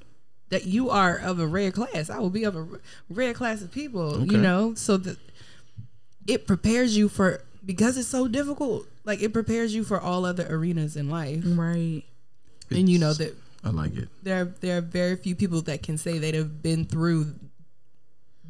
That 0.52 0.66
you 0.66 0.90
are 0.92 1.18
of 1.18 1.40
a 1.40 1.48
rare 1.48 1.72
class. 1.72 2.10
I 2.10 2.20
will 2.20 2.30
be 2.30 2.44
of 2.44 2.56
a 2.56 2.68
rare 3.10 3.34
class 3.34 3.62
of 3.62 3.72
people, 3.72 4.16
Okay. 4.22 4.32
you 4.34 4.38
know, 4.38 4.74
so 4.76 4.98
that 4.98 5.18
it 6.28 6.46
prepares 6.46 6.96
you 6.96 7.10
for, 7.10 7.42
because 7.66 7.98
it's 7.98 8.08
so 8.10 8.28
difficult, 8.28 8.86
like 9.04 9.22
it 9.22 9.34
prepares 9.34 9.74
you 9.74 9.84
for 9.84 10.00
all 10.00 10.26
other 10.26 10.46
arenas 10.50 10.96
in 10.96 11.10
life. 11.10 11.44
Right. 11.46 12.04
And 12.70 12.88
you 12.88 13.00
know 13.00 13.14
that 13.14 13.36
I 13.64 13.70
like 13.70 13.96
it. 13.98 14.08
there 14.24 14.46
there 14.46 14.78
are 14.78 14.82
very 14.82 15.16
few 15.16 15.36
people 15.36 15.62
that 15.64 15.84
can 15.84 15.98
say 15.98 16.18
they'd 16.20 16.36
have 16.36 16.62
been 16.62 16.86
through 16.86 17.34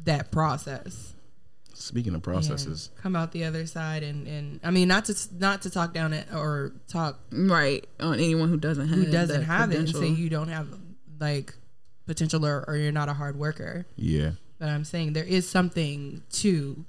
that 0.04 0.30
process. 0.30 1.14
Speaking 1.74 2.14
of 2.14 2.22
processes, 2.22 2.90
and 2.94 3.02
come 3.02 3.16
out 3.16 3.32
the 3.32 3.44
other 3.44 3.66
side 3.66 4.02
and 4.04 4.26
and 4.28 4.60
I 4.62 4.70
mean 4.70 4.86
not 4.88 5.06
to 5.06 5.16
not 5.38 5.62
to 5.62 5.70
talk 5.70 5.92
down 5.92 6.12
it 6.12 6.28
or 6.32 6.72
talk 6.88 7.18
Right. 7.32 7.84
On 7.98 8.14
anyone 8.14 8.48
who 8.48 8.56
doesn't 8.56 8.88
have 8.88 8.98
who 8.98 9.10
doesn't 9.10 9.40
that 9.40 9.46
have 9.46 9.72
it 9.72 9.78
and 9.78 9.88
say 9.88 10.06
you 10.08 10.28
don't 10.28 10.48
have 10.48 10.68
like 11.18 11.54
potential 12.06 12.44
or, 12.46 12.64
or 12.68 12.76
you're 12.76 12.92
not 12.92 13.08
a 13.08 13.14
hard 13.14 13.36
worker. 13.36 13.86
yeah, 13.96 14.32
But 14.58 14.68
I'm 14.68 14.84
saying 14.84 15.12
there 15.12 15.24
is 15.24 15.48
something 15.48 16.22
to 16.32 16.84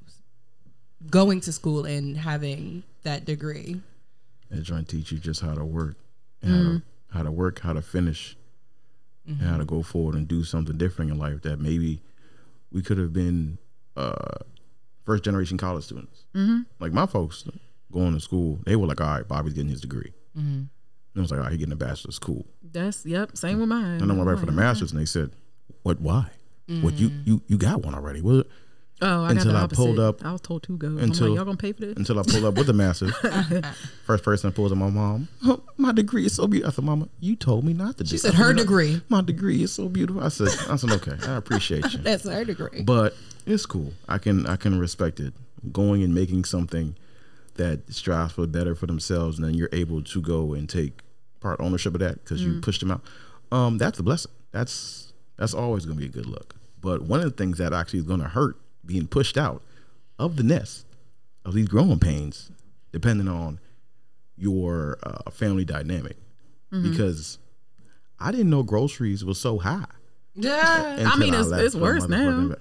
going 1.09 1.41
to 1.41 1.51
school 1.51 1.85
and 1.85 2.17
having 2.17 2.83
that 3.03 3.25
degree. 3.25 3.81
it's 4.49 4.67
trying 4.67 4.85
to 4.85 4.95
teach 4.95 5.11
you 5.11 5.17
just 5.19 5.41
how 5.41 5.53
to 5.53 5.65
work, 5.65 5.95
and 6.41 6.51
how 6.51 6.57
to 6.63 6.81
how 7.17 7.23
to 7.23 7.31
work, 7.31 7.59
how 7.59 7.73
to 7.73 7.81
finish, 7.81 8.35
and 9.27 9.41
how 9.41 9.57
to 9.57 9.65
go 9.65 9.81
forward 9.83 10.15
and 10.15 10.27
do 10.27 10.43
something 10.43 10.77
different 10.77 11.11
in 11.11 11.17
life 11.17 11.41
that 11.43 11.59
maybe 11.59 12.01
we 12.71 12.81
could 12.81 12.97
have 12.97 13.13
been 13.13 13.57
uh, 13.95 14.37
first 15.05 15.23
generation 15.23 15.57
college 15.57 15.83
students. 15.85 16.23
Mm-hmm. 16.33 16.61
Like 16.79 16.91
my 16.91 17.05
folks 17.05 17.45
going 17.91 18.13
to 18.13 18.19
school, 18.19 18.59
they 18.65 18.75
were 18.75 18.87
like, 18.87 18.99
"All 19.01 19.07
right, 19.15 19.27
Bobby's 19.27 19.53
getting 19.53 19.69
his 19.69 19.81
degree." 19.81 20.11
And 21.15 21.21
I 21.21 21.21
was 21.21 21.31
like, 21.31 21.39
"All 21.39 21.43
right, 21.43 21.51
he 21.51 21.57
getting 21.57 21.73
a 21.73 21.75
bachelor's, 21.77 22.19
cool." 22.19 22.45
That's 22.63 23.05
yep. 23.05 23.37
Same 23.37 23.59
with 23.59 23.69
mine. 23.69 24.01
And 24.01 24.11
I 24.11 24.15
went 24.15 24.27
back 24.27 24.39
for 24.39 24.45
the 24.45 24.51
master's, 24.51 24.91
and 24.91 24.99
they 24.99 25.05
said, 25.05 25.31
"What? 25.83 25.99
Why? 26.01 26.27
What? 26.81 26.95
You 26.95 27.11
you 27.25 27.41
you 27.47 27.57
got 27.57 27.83
one 27.83 27.93
already? 27.93 28.21
What?" 28.21 28.47
Oh, 29.01 29.23
I 29.25 29.31
Until 29.31 29.51
got 29.51 29.69
the 29.69 29.75
I 29.75 29.75
pulled 29.75 29.99
up- 29.99 30.23
I 30.23 30.31
was 30.31 30.39
told 30.39 30.63
to 30.63 30.77
go. 30.77 30.87
I'm 30.87 30.97
until- 30.99 31.29
like, 31.29 31.35
y'all 31.35 31.43
gonna 31.45 31.57
pay 31.57 31.73
for 31.73 31.81
this? 31.81 31.97
Until 31.97 32.19
I 32.19 32.23
pulled 32.23 32.45
up 32.45 32.53
with 32.55 32.67
the 32.67 32.73
master's, 32.73 33.11
first 34.05 34.23
person 34.23 34.49
that 34.49 34.55
pulls 34.55 34.71
up 34.71 34.77
my 34.77 34.89
mom. 34.89 35.27
"Oh, 35.43 35.61
my 35.77 35.91
degree 35.91 36.25
is 36.25 36.33
so 36.33 36.47
beautiful. 36.47 36.71
I 36.71 36.73
said, 36.73 36.85
"Mama, 36.85 37.09
you 37.19 37.35
told 37.35 37.65
me 37.65 37.73
not 37.73 37.97
to." 37.97 38.03
do 38.03 38.09
She 38.09 38.15
it." 38.15 38.19
said 38.19 38.35
her 38.35 38.53
"No, 38.53 38.59
degree. 38.61 39.01
My 39.09 39.21
degree 39.21 39.61
is 39.63 39.71
so 39.73 39.89
beautiful. 39.89 40.23
I 40.23 40.29
said, 40.29 40.49
"I 40.69 40.75
said 40.77 40.91
okay. 40.91 41.17
I 41.27 41.35
appreciate 41.35 41.91
you." 41.93 41.99
That's 42.03 42.23
her 42.27 42.45
degree. 42.45 42.83
but 42.83 43.13
it's 43.45 43.65
cool. 43.65 43.91
I 44.07 44.17
can 44.19 44.47
I 44.47 44.55
can 44.55 44.79
respect 44.79 45.19
it. 45.19 45.33
Going 45.71 46.01
and 46.03 46.13
making 46.13 46.45
something 46.45 46.95
that 47.55 47.93
strives 47.93 48.33
for 48.33 48.47
better 48.47 48.73
for 48.73 48.85
themselves, 48.87 49.37
and 49.37 49.45
then 49.47 49.53
you're 49.53 49.69
able 49.73 50.01
to 50.01 50.21
go 50.21 50.53
and 50.53 50.67
take 50.69 50.99
part 51.43 51.59
ownership 51.59 51.93
of 51.93 51.99
that 51.99 52.23
because 52.23 52.41
you 52.43 52.59
pushed 52.61 52.79
them 52.79 52.89
out. 52.91 53.01
Um, 53.51 53.77
that's 53.77 53.99
a 53.99 54.03
blessing. 54.03 54.31
That's 54.51 55.13
that's 55.37 55.53
always 55.53 55.85
going 55.85 55.97
to 55.97 56.01
be 56.01 56.07
a 56.09 56.11
good 56.11 56.25
look. 56.25 56.55
But 56.81 57.03
one 57.03 57.19
of 57.19 57.25
the 57.25 57.31
things 57.37 57.57
that 57.59 57.73
actually 57.73 57.99
is 57.99 58.05
going 58.05 58.21
to 58.21 58.27
hurt 58.29 58.55
being 58.85 59.07
pushed 59.07 59.37
out 59.37 59.61
of 60.17 60.35
the 60.37 60.43
nest 60.43 60.85
of 61.45 61.53
these 61.53 61.67
growing 61.67 61.99
pains, 61.99 62.49
depending 62.91 63.27
on 63.27 63.59
your 64.37 64.97
uh, 65.03 65.29
family 65.31 65.65
dynamic, 65.65 66.17
because 66.71 67.37
I 68.19 68.31
didn't 68.31 68.49
know 68.49 68.63
groceries 68.63 69.23
was 69.23 69.37
so 69.39 69.59
high. 69.59 69.85
Yeah. 70.35 71.09
I 71.11 71.17
mean, 71.17 71.33
it's- 71.33 71.47
left 71.47 71.63
it's 71.63 71.75
worse 71.75 72.07
now. 72.07 72.55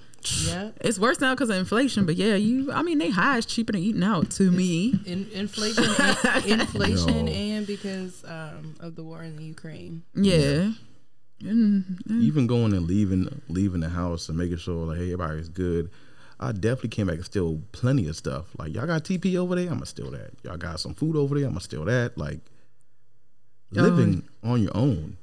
Yeah. 0.47 0.71
It's 0.81 1.01
worse 1.01 1.21
now 1.21 1.35
because 1.35 1.51
of 1.51 1.57
inflation. 1.57 2.07
But 2.07 2.15
yeah, 2.15 2.37
you. 2.37 2.71
I 2.73 2.83
mean, 2.83 2.99
they 2.99 3.11
high 3.11 3.39
is 3.39 3.47
cheaper 3.47 3.73
than 3.73 3.83
eating 3.83 4.05
out 4.05 4.31
to 4.33 4.53
me. 4.53 5.01
In, 5.05 5.29
inflation, 5.33 5.85
and, 5.85 6.45
inflation, 6.61 7.27
Yo. 7.27 7.33
and 7.33 7.67
because 7.67 8.23
um, 8.25 8.77
of 8.79 8.95
the 8.95 9.03
war 9.03 9.23
in 9.25 9.35
the 9.37 9.43
Ukraine. 9.43 10.05
Yeah. 10.15 10.73
Mm, 11.43 12.23
even 12.23 12.47
going 12.47 12.73
and 12.73 12.87
leaving 12.87 13.43
leaving 13.49 13.81
the 13.81 13.89
house 13.89 14.29
and 14.29 14.39
making 14.39 14.59
sure 14.59 14.87
like 14.87 14.99
hey 14.99 15.13
everybody's 15.13 15.49
good 15.49 15.91
i 16.39 16.53
definitely 16.53 16.91
came 16.91 17.09
back 17.09 17.17
and 17.17 17.25
steal 17.25 17.61
plenty 17.73 18.07
of 18.07 18.15
stuff 18.15 18.45
like 18.59 18.73
y'all 18.73 18.87
got 18.87 19.03
tp 19.03 19.35
over 19.37 19.57
there 19.57 19.65
i'm 19.65 19.75
gonna 19.75 19.87
steal 19.87 20.13
that 20.13 20.31
y'all 20.45 20.57
got 20.57 20.79
some 20.79 20.95
food 20.95 21.17
over 21.17 21.35
there 21.35 21.47
i'm 21.47 21.51
gonna 21.51 21.61
steal 21.61 21.85
that 21.85 22.17
like 22.17 22.39
living 23.73 24.23
on 24.45 24.63
your 24.63 24.71
own 24.77 25.17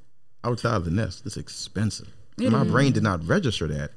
outside 0.44 0.76
of 0.76 0.84
the 0.84 0.92
nest 0.92 1.26
it's 1.26 1.38
expensive 1.38 2.10
and 2.40 2.52
my 2.52 2.64
brain 2.64 2.88
mm-hmm. 2.88 2.96
did 2.96 3.04
not 3.04 3.26
register 3.28 3.68
that 3.68 3.92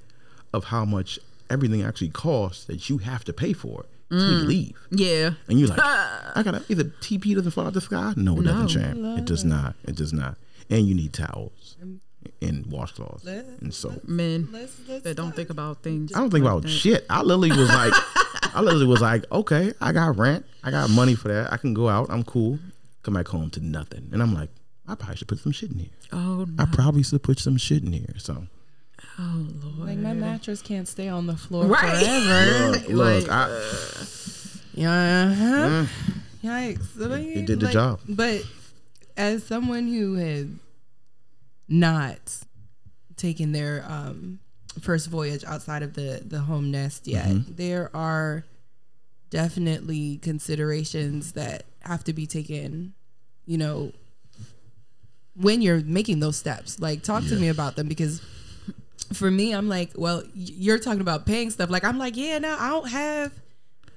of 0.53 0.65
how 0.65 0.85
much 0.85 1.19
everything 1.51 1.83
actually 1.83 2.09
costs 2.09 2.65
that 2.65 2.89
you 2.89 2.99
have 2.99 3.25
to 3.25 3.33
pay 3.33 3.53
for 3.53 3.85
until 4.11 4.41
you 4.41 4.45
mm. 4.45 4.49
leave 4.49 4.79
yeah. 4.91 5.31
and 5.49 5.59
you're 5.59 5.69
like, 5.69 5.81
I 5.83 6.43
gotta 6.45 6.63
either 6.69 6.85
TP 6.85 7.35
doesn't 7.35 7.51
fall 7.53 7.67
out 7.67 7.73
the 7.73 7.81
sky. 7.81 8.13
No, 8.17 8.39
it 8.39 8.45
doesn't, 8.45 8.69
champ. 8.69 9.19
It 9.19 9.25
does 9.25 9.45
not. 9.45 9.75
It 9.85 9.97
does 9.97 10.13
not. 10.13 10.37
And 10.69 10.87
you 10.87 10.95
need 10.95 11.13
towels 11.15 11.77
and 12.41 12.65
washcloths 12.67 13.27
and 13.61 13.73
soap. 13.73 14.07
Men 14.07 14.49
Let's, 14.53 14.77
let's 14.89 15.05
that 15.05 15.17
don't 15.17 15.35
think 15.35 15.51
about 15.51 15.83
things. 15.83 16.13
I 16.15 16.21
don't 16.21 16.31
think 16.31 16.45
like 16.45 16.53
about 16.53 16.63
that. 16.63 16.69
shit. 16.69 17.07
I 17.09 17.23
literally 17.23 17.51
was 17.51 17.69
like, 17.69 17.93
I 18.55 18.61
literally 18.61 18.87
was 18.87 19.01
like, 19.01 19.25
okay, 19.33 19.73
I 19.81 19.93
got 19.93 20.19
rent. 20.19 20.45
I 20.63 20.71
got 20.71 20.91
money 20.91 21.15
for 21.15 21.29
that. 21.29 21.53
I 21.53 21.57
can 21.57 21.75
go 21.75 21.89
out. 21.89 22.09
I'm 22.11 22.23
cool. 22.23 22.59
Come 23.03 23.15
back 23.15 23.29
home 23.29 23.51
to 23.51 23.61
nothing. 23.61 24.11
And 24.13 24.23
I'm 24.23 24.35
like, 24.35 24.51
I 24.89 24.95
probably 24.97 25.17
should 25.17 25.29
put 25.29 25.39
some 25.39 25.53
shit 25.53 25.71
in 25.73 25.79
here. 25.79 25.91
Oh 26.13 26.45
no. 26.49 26.63
I 26.63 26.67
probably 26.67 27.03
should 27.03 27.23
put 27.23 27.39
some 27.39 27.57
shit 27.57 27.83
in 27.85 27.93
here. 27.93 28.15
So 28.19 28.47
Oh 29.19 29.47
lord. 29.63 29.89
Like 29.89 29.99
my 29.99 30.13
mattress 30.13 30.63
can't 30.63 30.87
stay 30.89 31.09
on 31.09 31.27
the 31.27 31.37
floor 31.37 31.67
Right. 31.67 31.99
forever. 32.05 32.71
look, 32.71 32.89
look, 32.89 33.29
Like, 33.29 33.31
I, 33.31 33.63
yeah. 34.75 35.35
huh 35.35 35.87
Yikes. 36.43 37.01
I 37.01 37.17
mean, 37.21 37.39
It 37.39 37.47
did 37.47 37.61
the 37.61 37.71
job. 37.71 38.01
But 38.09 38.43
as 39.17 39.45
someone 39.45 39.87
who 39.87 40.15
has 40.15 40.47
not 41.69 42.41
taken 43.17 43.53
their 43.53 43.85
um, 43.89 44.41
first 44.81 45.09
voyage 45.09 45.45
outside 45.45 45.83
of 45.83 45.95
the, 45.95 46.23
the 46.25 46.41
home 46.41 46.71
nest 46.71 47.07
yet, 47.07 47.27
Mm-hmm. 47.29 47.55
there 47.55 47.95
are 47.95 48.45
definitely 49.31 50.19
considerations 50.19 51.33
that 51.33 51.65
have 51.81 52.05
to 52.05 52.13
be 52.13 52.27
taken, 52.27 52.95
you 53.47 53.57
know, 53.59 53.93
when 55.35 55.63
you're 55.63 55.81
making 55.81 56.21
those 56.21 56.37
steps. 56.37 56.79
Like, 56.81 57.03
talk 57.03 57.25
to 57.27 57.37
me 57.37 57.49
about 57.49 57.77
them 57.77 57.89
because 57.89 58.21
for 59.13 59.31
me, 59.31 59.53
I'm 59.55 59.69
like, 59.69 59.91
well, 59.97 60.23
you're 60.35 60.79
talking 60.79 61.01
about 61.01 61.27
paying 61.27 61.51
stuff. 61.51 61.71
Like, 61.71 61.85
I'm 61.85 61.99
like, 61.99 62.17
yeah, 62.17 62.39
no, 62.39 62.57
I 62.59 62.69
don't 62.71 62.89
have 62.89 63.33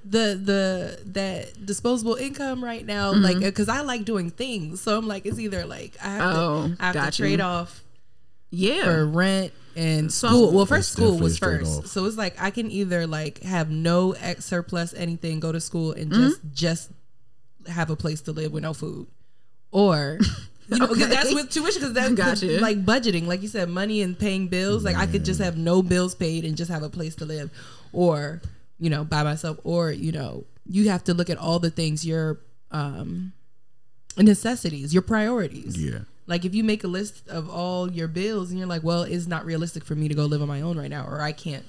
the 0.08 0.40
the 0.42 1.00
that 1.14 1.66
disposable 1.66 2.16
income 2.16 2.64
right 2.64 2.86
now. 2.86 3.14
Mm-hmm. 3.14 3.24
Like, 3.24 3.40
because 3.40 3.70
I 3.70 3.82
like 3.82 4.06
doing 4.06 4.30
things, 4.30 4.82
so 4.82 4.98
I'm 4.98 5.08
like, 5.08 5.26
it's 5.26 5.40
either 5.40 5.66
like 5.66 5.96
I 6.04 6.08
have 6.10 6.36
Oh, 6.36 6.68
to 6.68 6.78
I 6.80 6.86
have 6.88 6.94
got 6.94 7.14
to 7.14 7.24
you. 7.24 7.30
trade 7.30 7.42
off 7.42 7.82
yeah. 8.52 8.84
for 8.84 9.06
rent 9.08 9.52
and 9.76 10.12
So- 10.14 10.28
school. 10.28 10.52
Well, 10.54 10.66
first 10.66 10.92
school 10.94 11.18
was 11.18 11.38
first, 11.40 11.80
off. 11.80 11.88
so 11.88 12.06
it's 12.06 12.18
like 12.18 12.40
I 12.42 12.52
can 12.52 12.70
either 12.72 13.08
like 13.08 13.42
have 13.42 13.70
no 13.72 14.12
ex 14.14 14.46
surplus 14.46 14.94
anything, 14.94 15.40
go 15.40 15.52
to 15.52 15.60
school 15.60 15.92
and 15.94 16.12
Mm-hmm. 16.12 16.24
just 16.24 16.40
just 16.54 16.92
have 17.68 17.90
a 17.90 17.96
place 17.96 18.22
to 18.22 18.32
live 18.32 18.52
with 18.52 18.64
no 18.64 18.74
food, 18.74 19.08
or. 19.72 20.20
You 20.68 20.80
know, 20.80 20.88
because 20.88 21.04
Okay. 21.04 21.14
that's 21.14 21.34
with 21.34 21.50
tuition. 21.52 21.82
Because 21.82 21.94
that's 21.94 22.14
Gotcha. 22.16 22.60
like 22.60 22.84
budgeting, 22.86 23.28
like 23.28 23.42
you 23.42 23.48
said, 23.48 23.70
money 23.70 24.02
and 24.02 24.18
paying 24.18 24.48
bills. 24.48 24.84
Like 24.84 24.96
I 24.96 25.06
could 25.06 25.24
just 25.26 25.40
have 25.40 25.58
no 25.58 25.82
bills 25.84 26.16
paid 26.16 26.44
and 26.46 26.58
just 26.58 26.72
have 26.72 26.82
a 26.84 26.90
place 26.90 27.16
to 27.16 27.26
live, 27.26 27.52
or 27.94 28.42
you 28.80 28.90
know, 28.90 29.04
by 29.04 29.24
myself, 29.24 29.60
or 29.64 29.92
you 29.92 30.12
know, 30.12 30.46
you 30.68 30.90
have 30.90 31.04
to 31.06 31.14
look 31.14 31.30
at 31.30 31.38
all 31.38 31.60
the 31.60 31.70
things 31.70 32.06
your 32.06 32.40
um 32.72 33.32
necessities, 34.18 34.94
your 34.94 35.04
priorities. 35.04 35.78
yeah. 35.82 36.00
Like 36.28 36.44
if 36.46 36.56
you 36.56 36.64
make 36.64 36.84
a 36.84 36.88
list 36.88 37.28
of 37.28 37.50
all 37.50 37.92
your 37.92 38.08
bills 38.08 38.50
and 38.50 38.58
you're 38.58 38.68
like, 38.68 38.84
well, 38.84 39.04
it's 39.04 39.28
not 39.28 39.46
realistic 39.46 39.84
for 39.84 39.94
me 39.94 40.08
to 40.08 40.16
go 40.16 40.26
live 40.26 40.42
on 40.42 40.48
my 40.48 40.62
own 40.62 40.78
right 40.78 40.90
now, 40.90 41.06
or 41.06 41.22
I 41.22 41.32
can't 41.32 41.64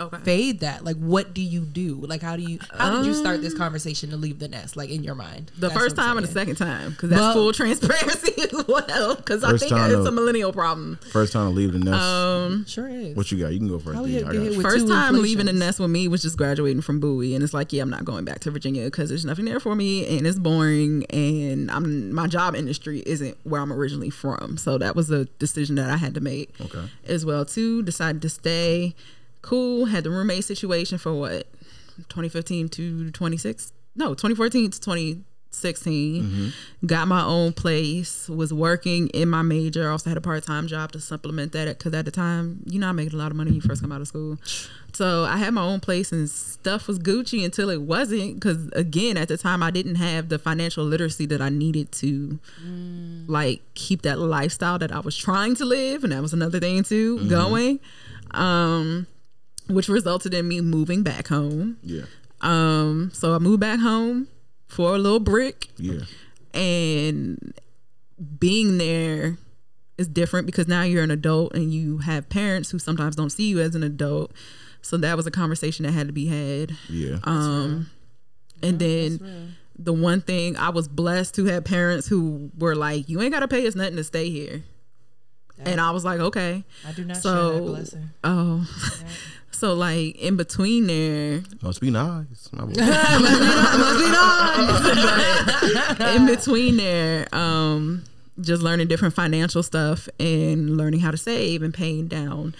Okay. 0.00 0.16
fade 0.22 0.60
that. 0.60 0.82
Like, 0.84 0.96
what 0.96 1.34
do 1.34 1.42
you 1.42 1.60
do? 1.60 1.96
Like, 1.96 2.22
how 2.22 2.36
do 2.36 2.42
you? 2.42 2.58
How 2.72 2.96
did 2.96 3.06
you 3.06 3.14
start 3.14 3.42
this 3.42 3.54
conversation 3.54 4.10
to 4.10 4.16
leave 4.16 4.38
the 4.38 4.48
nest? 4.48 4.76
Like 4.76 4.90
in 4.90 5.02
your 5.04 5.14
mind, 5.14 5.52
The 5.58 5.68
That's 5.68 5.78
first 5.78 5.96
time 5.96 6.16
and 6.16 6.26
the 6.26 6.32
second 6.32 6.56
time, 6.56 6.90
because 6.92 7.10
that's 7.10 7.20
Well- 7.20 7.32
full 7.34 7.52
transparency 7.60 8.32
as 8.42 8.66
well. 8.66 9.14
Because 9.16 9.44
I 9.44 9.56
think 9.56 9.72
it's 9.72 10.06
a 10.08 10.10
millennial 10.10 10.52
problem. 10.52 10.98
First 11.12 11.32
time 11.34 11.48
to 11.50 11.54
leave 11.54 11.72
the 11.72 11.78
nest. 11.78 12.00
Um, 12.02 12.64
sure 12.66 12.88
is. 12.88 13.14
what 13.16 13.30
you 13.30 13.38
got? 13.38 13.52
You 13.52 13.58
can 13.58 13.68
go 13.68 13.78
first. 13.78 13.96
How 13.96 14.04
D. 14.04 14.16
we 14.16 14.24
I 14.24 14.32
get 14.32 14.42
hit 14.52 14.62
first 14.62 14.86
two 14.86 14.92
time 14.92 15.20
leaving 15.20 15.46
the 15.46 15.52
nest 15.52 15.78
with 15.80 15.90
me 15.90 16.08
was 16.08 16.22
just 16.22 16.36
graduating 16.38 16.82
from 16.82 16.98
Bowie, 17.00 17.34
and 17.34 17.44
it's 17.44 17.52
like, 17.54 17.72
yeah, 17.72 17.82
I'm 17.82 17.90
not 17.90 18.04
going 18.04 18.24
back 18.24 18.40
to 18.40 18.50
Virginia 18.50 18.84
because 18.84 19.08
there's 19.10 19.24
nothing 19.24 19.44
there 19.44 19.60
for 19.60 19.74
me, 19.74 20.06
and 20.16 20.26
it's 20.26 20.38
boring, 20.38 21.04
and 21.06 21.70
I'm 21.70 22.12
my 22.14 22.26
job 22.26 22.54
industry 22.56 23.02
isn't 23.06 23.36
where 23.44 23.60
I'm 23.60 23.72
originally 23.72 24.10
from, 24.10 24.56
so 24.56 24.78
that 24.78 24.96
was 24.96 25.10
a 25.10 25.26
decision 25.38 25.74
that 25.76 25.90
I 25.90 25.96
had 25.98 26.14
to 26.14 26.20
make. 26.20 26.58
Okay. 26.60 26.88
As 27.06 27.26
well 27.26 27.44
too, 27.44 27.82
decided 27.82 28.22
to 28.22 28.28
stay. 28.30 28.94
Cool. 29.42 29.86
Had 29.86 30.04
the 30.04 30.10
roommate 30.10 30.44
situation 30.44 30.98
for 30.98 31.14
what, 31.14 31.46
2015 32.08 32.68
to 32.70 33.10
26? 33.10 33.72
No, 33.96 34.08
2014 34.10 34.70
to 34.70 34.80
20 34.80 35.24
16 35.52 36.22
mm-hmm. 36.22 36.86
got 36.86 37.08
my 37.08 37.22
own 37.22 37.52
place 37.52 38.28
was 38.28 38.52
working 38.54 39.08
in 39.08 39.28
my 39.28 39.42
major. 39.42 39.90
Also 39.90 40.08
had 40.08 40.16
a 40.16 40.20
part-time 40.20 40.68
job 40.68 40.92
to 40.92 41.00
supplement 41.00 41.52
that 41.52 41.66
because 41.66 41.92
at 41.92 42.04
the 42.04 42.10
time 42.10 42.62
you 42.66 42.78
know 42.78 42.88
i 42.88 42.92
making 42.92 43.14
a 43.14 43.16
lot 43.16 43.30
of 43.30 43.36
money 43.36 43.50
when 43.50 43.56
you 43.56 43.60
first 43.60 43.82
come 43.82 43.90
out 43.90 44.00
of 44.00 44.06
school. 44.06 44.38
So 44.92 45.24
i 45.24 45.36
had 45.36 45.52
my 45.52 45.62
own 45.62 45.80
place 45.80 46.12
and 46.12 46.30
stuff 46.30 46.86
was 46.86 46.98
gucci 46.98 47.44
until 47.44 47.68
it 47.68 47.82
wasn't 47.82 48.34
because 48.34 48.68
again 48.72 49.16
at 49.16 49.28
the 49.28 49.36
time 49.36 49.62
i 49.62 49.70
didn't 49.70 49.96
have 49.96 50.28
the 50.28 50.38
financial 50.38 50.84
literacy 50.84 51.26
that 51.26 51.40
i 51.40 51.48
needed 51.48 51.90
to 51.92 52.38
mm. 52.64 53.28
like 53.28 53.62
keep 53.74 54.02
that 54.02 54.18
lifestyle 54.18 54.78
that 54.78 54.92
i 54.92 55.00
was 55.00 55.16
trying 55.16 55.54
to 55.56 55.64
live 55.64 56.04
and 56.04 56.12
that 56.12 56.22
was 56.22 56.32
another 56.32 56.60
thing 56.60 56.82
too 56.82 57.18
mm-hmm. 57.18 57.28
going. 57.28 57.80
Um 58.32 59.08
which 59.70 59.88
resulted 59.88 60.34
in 60.34 60.46
me 60.48 60.60
moving 60.60 61.02
back 61.02 61.28
home 61.28 61.76
Yeah. 61.82 62.02
um, 62.40 63.10
so 63.12 63.34
I 63.34 63.38
moved 63.38 63.60
back 63.60 63.80
home 63.80 64.28
for 64.66 64.94
a 64.94 64.98
little 64.98 65.20
brick, 65.20 65.68
Yeah. 65.78 66.00
and 66.54 67.52
being 68.38 68.78
there 68.78 69.36
is 69.98 70.08
different 70.08 70.46
because 70.46 70.68
now 70.68 70.82
you're 70.82 71.02
an 71.02 71.10
adult 71.10 71.54
and 71.54 71.72
you 71.72 71.98
have 71.98 72.28
parents 72.28 72.70
who 72.70 72.78
sometimes 72.78 73.16
don't 73.16 73.30
see 73.30 73.48
you 73.48 73.60
as 73.60 73.74
an 73.74 73.82
adult. 73.82 74.32
So 74.82 74.96
that 74.98 75.16
was 75.16 75.26
a 75.26 75.30
conversation 75.30 75.84
that 75.84 75.92
had 75.92 76.06
to 76.06 76.12
be 76.12 76.26
had. 76.26 76.72
Yeah. 76.88 77.18
Um, 77.24 77.90
and 78.62 78.78
then 78.78 79.56
the 79.78 79.92
one 79.92 80.20
thing 80.22 80.56
I 80.56 80.70
was 80.70 80.88
blessed 80.88 81.34
to 81.36 81.44
have 81.46 81.64
parents 81.64 82.06
who 82.08 82.50
were 82.58 82.74
like, 82.74 83.08
"You 83.08 83.20
ain't 83.20 83.32
got 83.32 83.40
to 83.40 83.48
pay 83.48 83.66
us 83.66 83.74
nothing 83.74 83.96
to 83.96 84.04
stay 84.04 84.30
here," 84.30 84.62
and 85.58 85.80
I 85.80 85.90
was 85.90 86.04
like, 86.04 86.20
"Okay." 86.20 86.64
I 86.86 86.92
do 86.92 87.04
not 87.04 87.14
share 87.16 87.20
So, 87.22 87.52
that 87.54 87.60
blessing. 87.62 88.10
oh, 88.24 88.66
so 89.60 89.74
like 89.74 90.16
in 90.16 90.36
between 90.36 90.86
there, 90.86 91.42
Must 91.62 91.80
be 91.80 91.90
nice. 91.90 92.48
My 92.52 92.64
boy. 96.00 96.14
in 96.16 96.26
between 96.26 96.76
there, 96.78 97.26
um, 97.34 98.02
just 98.40 98.62
learning 98.62 98.88
different 98.88 99.14
financial 99.14 99.62
stuff 99.62 100.08
and 100.18 100.76
learning 100.78 101.00
how 101.00 101.10
to 101.10 101.18
save 101.18 101.62
and 101.62 101.74
paying 101.74 102.08
down 102.08 102.54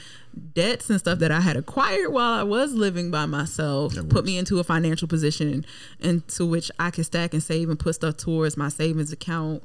debts 0.54 0.88
and 0.90 0.98
stuff 0.98 1.18
that 1.18 1.30
I 1.30 1.40
had 1.40 1.56
acquired 1.56 2.12
while 2.12 2.32
I 2.32 2.42
was 2.42 2.72
living 2.72 3.10
by 3.10 3.26
myself 3.26 3.94
put 4.08 4.24
me 4.24 4.38
into 4.38 4.58
a 4.58 4.64
financial 4.64 5.08
position 5.08 5.64
into 6.00 6.46
which 6.46 6.70
I 6.78 6.90
could 6.90 7.06
stack 7.06 7.34
and 7.34 7.42
save 7.42 7.68
and 7.68 7.78
put 7.78 7.94
stuff 7.96 8.16
towards 8.16 8.56
my 8.56 8.68
savings 8.68 9.12
account 9.12 9.62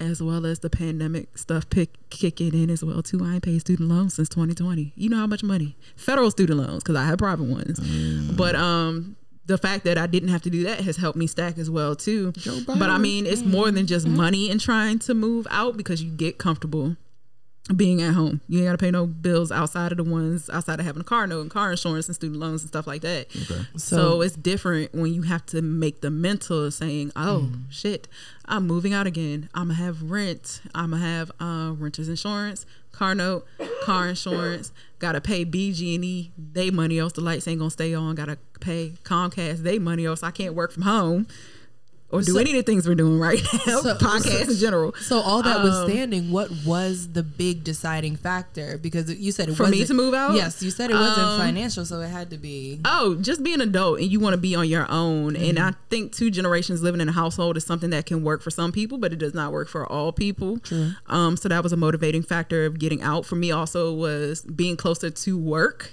as 0.00 0.22
well 0.22 0.46
as 0.46 0.60
the 0.60 0.70
pandemic 0.70 1.36
stuff 1.38 1.68
pick 1.70 1.90
kicking 2.10 2.54
in 2.54 2.70
as 2.70 2.82
well 2.84 3.02
too. 3.02 3.20
I 3.24 3.34
ain't 3.34 3.42
paid 3.42 3.60
student 3.60 3.88
loans 3.88 4.14
since 4.14 4.28
2020. 4.28 4.92
You 4.96 5.08
know 5.08 5.16
how 5.18 5.26
much 5.26 5.42
money? 5.42 5.76
Federal 5.96 6.30
student 6.30 6.58
loans 6.58 6.82
because 6.82 6.96
I 6.96 7.04
had 7.04 7.18
private 7.18 7.44
ones. 7.44 7.78
But 8.36 8.54
um 8.54 9.16
the 9.46 9.56
fact 9.56 9.84
that 9.84 9.96
I 9.96 10.06
didn't 10.06 10.28
have 10.28 10.42
to 10.42 10.50
do 10.50 10.62
that 10.64 10.80
has 10.80 10.98
helped 10.98 11.16
me 11.16 11.26
stack 11.26 11.56
as 11.58 11.70
well 11.70 11.96
too. 11.96 12.32
But 12.66 12.90
I 12.90 12.98
mean, 12.98 13.24
it's 13.26 13.42
more 13.42 13.70
than 13.70 13.86
just 13.86 14.06
money 14.06 14.50
and 14.50 14.60
trying 14.60 14.98
to 15.00 15.14
move 15.14 15.46
out 15.50 15.76
because 15.76 16.02
you 16.02 16.10
get 16.10 16.36
comfortable 16.38 16.96
being 17.76 18.00
at 18.02 18.14
home. 18.14 18.40
You 18.48 18.60
ain't 18.60 18.68
gotta 18.68 18.78
pay 18.78 18.90
no 18.90 19.06
bills 19.06 19.52
outside 19.52 19.92
of 19.92 19.98
the 19.98 20.04
ones 20.04 20.48
outside 20.50 20.80
of 20.80 20.86
having 20.86 21.00
a 21.00 21.04
car 21.04 21.26
note 21.26 21.42
and 21.42 21.50
car 21.50 21.70
insurance 21.70 22.06
and 22.06 22.14
student 22.14 22.40
loans 22.40 22.62
and 22.62 22.68
stuff 22.68 22.86
like 22.86 23.02
that. 23.02 23.26
Okay. 23.34 23.62
So, 23.76 24.22
it's 24.22 24.36
different 24.36 24.94
when 24.94 25.12
you 25.12 25.22
have 25.22 25.44
to 25.46 25.60
make 25.62 26.00
the 26.00 26.10
mental 26.10 26.70
saying, 26.70 27.12
"Oh 27.14 27.50
shit, 27.70 28.08
I'm 28.46 28.66
moving 28.66 28.92
out 28.94 29.06
again. 29.06 29.48
I'm 29.54 29.68
gonna 29.68 29.74
have 29.74 30.02
rent. 30.10 30.60
I'm 30.74 30.90
gonna 30.90 31.04
have 31.04 31.30
uh, 31.40 31.72
renters 31.76 32.08
insurance, 32.08 32.64
car 32.92 33.14
note, 33.14 33.46
car 33.84 34.08
insurance. 34.08 34.72
Gotta 34.98 35.20
pay 35.20 35.44
BG&E. 35.44 36.32
They 36.36 36.70
money 36.70 36.98
else. 36.98 37.12
The 37.12 37.20
lights 37.20 37.46
ain't 37.46 37.58
gonna 37.58 37.70
stay 37.70 37.94
on. 37.94 38.14
Gotta 38.14 38.38
pay 38.60 38.94
Comcast. 39.04 39.58
They 39.58 39.78
money 39.78 40.06
else. 40.06 40.22
I 40.22 40.30
can't 40.30 40.54
work 40.54 40.72
from 40.72 40.84
home." 40.84 41.26
Or 42.10 42.22
do 42.22 42.32
So- 42.32 42.38
any 42.38 42.52
of 42.52 42.56
the 42.56 42.62
things 42.62 42.88
we're 42.88 42.94
doing 42.94 43.18
right 43.18 43.42
now, 43.66 43.80
So- 43.82 43.94
podcasts 43.96 44.48
in 44.48 44.56
general. 44.56 44.94
So 45.02 45.20
all 45.20 45.42
that 45.42 45.58
Um, 45.58 45.64
withstanding, 45.64 46.30
what 46.30 46.50
was 46.64 47.08
the 47.12 47.22
big 47.22 47.64
deciding 47.64 48.16
factor? 48.16 48.78
Because 48.80 49.10
you 49.12 49.30
said 49.30 49.50
it 49.50 49.56
For 49.56 49.66
me 49.66 49.84
to 49.84 49.92
move 49.92 50.14
out? 50.14 50.34
Yes, 50.34 50.62
you 50.62 50.70
said 50.70 50.90
it 50.90 50.94
wasn't 50.94 51.26
Um, 51.26 51.38
financial, 51.38 51.84
so 51.84 52.00
it 52.00 52.08
had 52.08 52.30
to 52.30 52.38
be. 52.38 52.80
Oh, 52.86 53.14
just 53.16 53.42
be 53.42 53.52
an 53.52 53.60
adult 53.60 54.00
and 54.00 54.10
you 54.10 54.20
want 54.20 54.32
to 54.32 54.38
be 54.38 54.54
on 54.54 54.66
your 54.66 54.90
own. 54.90 55.36
And 55.36 55.58
I 55.58 55.74
think 55.90 56.12
two 56.12 56.30
generations 56.30 56.82
living 56.82 57.02
in 57.02 57.10
a 57.10 57.12
household 57.12 57.58
is 57.58 57.64
something 57.66 57.90
that 57.90 58.06
can 58.06 58.24
work 58.24 58.40
for 58.40 58.50
some 58.50 58.72
people, 58.72 58.96
but 58.96 59.12
it 59.12 59.18
does 59.18 59.34
not 59.34 59.52
work 59.52 59.68
for 59.68 59.84
all 59.86 60.10
people. 60.10 60.60
Um, 61.08 61.36
so 61.36 61.48
that 61.50 61.62
was 61.62 61.72
a 61.74 61.76
motivating 61.76 62.22
factor 62.22 62.64
of 62.64 62.78
getting 62.78 63.02
out. 63.02 63.26
For 63.26 63.36
me, 63.36 63.50
also 63.52 63.92
was 63.92 64.40
being 64.42 64.78
closer 64.78 65.10
to 65.10 65.36
work, 65.38 65.90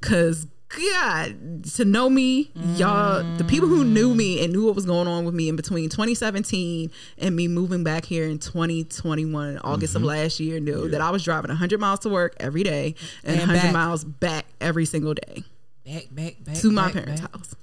because. 0.00 0.48
God, 0.68 1.64
to 1.74 1.84
know 1.84 2.10
me, 2.10 2.50
y'all, 2.74 3.22
the 3.36 3.44
people 3.44 3.68
who 3.68 3.84
knew 3.84 4.14
me 4.14 4.42
and 4.42 4.52
knew 4.52 4.66
what 4.66 4.74
was 4.74 4.84
going 4.84 5.06
on 5.06 5.24
with 5.24 5.32
me 5.34 5.48
in 5.48 5.54
between 5.54 5.88
2017 5.88 6.90
and 7.18 7.36
me 7.36 7.46
moving 7.46 7.84
back 7.84 8.04
here 8.04 8.24
in 8.26 8.38
2021, 8.40 9.58
August 9.58 9.94
of 9.94 10.02
last 10.02 10.40
year, 10.40 10.58
knew 10.58 10.88
that 10.88 11.00
I 11.00 11.10
was 11.10 11.22
driving 11.22 11.50
100 11.50 11.78
miles 11.78 12.00
to 12.00 12.08
work 12.08 12.34
every 12.40 12.64
day 12.64 12.96
and, 13.22 13.38
And 13.38 13.48
100 13.48 13.62
back. 13.62 13.72
miles 13.72 14.04
back 14.04 14.46
every 14.60 14.86
single 14.86 15.14
day 15.14 15.44
Back, 15.86 16.06
back, 16.10 16.34
back 16.40 16.56
to 16.56 16.70
my 16.72 16.86
back, 16.86 16.92
parents' 16.94 17.20
back. 17.20 17.30
house. 17.32 17.54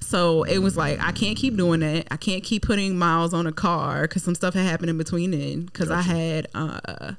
So 0.00 0.42
it 0.42 0.58
was 0.58 0.76
like 0.76 0.98
I 1.00 1.12
can't 1.12 1.36
keep 1.36 1.56
doing 1.56 1.80
that. 1.80 2.08
I 2.10 2.16
can't 2.16 2.42
keep 2.42 2.62
putting 2.66 2.98
miles 2.98 3.32
on 3.32 3.46
a 3.46 3.52
car 3.52 4.02
because 4.02 4.24
some 4.24 4.34
stuff 4.34 4.54
had 4.54 4.66
happened 4.66 4.90
in 4.90 4.98
between 4.98 5.30
then. 5.30 5.62
Because 5.66 5.88
I 5.90 6.02
had 6.02 6.48
uh, 6.52 7.12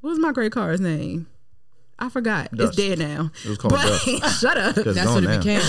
what 0.00 0.10
was 0.10 0.18
my 0.20 0.30
great 0.32 0.52
car's 0.52 0.80
name? 0.80 1.26
I 2.02 2.08
forgot. 2.08 2.50
Dust. 2.54 2.68
It's 2.68 2.76
dead 2.76 2.98
now. 2.98 3.30
It 3.44 3.48
was 3.50 3.58
called 3.58 3.74
but, 3.74 3.82
Dust. 3.86 4.40
shut 4.40 4.56
up. 4.56 4.74
That's 4.74 5.06
what 5.10 5.22
it 5.22 5.28
now. 5.28 5.38
became. 5.38 5.62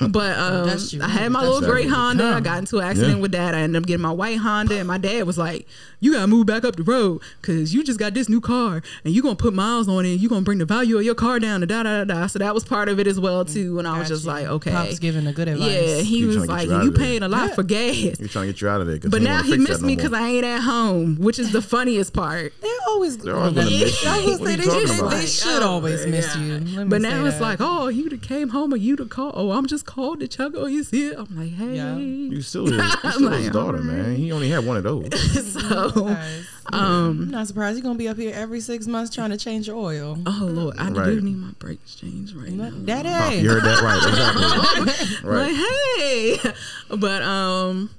But 0.10 0.38
um, 0.38 0.66
Dust 0.66 0.94
I 1.00 1.08
had 1.08 1.30
my 1.32 1.40
That's 1.42 1.52
little 1.54 1.68
gray 1.70 1.82
it 1.82 1.88
Honda. 1.90 2.24
I 2.24 2.40
got 2.40 2.58
into 2.58 2.78
an 2.78 2.84
accident 2.84 3.16
Yeah. 3.16 3.22
with 3.22 3.32
that. 3.32 3.54
I 3.54 3.58
ended 3.60 3.82
up 3.82 3.86
getting 3.86 4.00
my 4.02 4.10
white 4.12 4.38
Honda, 4.38 4.78
and 4.78 4.88
my 4.88 4.96
dad 4.96 5.24
was 5.26 5.36
like, 5.36 5.66
"You 6.00 6.14
gotta 6.14 6.26
move 6.26 6.46
back 6.46 6.64
up 6.64 6.76
the 6.76 6.82
road 6.84 7.20
because 7.42 7.74
you 7.74 7.84
just 7.84 7.98
got 7.98 8.14
this 8.14 8.28
new 8.28 8.40
car, 8.40 8.80
and 9.04 9.12
you 9.12 9.20
gonna 9.22 9.34
put 9.36 9.52
miles 9.52 9.88
on 9.88 10.06
it. 10.06 10.12
and 10.12 10.20
You 10.20 10.28
gonna 10.30 10.42
bring 10.42 10.58
the 10.58 10.64
value 10.64 10.96
of 10.96 11.04
your 11.04 11.14
car 11.14 11.38
down." 11.38 11.62
And 11.62 11.68
da 11.68 11.82
da 11.82 12.04
da 12.04 12.20
da. 12.20 12.26
So 12.28 12.38
that 12.38 12.54
was 12.54 12.64
part 12.64 12.88
of 12.88 12.98
it 12.98 13.06
as 13.06 13.20
well 13.20 13.44
too. 13.44 13.78
And 13.78 13.86
I 13.86 13.98
was 13.98 14.08
just 14.08 14.24
Gotcha. 14.24 14.42
like, 14.44 14.50
"Okay." 14.52 14.70
Pops 14.70 14.98
giving 14.98 15.26
a 15.26 15.32
good 15.32 15.48
advice. 15.48 15.70
Yeah, 15.70 15.96
he 15.98 16.18
He 16.20 16.24
was 16.24 16.36
was 16.38 16.46
trying 16.46 16.60
to 16.60 16.66
get 16.66 16.72
like, 16.72 16.84
you 16.84 16.90
out 16.90 16.94
"You 16.94 17.04
paying 17.04 17.22
a 17.22 17.28
lot 17.28 17.54
for 17.54 17.62
gas." 17.62 17.94
You're 18.18 18.28
trying 18.28 18.46
to 18.46 18.52
get 18.52 18.60
you 18.62 18.68
out 18.68 18.80
of 18.80 18.86
there. 18.86 18.98
'cause 18.98 19.10
But 19.10 19.20
now 19.22 19.42
he 19.42 19.50
fix 19.52 19.64
that 19.64 19.68
missed 19.70 19.82
me 19.82 19.88
more. 19.88 19.96
because 19.96 20.12
I 20.14 20.28
ain't 20.28 20.44
at 20.46 20.60
home, 20.62 21.16
which 21.16 21.38
is 21.38 21.52
the 21.52 21.60
funniest 21.60 22.14
part. 22.14 22.54
They're 22.62 22.70
always. 22.88 23.18
They're 23.18 23.36
always 23.36 23.52
gonna 23.54 23.68
miss. 23.70 24.06
I 24.06 24.24
was 24.24 24.38
What 24.40 24.40
are 24.40 24.44
say 24.46 24.50
you 24.52 24.56
they, 24.56 24.64
talking 24.64 24.86
should, 24.86 24.98
about? 25.00 25.10
they 25.10 25.26
should 25.58 25.66
always 25.68 26.06
miss 26.06 26.34
Yeah. 26.36 26.42
you. 26.42 26.60
Me 26.60 26.84
But 26.84 27.00
now 27.02 27.24
it's 27.26 27.36
that. 27.36 27.42
like, 27.42 27.58
oh, 27.60 27.88
you 27.88 28.08
done 28.08 28.20
came 28.20 28.48
home 28.50 28.72
or 28.72 28.76
you 28.76 28.96
the 28.96 29.04
call. 29.06 29.32
Oh, 29.34 29.50
I'm 29.52 29.66
just 29.66 29.86
called 29.86 30.20
to 30.20 30.28
check 30.28 30.54
on 30.56 30.72
you. 30.72 30.82
See 30.84 31.08
it? 31.08 31.18
I'm 31.18 31.36
like, 31.36 31.52
hey. 31.52 31.76
Yeah. 31.76 31.96
You 31.96 32.40
still 32.42 32.66
his, 32.66 32.74
you 33.04 33.10
still 33.12 33.30
his 33.30 33.50
daughter, 33.50 33.78
alright. 33.78 33.96
man. 33.96 34.16
He 34.16 34.32
only 34.32 34.48
had 34.50 34.64
one 34.64 34.76
of 34.76 34.82
those. 34.84 35.52
so, 35.52 35.90
Guys, 36.06 36.46
I'm 36.72 37.30
not 37.30 37.46
surprised 37.46 37.76
you're 37.78 37.82
gonna 37.82 37.98
be 37.98 38.08
up 38.08 38.16
here 38.18 38.32
every 38.34 38.60
six 38.60 38.86
months 38.86 39.14
trying 39.14 39.30
to 39.30 39.36
change 39.36 39.66
your 39.68 39.76
oil. 39.76 40.18
oh 40.26 40.48
Lord, 40.50 40.76
I 40.78 40.90
Right. 40.90 41.06
do 41.06 41.20
need 41.20 41.36
my 41.36 41.50
brakes 41.58 41.94
changed 41.94 42.34
right 42.36 42.50
now. 42.52 42.70
Daddy, 42.70 43.08
Pop, 43.08 43.32
you 43.34 43.50
heard 43.50 43.62
that 43.64 43.80
right? 43.82 44.88
Exactly. 44.88 45.28
right. 45.28 45.52
Like, 45.52 45.56
hey, 45.56 46.52
but 46.96 47.22
um, 47.22 47.90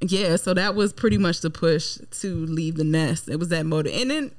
yeah. 0.00 0.36
So 0.36 0.54
that 0.54 0.74
was 0.74 0.92
pretty 0.92 1.18
much 1.18 1.40
the 1.40 1.50
push 1.50 1.98
to 2.20 2.46
leave 2.46 2.76
the 2.76 2.84
nest. 2.84 3.28
It 3.28 3.36
was 3.36 3.48
that 3.50 3.64
motive, 3.66 3.94
and 3.94 4.10
then. 4.10 4.30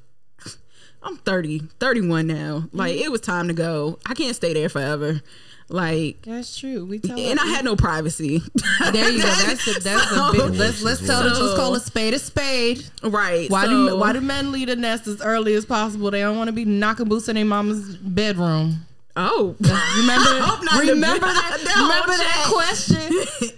I'm 1.08 1.18
30, 1.18 1.60
31 1.80 2.28
now. 2.28 2.68
Like 2.74 2.96
mm-hmm. 2.96 3.04
it 3.04 3.12
was 3.12 3.22
time 3.22 3.48
to 3.48 3.54
go. 3.54 3.98
I 4.06 4.14
can't 4.14 4.36
stay 4.36 4.54
there 4.54 4.70
forever. 4.70 5.22
Like 5.70 6.22
that's 6.22 6.58
true. 6.58 6.86
We 6.86 7.00
tell 7.00 7.20
and 7.20 7.40
I 7.40 7.46
had 7.48 7.66
no 7.66 7.76
privacy. 7.76 8.42
There 8.94 9.10
you 9.10 9.22
go. 9.22 9.28
That's 9.28 9.66
the, 9.66 9.80
that's 9.82 10.10
the 10.10 10.30
big. 10.50 10.56
Let's 10.56 10.82
let's 10.82 11.06
tell 11.06 11.24
the 11.24 11.36
So- 11.36 11.42
truth. 11.42 11.58
Call 11.58 11.76
a 11.76 11.80
spade 11.80 12.14
a 12.14 12.20
spade. 12.20 12.86
right. 13.04 13.50
Why 13.50 13.66
so, 13.66 13.90
do 13.90 13.98
why 13.98 14.14
do 14.14 14.22
men 14.22 14.54
leave 14.54 14.68
the 14.68 14.78
nest 14.78 15.08
as 15.08 15.22
early 15.22 15.56
as 15.56 15.66
possible? 15.66 16.10
They 16.10 16.22
don't 16.22 16.38
want 16.38 16.48
to 16.48 16.54
be 16.54 16.64
knocking 16.64 17.10
boots 17.10 17.28
in 17.28 17.36
their 17.36 17.44
mama's 17.46 17.98
bedroom. 17.98 18.86
Oh, 19.20 19.56
Remember, 19.60 20.46
hope 20.46 20.64
not 20.64 20.86
the 20.86 20.92
remember 20.94 21.26
that. 21.26 21.58
that 21.64 21.76
remember 21.76 22.18
that 22.18 22.36
chat. 22.36 22.54
question. 22.54 23.52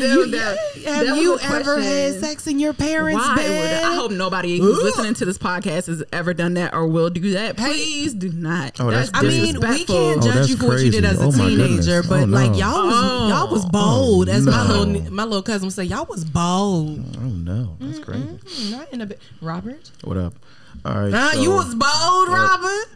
Ew, 0.00 0.26
that- 0.30 0.56
Have 0.86 1.06
that 1.06 1.16
you 1.20 1.36
a 1.36 1.42
ever 1.42 1.78
had 1.80 2.14
sex 2.20 2.46
in 2.46 2.58
your 2.58 2.72
parents' 2.72 3.20
Why 3.20 3.34
would 3.34 3.36
bed? 3.36 3.84
I 3.84 3.94
hope 3.96 4.12
nobody 4.12 4.58
who's 4.58 4.82
listening 4.82 5.12
to 5.14 5.24
this 5.26 5.36
podcast 5.36 5.86
has 5.88 6.02
ever 6.12 6.32
done 6.32 6.54
that 6.54 6.72
or 6.74 6.86
will 6.86 7.10
do 7.10 7.32
that. 7.32 7.56
Please 7.58 8.14
do 8.14 8.30
not. 8.32 8.80
Oh, 8.80 8.90
that's 8.90 9.10
I 9.12 9.22
mean, 9.22 9.60
we 9.60 9.84
can't 9.84 9.88
Oh, 9.90 10.20
judge 10.22 10.34
that's 10.34 10.48
you 10.48 10.56
for 10.56 10.68
what 10.68 10.80
you 10.80 10.90
did 10.90 11.04
as 11.04 11.20
a 11.20 11.24
Oh, 11.26 11.30
teenager, 11.32 12.02
goodness. 12.02 12.06
but 12.08 12.22
Oh, 12.22 12.24
like 12.26 12.56
y'all 12.56 12.86
was 12.86 12.94
Oh. 12.96 13.28
y'all 13.28 13.50
was 13.50 13.66
bold, 13.66 14.28
as 14.30 14.46
my 14.46 14.66
little 14.66 15.12
my 15.12 15.24
little 15.24 15.42
cousin 15.42 15.66
would 15.66 15.74
say. 15.74 15.84
Y'all 15.84 16.06
was 16.06 16.24
bold. 16.24 17.04
Oh 17.18 17.20
no, 17.28 17.76
that's 17.78 17.98
crazy. 17.98 18.24
Mm, 18.24 18.70
Not 18.70 18.90
in 18.92 19.00
a 19.02 19.06
bit, 19.06 19.20
Robert. 19.42 19.90
What 20.02 20.16
up? 20.16 20.34
All 20.84 20.94
right. 20.98 21.12
Huh? 21.12 21.32
so- 21.32 21.42
you 21.42 21.50
was 21.50 21.74
bold, 21.74 22.28
Robert. 22.28 22.86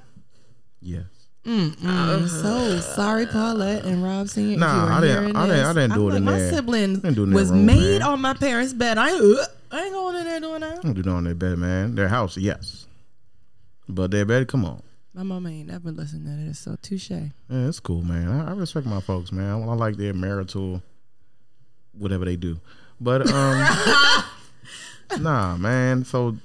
Yes. 0.81 1.05
I'm 1.47 2.29
so 2.29 2.79
sorry, 2.81 3.27
Paulette 3.27 3.85
and 3.85 4.03
Rob 4.05 4.29
Senior. 4.29 4.59
Nah, 4.59 4.87
you 4.87 4.93
I 4.93 5.01
didn't- 5.01 5.37
I 5.37 5.47
didn't- 5.47 5.65
I 5.67 5.73
didn't 5.73 5.95
do 5.95 5.95
I'm 5.95 6.01
it 6.01 6.11
like, 6.11 6.17
in 6.19 6.25
my 6.25 6.39
there. 6.39 6.53
sibling 6.53 6.95
didn't 6.97 7.15
do 7.15 7.23
it 7.23 7.27
in 7.29 7.33
was 7.35 7.51
room, 7.51 7.67
made 7.67 7.99
man. 8.01 8.03
on 8.03 8.21
my 8.21 8.35
parents' 8.35 8.73
bed. 8.75 8.99
I, 8.99 9.11
ain't- 9.13 9.39
I 9.71 9.85
ain't 9.85 9.93
going 9.93 10.17
in 10.17 10.25
there 10.25 10.41
doing 10.41 10.61
that. 10.61 10.79
I 10.79 10.83
don't 10.83 10.93
do 10.95 11.03
nothing 11.03 11.13
on 11.13 11.25
their 11.25 11.35
bed, 11.35 11.59
man. 11.59 11.95
Their 11.95 12.09
house, 12.09 12.37
yes. 12.37 12.87
But 13.89 14.11
their 14.11 14.25
bed, 14.27 14.49
come 14.49 14.65
on. 14.67 14.83
My 15.15 15.23
mama 15.23 15.49
ain't 15.49 15.69
never 15.69 15.91
listened 15.91 16.27
to 16.27 16.47
this, 16.47 16.59
so 16.59 16.77
touche. 16.83 17.11
Yeah, 17.11 17.29
it's 17.49 17.81
cool, 17.81 18.03
man. 18.03 18.29
I, 18.29 18.51
I 18.51 18.53
respect 18.55 18.87
my 18.87 19.01
folks, 19.01 19.33
man. 19.33 19.51
I, 19.63 19.67
I 19.67 19.75
like 19.75 19.97
their 19.97 20.13
marital, 20.15 20.83
whatever 21.93 22.25
they 22.27 22.37
do. 22.37 22.61
But 23.01 23.29
um, 23.31 24.25
nah, 25.21 25.57
man. 25.57 26.05
So 26.05 26.37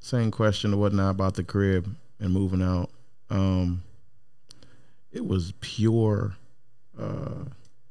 same 0.00 0.30
question 0.30 0.74
or 0.74 0.76
whatnot 0.76 1.12
about 1.12 1.34
the 1.34 1.42
crib 1.44 1.94
and 2.20 2.32
moving 2.32 2.62
out. 2.62 2.90
Um, 3.30 3.82
it 5.16 5.26
was 5.26 5.52
pure. 5.60 6.36
Uh, 6.98 7.44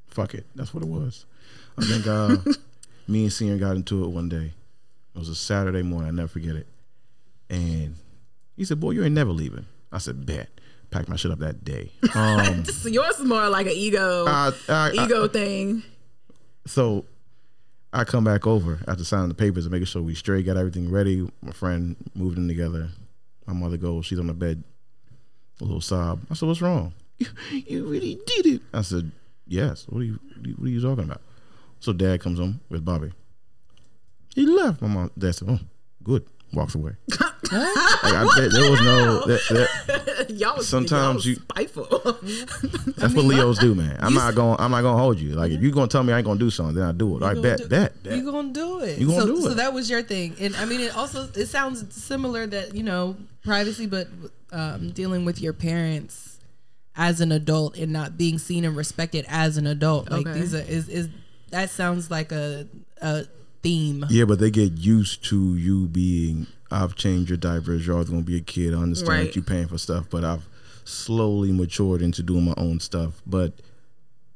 fuck 0.08 0.34
it. 0.34 0.46
That's 0.56 0.74
what 0.74 0.84
it 0.84 0.90
was. 0.90 1.26
I 1.78 1.86
think 1.86 2.08
uh, 2.08 2.38
me 3.08 3.24
and 3.24 3.34
Senior 3.34 3.58
got 3.58 3.76
into 3.76 4.04
it 4.04 4.08
one 4.10 4.30
day. 4.30 4.54
It 5.16 5.20
was 5.20 5.30
a 5.30 5.36
Saturday 5.36 5.82
morning. 5.82 6.10
I 6.10 6.12
never 6.12 6.28
forget 6.28 6.56
it. 6.56 6.68
And 7.50 7.96
he 8.58 8.66
said, 8.66 8.80
"Boy, 8.80 8.92
you 8.92 9.04
ain't 9.04 9.14
never 9.16 9.32
leaving." 9.32 9.66
I 9.92 9.98
said, 10.00 10.26
"Bet." 10.26 10.50
Packed 10.92 11.10
my 11.10 11.16
shit 11.16 11.32
up 11.32 11.40
that 11.40 11.66
day. 11.66 11.92
Um, 12.14 12.64
So 12.66 12.88
yours 12.90 13.20
is 13.20 13.26
more 13.26 13.50
like 13.50 13.66
an 13.66 13.74
ego 13.74 14.26
I- 14.28 14.54
I- 14.70 14.92
I- 14.96 15.06
ego 15.06 15.28
thing. 15.28 15.84
so 16.66 17.06
I 17.92 18.04
come 18.06 18.24
back 18.24 18.46
over 18.48 18.80
after 18.88 19.04
signing 19.04 19.30
the 19.30 19.36
papers 19.36 19.66
and 19.66 19.72
making 19.72 19.88
sure 19.88 20.02
we 20.02 20.16
straight, 20.16 20.46
got 20.46 20.58
everything 20.58 20.90
ready. 20.92 21.28
My 21.42 21.52
friend 21.52 21.96
moved 22.14 22.38
in 22.38 22.48
together. 22.48 22.90
My 23.46 23.54
mother 23.54 23.78
goes, 23.78 24.06
she's 24.06 24.20
on 24.20 24.28
the 24.28 24.34
bed, 24.34 24.64
a 25.60 25.64
little 25.64 25.82
sob. 25.82 26.22
I 26.30 26.34
said, 26.36 26.48
"What's 26.48 26.62
wrong? 26.62 26.94
You, 27.18 27.28
you 27.52 27.86
really 27.88 28.20
did 28.26 28.46
it." 28.46 28.62
I 28.74 28.82
said, 28.82 29.12
"Yes." 29.48 29.86
What 29.88 30.00
are 30.02 30.04
you 30.06 30.20
What 30.58 30.66
are 30.68 30.70
you 30.70 30.82
talking 30.82 31.06
about? 31.06 31.22
So 31.80 31.94
Dad 31.94 32.20
comes 32.22 32.40
home 32.40 32.60
with 32.70 32.84
Bobby. 32.84 33.12
He 34.34 34.46
left. 34.46 34.82
My 34.82 34.88
mom, 34.88 35.12
Dad 35.18 35.34
said, 35.36 35.48
"Oh, 35.50 35.60
good." 36.04 36.26
Walks 36.54 36.76
away. 36.76 36.92
like 37.10 37.22
I, 37.52 38.28
there, 38.38 38.50
there 38.50 38.72
was 38.72 38.80
no. 38.82 39.26
There, 39.26 39.40
there, 39.50 40.26
y'all 40.30 40.56
was, 40.58 40.68
Sometimes 40.70 41.26
y'all 41.26 41.34
you- 41.34 41.42
spiteful. 41.42 41.86
that's 42.98 43.14
what 43.14 43.26
Leos 43.26 43.58
do, 43.60 43.76
man. 43.76 43.98
I'm 44.00 44.14
not 44.14 44.36
going. 44.36 44.56
I'm 44.60 44.72
not 44.72 44.82
going 44.82 44.96
to 44.96 45.02
hold 45.02 45.20
you. 45.20 45.34
Like 45.34 45.52
if 45.52 45.62
you're 45.62 45.72
gonna 45.72 45.88
tell 45.88 46.04
me 46.04 46.14
I 46.14 46.18
ain't 46.20 46.26
gonna 46.26 46.40
do 46.40 46.50
something, 46.50 46.76
then 46.76 46.86
I 46.86 46.92
do 46.92 47.18
it. 47.18 47.24
I 47.24 47.30
gonna 47.34 47.42
bet, 47.42 47.58
do- 47.58 47.68
bet, 47.68 48.04
bet. 48.04 48.18
You 48.18 48.32
gonna 48.32 48.54
do 48.54 48.80
it. 48.82 49.00
You 49.00 49.08
gonna 49.08 49.22
so, 49.22 49.28
do 49.28 49.42
So 49.42 49.50
it. 49.50 49.56
that 49.58 49.74
was 49.74 49.90
your 49.90 50.02
thing, 50.04 50.36
and 50.40 50.56
I 50.56 50.66
mean, 50.66 50.80
it 50.82 50.96
also 50.96 51.28
it 51.36 51.48
sounds 51.48 51.94
similar 51.94 52.46
that 52.48 52.74
you 52.76 52.84
know 52.84 53.18
privacy, 53.44 53.86
but 53.88 54.08
um, 54.52 54.92
dealing 54.92 55.26
with 55.26 55.42
your 55.42 55.54
parents 55.54 56.35
as 56.98 57.22
an 57.22 57.32
adult 57.32 57.78
and 57.78 57.92
not 57.92 58.18
being 58.18 58.38
seen 58.38 58.64
and 58.66 58.76
respected 58.76 59.26
as 59.28 59.58
an 59.58 59.68
adult. 59.68 60.10
Like 60.10 60.26
Okay. 60.28 60.40
these 60.40 60.54
are 60.54 60.62
is 60.62 60.88
is 60.90 61.10
that 61.52 61.70
sounds 61.70 62.10
like 62.10 62.32
a 62.32 62.68
a 63.02 63.26
theme. 63.62 64.06
Yeah, 64.10 64.26
but 64.26 64.40
they 64.40 64.52
get 64.52 64.78
used 64.78 65.24
to 65.26 65.56
you 65.56 65.88
being. 65.88 66.48
I've 66.72 66.96
changed 66.96 67.30
your 67.30 67.38
diapers. 67.38 67.86
You're 67.86 67.96
always 67.96 68.10
gonna 68.10 68.22
be 68.24 68.38
a 68.38 68.42
kid. 68.42 68.74
I 68.74 68.78
understand 68.78 69.10
Right. 69.10 69.24
that 69.26 69.36
you're 69.36 69.44
paying 69.46 69.68
for 69.68 69.78
stuff, 69.78 70.06
but 70.10 70.24
I've 70.24 70.48
slowly 70.84 71.52
matured 71.52 72.02
into 72.02 72.24
doing 72.24 72.46
my 72.46 72.54
own 72.58 72.80
stuff. 72.80 73.22
But 73.26 73.54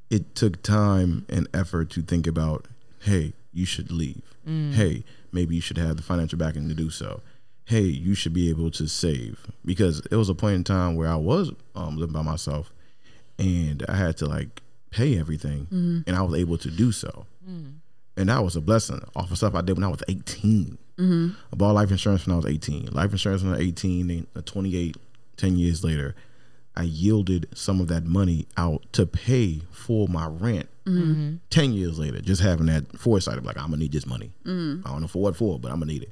it 0.10 0.36
took 0.36 0.61
time 0.64 1.26
and 1.30 1.48
effort 1.53 1.90
to 1.91 2.02
think 2.02 2.27
about. 2.27 2.65
Hey, 2.99 3.34
you 3.53 3.65
should 3.65 3.91
leave. 3.91 4.22
Mm. 4.48 4.73
Hey, 4.73 5.03
maybe 5.31 5.56
you 5.56 5.61
should 5.61 5.77
have 5.77 5.95
the 5.98 6.03
financial 6.03 6.38
backing 6.38 6.68
to 6.68 6.76
do 6.76 6.90
so. 6.90 7.22
Hey, 7.70 7.82
you 7.82 8.16
should 8.16 8.34
be 8.34 8.50
able 8.50 8.72
to 8.72 8.88
save 8.88 9.46
because 9.64 10.00
it 10.12 10.16
was 10.16 10.28
a 10.28 10.36
point 10.36 10.56
in 10.56 10.64
time 10.64 10.96
where 10.96 11.08
I 11.08 11.16
was 11.16 11.52
um, 11.76 11.98
living 11.98 12.14
by 12.14 12.24
myself, 12.24 12.72
and 13.38 13.86
I 13.88 13.96
had 13.96 14.18
to 14.18 14.26
like 14.26 14.62
pay 14.90 15.20
everything, 15.20 15.66
mm-hmm. 15.66 16.00
and 16.08 16.16
I 16.16 16.22
was 16.24 16.40
able 16.40 16.58
to 16.58 16.70
do 16.70 16.91
so 16.91 17.28
mm-hmm. 17.50 17.70
and 18.18 18.30
that 18.30 18.44
was 18.44 18.56
a 18.56 18.62
blessing 18.62 19.02
off 19.16 19.32
of 19.32 19.38
stuff 19.38 19.56
I 19.56 19.62
did 19.62 19.78
when 19.78 19.84
I 19.84 19.90
was 19.90 20.04
18. 20.08 20.78
I 21.52 21.56
bought 21.56 21.76
life 21.76 21.91
insurance 21.91 22.26
when 22.26 22.34
I 22.34 22.38
was 22.38 22.46
18. 22.46 22.88
Life 22.91 23.12
insurance 23.12 23.41
when 23.44 23.54
I 23.54 23.58
was 23.58 23.68
18, 23.68 24.10
and 24.10 24.28
uh, 24.36 24.41
28, 24.46 24.98
10 25.38 25.58
years 25.58 25.84
later, 25.84 26.16
I 26.76 26.84
yielded 26.84 27.48
some 27.54 27.82
of 27.82 27.88
that 27.88 28.06
money 28.06 28.48
out 28.58 28.84
to 28.94 29.06
pay 29.06 29.62
for 29.72 30.08
my 30.08 30.28
rent. 30.28 30.70
10 31.50 31.74
years 31.74 32.00
later, 32.00 32.22
just 32.22 32.41
having 32.41 32.66
that 32.68 32.98
foresight 32.98 33.38
of 33.38 33.46
like, 33.46 33.58
I'm 33.58 33.66
gonna 33.66 33.78
need 33.78 33.91
this 33.91 34.06
money. 34.06 34.32
I 34.86 34.91
don't 34.91 35.02
know 35.02 35.08
for 35.08 35.22
what 35.22 35.36
for, 35.36 35.60
but 35.60 35.72
I'm 35.72 35.80
gonna 35.80 35.91
need 35.91 36.04
it. 36.04 36.12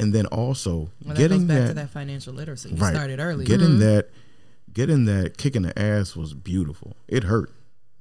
And 0.00 0.12
then 0.14 0.26
also 0.26 0.90
Well, 1.04 1.14
that 1.14 1.16
getting 1.16 1.46
goes 1.46 1.48
back 1.48 1.58
that, 1.60 1.68
to 1.68 1.74
that 1.74 1.90
financial 1.90 2.32
literacy. 2.34 2.70
You 2.70 2.76
right, 2.76 2.94
started 2.94 3.20
early. 3.20 3.44
Getting 3.44 3.78
that, 3.80 4.08
getting 4.72 5.04
that 5.04 5.36
kick 5.38 5.54
in 5.56 5.62
the 5.62 5.78
ass 5.78 6.16
was 6.16 6.34
beautiful. 6.34 6.96
It 7.08 7.24
hurt 7.24 7.52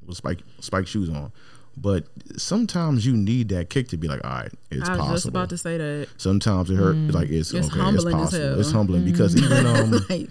with 0.05 0.17
spike 0.17 0.39
spike 0.59 0.87
shoes 0.87 1.09
on, 1.09 1.31
but 1.77 2.05
sometimes 2.37 3.05
you 3.05 3.15
need 3.15 3.49
that 3.49 3.69
kick 3.69 3.89
to 3.89 3.97
be 3.97 4.07
like, 4.07 4.23
all 4.23 4.31
right, 4.31 4.51
it's 4.71 4.87
I 4.87 4.93
was 4.93 4.97
possible. 4.99 5.13
just 5.15 5.25
about 5.27 5.49
to 5.49 5.57
say 5.57 5.77
that. 5.77 6.07
Sometimes 6.17 6.69
it 6.71 6.75
hurt. 6.75 6.95
Like 6.95 7.29
it's, 7.29 7.53
It's 7.53 7.67
okay. 7.67 7.79
humbling 7.79 8.15
as 8.15 8.33
it's 8.33 8.37
possible. 8.37 8.55
Mm. 8.55 8.59
It's 8.59 8.71
humbling 8.71 9.05
because 9.05 9.35
even 9.35 9.65
um 9.65 9.91
Like, 10.09 10.29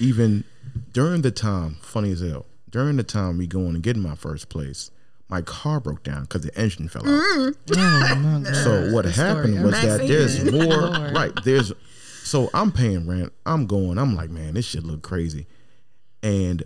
even 0.00 0.44
during 0.92 1.22
the 1.22 1.30
time, 1.30 1.76
funny 1.82 2.12
as 2.12 2.20
hell, 2.20 2.46
during 2.70 2.96
the 2.96 3.02
time 3.02 3.38
we 3.38 3.46
going 3.46 3.74
and 3.74 3.82
getting 3.82 4.02
my 4.02 4.14
first 4.14 4.48
place, 4.48 4.90
my 5.28 5.42
car 5.42 5.78
broke 5.80 6.02
down 6.02 6.22
because 6.22 6.42
the 6.42 6.58
engine 6.58 6.88
fell 6.88 7.02
out. 7.02 7.08
Mm. 7.08 7.54
Oh, 7.76 8.14
my 8.42 8.52
So 8.64 8.92
what 8.92 9.04
The 9.04 9.10
happened 9.12 9.54
story. 9.54 9.64
was 9.64 9.72
that 9.82 10.00
Maxine. 10.00 10.08
there's 10.08 10.52
more 10.52 11.12
right. 11.12 11.32
There's 11.44 11.72
so 12.24 12.50
I'm 12.54 12.72
paying 12.72 13.08
rent. 13.08 13.32
I'm 13.46 13.66
going. 13.66 13.98
I'm 13.98 14.14
like, 14.16 14.30
man, 14.30 14.54
this 14.54 14.66
shit 14.66 14.84
look 14.84 15.02
crazy, 15.02 15.46
and 16.22 16.62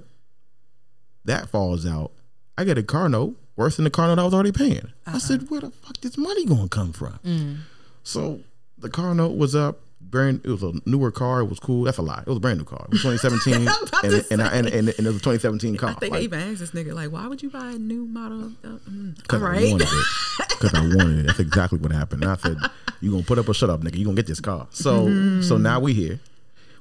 that 1.24 1.48
falls 1.48 1.86
out. 1.86 2.12
I 2.58 2.64
get 2.64 2.78
a 2.78 2.82
car 2.82 3.08
note 3.08 3.36
worse 3.56 3.76
than 3.76 3.84
the 3.84 3.90
car 3.90 4.08
note 4.08 4.18
I 4.20 4.24
was 4.24 4.34
already 4.34 4.52
paying. 4.52 4.92
I 5.06 5.18
said, 5.18 5.50
where 5.50 5.60
the 5.60 5.70
fuck 5.70 5.98
this 6.00 6.16
money 6.18 6.44
gonna 6.46 6.68
come 6.68 6.92
from? 6.92 7.64
So 8.02 8.40
the 8.78 8.90
car 8.90 9.14
note 9.14 9.36
was 9.36 9.54
up. 9.54 9.80
Brand, 10.12 10.42
it 10.44 10.48
was 10.50 10.62
a 10.62 10.72
newer 10.86 11.10
car. 11.10 11.40
It 11.40 11.46
was 11.46 11.58
cool. 11.58 11.82
That's 11.84 11.98
a 11.98 12.02
lie. 12.02 12.20
It 12.20 12.28
was 12.28 12.36
a 12.36 12.40
brand 12.40 12.58
new 12.58 12.64
car. 12.64 12.84
It 12.84 12.92
was 12.92 13.02
2017, 13.20 13.54
and, 13.66 14.24
and, 14.30 14.42
I, 14.42 14.46
and, 14.54 14.66
and, 14.68 14.88
and 14.90 15.00
it 15.00 15.10
was 15.10 15.16
a 15.16 15.24
2017 15.24 15.76
car. 15.76 15.90
I 15.90 15.94
think 15.94 16.12
Like, 16.12 16.20
I 16.20 16.24
even 16.24 16.38
asked 16.40 16.60
this 16.60 16.70
nigga, 16.70 16.92
like, 16.94 17.10
why 17.10 17.26
would 17.26 17.42
you 17.42 17.50
buy 17.50 17.70
a 17.70 17.78
new 17.78 18.04
model? 18.04 18.52
Uh, 18.62 18.68
mm, 18.88 19.08
all 19.08 19.14
Because 19.22 19.42
I 19.42 19.46
wanted 19.70 19.88
it. 19.88 20.48
Because 20.50 20.74
I 20.74 20.80
wanted 20.82 21.18
it. 21.20 21.26
That's 21.26 21.40
exactly 21.40 21.78
what 21.80 21.90
happened. 21.90 22.22
And 22.22 22.30
I 22.30 22.36
said, 22.36 22.58
"You 23.00 23.10
gonna 23.10 23.22
put 23.24 23.38
up 23.38 23.48
or 23.48 23.54
shut 23.54 23.70
up, 23.70 23.80
nigga? 23.80 23.96
You 23.96 24.04
gonna 24.04 24.14
get 24.16 24.26
this 24.28 24.40
car?" 24.40 24.68
So, 24.70 25.06
Mm-hmm. 25.06 25.42
so 25.42 25.56
now 25.56 25.80
we 25.80 25.94
here 25.94 26.20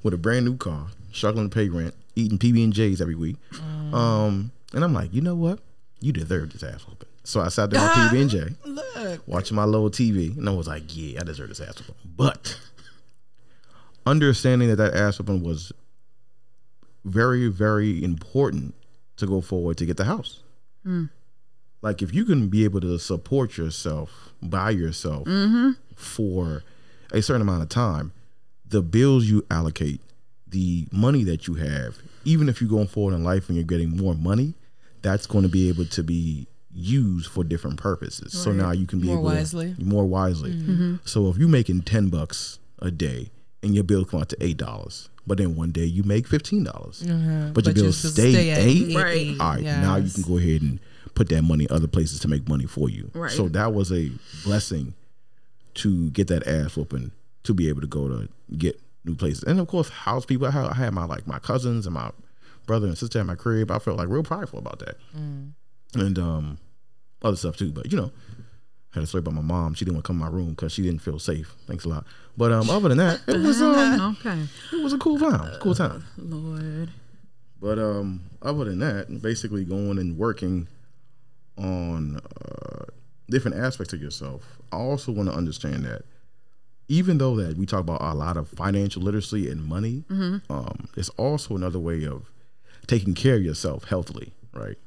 with 0.04 0.14
a 0.14 0.18
brand 0.18 0.46
new 0.46 0.58
car, 0.58 0.88
struggling 1.14 1.50
to 1.50 1.54
pay 1.56 1.70
rent, 1.70 1.94
eating 2.16 2.38
PB 2.38 2.64
and 2.64 2.74
J's 2.74 3.02
every 3.02 3.16
week. 3.16 3.38
Mm. 3.54 3.94
Um, 3.94 4.52
and 4.74 4.84
I'm 4.84 4.94
like, 4.94 5.14
you 5.14 5.22
know 5.22 5.36
what? 5.36 5.60
You 6.02 6.12
deserve 6.12 6.52
this 6.54 6.64
ass 6.64 6.86
whooping. 6.88 7.08
So 7.24 7.40
I 7.40 7.50
sat 7.50 7.70
down 7.70 7.88
on. 7.88 8.10
PB 8.10 8.22
and 8.22 8.30
J, 8.30 9.18
watching 9.28 9.56
my 9.56 9.64
little 9.66 9.90
TV, 9.92 10.36
and 10.38 10.50
I 10.50 10.52
was 10.54 10.68
like, 10.68 10.84
yeah, 10.90 11.22
I 11.22 11.24
deserve 11.24 11.50
this 11.50 11.60
ass 11.62 11.78
whooping. 11.80 11.96
But 12.18 12.58
understanding 14.06 14.70
that 14.70 14.78
that 14.78 14.94
ass 14.96 15.20
whooping 15.20 15.44
was 15.44 15.72
very, 17.06 17.48
very 17.48 18.04
important 18.04 18.76
to 19.18 19.26
go 19.28 19.42
forward 19.42 19.78
to 19.78 19.86
get 19.86 19.98
the 19.98 20.06
house. 20.06 20.42
Hmm. 20.84 21.06
Like 21.82 22.02
if 22.02 22.14
you 22.14 22.26
can 22.26 22.48
be 22.48 22.64
able 22.64 22.82
to 22.82 22.98
support 23.00 23.58
yourself 23.58 24.30
by 24.42 24.70
yourself 24.70 25.28
mm-hmm. 25.28 25.72
for 25.96 26.64
a 27.12 27.22
certain 27.22 27.42
amount 27.42 27.64
of 27.64 27.70
time, 27.70 28.14
the 28.68 28.82
bills 28.82 29.26
you 29.26 29.46
allocate, 29.50 30.00
the 30.48 30.88
money 30.92 31.24
that 31.24 31.48
you 31.48 31.56
have, 31.56 31.98
even 32.24 32.50
if 32.50 32.62
you're 32.62 32.70
going 32.70 32.88
forward 32.88 33.16
in 33.16 33.24
life 33.24 33.48
and 33.50 33.56
you're 33.58 33.66
getting 33.66 33.98
more 33.98 34.14
money, 34.14 34.54
that's 35.02 35.26
going 35.26 35.44
to 35.44 35.50
be 35.50 35.70
able 35.70 35.86
to 35.86 36.04
be 36.04 36.48
used 36.74 37.30
for 37.30 37.44
different 37.44 37.78
purposes. 37.78 38.32
So 38.32 38.52
now 38.52 38.72
you 38.72 38.86
can 38.86 39.00
be 39.00 39.08
More 39.08 39.18
able 39.18 39.30
to- 39.30 39.36
wisely. 39.36 39.76
more 39.80 40.06
wisely. 40.06 40.52
Mm-hmm. 40.52 40.96
So 41.04 41.30
if 41.30 41.38
you're 41.38 41.50
making 41.50 41.82
ten 41.82 42.10
bucks 42.10 42.60
a 42.80 42.92
day 42.92 43.32
and 43.64 43.74
your 43.76 43.84
bill 43.84 44.06
come 44.06 44.22
out 44.22 44.30
to 44.30 44.38
eight 44.44 44.58
dollars, 44.58 45.10
but 45.28 45.38
then 45.38 45.56
one 45.56 45.72
day 45.72 45.86
you 45.86 46.04
make 46.04 46.28
fifteen 46.28 46.64
dollars, 46.64 47.02
but 47.02 47.08
your 47.66 47.74
you're 47.76 47.84
bills 47.84 47.98
supposed 47.98 48.16
to 48.16 48.22
stay, 48.22 48.32
stay 48.34 48.50
at 48.52 48.58
eight, 48.60 48.96
Right. 48.96 49.36
all 49.40 49.54
right, 49.56 49.64
now 49.64 49.96
you 49.98 50.10
can 50.12 50.24
go 50.24 50.38
ahead 50.38 50.62
and 50.62 50.80
put 51.16 51.30
that 51.30 51.42
money 51.44 51.68
other 51.70 51.88
places 51.88 52.20
to 52.22 52.28
make 52.28 52.48
money 52.48 52.66
for 52.66 52.90
you. 52.90 53.12
Right. 53.14 53.32
So 53.32 53.48
that 53.50 53.74
was 53.74 53.92
a 53.92 54.12
blessing 54.44 54.94
to 55.76 56.10
get 56.12 56.28
that 56.28 56.48
ass 56.48 56.76
whooping 56.76 57.12
to 57.44 57.54
be 57.54 57.70
able 57.70 57.82
to 57.82 57.88
go 57.88 58.08
to 58.08 58.30
get 58.58 58.80
new 59.06 59.16
places. 59.16 59.44
And 59.44 59.60
of 59.60 59.68
course, 59.68 59.90
house 59.90 60.26
people. 60.26 60.48
I 60.48 60.52
had, 60.52 60.92
my 60.94 61.06
like 61.06 61.26
my 61.28 61.40
cousins 61.40 61.86
and 61.86 61.94
my 61.94 62.12
brother 62.66 62.88
and 62.88 62.98
sister 62.98 63.20
at 63.20 63.26
my 63.26 63.36
crib. 63.36 63.72
I 63.72 63.80
felt 63.80 63.98
like 63.98 64.08
real 64.10 64.24
prideful 64.24 64.60
about 64.60 64.80
that, 64.80 64.98
and 65.96 66.20
um, 66.20 66.58
other 67.22 67.36
stuff 67.38 67.58
too. 67.58 67.72
But 67.72 67.92
you 67.92 67.98
know, 67.98 68.12
had 68.94 69.04
a 69.04 69.08
story 69.08 69.20
about 69.20 69.34
my 69.34 69.42
mom. 69.42 69.74
She 69.74 69.86
didn't 69.86 69.96
want 69.96 70.06
to 70.06 70.08
come 70.08 70.20
to 70.20 70.26
my 70.26 70.32
room 70.32 70.50
because 70.50 70.74
she 70.74 70.82
didn't 70.82 71.02
feel 71.02 71.20
safe. 71.20 71.56
Thanks 71.68 71.86
a 71.86 71.90
lot. 71.90 72.06
But 72.38 72.52
um, 72.52 72.70
other 72.70 72.90
than 72.90 72.98
that, 72.98 73.22
it 73.28 73.40
was 73.40 73.62
um, 73.62 74.18
okay. 74.20 74.44
it 74.74 74.84
was 74.84 74.94
a 74.94 74.98
cool 74.98 75.20
time. 75.20 75.42
It 75.42 75.50
was 75.50 75.58
a 75.58 75.60
cool 75.60 75.76
time. 75.76 76.06
Lord. 76.18 76.90
But 77.62 77.80
um, 77.80 78.22
other 78.42 78.66
than 78.66 78.80
that, 78.80 79.22
basically 79.22 79.64
going 79.64 79.98
and 79.98 80.18
working 80.18 80.68
on 81.58 82.18
uh, 82.18 82.86
different 83.30 83.58
aspects 83.58 83.94
of 83.94 84.02
yourself. 84.02 84.60
I 84.72 84.78
also 84.78 85.12
want 85.12 85.30
to 85.30 85.36
understand 85.36 85.86
that 85.86 86.04
even 86.88 87.18
though 87.18 87.36
that 87.38 87.58
we 87.58 87.66
talk 87.66 87.80
about 87.80 88.02
a 88.02 88.14
lot 88.14 88.36
of 88.36 88.50
financial 88.50 89.02
literacy 89.02 89.50
and 89.50 89.64
money, 89.64 90.04
um, 90.50 90.90
it's 90.98 91.10
also 91.10 91.56
another 91.56 91.80
way 91.80 92.06
of 92.06 92.30
taking 92.88 93.14
care 93.14 93.36
of 93.36 93.44
yourself 93.44 93.86
healthily, 93.86 94.34
right? 94.54 94.78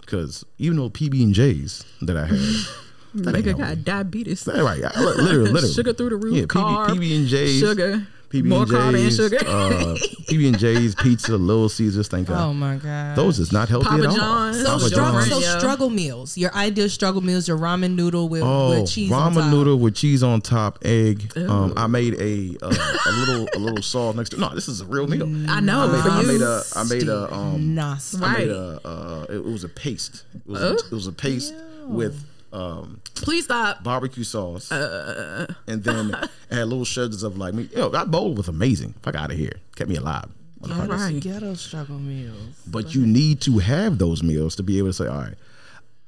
Because 0.00 0.44
even 0.58 0.76
though 0.76 0.90
PB 0.90 1.22
and 1.22 1.34
J's 1.34 1.84
that 2.00 2.16
I 2.16 2.26
had, 2.26 2.38
that 3.14 3.34
Nigga 3.34 3.56
got 3.58 3.84
diabetes. 3.84 4.46
Right, 4.46 4.80
literally, 4.80 5.50
literally, 5.50 5.68
Sugar 5.72 5.92
through 5.92 6.10
the 6.10 6.16
roof, 6.16 6.34
Yeah, 6.36 6.44
carb, 6.44 6.88
PB, 6.88 6.98
PB 6.98 7.16
and 7.18 7.26
J's, 7.28 7.58
sugar. 7.60 8.06
PB 8.30 8.44
More 8.46 8.62
and 8.62 8.70
carb 8.70 8.88
and 8.88 8.96
J's, 8.96 9.16
sugar. 9.16 9.36
uh, 9.46 9.94
PB 10.30 10.48
and 10.48 10.58
J's, 10.58 10.94
pizza, 11.02 11.36
Little 11.36 11.68
Caesars. 11.68 12.08
Thank 12.08 12.28
God. 12.28 12.42
Oh 12.48 12.54
my 12.54 12.76
god. 12.76 13.14
Those 13.14 13.38
is 13.38 13.52
not 13.52 13.68
healthy 13.68 13.90
Papa 13.90 14.02
at 14.04 14.08
all. 14.08 14.16
John's. 14.16 14.58
so, 14.62 14.64
Papa 14.64 14.80
struggle, 14.86 15.20
John's. 15.20 15.44
so 15.44 15.58
struggle 15.58 15.90
meals. 15.90 16.38
Your 16.38 16.54
ideal 16.54 16.88
struggle 16.88 17.20
meals. 17.20 17.46
Your 17.46 17.58
ramen 17.58 17.94
noodle 17.94 18.30
with, 18.30 18.40
Oh, 18.42 18.70
with 18.80 18.90
cheese 18.90 19.12
on 19.12 19.34
ramen 19.34 19.40
top. 19.42 19.50
noodle 19.52 19.78
with 19.78 19.94
cheese 19.94 20.22
on 20.22 20.40
top, 20.40 20.78
egg. 20.82 21.30
Um, 21.36 21.74
I 21.76 21.86
made 21.88 22.14
a 22.14 22.56
uh, 22.64 22.74
a 23.06 23.12
little 23.12 23.48
a 23.54 23.58
little 23.58 23.82
sauce 23.82 24.14
next 24.16 24.30
to. 24.30 24.38
No, 24.38 24.48
this 24.54 24.66
is 24.66 24.80
a 24.80 24.86
real 24.86 25.06
meal. 25.06 25.24
I 25.50 25.60
know. 25.60 25.80
I 25.82 25.92
made, 25.92 26.02
for 26.02 26.08
I 26.10 26.20
you. 26.22 26.26
made 26.28 26.40
a 26.40 26.62
I 26.74 26.84
made 26.84 27.08
a 27.08 27.34
um 27.34 27.74
Nasty. 27.74 28.24
I 28.24 28.38
made 28.38 28.48
a 28.48 28.80
uh, 28.82 29.26
it 29.28 29.44
was 29.44 29.62
a 29.64 29.68
paste. 29.68 30.24
It 30.34 30.46
was, 30.50 30.62
Oh. 30.62 30.68
a, 30.68 30.74
it 30.86 30.90
was 30.92 31.06
a 31.06 31.12
paste 31.12 31.52
with 31.86 32.24
um 32.52 33.00
Please 33.14 33.44
stop. 33.44 33.82
barbecue 33.82 34.24
sauce, 34.24 34.70
Uh. 34.70 35.46
and 35.66 35.82
then 35.84 36.14
it 36.50 36.54
had 36.54 36.68
little 36.68 36.84
shreds 36.84 37.22
of 37.22 37.38
like 37.38 37.54
me. 37.54 37.68
Yo, 37.74 37.88
that 37.90 38.10
bowl 38.10 38.34
was 38.34 38.48
amazing. 38.48 38.94
Fuck 39.02 39.14
out 39.14 39.30
of 39.30 39.38
here, 39.38 39.54
kept 39.76 39.88
me 39.90 39.96
alive. 39.96 40.26
All 40.70 40.86
right. 40.86 41.18
Ghetto 41.18 41.54
struggle 41.54 41.98
meals. 41.98 42.36
But 42.66 42.94
you 42.94 43.04
need 43.06 43.40
to 43.42 43.58
have 43.58 43.98
those 43.98 44.22
meals 44.22 44.54
to 44.56 44.62
be 44.62 44.78
able 44.78 44.90
to 44.90 44.92
say, 44.92 45.06
all 45.08 45.18
right, 45.18 45.34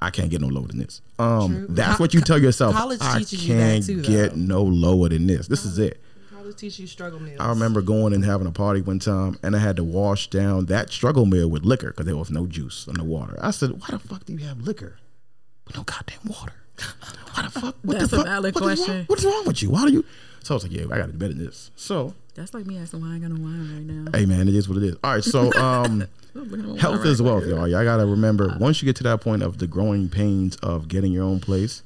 I 0.00 0.10
can't 0.10 0.30
get 0.30 0.40
no 0.40 0.46
lower 0.46 0.66
than 0.68 0.78
this. 0.78 1.00
Um, 1.18 1.52
True. 1.54 1.66
that's 1.70 1.96
Co- 1.96 2.04
what 2.04 2.14
you 2.14 2.20
tell 2.20 2.40
yourself. 2.40 2.72
college 2.74 3.00
I 3.02 3.18
teaches 3.18 3.48
you 3.48 3.54
that 3.54 3.60
can't 3.60 3.84
too, 3.86 4.02
get 4.02 4.30
though. 4.30 4.36
no 4.36 4.62
lower 4.62 5.08
than 5.08 5.26
this. 5.26 5.48
This 5.48 5.64
is 5.64 5.78
it. 5.80 6.00
College 6.32 6.56
teach 6.56 6.78
you 6.78 6.86
struggle 6.86 7.18
meals. 7.20 7.40
I 7.40 7.48
remember 7.48 7.80
going 7.82 8.12
and 8.12 8.24
having 8.24 8.46
a 8.46 8.52
party 8.52 8.80
one 8.80 8.98
time, 9.00 9.38
and 9.42 9.56
I 9.56 9.58
had 9.58 9.74
to 9.76 9.84
wash 9.84 10.28
down 10.30 10.66
that 10.66 10.90
struggle 10.90 11.26
meal 11.26 11.48
with 11.48 11.64
liquor 11.64 11.88
because 11.90 12.06
there 12.06 12.16
was 12.16 12.30
no 12.30 12.46
juice 12.46 12.86
and 12.86 12.96
no 12.98 13.04
water. 13.04 13.36
I 13.40 13.50
said, 13.50 13.70
"Why 13.72 13.86
the 13.90 13.98
fuck 13.98 14.24
do 14.26 14.34
you 14.34 14.44
have 14.46 14.60
liquor 14.60 14.98
with 15.66 15.76
no 15.76 15.82
goddamn 15.82 16.18
water? 16.26 16.52
Why 17.34 17.42
the 17.42 17.50
fuck? 17.50 17.76
What 17.82 17.98
That's 17.98 18.10
the 18.10 18.16
a 18.16 18.18
fuck? 18.20 18.26
valid 18.26 18.54
what 18.54 18.62
is 18.64 18.78
wrong- 18.80 18.86
question. 18.86 19.04
What's 19.06 19.24
wrong 19.24 19.44
with 19.46 19.62
you? 19.62 19.70
Why 19.70 19.86
do 19.86 19.92
you?" 19.92 20.04
So 20.42 20.54
I 20.54 20.56
was 20.56 20.62
like, 20.64 20.72
"Yeah, 20.72 20.84
I 20.90 20.98
got 20.98 21.06
to 21.06 21.12
do 21.12 21.18
better 21.18 21.32
than 21.34 21.44
this." 21.44 21.70
So, 21.76 22.14
That's 22.34 22.52
like 22.52 22.66
me 22.66 22.78
asking 22.78 23.00
why 23.00 23.10
I 23.10 23.14
ain't 23.14 23.22
got 23.22 23.30
no 23.32 23.42
wine 23.42 23.70
right 23.74 23.86
now. 24.12 24.18
hey 24.18 24.26
man, 24.26 24.48
it 24.48 24.54
is 24.54 24.68
what 24.68 24.78
it 24.78 24.84
is. 24.84 24.96
All 25.04 25.14
right, 25.14 25.24
so 25.24 25.52
um. 25.58 26.06
I'm 26.36 26.50
looking 26.50 26.60
at 26.64 26.74
my 26.74 26.80
Health 26.80 26.98
wine 26.98 27.06
is 27.06 27.20
right 27.20 27.26
wealth, 27.30 27.44
here. 27.44 27.54
y'all. 27.54 27.68
Y'all 27.68 27.84
gotta 27.84 28.06
remember 28.06 28.56
once 28.58 28.82
you 28.82 28.86
get 28.86 28.96
to 28.96 29.04
that 29.04 29.20
point 29.20 29.42
of 29.42 29.58
the 29.58 29.66
growing 29.68 30.08
pains 30.08 30.56
of 30.56 30.88
getting 30.88 31.12
your 31.12 31.22
own 31.24 31.38
place, 31.40 31.82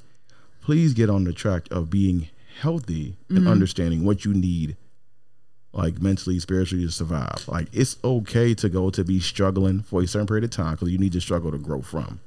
please 0.61 0.93
get 0.95 1.09
on 1.09 1.23
the 1.23 1.33
track 1.33 1.67
of 1.71 1.89
being 1.91 2.29
healthy 2.59 3.15
and 3.29 3.47
understanding 3.47 4.03
what 4.03 4.25
you 4.25 4.33
need, 4.33 4.75
like 5.71 6.01
mentally, 6.01 6.39
spiritually, 6.39 6.83
to 6.85 6.91
survive. 6.91 7.45
Like 7.47 7.67
it's 7.71 7.95
okay 8.03 8.53
to 8.55 8.69
go 8.69 8.89
to 8.89 9.03
be 9.03 9.19
struggling 9.19 9.81
for 9.83 10.01
a 10.01 10.07
certain 10.07 10.25
period 10.27 10.43
of 10.45 10.49
time 10.49 10.71
because 10.73 10.89
you 10.89 10.97
need 10.97 11.13
to 11.13 11.21
struggle 11.21 11.51
to 11.51 11.57
grow 11.59 11.81
from, 11.83 12.19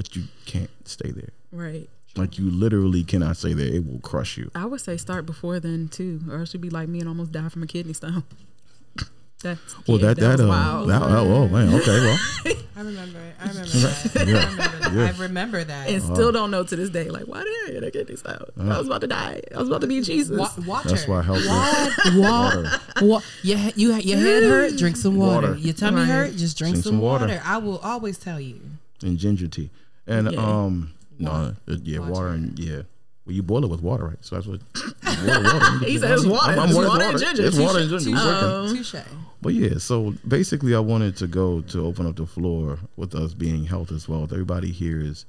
but 0.00 0.16
you 0.16 0.22
can't 0.46 0.70
stay 0.88 1.10
there. 1.10 1.28
Right. 1.52 1.86
Like 2.16 2.38
you 2.38 2.50
literally 2.50 3.04
cannot 3.04 3.36
stay 3.36 3.52
there. 3.52 3.66
It 3.66 3.86
will 3.86 4.00
crush 4.00 4.38
you. 4.38 4.50
I 4.54 4.64
would 4.64 4.80
say 4.80 4.96
start 4.96 5.26
before 5.26 5.60
then 5.60 5.88
too, 5.88 6.22
or 6.30 6.38
else 6.38 6.54
you'd 6.54 6.62
be 6.62 6.70
like 6.70 6.88
me 6.88 7.00
and 7.00 7.08
almost 7.08 7.32
die 7.32 7.50
from 7.50 7.62
a 7.62 7.66
kidney 7.66 7.92
stone. 7.92 8.24
That's 9.42 9.86
Well, 9.86 9.98
yeah, 9.98 10.08
that 10.14 10.16
that, 10.18 10.30
was 10.32 10.40
uh, 10.40 10.48
wild. 10.48 10.88
that 10.90 11.02
oh, 11.02 11.32
oh 11.34 11.48
man, 11.48 11.74
okay, 11.74 11.86
well, 12.00 12.18
I 12.76 12.80
remember 12.82 13.18
it. 13.20 13.34
I 13.40 13.48
remember 13.48 13.68
that. 13.70 14.12
I 14.16 14.24
remember 14.24 14.56
that. 14.56 14.92
Yeah. 14.92 15.12
I 15.16 15.22
remember 15.22 15.64
that. 15.64 15.88
and 15.90 16.02
still 16.02 16.32
don't 16.32 16.50
know 16.50 16.64
to 16.64 16.76
this 16.76 16.88
day. 16.90 17.08
Like, 17.10 17.24
why 17.24 17.44
did 17.44 17.54
I 17.68 17.72
get 17.72 17.84
a 17.84 17.90
kidney 17.90 18.16
stone? 18.16 18.44
I 18.58 18.78
was 18.78 18.86
about 18.86 19.02
to 19.02 19.06
die. 19.06 19.42
I 19.54 19.58
was 19.58 19.68
about 19.68 19.82
to 19.82 19.86
be 19.86 20.00
Jesus. 20.02 20.36
Wa- 20.38 20.50
water. 20.66 20.88
That's 20.88 21.06
why 21.08 21.22
health 21.22 21.38
is- 21.38 21.46
Water. 21.46 22.18
Water. 22.18 22.70
Wa- 23.02 23.20
Your, 23.42 23.58
he- 23.58 23.72
you, 23.76 23.94
your 23.94 24.18
head 24.18 24.42
hurt, 24.44 24.76
drink 24.78 24.96
some 24.96 25.16
water. 25.16 25.48
Water. 25.48 25.58
Your 25.60 25.74
tummy 25.74 25.98
Right. 26.00 26.06
hurt, 26.06 26.36
just 26.36 26.58
drink, 26.58 26.74
Drink 26.74 26.84
some, 26.84 26.94
some 26.94 27.00
water. 27.00 27.26
water. 27.26 27.42
I 27.44 27.58
will 27.58 27.78
always 27.78 28.18
tell 28.18 28.40
you. 28.40 28.60
and 29.02 29.16
ginger 29.16 29.46
tea, 29.48 29.70
and 30.10 30.32
Yeah. 30.32 30.38
um, 30.64 30.92
no, 31.18 31.30
Water. 31.30 31.56
uh, 31.68 31.76
yeah, 31.82 31.98
water. 31.98 32.12
Water. 32.12 32.28
and 32.28 32.58
yeah. 32.58 32.82
Well, 33.26 33.34
you 33.36 33.42
boil 33.42 33.64
it 33.64 33.70
with 33.70 33.82
water, 33.82 34.04
right? 34.08 34.16
So 34.22 34.36
that's 34.36 34.46
what 34.46 34.60
water. 35.04 35.42
water. 35.42 35.78
He 35.86 35.98
said 35.98 36.10
it's 36.12 36.24
water. 36.24 36.52
I'm, 36.52 36.58
I'm 36.60 36.68
It's 36.68 36.76
water, 36.76 36.88
water 36.88 37.04
and 37.04 37.18
ginger. 37.18 37.46
It's 37.46 37.58
water 37.58 37.78
and 37.80 37.90
ginger. 37.90 38.10
It's. 38.16 38.90
Touche. 38.90 39.02
But 39.42 39.54
yeah, 39.54 39.78
so 39.78 40.14
basically, 40.28 40.74
I 40.74 40.80
wanted 40.80 41.16
to 41.18 41.26
go 41.26 41.60
to 41.62 41.84
open 41.86 42.06
up 42.06 42.16
the 42.16 42.26
floor 42.26 42.78
with 42.96 43.14
us 43.14 43.32
being 43.34 43.64
health 43.66 43.90
as 43.92 44.08
well. 44.08 44.24
Everybody 44.24 44.70
here 44.70 45.00
is 45.00 45.24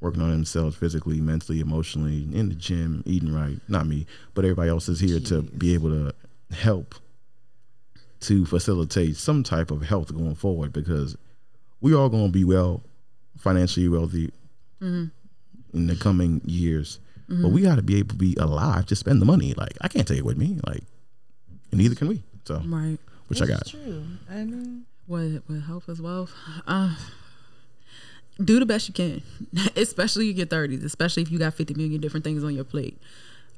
working 0.00 0.20
on 0.22 0.30
themselves 0.30 0.76
physically, 0.76 1.18
mentally, 1.20 1.60
emotionally, 1.60 2.28
in 2.32 2.48
the 2.50 2.54
gym, 2.54 3.02
eating 3.06 3.32
right. 3.34 3.58
Not 3.68 3.86
me, 3.86 4.06
but 4.34 4.44
everybody 4.44 4.68
else 4.68 4.88
is 4.88 5.00
here 5.00 5.18
to 5.20 5.42
be 5.42 5.72
able 5.74 5.90
to 5.90 6.14
help 6.54 6.94
to 8.20 8.44
facilitate 8.46 9.16
some 9.16 9.42
type 9.42 9.70
of 9.70 9.82
health 9.82 10.12
going 10.14 10.34
forward 10.34 10.72
because 10.72 11.16
we 11.80 11.94
are 11.94 12.08
going 12.08 12.26
to 12.26 12.32
be 12.32 12.44
well 12.44 12.82
financially 13.44 13.88
wealthy 13.88 14.32
in 14.80 15.10
the 15.72 15.96
coming 15.96 16.40
years. 16.44 16.98
But 17.28 17.48
we 17.50 17.62
got 17.62 17.76
to 17.76 17.82
be 17.82 17.96
able 17.98 18.10
to 18.10 18.14
be 18.16 18.34
alive 18.38 18.86
to 18.86 18.96
spend 18.96 19.20
the 19.22 19.26
money. 19.26 19.54
Like 19.54 19.76
I 19.80 19.88
can't 19.88 20.06
take 20.06 20.18
it 20.18 20.24
with 20.24 20.36
me. 20.36 20.58
Like, 20.66 20.82
and 21.70 21.80
neither 21.80 21.94
can 21.94 22.08
we. 22.08 22.22
So, 22.46 22.60
Right. 22.66 22.98
which 23.28 23.40
I 23.40 23.46
got. 23.46 23.66
True. 23.66 24.04
I 24.30 24.44
mean, 24.44 24.84
What 25.06 25.42
with 25.48 25.64
health 25.66 25.88
as 25.88 26.00
wealth? 26.02 26.32
Uh, 26.66 26.94
do 28.42 28.58
the 28.58 28.66
best 28.66 28.88
you 28.88 28.94
can, 28.94 29.22
especially 29.76 30.30
in 30.30 30.36
your 30.36 30.46
thirties. 30.46 30.82
Especially 30.84 31.22
if 31.22 31.30
you 31.30 31.38
got 31.38 31.54
fifty 31.54 31.72
million 31.74 32.00
different 32.00 32.24
things 32.24 32.42
on 32.44 32.54
your 32.54 32.64
plate. 32.64 32.98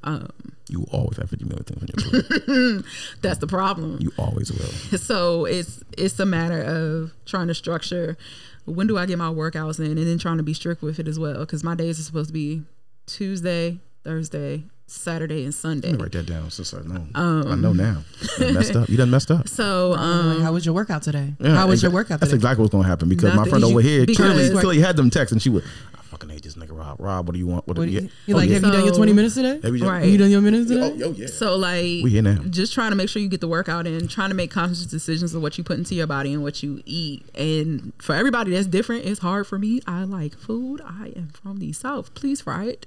Um, 0.05 0.29
You 0.69 0.87
always 0.93 1.17
have 1.17 1.31
50 1.31 1.47
million 1.47 1.65
things 1.65 1.83
on 1.83 1.89
your 1.89 2.23
plate. 2.23 2.85
that's 3.23 3.39
the 3.39 3.47
problem. 3.49 3.99
you 4.01 4.13
always 4.19 4.53
will. 4.53 4.99
so 4.99 5.45
it's 5.47 5.83
it's 5.99 6.21
a 6.21 6.27
matter 6.27 6.63
of 6.63 7.13
trying 7.25 7.49
to 7.49 7.55
structure 7.55 8.17
when 8.67 8.87
do 8.87 8.99
I 8.99 9.07
get 9.07 9.19
my 9.19 9.29
workouts 9.31 9.79
in, 9.79 9.87
and 9.87 10.07
then 10.07 10.19
trying 10.19 10.37
to 10.37 10.43
be 10.43 10.55
strict 10.55 10.83
with 10.83 10.99
it 10.99 11.09
as 11.09 11.19
well. 11.19 11.41
Because 11.41 11.65
my 11.65 11.75
days 11.75 11.99
are 11.99 12.03
supposed 12.03 12.29
to 12.29 12.33
be 12.35 12.63
Tuesday, 13.07 13.79
Thursday, 14.05 14.65
Saturday, 14.87 15.45
and 15.45 15.55
Sunday. 15.55 15.89
Let 15.89 15.97
me 15.99 16.03
write 16.05 16.13
that 16.13 16.27
down 16.27 16.51
since 16.51 16.73
I 16.75 16.81
know. 16.83 17.07
I 17.15 17.55
know 17.57 17.73
now. 17.73 18.03
You 18.39 18.45
done 18.45 18.55
messed 18.55 18.77
up. 18.77 18.89
You 18.89 18.97
done 18.97 19.11
messed 19.11 19.31
up. 19.31 19.49
So 19.49 19.95
um, 19.95 20.41
how 20.43 20.53
was 20.53 20.65
your 20.65 20.75
workout 20.75 21.03
today? 21.03 21.35
Yeah, 21.41 21.55
how 21.57 21.67
was 21.67 21.83
your 21.83 21.91
exa- 21.91 21.95
workout 21.95 22.21
That's 22.21 22.33
exactly 22.33 22.63
what's 22.63 22.73
going 22.73 22.85
to 22.85 22.89
happen 22.89 23.09
because 23.09 23.35
my 23.35 23.49
friend 23.49 23.65
over 23.65 23.81
here 23.81 24.07
clearly, 24.07 24.51
clearly 24.51 24.81
had 24.81 24.97
them 24.97 25.11
texts 25.11 25.33
and 25.33 25.43
she 25.43 25.51
would, 25.51 25.65
I 26.06 26.06
fucking 26.17 26.31
hate 26.31 26.43
this 26.43 26.55
nigga 26.55 26.77
Rob. 26.77 26.99
Rob, 26.99 27.27
what 27.27 27.35
do 27.35 27.39
you 27.39 27.47
want? 27.47 27.67
What, 27.69 27.77
What 27.77 27.85
do 27.85 27.91
you, 27.91 28.01
you, 28.01 28.09
you 28.27 28.35
oh, 28.35 28.39
like, 28.39 28.49
yeah. 28.49 28.55
have 28.55 28.65
you 28.65 28.73
done 28.73 28.85
your 28.85 28.95
So- 28.95 28.99
20 28.99 29.13
minutes 29.13 29.35
today? 29.35 29.61
Have 29.63 29.75
you 29.75 29.79
done- 29.81 29.89
Right. 29.89 30.01
Have 30.03 30.09
you 30.11 30.19
done 30.19 30.31
your 30.31 30.41
minutes 30.41 30.69
today? 30.69 30.81
Oh, 30.83 30.95
yo, 30.95 31.11
yeah. 31.13 31.27
So 31.27 31.57
like 31.57 31.83
We 31.83 32.11
here 32.11 32.23
now. 32.23 32.37
just 32.49 32.73
trying 32.73 32.91
to 32.91 32.97
make 32.97 33.09
sure 33.09 33.21
you 33.21 33.29
get 33.29 33.41
the 33.41 33.49
workout 33.49 33.87
in, 33.87 34.09
trying 34.09 34.31
to 34.31 34.35
make 34.35 34.51
conscious 34.51 34.87
decisions 34.87 35.35
of 35.35 35.43
what 35.43 35.59
you 35.59 35.65
put 35.65 35.77
into 35.79 35.95
your 35.95 36.07
body 36.07 36.33
and 36.33 36.43
what 36.43 36.63
you 36.63 36.81
eat. 36.87 37.27
And 37.35 37.93
for 37.99 38.15
everybody 38.15 38.53
that's 38.53 38.67
different, 38.67 39.05
it's 39.05 39.21
hard 39.21 39.47
for 39.47 39.59
me. 39.59 39.81
I 39.87 40.05
like 40.05 40.37
food. 40.37 40.81
I 40.85 41.13
am 41.17 41.29
from 41.29 41.59
the 41.59 41.73
south. 41.73 42.15
Please 42.15 42.41
fry 42.41 42.65
it. 42.65 42.87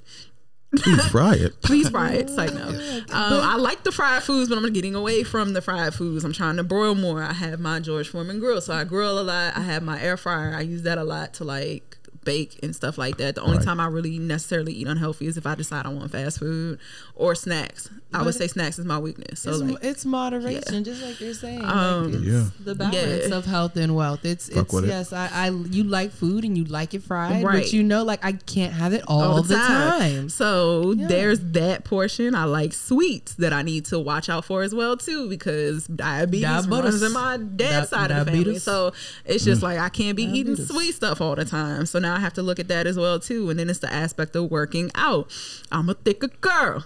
Please 0.76 1.04
fry 1.08 1.34
it. 1.34 1.60
Please 1.64 1.90
fry 1.90 2.12
it. 2.12 2.22
It's 2.30 2.38
like 2.38 2.54
no. 2.54 2.68
Um, 2.68 3.06
I 3.12 3.56
like 3.56 3.84
the 3.84 3.92
fried 3.92 4.22
foods, 4.22 4.50
but 4.50 4.58
I'm 4.60 4.72
getting 4.72 4.94
away 4.94 5.24
from 5.24 5.54
the 5.54 5.62
fried 5.64 5.96
foods. 5.96 6.24
I'm 6.24 6.32
trying 6.34 6.58
to 6.58 6.64
broil 6.64 6.94
more. 6.94 7.24
I 7.24 7.34
have 7.34 7.60
my 7.60 7.80
George 7.80 8.08
Foreman 8.10 8.40
grill, 8.40 8.62
so 8.62 8.74
I 8.76 8.84
grill 8.84 9.18
a 9.20 9.24
lot. 9.24 9.58
I 9.58 9.62
have 9.62 9.82
my 9.82 10.00
air 10.00 10.16
fryer. 10.16 10.54
I 10.56 10.62
use 10.62 10.84
that 10.84 11.00
a 11.00 11.04
lot 11.04 11.34
to 11.36 11.44
like 11.44 11.89
bake 12.30 12.60
and 12.62 12.76
stuff 12.76 12.98
like 12.98 13.18
that. 13.18 13.36
The 13.36 13.42
only 13.42 13.58
Right. 13.58 13.66
time 13.66 13.80
I 13.80 13.88
really 13.88 14.20
necessarily 14.20 14.74
eat 14.74 14.88
unhealthy 14.88 15.26
is 15.26 15.36
if 15.38 15.46
I 15.48 15.56
decide 15.56 15.86
I 15.86 15.90
want 15.90 16.12
fast 16.12 16.38
food 16.40 16.78
or 17.16 17.34
snacks. 17.36 17.90
I 18.14 18.24
would 18.24 18.34
say 18.36 18.48
snacks 18.48 18.78
is 18.80 18.86
my 18.86 18.98
weakness. 18.98 19.40
So 19.42 19.52
It's, 19.52 19.62
like, 19.62 19.84
it's 19.84 20.06
moderation, 20.06 20.84
just 20.84 21.02
like 21.02 21.20
you're 21.22 21.34
saying. 21.34 21.64
Um, 21.64 22.06
like 22.06 22.14
it's 22.16 22.24
Yeah. 22.26 22.46
the 22.64 22.76
balance 22.76 23.28
Yeah. 23.30 23.36
of 23.36 23.46
health 23.46 23.76
and 23.78 23.96
wealth. 23.96 24.26
It's 24.26 24.48
Fuck 24.50 24.64
it's 24.66 24.74
with 24.74 24.86
it. 24.86 24.88
yes, 24.88 25.14
I, 25.14 25.30
I 25.32 25.50
you 25.50 25.84
like 25.84 26.12
food 26.12 26.44
and 26.44 26.58
you 26.58 26.66
like 26.66 26.94
it 26.94 27.04
fried, 27.04 27.44
Right. 27.44 27.64
but 27.64 27.74
you 27.74 27.84
know, 27.84 28.04
like 28.04 28.24
I 28.26 28.34
can't 28.34 28.74
have 28.74 28.94
it 28.94 29.04
all, 29.08 29.42
the, 29.44 29.56
time. 29.56 30.30
So 30.30 30.94
Yeah. 30.98 31.08
there's 31.08 31.40
that 31.60 31.84
portion. 31.84 32.34
I 32.36 32.46
like 32.46 32.74
sweets 32.74 33.34
that 33.36 33.54
I 33.54 33.62
need 33.62 33.86
to 33.86 34.00
watch 34.00 34.28
out 34.30 34.46
for 34.46 34.64
as 34.64 34.74
well 34.74 34.98
too, 34.98 35.30
because 35.30 35.86
diabetes, 35.88 36.44
Diabetes. 36.44 36.68
runs 36.70 37.02
in 37.04 37.12
my 37.14 37.38
dad's 37.38 37.90
Di- 37.90 37.98
side 37.98 38.12
of 38.12 38.26
the 38.26 38.32
family. 38.32 38.60
So 38.60 38.94
it's 39.26 39.44
just 39.46 39.62
like 39.62 39.78
I 39.80 39.90
can't 39.90 40.16
be 40.18 40.24
eating 40.24 40.56
sweet 40.56 40.94
stuff 40.96 41.22
all 41.22 41.36
the 41.36 41.46
time. 41.46 41.86
So 41.86 42.00
now 42.00 42.18
I 42.20 42.22
have 42.22 42.34
to 42.34 42.44
look 42.44 42.60
at 42.60 42.68
that 42.68 42.86
as 42.86 42.98
well 42.98 43.20
too. 43.20 43.50
And 43.50 43.58
then 43.58 43.70
it's 43.70 43.80
the 43.80 43.92
aspect 43.92 44.36
of 44.36 44.52
working 44.52 44.92
out. 44.96 45.32
I'm 45.72 45.90
a 45.90 45.94
thicker 45.94 46.28
girl. 46.28 46.84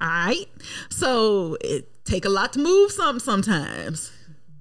All 0.00 0.08
right. 0.08 0.46
So 0.90 1.56
it 1.62 1.88
take 2.04 2.24
a 2.24 2.28
lot 2.28 2.52
to 2.52 2.58
move 2.58 2.92
some 2.92 3.18
sometimes. 3.18 4.12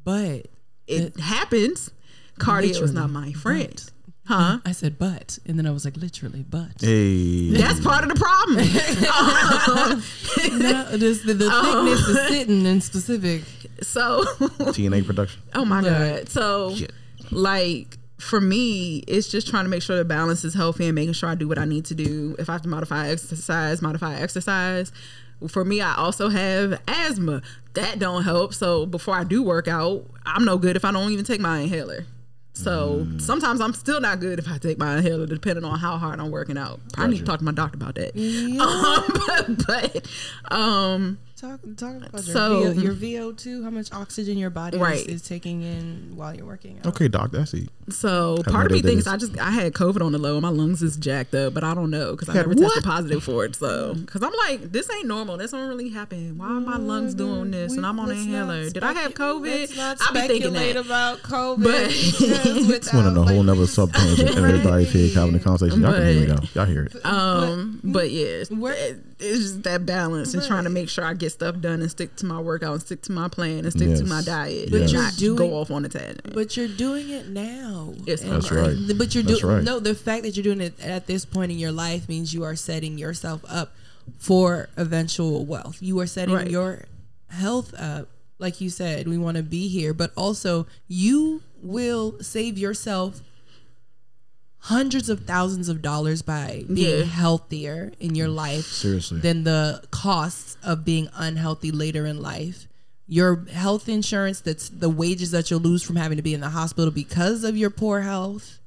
But 0.03 0.47
It 0.87 1.19
happens. 1.19 1.91
Cardio 2.39 2.81
is 2.81 2.93
not 2.93 3.09
my 3.09 3.33
friend. 3.33 3.73
But. 3.75 3.91
Huh? 4.27 4.59
I 4.65 4.71
said 4.71 4.97
but, 4.97 5.37
and 5.45 5.59
then 5.59 5.67
I 5.67 5.71
was 5.71 5.85
like 5.85 5.97
literally 5.97 6.43
but. 6.49 6.81
Hey. 6.81 7.51
That's 7.51 7.79
part 7.79 8.03
of 8.03 8.09
the 8.09 8.15
problem. 8.15 8.57
no, 10.59 10.97
this, 10.97 11.21
the, 11.23 11.33
the 11.35 11.47
oh. 11.51 11.85
thickness 11.85 12.07
is 12.07 12.27
sitting 12.29 12.65
in 12.65 12.81
specific. 12.81 13.43
so 13.83 14.23
TNA 14.73 15.05
production. 15.05 15.41
Oh 15.53 15.65
my 15.65 15.81
Right. 15.81 16.17
god. 16.21 16.29
So 16.29 16.73
Shit. 16.75 16.91
like 17.31 17.97
for 18.17 18.39
me, 18.39 18.99
it's 19.07 19.27
just 19.27 19.47
trying 19.47 19.65
to 19.65 19.69
make 19.69 19.81
sure 19.81 19.97
the 19.97 20.05
balance 20.05 20.45
is 20.45 20.53
healthy 20.53 20.85
and 20.85 20.95
making 20.95 21.13
sure 21.13 21.29
I 21.29 21.35
do 21.35 21.47
what 21.47 21.57
I 21.57 21.65
need 21.65 21.85
to 21.85 21.95
do. 21.95 22.35
If 22.39 22.49
I 22.49 22.53
have 22.53 22.61
to 22.61 22.69
modify 22.69 23.09
exercise, 23.09 23.81
modify 23.81 24.15
exercise. 24.15 24.91
For 25.49 25.65
me, 25.65 25.81
I 25.81 25.95
also 25.95 26.29
have 26.29 26.81
asthma. 26.87 27.41
That 27.73 27.99
don't 27.99 28.23
help. 28.23 28.53
So 28.53 28.85
before 28.85 29.15
I 29.15 29.25
do 29.25 29.43
work 29.43 29.67
out, 29.67 30.05
I'm 30.25 30.45
no 30.45 30.57
good 30.57 30.77
if 30.77 30.85
I 30.85 30.91
don't 30.91 31.11
even 31.11 31.25
take 31.25 31.41
my 31.41 31.59
inhaler. 31.59 32.05
So 32.53 33.05
sometimes 33.17 33.59
I'm 33.59 33.73
still 33.73 33.99
not 33.99 34.21
good 34.21 34.39
if 34.39 34.49
I 34.49 34.57
take 34.57 34.77
my 34.77 34.95
inhaler, 34.95 35.25
depending 35.25 35.65
on 35.65 35.77
how 35.77 35.97
hard 35.97 36.21
I'm 36.21 36.31
working 36.31 36.57
out. 36.57 36.79
I 36.95 37.05
need 37.07 37.19
to 37.19 37.25
talk 37.25 37.39
to 37.39 37.45
my 37.45 37.51
doctor 37.51 37.75
about 37.75 37.95
that. 37.95 38.15
Um, 39.45 39.67
but, 39.67 40.07
but 40.47 40.55
um, 40.55 41.17
Talk, 41.39 41.59
talk 41.75 41.97
about 41.97 42.21
So- 42.23 42.61
your, 42.61 42.71
VO, 42.73 42.81
your 42.81 43.33
VO2, 43.33 43.63
how 43.65 43.69
much 43.69 43.91
oxygen 43.91 44.37
your 44.37 44.49
body 44.49 44.77
Right. 44.77 45.05
is, 45.05 45.15
is 45.15 45.21
taking 45.21 45.63
in 45.63 46.13
while 46.15 46.33
you're 46.33 46.45
working 46.45 46.77
out. 46.79 46.85
Okay, 46.87 47.09
doc, 47.09 47.31
that's 47.31 47.53
it. 47.53 47.67
So 47.89 48.35
no 48.37 48.51
part 48.53 48.67
of 48.67 48.71
me 48.71 48.81
thinks 48.81 49.03
this. 49.03 49.13
I 49.13 49.17
just 49.17 49.37
I 49.37 49.51
had 49.51 49.73
COVID 49.73 50.01
on 50.01 50.13
the 50.13 50.17
low. 50.17 50.33
and 50.37 50.41
My 50.43 50.49
lungs 50.49 50.81
is 50.81 50.95
jacked 50.95 51.35
up, 51.35 51.53
but 51.53 51.63
I 51.63 51.73
don't 51.73 51.91
know 51.91 52.11
because 52.11 52.29
I 52.29 52.33
never 52.35 52.49
what? 52.49 52.57
tested 52.59 52.83
positive 52.85 53.23
for 53.23 53.43
it. 53.45 53.55
So 53.57 53.93
because 53.95 54.23
I'm 54.23 54.31
like, 54.47 54.71
this 54.71 54.89
ain't 54.89 55.07
normal. 55.07 55.35
This 55.37 55.51
don't 55.51 55.67
really 55.67 55.89
happen. 55.89 56.37
Why 56.37 56.47
are 56.47 56.61
my 56.61 56.77
lungs 56.77 57.13
doing 57.13 57.51
this? 57.51 57.71
We- 57.71 57.77
and 57.77 57.85
I'm 57.85 57.99
on 57.99 58.09
an 58.09 58.15
let's 58.15 58.25
inhaler. 58.25 58.69
Did 58.69 58.83
I 58.83 58.93
have 58.93 59.13
COVID? 59.13 59.41
Let's 59.43 59.75
not 59.75 59.97
I 60.01 60.13
be 60.13 60.19
thinking 60.27 60.53
speculate 60.55 60.75
that. 60.75 60.85
about 60.85 61.19
COVID. 61.19 61.63
But- 61.63 62.71
It's 62.75 62.93
one 62.93 63.05
of 63.07 63.13
the 63.13 63.23
whole 63.23 63.37
like, 63.37 63.45
nother 63.45 63.59
we- 63.61 63.67
sub 63.67 63.91
tangent, 63.93 64.29
and 64.29 64.45
everybody's 64.45 64.91
here 64.93 65.13
having 65.13 65.33
the 65.33 65.39
conversation. 65.39 65.81
Y'all 65.81 65.91
can 65.93 66.05
hear 66.07 66.21
me 66.21 66.27
But- 66.27 66.41
though. 66.53 66.61
Y'all 66.61 66.65
hear 66.71 66.83
it. 66.85 67.05
Um, 67.05 67.81
but 67.83 68.09
yeah, 68.09 68.45
We're- 68.49 68.75
it- 68.77 69.03
it's 69.19 69.39
just 69.39 69.63
that 69.63 69.85
balance 69.85 70.33
and 70.33 70.43
trying 70.43 70.65
to 70.65 70.69
make 70.69 70.89
sure 70.89 71.03
I 71.05 71.13
get 71.13 71.31
stuff 71.31 71.59
done 71.61 71.81
and 71.81 71.89
stick 71.89 72.15
to 72.17 72.25
my 72.25 72.39
workout 72.39 72.73
and 72.73 72.81
stick 72.81 73.01
to 73.03 73.11
my 73.11 73.27
plan 73.29 73.59
and 73.65 73.71
stick 73.71 73.95
to 73.97 74.03
my 74.05 74.21
diet. 74.21 74.69
But 74.71 74.81
and 74.81 74.91
you're 74.91 75.01
not 75.03 75.15
doing- 75.15 75.37
go 75.37 75.53
off 75.55 75.71
on 75.71 75.85
a 75.85 75.89
tangent. 75.89 76.33
But 76.33 76.57
you're 76.57 76.67
doing 76.67 77.09
it 77.09 77.29
now. 77.29 77.93
Yes, 78.05 78.21
That's 78.21 78.51
right. 78.51 78.75
But 78.97 79.15
you're 79.15 79.23
doing 79.23 79.45
right. 79.45 79.63
no. 79.63 79.79
The 79.79 79.95
fact 79.95 80.23
that 80.23 80.35
you're 80.35 80.43
doing 80.43 80.61
it 80.61 80.79
at 80.81 81.07
this 81.07 81.23
point 81.25 81.51
in 81.51 81.57
your 81.59 81.71
life 81.71 82.09
means 82.09 82.33
you 82.33 82.43
are 82.43 82.55
setting 82.55 82.97
yourself 82.97 83.41
up 83.47 83.73
for 84.17 84.69
eventual 84.77 85.45
wealth. 85.45 85.77
You 85.81 85.99
are 85.99 86.07
setting 86.07 86.35
Right. 86.35 86.49
your 86.51 86.85
health 87.29 87.73
up. 87.77 88.07
Like 88.37 88.59
you 88.59 88.69
said, 88.69 89.07
we 89.07 89.17
want 89.17 89.37
to 89.37 89.43
be 89.43 89.69
here, 89.69 89.93
but 89.93 90.11
also 90.17 90.67
you 90.89 91.41
will 91.63 92.17
save 92.21 92.57
yourself 92.57 93.21
hundreds 94.65 95.09
of 95.09 95.25
thousands 95.25 95.69
of 95.69 95.81
dollars 95.81 96.21
by 96.23 96.63
being 96.71 96.99
Yeah. 96.99 97.03
healthier 97.05 97.91
in 97.99 98.15
your 98.15 98.27
life 98.27 98.65
Seriously. 98.65 99.19
than 99.19 99.43
the 99.43 99.83
costs 99.91 100.57
of 100.63 100.83
being 100.83 101.07
unhealthy 101.15 101.71
later 101.71 102.05
in 102.07 102.19
life. 102.21 102.67
Your 103.07 103.45
health 103.51 103.87
insurance, 103.87 104.39
that's 104.41 104.67
the 104.69 104.89
wages 104.89 105.29
that 105.31 105.51
you'll 105.51 105.59
lose 105.59 105.83
from 105.83 105.97
having 105.97 106.15
to 106.17 106.23
be 106.23 106.33
in 106.33 106.41
the 106.41 106.49
hospital 106.49 106.89
because 106.89 107.43
of 107.43 107.55
your 107.55 107.69
poor 107.69 108.01
health. 108.01 108.57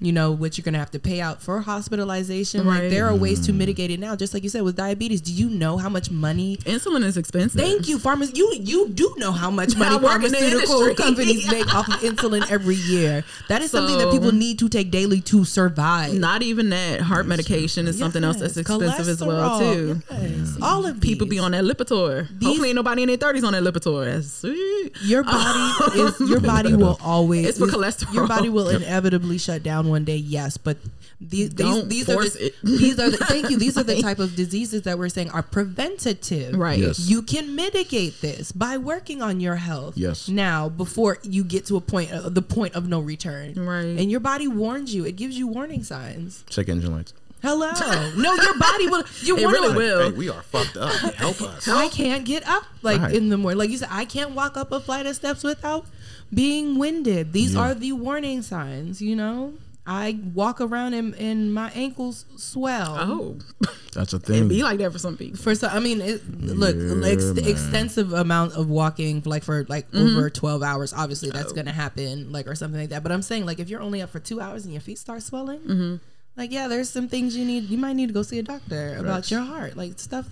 You 0.00 0.12
know, 0.12 0.30
what 0.32 0.58
you're 0.58 0.64
going 0.64 0.72
to 0.74 0.78
have 0.78 0.90
to 0.92 0.98
pay 0.98 1.20
out 1.20 1.40
for 1.42 1.60
hospitalization. 1.60 2.66
Like, 2.66 2.80
Right. 2.82 2.90
there 2.90 3.06
are 3.06 3.14
ways 3.14 3.40
to 3.46 3.52
mm. 3.52 3.56
mitigate 3.56 3.90
it 3.90 4.00
now. 4.00 4.16
Just 4.16 4.34
like 4.34 4.42
you 4.42 4.48
said 4.48 4.62
with 4.62 4.76
diabetes, 4.76 5.20
do 5.20 5.32
you 5.32 5.48
know 5.48 5.76
how 5.76 5.88
much 5.88 6.10
money? 6.10 6.56
Insulin 6.64 7.04
is 7.04 7.16
expensive. 7.16 7.60
Thank 7.60 7.88
you, 7.88 7.98
farmers. 7.98 8.32
You 8.36 8.52
you 8.60 8.88
do 8.88 9.14
know 9.18 9.32
how 9.32 9.50
much 9.50 9.76
money 9.76 9.94
I 9.94 9.98
work 9.98 10.22
in 10.24 10.30
pharmaceutical 10.32 10.94
companies 11.04 11.50
make 11.50 11.72
off 11.74 11.88
of 11.88 11.94
insulin 12.00 12.50
every 12.50 12.74
year. 12.76 13.24
That 13.48 13.62
is 13.62 13.70
something 13.70 13.98
that 13.98 14.10
people 14.10 14.32
need 14.32 14.58
to 14.60 14.68
take 14.68 14.90
daily 14.90 15.20
to 15.22 15.44
survive. 15.44 16.14
Not 16.14 16.42
even 16.42 16.70
that. 16.70 17.00
Heart 17.02 17.26
medication 17.26 17.86
is 17.86 17.98
something 17.98 18.24
else 18.24 18.38
that's 18.38 18.56
Yes, 18.56 18.68
expensive 18.68 19.08
as 19.08 19.22
well 19.24 19.58
too. 19.60 20.00
yes. 20.10 20.20
Mm. 20.20 20.62
All 20.62 20.86
of 20.86 21.00
People 21.00 21.26
be 21.26 21.38
on 21.38 21.52
that 21.52 21.64
Lipitor. 21.64 22.26
Hopefully, 22.42 22.68
ain't 22.70 22.76
nobody 22.76 23.02
in 23.02 23.08
their 23.08 23.16
thirties 23.16 23.44
on 23.44 23.52
that 23.52 23.62
Lipitor. 23.62 24.04
That's 24.06 24.32
sweet. 24.32 24.92
Your 25.02 25.22
body 25.22 25.98
is 26.00 26.20
your 26.20 26.40
body 26.54 26.74
will 26.74 26.98
always 27.02 27.46
It's 27.48 27.58
for 27.58 27.66
is- 27.68 27.74
cholesterol. 27.74 28.14
Your 28.14 28.26
body 28.26 28.48
will 28.48 28.68
inevitably 28.68 29.38
shut 29.38 29.62
down 29.62 29.83
one 29.88 30.04
day, 30.04 30.16
yes, 30.16 30.56
but 30.56 30.76
these 31.20 31.50
Don't 31.50 31.88
these, 31.88 32.06
these 32.06 32.10
are 32.10 32.14
force 32.14 32.32
the, 32.34 32.46
it. 32.46 32.54
these 32.62 32.98
are 32.98 33.08
the 33.10 33.16
thank 33.16 33.48
you. 33.50 33.56
These 33.56 33.78
are 33.78 33.82
the 33.82 34.02
type 34.08 34.18
of 34.18 34.34
diseases 34.36 34.82
that 34.82 34.98
we're 34.98 35.08
saying 35.08 35.30
are 35.30 35.42
preventative. 35.42 36.54
Right. 36.56 36.78
Yes. 36.78 36.98
You 36.98 37.22
can 37.22 37.54
mitigate 37.54 38.20
this 38.20 38.52
by 38.52 38.76
working 38.78 39.22
on 39.22 39.40
your 39.40 39.56
health. 39.56 39.96
Yes. 39.96 40.28
Now, 40.28 40.68
before 40.68 41.18
you 41.22 41.44
get 41.44 41.66
to 41.66 41.76
a 41.76 41.80
point, 41.80 42.12
uh, 42.12 42.28
the 42.28 42.42
point 42.42 42.74
of 42.74 42.88
no 42.88 43.00
return. 43.00 43.54
Right. 43.54 43.84
And 43.84 44.10
your 44.10 44.20
body 44.20 44.48
warns 44.48 44.94
you. 44.94 45.04
It 45.06 45.16
gives 45.16 45.38
you 45.38 45.46
warning 45.46 45.82
signs. 45.84 46.44
Check 46.50 46.68
engine 46.68 46.92
lights. 46.94 47.14
Hello. 47.42 47.70
no, 48.16 48.34
your 48.34 48.58
body 48.58 48.88
will. 48.88 49.04
You 49.22 49.36
It 49.36 49.44
wanna- 49.44 49.52
really 49.58 49.76
will. 49.76 50.10
Hey, 50.10 50.16
we 50.16 50.28
are 50.30 50.42
fucked 50.42 50.76
up. 50.78 50.92
Help 51.14 51.40
us. 51.42 51.68
I 51.68 51.88
can't 51.88 52.24
get 52.24 52.46
up 52.48 52.64
like 52.82 53.00
Right. 53.00 53.14
in 53.14 53.28
the 53.28 53.36
morning. 53.36 53.58
Like 53.58 53.70
you 53.70 53.76
said, 53.78 53.88
I 53.90 54.04
can't 54.06 54.30
walk 54.32 54.56
up 54.56 54.72
a 54.72 54.80
flight 54.80 55.04
of 55.06 55.14
steps 55.14 55.44
without 55.44 55.86
being 56.32 56.78
winded. 56.78 57.32
These 57.32 57.54
Yeah. 57.54 57.60
are 57.60 57.74
the 57.74 57.92
warning 57.92 58.40
signs, 58.42 59.00
you 59.02 59.14
know? 59.14 59.52
I 59.86 60.18
walk 60.32 60.62
around 60.62 60.94
and, 60.94 61.14
and 61.16 61.52
my 61.52 61.70
ankles 61.74 62.24
swell. 62.36 62.96
Oh, 62.98 63.38
That's 63.92 64.14
a 64.14 64.16
it 64.16 64.22
thing. 64.22 64.48
be 64.48 64.62
like 64.62 64.78
that 64.78 64.90
for 64.90 64.98
some 64.98 65.16
people. 65.18 65.36
For 65.38 65.54
some, 65.54 65.70
I 65.74 65.78
mean, 65.78 66.00
it, 66.00 66.22
look, 66.40 66.74
Yeah, 66.74 67.06
ex- 67.06 67.24
extensive 67.36 68.14
amount 68.14 68.54
of 68.54 68.70
walking, 68.70 69.22
like 69.26 69.42
for 69.44 69.64
like 69.68 69.90
Mm-hmm. 69.90 70.16
over 70.16 70.30
twelve 70.30 70.62
hours. 70.62 70.94
Obviously, 70.94 71.30
that's 71.30 71.52
Oh. 71.52 71.54
gonna 71.54 71.70
happen, 71.72 72.32
like 72.32 72.46
or 72.46 72.54
something 72.54 72.80
like 72.80 72.88
that. 72.90 73.02
But 73.02 73.12
I'm 73.12 73.20
saying, 73.20 73.44
like, 73.44 73.58
if 73.60 73.68
you're 73.68 73.82
only 73.82 74.00
up 74.00 74.08
for 74.08 74.20
two 74.20 74.40
hours 74.40 74.64
and 74.64 74.72
your 74.72 74.80
feet 74.80 74.98
start 74.98 75.22
swelling, 75.22 75.60
Mm-hmm. 75.60 75.96
like, 76.36 76.50
yeah, 76.50 76.66
there's 76.66 76.88
some 76.88 77.06
things 77.08 77.36
you 77.36 77.44
need. 77.44 77.64
You 77.64 77.76
might 77.76 77.92
need 77.94 78.06
to 78.08 78.14
go 78.14 78.22
see 78.22 78.38
a 78.38 78.42
doctor 78.42 78.96
about 78.96 79.30
your 79.30 79.42
heart, 79.42 79.76
like 79.76 79.98
stuff. 80.00 80.28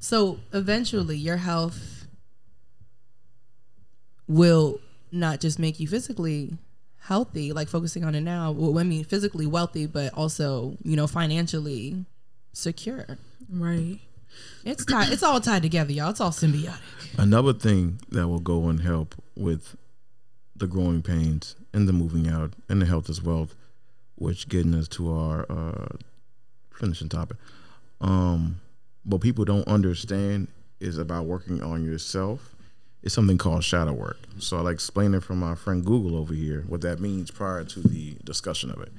So 0.00 0.40
eventually, 0.52 1.16
your 1.16 1.36
health 1.36 2.06
will 4.26 4.80
not 5.12 5.40
just 5.40 5.58
make 5.58 5.78
you 5.78 5.86
physically 5.86 6.58
healthy, 7.06 7.52
like 7.52 7.68
focusing 7.68 8.04
on 8.04 8.14
it 8.14 8.20
now. 8.22 8.50
Well, 8.50 8.78
I 8.78 8.82
mean, 8.82 9.04
physically 9.04 9.46
wealthy, 9.46 9.86
but 9.86 10.12
also, 10.14 10.76
you 10.82 10.96
know, 10.96 11.06
financially 11.06 12.04
secure. 12.52 13.06
Right. 13.50 14.00
It's 14.64 14.84
tied. 14.84 15.12
It's 15.12 15.22
all 15.22 15.40
tied 15.40 15.62
together, 15.62 15.92
y'all. 15.92 16.10
It's 16.10 16.20
all 16.20 16.30
symbiotic. 16.30 16.78
Another 17.16 17.52
thing 17.52 18.00
that 18.10 18.28
will 18.28 18.40
go 18.40 18.68
and 18.68 18.80
help 18.80 19.14
with 19.36 19.76
the 20.54 20.66
growing 20.66 21.02
pains 21.02 21.54
and 21.72 21.88
the 21.88 21.92
moving 21.92 22.28
out 22.28 22.54
and 22.68 22.82
the 22.82 22.86
health 22.86 23.08
as 23.08 23.22
well, 23.22 23.48
which 24.16 24.48
getting 24.48 24.74
us 24.74 24.88
to 24.88 25.12
our 25.12 25.46
uh, 25.48 25.96
finishing 26.74 27.08
topic. 27.08 27.36
Um, 28.00 28.60
what 29.04 29.20
people 29.20 29.44
don't 29.44 29.66
understand 29.68 30.48
is 30.80 30.98
about 30.98 31.26
working 31.26 31.62
on 31.62 31.84
yourself. 31.84 32.55
It's 33.06 33.14
something 33.14 33.38
called 33.38 33.62
shadow 33.62 33.92
work. 33.92 34.18
So 34.40 34.56
I'll 34.56 34.66
explain 34.66 35.14
it 35.14 35.22
from 35.22 35.38
my 35.38 35.54
friend 35.54 35.84
Google 35.84 36.16
over 36.18 36.34
here, 36.34 36.64
what 36.66 36.80
that 36.80 36.98
means 36.98 37.30
prior 37.30 37.62
to 37.62 37.80
the 37.80 38.16
discussion 38.24 38.68
of 38.68 38.80
it. 38.80 38.92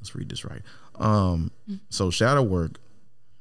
Let's 0.00 0.16
read 0.16 0.28
this 0.30 0.44
right. 0.44 0.62
Um, 0.96 1.52
so 1.88 2.10
shadow 2.10 2.42
work 2.42 2.80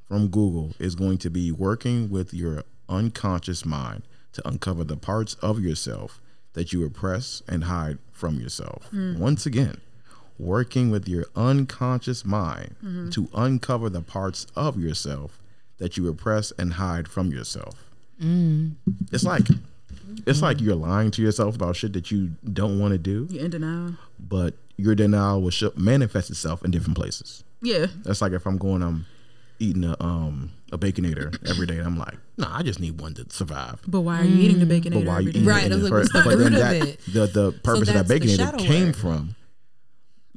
from 0.07 0.27
Google 0.27 0.73
is 0.77 0.93
going 0.93 1.17
to 1.17 1.31
be 1.31 1.51
working 1.51 2.11
with 2.11 2.35
your 2.35 2.65
unconscious 2.87 3.65
mind 3.65 4.03
to 4.33 4.47
uncover 4.47 4.83
the 4.83 4.95
parts 4.95 5.33
of 5.41 5.59
yourself 5.59 6.21
that 6.53 6.71
you 6.71 6.83
repress 6.83 7.41
and 7.47 7.63
hide 7.63 7.97
from 8.11 8.39
yourself. 8.39 8.85
Hmm. 8.91 9.17
Once 9.17 9.47
again, 9.47 9.81
working 10.37 10.91
with 10.91 11.09
your 11.09 11.25
unconscious 11.35 12.23
mind 12.23 12.75
mm-hmm. 12.77 13.09
to 13.09 13.27
uncover 13.33 13.89
the 13.89 14.01
parts 14.01 14.45
of 14.55 14.79
yourself 14.79 15.39
that 15.79 15.97
you 15.97 16.05
repress 16.05 16.51
and 16.59 16.73
hide 16.73 17.07
from 17.07 17.31
yourself. 17.31 17.83
Mm. 18.21 18.75
It's 19.11 19.23
like 19.23 19.47
it's 20.25 20.41
like 20.41 20.61
you're 20.61 20.75
lying 20.75 21.11
to 21.11 21.21
yourself 21.21 21.55
about 21.55 21.75
shit 21.75 21.93
that 21.93 22.11
you 22.11 22.31
don't 22.53 22.79
want 22.79 22.91
to 22.93 22.97
do, 22.97 23.27
You're 23.29 23.45
in 23.45 23.51
denial. 23.51 23.93
but 24.19 24.55
your 24.77 24.95
denial 24.95 25.41
will 25.41 25.51
sh- 25.51 25.63
manifest 25.75 26.29
itself 26.29 26.63
in 26.65 26.71
different 26.71 26.97
places. 26.97 27.43
Yeah. 27.61 27.87
That's 28.03 28.21
like 28.21 28.33
if 28.33 28.45
I'm 28.45 28.57
going, 28.57 28.81
I'm 28.83 29.05
eating 29.59 29.83
a 29.85 29.95
um 30.03 30.51
a 30.71 30.77
baconator 30.77 31.37
every 31.49 31.65
day. 31.65 31.77
And 31.77 31.87
I'm 31.87 31.97
like, 31.97 32.15
nah, 32.37 32.57
I 32.57 32.61
just 32.63 32.79
need 32.79 32.99
one 32.99 33.13
to 33.13 33.25
survive. 33.29 33.79
But 33.87 34.01
why 34.01 34.19
are 34.19 34.23
you 34.25 34.35
eating 34.43 34.59
the 34.59 34.65
bacon? 34.65 34.93
But 34.93 35.05
why 35.05 35.13
are 35.15 35.21
you 35.21 35.29
eating 35.29 35.45
Right, 35.45 35.65
it 35.65 35.71
I 35.71 35.75
was 35.75 36.13
like, 36.13 36.25
but 36.25 36.37
then 36.37 36.53
that-? 36.53 36.97
The 37.11 37.27
the 37.27 37.51
purpose 37.63 37.87
of 37.89 37.95
that 37.95 38.07
baconator 38.07 38.57
came 38.59 38.87
work. 38.87 38.95
from 38.95 39.35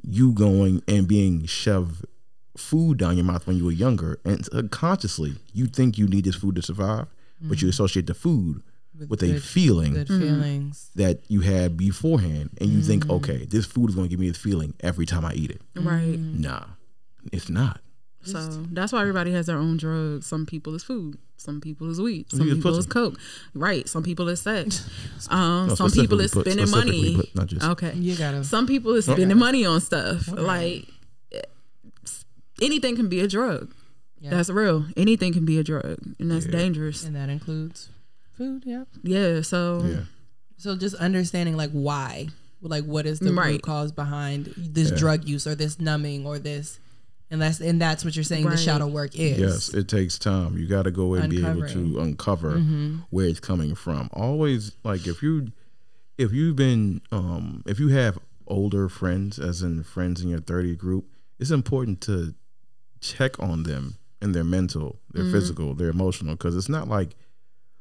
you 0.01 0.31
going 0.31 0.81
and 0.87 1.07
being 1.07 1.45
shoved 1.45 2.05
food 2.55 2.97
down 2.97 3.15
your 3.17 3.25
mouth 3.25 3.45
when 3.47 3.57
you 3.57 3.65
were 3.65 3.71
younger, 3.71 4.19
and 4.25 4.45
subconsciously 4.45 5.35
you 5.53 5.65
think 5.65 5.97
you 5.97 6.07
need 6.07 6.23
this 6.25 6.35
food 6.35 6.55
to 6.55 6.61
survive, 6.61 7.07
but 7.41 7.61
you 7.61 7.69
associate 7.69 8.07
the 8.07 8.13
food 8.13 8.61
with, 9.07 9.23
a 9.23 9.27
good- 9.27 9.43
feeling 9.43 9.93
Good 9.93 10.07
feelings. 10.07 10.89
that 10.95 11.21
you 11.29 11.41
had 11.41 11.77
beforehand, 11.77 12.49
and 12.59 12.69
you 12.69 12.81
think, 12.81 13.09
okay, 13.09 13.45
this 13.45 13.65
food 13.65 13.89
is 13.89 13.95
going 13.95 14.07
to 14.07 14.09
give 14.09 14.19
me 14.19 14.27
this 14.29 14.37
feeling 14.37 14.73
every 14.81 15.05
time 15.05 15.23
I 15.25 15.33
eat 15.33 15.51
it. 15.51 15.61
Right. 15.75 16.17
Nah, 16.19 16.65
it's 17.31 17.49
not. 17.49 17.79
So 18.23 18.39
that's 18.71 18.91
why 18.91 18.99
everybody 19.01 19.31
has 19.31 19.45
their 19.45 19.57
own 19.57 19.77
drugs. 19.77 20.27
Some 20.27 20.45
people 20.45 20.75
is 20.75 20.83
food. 20.83 21.17
Some 21.37 21.61
people 21.61 21.89
is 21.89 22.01
weed. 22.01 22.29
Some 22.29 22.39
Some 22.39 22.47
people 22.49 22.71
pussy. 22.71 22.79
is 22.79 22.85
coke. 22.85 23.17
Right. 23.53 23.87
Some 23.87 24.03
people 24.03 24.27
is 24.27 24.41
sex. 24.41 24.85
Um, 25.29 25.67
No, 25.69 25.75
some 25.75 25.89
people 25.89 26.17
specifically 26.19 26.25
is 26.25 26.31
spending 26.31 26.67
specifically 26.67 27.01
money. 27.01 27.15
put, 27.15 27.35
not 27.35 27.47
just 27.47 27.65
Okay. 27.65 27.93
You 27.95 28.15
gotta. 28.17 28.43
Some 28.43 28.67
people 28.67 28.93
is 28.95 29.05
spending 29.05 29.37
money 29.37 29.65
on 29.65 29.79
stuff. 29.79 30.27
Like 30.27 30.85
eh, 31.31 31.39
anything 32.61 32.95
can 32.95 33.07
be 33.09 33.21
a 33.21 33.27
drug. 33.27 33.73
Yeah. 34.19 34.31
That's 34.31 34.49
real. 34.49 34.85
Anything 34.97 35.31
can 35.31 35.45
be 35.45 35.57
a 35.59 35.63
drug, 35.63 35.97
and 36.19 36.29
that's 36.29 36.45
Yeah. 36.45 36.51
dangerous. 36.51 37.05
and 37.05 37.15
that 37.15 37.29
includes 37.29 37.87
food. 38.39 38.63
Yeah. 38.65 38.85
Yeah. 39.03 39.41
So 39.41 39.83
yeah. 39.85 39.99
So 40.57 40.75
just 40.75 40.95
understanding 40.95 41.55
like 41.55 41.71
why, 41.71 42.27
like 42.61 42.83
what 42.85 43.05
is 43.05 43.19
the 43.19 43.31
root 43.31 43.61
cause 43.61 43.91
behind 43.91 44.53
this 44.57 44.89
Yeah. 44.91 44.97
drug 44.97 45.27
use 45.27 45.45
or 45.47 45.55
this 45.55 45.79
numbing 45.79 46.25
or 46.25 46.39
this, 46.39 46.79
and 47.31 47.41
that's 47.41 47.59
and 47.61 47.79
that's 47.81 48.03
what 48.03 48.15
you're 48.15 48.23
saying 48.25 48.49
the 48.49 48.57
shadow 48.57 48.87
work 48.87 49.15
is. 49.15 49.37
Yes, 49.37 49.73
it 49.73 49.87
takes 49.87 50.17
time. 50.17 50.57
You 50.57 50.67
got 50.67 50.83
to 50.83 50.91
go 50.91 51.13
and 51.13 51.29
be 51.29 51.45
able 51.45 51.67
to 51.67 51.99
uncover 51.99 52.55
Mm-hmm. 52.57 52.95
where 53.11 53.27
it's 53.27 53.39
coming 53.39 53.75
from. 53.75 54.09
Always 54.13 54.71
like 54.83 55.05
if 55.07 55.21
you 55.23 55.51
if 56.17 56.33
you've 56.33 56.55
been 56.57 57.01
um 57.11 57.63
if 57.65 57.79
you 57.79 57.89
have 57.89 58.17
older 58.47 58.89
friends 58.89 59.37
as 59.39 59.61
in 59.61 59.83
friends 59.83 60.21
in 60.21 60.27
your 60.29 60.41
30 60.41 60.75
group, 60.75 61.05
it's 61.39 61.51
important 61.51 62.01
to 62.01 62.33
check 62.99 63.39
on 63.39 63.63
them 63.63 63.95
and 64.21 64.35
their 64.35 64.43
mental, 64.43 64.99
their 65.13 65.23
Mm-hmm. 65.23 65.31
physical, 65.33 65.73
their 65.75 65.89
emotional 65.89 66.35
cuz 66.35 66.57
it's 66.57 66.67
not 66.67 66.89
like 66.89 67.15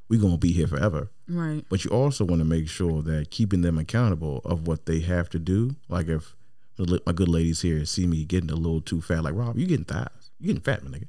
we're 0.09 0.21
gonna 0.21 0.39
be 0.39 0.53
here 0.53 0.67
forever. 0.67 1.11
Right. 1.29 1.65
But 1.69 1.85
you 1.85 1.91
also 1.91 2.25
want 2.25 2.41
to 2.41 2.45
make 2.45 2.69
sure 2.69 3.03
that 3.03 3.31
keeping 3.31 3.61
them 3.63 3.79
accountable 3.79 4.41
of 4.45 4.67
what 4.67 4.87
they 4.87 5.01
have 5.01 5.29
to 5.31 5.39
do. 5.39 5.77
Like 5.89 6.09
if 6.09 6.35
my 6.79 7.13
good 7.13 7.29
ladies 7.29 7.61
here 7.63 7.85
see 7.85 8.07
me 8.07 8.25
getting 8.25 8.51
a 8.51 8.55
little 8.55 8.81
too 8.81 9.01
fat, 9.01 9.25
like 9.25 9.35
Rob, 9.35 9.59
you 9.59 9.67
getting 9.67 9.85
thighs, 9.85 10.31
you 10.39 10.47
getting 10.49 10.63
fat, 10.63 10.83
my 10.85 10.91
nigga. 10.97 11.09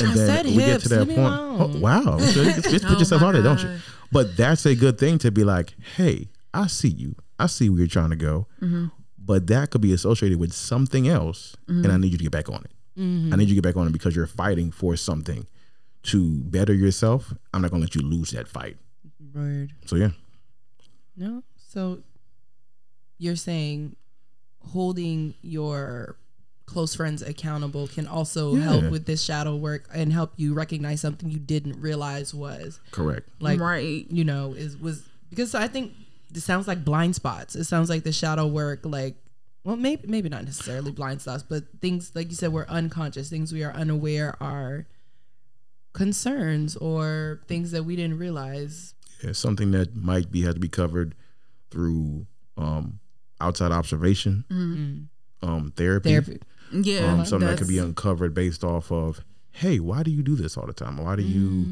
And 0.00 0.08
I 0.08 0.14
said 0.14 0.46
hips, 0.46 0.90
leave 0.90 1.08
me 1.08 1.14
Oh, 1.18 1.56
alone. 1.66 1.80
wow, 1.80 2.18
so 2.18 2.42
you 2.42 2.52
just 2.62 2.84
put 2.84 2.96
Oh 2.96 2.98
yourself 2.98 3.22
out 3.22 3.32
there, 3.32 3.42
don't 3.42 3.62
you? 3.62 3.78
But 4.10 4.36
that's 4.36 4.66
a 4.66 4.74
good 4.74 4.98
thing 4.98 5.18
to 5.18 5.30
be 5.30 5.44
like, 5.44 5.74
hey, 5.96 6.28
I 6.52 6.66
see 6.66 6.88
you, 6.88 7.14
I 7.38 7.46
see 7.46 7.68
where 7.70 7.78
you're 7.78 7.86
trying 7.86 8.10
to 8.10 8.16
go, 8.16 8.46
Mm-hmm. 8.60 8.86
but 9.18 9.46
that 9.46 9.70
could 9.70 9.80
be 9.80 9.92
associated 9.92 10.38
with 10.40 10.52
something 10.52 11.06
else, 11.08 11.56
and 11.68 11.86
I 11.86 11.96
need 11.96 12.10
you 12.12 12.18
to 12.18 12.24
get 12.24 12.32
back 12.32 12.48
on 12.48 12.64
it. 12.64 12.72
Mm-hmm. 13.00 13.32
I 13.32 13.36
need 13.36 13.44
you 13.48 13.54
to 13.54 13.62
get 13.62 13.62
back 13.62 13.76
on 13.76 13.86
it 13.86 13.92
because 13.92 14.14
you're 14.16 14.26
fighting 14.26 14.70
for 14.72 14.96
something 14.96 15.46
to 16.04 16.38
better 16.44 16.72
yourself. 16.74 17.34
I'm 17.52 17.62
not 17.62 17.70
gonna 17.70 17.82
let 17.82 17.94
you 17.94 18.02
lose 18.02 18.30
that 18.30 18.48
fight. 18.48 18.76
Word. 19.34 19.72
So 19.86 19.96
yeah. 19.96 20.10
No. 21.16 21.42
So 21.56 22.02
you're 23.18 23.36
saying 23.36 23.96
holding 24.60 25.34
your 25.42 26.16
close 26.66 26.94
friends 26.94 27.20
accountable 27.22 27.86
can 27.86 28.06
also 28.06 28.54
Yeah. 28.54 28.62
help 28.62 28.90
with 28.90 29.04
this 29.06 29.22
shadow 29.22 29.54
work 29.54 29.86
and 29.92 30.12
help 30.12 30.32
you 30.36 30.54
recognize 30.54 31.00
something 31.00 31.30
you 31.30 31.38
didn't 31.38 31.78
realize 31.80 32.32
was 32.32 32.80
Correct. 32.90 33.28
like 33.40 33.60
right. 33.60 34.06
you 34.10 34.24
know 34.24 34.54
is 34.54 34.76
was 34.78 35.02
because 35.30 35.54
I 35.54 35.68
think 35.68 35.92
it 36.34 36.40
sounds 36.40 36.66
like 36.66 36.84
blind 36.84 37.14
spots. 37.14 37.54
It 37.54 37.64
sounds 37.64 37.90
like 37.90 38.02
the 38.04 38.12
shadow 38.12 38.46
work 38.46 38.80
like 38.84 39.16
well 39.62 39.76
maybe 39.76 40.06
maybe 40.08 40.28
not 40.28 40.44
necessarily 40.44 40.90
blind 40.90 41.20
spots, 41.20 41.42
but 41.42 41.64
things 41.80 42.12
like 42.14 42.30
you 42.30 42.34
said 42.34 42.52
we're 42.52 42.66
unconscious, 42.66 43.28
things 43.28 43.52
we 43.52 43.62
are 43.62 43.72
unaware 43.72 44.34
are 44.42 44.86
concerns 45.94 46.76
or 46.76 47.40
things 47.48 47.70
that 47.70 47.84
we 47.84 47.96
didn't 47.96 48.18
realize. 48.18 48.94
Yeah, 49.22 49.32
something 49.32 49.70
that 49.70 49.96
might 49.96 50.30
be 50.30 50.42
had 50.42 50.54
to 50.56 50.60
be 50.60 50.68
covered 50.68 51.14
through 51.70 52.26
um, 52.58 53.00
outside 53.40 53.72
observation, 53.72 54.44
um, 55.42 55.72
therapy, 55.76 56.10
Therapy. 56.10 56.40
Yeah. 56.72 57.12
um, 57.12 57.24
something 57.24 57.48
that 57.48 57.58
could 57.58 57.68
be 57.68 57.78
uncovered 57.78 58.34
based 58.34 58.62
off 58.64 58.92
of, 58.92 59.24
hey, 59.52 59.80
why 59.80 60.02
do 60.02 60.10
you 60.10 60.22
do 60.22 60.34
this 60.34 60.56
all 60.58 60.66
the 60.66 60.72
time? 60.72 60.98
Why 60.98 61.16
do 61.16 61.22
you 61.22 61.66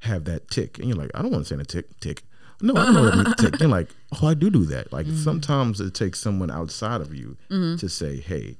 have 0.00 0.24
that 0.24 0.48
tick? 0.50 0.78
And 0.78 0.88
you're 0.88 0.96
like, 0.96 1.10
I 1.14 1.22
don't 1.22 1.32
want 1.32 1.46
to 1.46 1.54
say 1.56 1.60
a 1.60 1.64
tick, 1.64 1.98
tick. 2.00 2.22
No, 2.60 2.74
I 2.76 2.84
don't 2.84 2.94
know 2.94 3.02
what 3.04 3.26
I 3.28 3.32
tick. 3.38 3.58
They're 3.58 3.66
like, 3.68 3.88
oh, 4.22 4.26
I 4.28 4.34
do 4.34 4.48
do 4.50 4.64
that. 4.66 4.92
Like 4.92 5.06
sometimes 5.14 5.80
it 5.80 5.94
takes 5.94 6.20
someone 6.20 6.50
outside 6.50 7.00
of 7.00 7.12
you 7.14 7.36
to 7.50 7.88
say, 7.88 8.18
hey, 8.20 8.58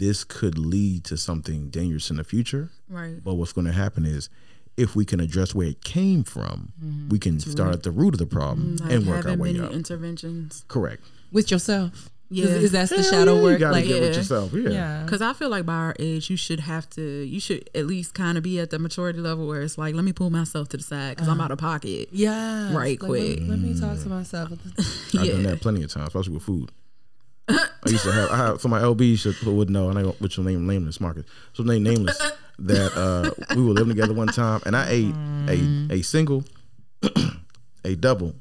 this 0.00 0.24
could 0.24 0.58
lead 0.58 1.04
to 1.04 1.16
something 1.16 1.68
dangerous 1.68 2.10
in 2.10 2.16
the 2.16 2.24
future. 2.24 2.70
right. 2.88 3.22
But 3.22 3.34
what's 3.34 3.52
going 3.52 3.66
to 3.66 3.72
happen 3.72 4.04
is, 4.04 4.28
if 4.76 4.96
we 4.96 5.04
can 5.04 5.20
address 5.20 5.54
where 5.54 5.68
it 5.68 5.84
came 5.84 6.24
from, 6.24 6.72
we 7.10 7.18
can 7.18 7.36
mm-hmm. 7.36 7.50
start 7.50 7.74
at 7.74 7.82
the 7.82 7.90
root 7.90 8.14
of 8.14 8.18
the 8.18 8.26
problem 8.26 8.76
mm-hmm. 8.76 8.86
Like 8.86 8.96
and 8.96 9.06
work 9.06 9.26
our 9.26 9.36
way 9.36 9.52
many 9.52 9.64
up. 9.64 9.72
interventions. 9.72 10.64
Correct. 10.68 11.02
with 11.30 11.50
yourself. 11.50 12.10
Yeah. 12.32 12.44
Is, 12.46 12.64
is 12.64 12.72
that 12.72 12.88
the 12.88 13.02
shadow 13.02 13.34
yeah, 13.34 13.38
you 13.38 13.44
work? 13.44 13.58
gotta 13.58 13.72
Like, 13.72 13.86
get 13.86 14.00
with 14.00 14.16
yourself. 14.16 14.52
Yeah. 14.54 14.70
yeah. 14.70 15.02
Because 15.04 15.20
I 15.20 15.32
feel 15.32 15.50
like 15.50 15.66
by 15.66 15.74
our 15.74 15.96
age, 15.98 16.30
you 16.30 16.36
should 16.36 16.60
have 16.60 16.88
to, 16.90 17.02
you 17.02 17.40
should 17.40 17.68
at 17.74 17.86
least 17.86 18.14
kind 18.14 18.38
of 18.38 18.44
be 18.44 18.58
at 18.60 18.70
the 18.70 18.78
maturity 18.78 19.18
level 19.18 19.46
where 19.46 19.60
it's 19.60 19.76
like, 19.76 19.94
let 19.94 20.04
me 20.04 20.12
pull 20.12 20.30
myself 20.30 20.68
to 20.70 20.76
the 20.76 20.82
side 20.82 21.16
because 21.16 21.28
I'm 21.28 21.34
uh-huh. 21.34 21.46
out 21.46 21.50
of 21.50 21.58
pocket. 21.58 22.08
Yeah. 22.12 22.72
Right 22.72 22.98
quick. 22.98 23.40
Let, 23.40 23.48
let 23.48 23.58
me 23.58 23.78
talk 23.78 23.96
mm. 23.96 24.02
to 24.04 24.08
myself. 24.08 24.52
I've 25.18 25.26
done 25.26 25.42
that 25.42 25.60
plenty 25.60 25.82
of 25.82 25.90
times, 25.92 26.06
especially 26.08 26.34
with 26.34 26.44
food. 26.44 26.70
I 27.50 27.88
used 27.90 28.04
to 28.04 28.12
have, 28.12 28.30
I 28.30 28.36
have, 28.36 28.60
so 28.60 28.68
my 28.68 28.80
LB 28.80 29.18
should 29.18 29.40
would 29.42 29.70
know, 29.70 29.88
and 29.90 29.98
I 29.98 30.02
which 30.02 30.38
one 30.38 30.46
name 30.46 30.66
nameless 30.66 31.00
Marcus. 31.00 31.24
So 31.52 31.62
name 31.62 31.82
nameless 31.82 32.20
that 32.58 32.92
uh, 32.96 33.30
we 33.56 33.62
were 33.62 33.72
living 33.72 33.88
together 33.94 34.12
one 34.14 34.28
time, 34.28 34.60
and 34.66 34.76
I 34.76 34.88
ate 34.88 35.14
a 35.48 35.94
a 35.94 36.02
single, 36.02 36.44
a 37.84 37.94
double, 37.96 38.34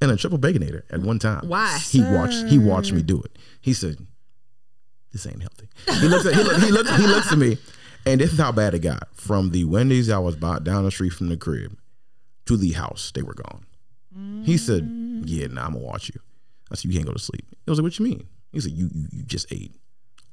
and 0.00 0.10
a 0.10 0.16
triple 0.16 0.38
baconator 0.38 0.82
at 0.90 1.00
one 1.00 1.18
time. 1.18 1.48
Why? 1.48 1.78
He 1.78 2.02
watched 2.02 2.46
he 2.46 2.58
watched 2.58 2.92
me 2.92 3.02
do 3.02 3.20
it. 3.22 3.38
He 3.60 3.72
said, 3.72 3.98
"This 5.12 5.26
ain't 5.26 5.40
healthy." 5.40 5.68
He 6.00 6.08
looks 6.08 6.26
at 6.26 6.34
he, 6.34 6.42
look, 6.42 6.60
he 6.60 6.70
looks 6.70 6.96
he 6.96 7.06
looks 7.06 7.32
at 7.32 7.38
me, 7.38 7.58
and 8.06 8.20
this 8.20 8.32
is 8.32 8.38
how 8.38 8.52
bad 8.52 8.74
it 8.74 8.80
got. 8.80 9.08
From 9.14 9.50
the 9.50 9.64
Wendy's 9.64 10.10
I 10.10 10.18
was 10.18 10.36
bought 10.36 10.64
down 10.64 10.84
the 10.84 10.90
street 10.90 11.12
from 11.12 11.28
the 11.28 11.36
crib 11.36 11.76
to 12.46 12.56
the 12.56 12.72
house, 12.72 13.12
they 13.14 13.22
were 13.22 13.34
gone. 13.34 13.64
He 14.44 14.58
said, 14.58 14.84
"Yeah, 15.24 15.46
nah, 15.46 15.66
I'm 15.66 15.72
gonna 15.72 15.84
watch 15.84 16.10
you." 16.10 16.20
I 16.72 16.76
said, 16.76 16.86
"You 16.90 16.94
can't 16.94 17.06
go 17.06 17.12
to 17.12 17.18
sleep." 17.18 17.44
He 17.50 17.70
was 17.70 17.78
like, 17.78 17.84
"What 17.84 17.98
you 17.98 18.04
mean?" 18.06 18.26
He 18.52 18.60
said, 18.60 18.72
"You 18.72 18.88
you, 18.92 19.06
you 19.12 19.22
just 19.24 19.52
ate 19.52 19.74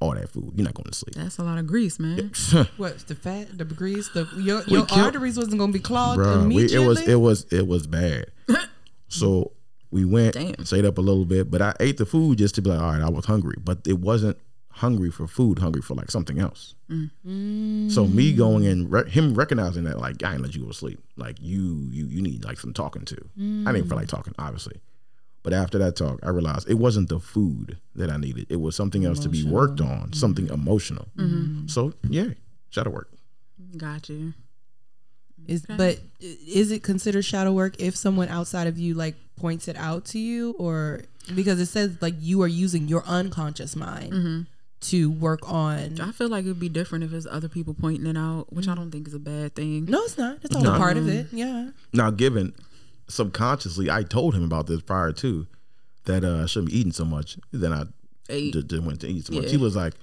all 0.00 0.14
that 0.14 0.28
food. 0.30 0.52
You're 0.56 0.64
not 0.64 0.74
going 0.74 0.90
to 0.90 0.94
sleep." 0.94 1.14
That's 1.14 1.38
a 1.38 1.42
lot 1.44 1.58
of 1.58 1.66
grease, 1.66 1.98
man. 1.98 2.32
What's 2.76 3.04
the 3.04 3.14
fat, 3.14 3.56
the 3.56 3.64
grease, 3.64 4.08
the 4.08 4.26
your, 4.36 4.62
your 4.64 4.86
killed- 4.86 5.00
arteries 5.00 5.36
wasn't 5.36 5.58
gonna 5.58 5.72
be 5.72 5.78
clogged 5.80 6.20
Bruh, 6.20 6.38
we, 6.38 6.44
immediately. 6.44 6.76
it 6.84 6.86
was 6.88 7.00
it 7.08 7.16
was 7.16 7.44
it 7.52 7.66
was 7.66 7.86
bad. 7.86 8.26
so 9.08 9.52
we 9.90 10.04
went, 10.04 10.34
Damn. 10.34 10.64
stayed 10.64 10.84
up 10.84 10.98
a 10.98 11.00
little 11.00 11.24
bit, 11.24 11.50
but 11.50 11.60
I 11.60 11.74
ate 11.80 11.96
the 11.96 12.06
food 12.06 12.38
just 12.38 12.54
to 12.54 12.62
be 12.62 12.70
like, 12.70 12.80
all 12.80 12.92
right, 12.92 13.02
I 13.02 13.10
was 13.10 13.24
hungry, 13.26 13.56
but 13.62 13.80
it 13.86 13.98
wasn't 13.98 14.36
hungry 14.72 15.10
for 15.10 15.26
food, 15.26 15.58
hungry 15.58 15.82
for 15.82 15.94
like 15.94 16.10
something 16.12 16.38
else. 16.38 16.76
Mm. 16.88 17.10
Mm. 17.26 17.90
So 17.92 18.06
me 18.06 18.32
going 18.32 18.66
and 18.66 18.90
re- 18.90 19.10
him 19.10 19.34
recognizing 19.34 19.82
that, 19.84 19.98
like, 19.98 20.22
I 20.22 20.34
ain't 20.34 20.42
let 20.42 20.54
you 20.54 20.62
go 20.62 20.68
to 20.68 20.74
sleep. 20.74 21.00
Like 21.16 21.38
you, 21.40 21.88
you, 21.90 22.06
you 22.06 22.22
need 22.22 22.44
like 22.44 22.58
some 22.60 22.72
talking 22.72 23.04
to. 23.04 23.16
I 23.66 23.72
didn't 23.72 23.88
feel 23.88 23.96
like 23.98 24.06
talking, 24.08 24.32
obviously. 24.38 24.80
But 25.42 25.52
after 25.54 25.78
that 25.78 25.96
talk, 25.96 26.20
I 26.22 26.28
realized 26.28 26.68
it 26.68 26.74
wasn't 26.74 27.08
the 27.08 27.18
food 27.18 27.78
that 27.94 28.10
I 28.10 28.18
needed. 28.18 28.46
It 28.50 28.60
was 28.60 28.76
something 28.76 29.04
else 29.04 29.18
to 29.20 29.28
be 29.28 29.42
worked 29.44 29.80
on, 29.80 29.86
mm-hmm. 29.86 30.12
something 30.12 30.48
emotional. 30.48 31.08
Mm-hmm. 31.16 31.66
So 31.66 31.94
yeah, 32.08 32.30
shadow 32.68 32.90
work. 32.90 33.08
Got 33.76 34.08
you. 34.08 34.34
Is 35.46 35.64
but 35.66 35.98
is 36.20 36.70
it 36.70 36.82
considered 36.82 37.24
shadow 37.24 37.52
work 37.52 37.80
if 37.80 37.96
someone 37.96 38.28
outside 38.28 38.66
of 38.66 38.78
you 38.78 38.94
like 38.94 39.14
points 39.36 39.66
it 39.68 39.76
out 39.76 40.04
to 40.06 40.18
you, 40.18 40.54
or 40.58 41.02
because 41.34 41.58
it 41.58 41.66
says 41.66 41.96
like 42.00 42.14
you 42.18 42.42
are 42.42 42.48
using 42.48 42.88
your 42.88 43.02
unconscious 43.06 43.74
mind 43.74 44.12
mm-hmm. 44.12 44.40
to 44.82 45.10
work 45.10 45.40
on? 45.50 46.00
I 46.00 46.12
feel 46.12 46.28
like 46.28 46.44
it'd 46.44 46.60
be 46.60 46.68
different 46.68 47.04
if 47.04 47.12
it's 47.14 47.26
other 47.26 47.48
people 47.48 47.74
pointing 47.74 48.06
it 48.06 48.18
out, 48.18 48.52
which 48.52 48.68
I 48.68 48.74
don't 48.74 48.90
think 48.90 49.08
is 49.08 49.14
a 49.14 49.18
bad 49.18 49.54
thing. 49.54 49.86
No, 49.86 50.02
it's 50.02 50.18
not. 50.18 50.38
It's 50.42 50.54
all 50.54 50.62
No. 50.62 50.74
a 50.74 50.78
part 50.78 50.98
of 50.98 51.08
it. 51.08 51.28
Yeah. 51.32 51.70
Now, 51.94 52.10
given 52.10 52.52
subconsciously, 53.10 53.90
I 53.90 54.02
told 54.02 54.34
him 54.34 54.44
about 54.44 54.66
this 54.66 54.80
prior 54.80 55.12
to 55.12 55.46
that 56.04 56.24
uh, 56.24 56.42
I 56.42 56.46
shouldn't 56.46 56.70
be 56.72 56.78
eating 56.78 56.92
so 56.92 57.04
much. 57.04 57.36
Then 57.52 57.72
I 57.72 57.84
Hey, 58.28 58.50
d- 58.50 58.62
d- 58.62 58.78
went 58.78 59.00
to 59.00 59.08
eat 59.08 59.26
so 59.26 59.34
much. 59.34 59.44
Yeah. 59.44 59.50
He 59.50 59.56
was 59.56 59.74
like, 59.76 59.94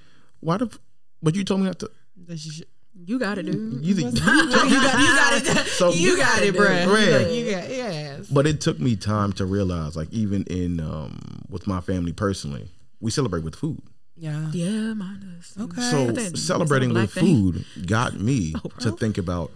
"Why 0.41 0.57
the? 0.57 0.65
f- 0.65 0.79
But 1.23 1.35
you 1.35 1.43
told 1.43 1.61
me 1.61 1.67
not 1.67 1.79
to." 1.79 1.89
That 2.27 2.43
you 2.45 2.63
you 3.05 3.19
got 3.19 3.37
it, 3.37 3.43
dude. 3.45 3.85
You, 3.85 3.93
think- 3.95 4.15
you 4.19 4.25
got, 4.25 4.69
you 4.69 4.75
got 4.75 5.33
it. 5.57 5.67
So- 5.67 5.91
you 5.93 6.17
got 6.17 6.41
it, 6.41 6.55
bruh. 6.55 6.87
Right. 6.87 7.31
You 7.31 7.51
got, 7.51 7.69
yes. 7.69 8.27
but 8.27 8.47
it 8.47 8.59
took 8.59 8.79
me 8.79 8.95
time 8.95 9.31
to 9.33 9.45
realize, 9.45 9.95
like, 9.95 10.11
even 10.11 10.43
in 10.45 10.79
um, 10.79 11.43
with 11.49 11.67
my 11.67 11.79
family 11.79 12.11
personally, 12.11 12.67
we 12.99 13.11
celebrate 13.11 13.43
with 13.43 13.55
food. 13.55 13.81
Yeah. 14.15 14.49
Yeah, 14.51 14.93
mine 14.95 15.19
does. 15.37 15.53
Okay. 15.63 15.81
So 15.81 16.35
celebrating 16.35 16.91
with 16.93 17.11
thing. 17.13 17.23
food 17.23 17.65
got 17.85 18.19
me 18.19 18.55
Oh, 18.65 18.69
to 18.79 18.91
think 18.93 19.19
about, 19.19 19.51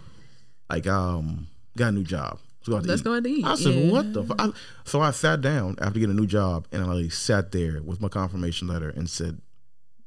like, 0.70 0.86
um, 0.86 1.48
got 1.76 1.88
a 1.88 1.92
new 1.92 2.04
job. 2.04 2.38
So 2.64 2.76
Let's 2.76 3.02
go 3.02 3.14
out 3.16 3.24
to 3.24 3.30
eat. 3.30 3.44
I 3.44 3.54
said, 3.56 3.74
Yeah. 3.74 3.90
"What 3.90 4.12
the?" 4.12 4.22
Fu-? 4.24 4.34
I, 4.38 4.50
so 4.84 5.00
I 5.00 5.10
sat 5.10 5.40
down 5.40 5.76
after 5.80 5.98
getting 6.00 6.16
a 6.16 6.20
new 6.20 6.26
job, 6.26 6.66
and 6.72 6.82
I 6.82 6.86
like 6.86 7.12
sat 7.12 7.50
there 7.52 7.82
with 7.82 8.00
my 8.00 8.08
confirmation 8.08 8.68
letter 8.68 8.88
and 8.90 9.08
said, 9.10 9.40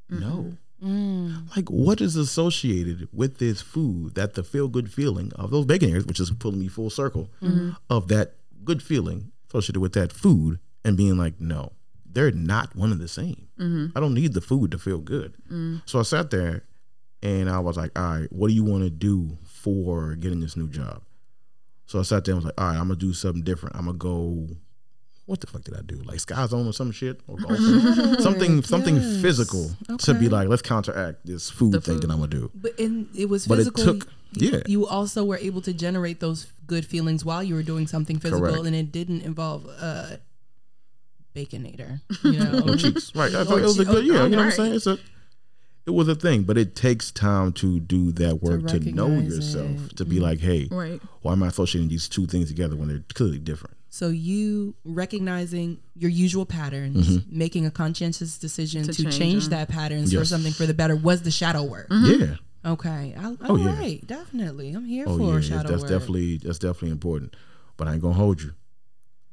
"No." 0.09 0.57
Mm. 0.83 1.55
Like, 1.55 1.69
what 1.69 2.01
is 2.01 2.15
associated 2.15 3.07
with 3.13 3.37
this 3.39 3.61
food 3.61 4.15
that 4.15 4.33
the 4.35 4.43
feel 4.43 4.67
good 4.67 4.91
feeling 4.91 5.31
of 5.35 5.49
those 5.49 5.65
bacon 5.65 5.89
ears, 5.89 6.05
which 6.05 6.19
is 6.19 6.29
pulling 6.31 6.59
me 6.59 6.67
full 6.67 6.89
circle, 6.89 7.29
Mm-hmm. 7.41 7.71
of 7.89 8.07
that 8.09 8.35
good 8.63 8.83
feeling 8.83 9.31
associated 9.49 9.79
with 9.79 9.93
that 9.93 10.11
food, 10.11 10.59
and 10.83 10.97
being 10.97 11.17
like, 11.17 11.39
no, 11.39 11.71
they're 12.05 12.31
not 12.31 12.75
one 12.75 12.91
and 12.91 12.99
the 13.01 13.07
same. 13.07 13.47
Mm-hmm. 13.59 13.97
I 13.97 13.99
don't 14.01 14.13
need 14.13 14.33
the 14.33 14.41
food 14.41 14.69
to 14.71 14.77
feel 14.77 14.99
good. 14.99 15.35
Mm. 15.51 15.81
So 15.85 15.97
I 15.99 16.03
sat 16.03 16.29
there 16.29 16.63
and 17.23 17.49
I 17.49 17.59
was 17.59 17.77
like, 17.77 17.97
all 17.97 18.19
right, 18.19 18.31
what 18.31 18.49
do 18.49 18.53
you 18.53 18.63
want 18.65 18.83
to 18.83 18.89
do 18.89 19.37
for 19.45 20.15
getting 20.15 20.41
this 20.41 20.55
new 20.57 20.67
job? 20.67 21.01
So 21.87 21.99
I 21.99 22.01
sat 22.03 22.25
there 22.25 22.33
and 22.33 22.43
was 22.43 22.45
like, 22.45 22.59
all 22.59 22.67
right, 22.67 22.77
I'm 22.77 22.87
gonna 22.87 22.95
do 22.95 23.13
something 23.13 23.43
different. 23.43 23.75
I'm 23.75 23.85
gonna 23.85 23.97
go. 23.97 24.47
What 25.27 25.41
the 25.41 25.47
fuck 25.47 25.63
did 25.63 25.75
I 25.75 25.81
do? 25.81 25.95
Like 26.03 26.19
Sky 26.19 26.45
Zone 26.45 26.67
or 26.67 26.73
some 26.73 26.91
shit 26.91 27.19
or 27.27 27.37
golf? 27.37 27.57
something 28.21 28.61
something 28.73 28.95
yes. 28.97 29.21
physical 29.21 29.71
to 29.99 30.13
be 30.13 30.29
like, 30.29 30.47
let's 30.49 30.61
counteract 30.61 31.25
this 31.25 31.49
food 31.49 31.71
The 31.73 31.81
thing 31.81 31.95
that 31.95 32.01
food. 32.03 32.11
I'm 32.11 32.17
gonna 32.19 32.27
do. 32.27 32.51
But 32.53 32.79
and 32.79 33.07
it 33.15 33.27
was 33.27 33.47
But 33.47 33.55
it 33.59 33.63
physical. 33.73 33.83
took- 33.99 34.03
you- 34.33 34.51
yeah. 34.51 34.61
You 34.67 34.85
also 34.85 35.23
were 35.23 35.37
able 35.37 35.61
to 35.61 35.73
generate 35.73 36.19
those 36.19 36.47
good 36.67 36.85
feelings 36.85 37.23
while 37.23 37.41
you 37.41 37.55
were 37.55 37.63
doing 37.63 37.87
something 37.87 38.19
physical, 38.19 38.41
Correct. 38.49 38.65
and 38.65 38.75
it 38.75 38.91
didn't 38.91 39.21
involve 39.21 39.65
a 39.65 40.19
baconator. 41.33 42.01
You 42.23 42.31
know. 42.39 42.59
No 42.59 42.75
cheeks, 42.75 43.15
right? 43.15 43.33
I 43.33 43.41
Or 43.41 43.45
thought 43.45 43.59
it 43.59 43.63
was 43.63 43.79
a 43.79 43.85
good, 43.85 44.05
yeah. 44.05 44.21
oh, 44.21 44.23
You 44.25 44.31
know 44.31 44.37
what 44.37 44.45
I'm 44.47 44.51
saying? 44.51 44.73
It's 44.73 44.87
a, 44.87 44.97
it 45.85 45.91
was 45.91 46.07
a 46.07 46.15
thing, 46.15 46.43
but 46.43 46.57
it 46.57 46.75
takes 46.75 47.11
time 47.11 47.51
to 47.53 47.79
do 47.79 48.11
that 48.13 48.41
work 48.41 48.65
to, 48.67 48.79
know 48.79 49.19
yourself, 49.19 49.91
it. 49.91 49.97
To 49.97 50.05
be 50.05 50.19
like, 50.19 50.39
hey, 50.39 50.67
Right. 50.71 50.99
why 51.21 51.33
am 51.33 51.43
I 51.43 51.47
associating 51.47 51.89
these 51.89 52.09
two 52.09 52.25
things 52.25 52.47
together 52.47 52.75
when 52.75 52.87
they're 52.87 53.03
clearly 53.13 53.37
different? 53.39 53.77
So 53.89 54.09
you 54.09 54.75
recognizing 54.83 55.79
your 55.95 56.09
usual 56.11 56.45
patterns, 56.45 57.07
Mm-hmm. 57.07 57.37
making 57.37 57.65
a 57.65 57.71
conscientious 57.71 58.37
decision 58.37 58.83
to, 58.83 58.93
To 58.93 59.03
change, 59.03 59.17
change 59.17 59.47
that 59.49 59.69
patterns 59.69 60.11
for 60.13 60.25
something 60.25 60.51
for 60.53 60.65
the 60.65 60.73
better 60.73 60.95
was 60.95 61.21
the 61.21 61.31
shadow 61.31 61.63
work. 61.63 61.87
Yeah. 61.91 62.35
Okay. 62.65 63.13
I, 63.17 63.35
Oh, 63.41 63.51
all 63.51 63.59
yeah. 63.59 63.79
right. 63.79 64.05
Definitely. 64.07 64.71
I'm 64.73 64.85
here 64.85 65.05
Oh 65.07 65.17
for 65.17 65.35
yeah, 65.35 65.39
shadow 65.41 65.69
that's 65.69 65.83
work. 65.83 65.89
definitely 65.91 66.37
that's 66.39 66.57
definitely 66.59 66.89
important. 66.91 67.35
But 67.77 67.87
I 67.87 67.93
ain't 67.93 68.01
gonna 68.01 68.15
hold 68.15 68.41
you. 68.41 68.53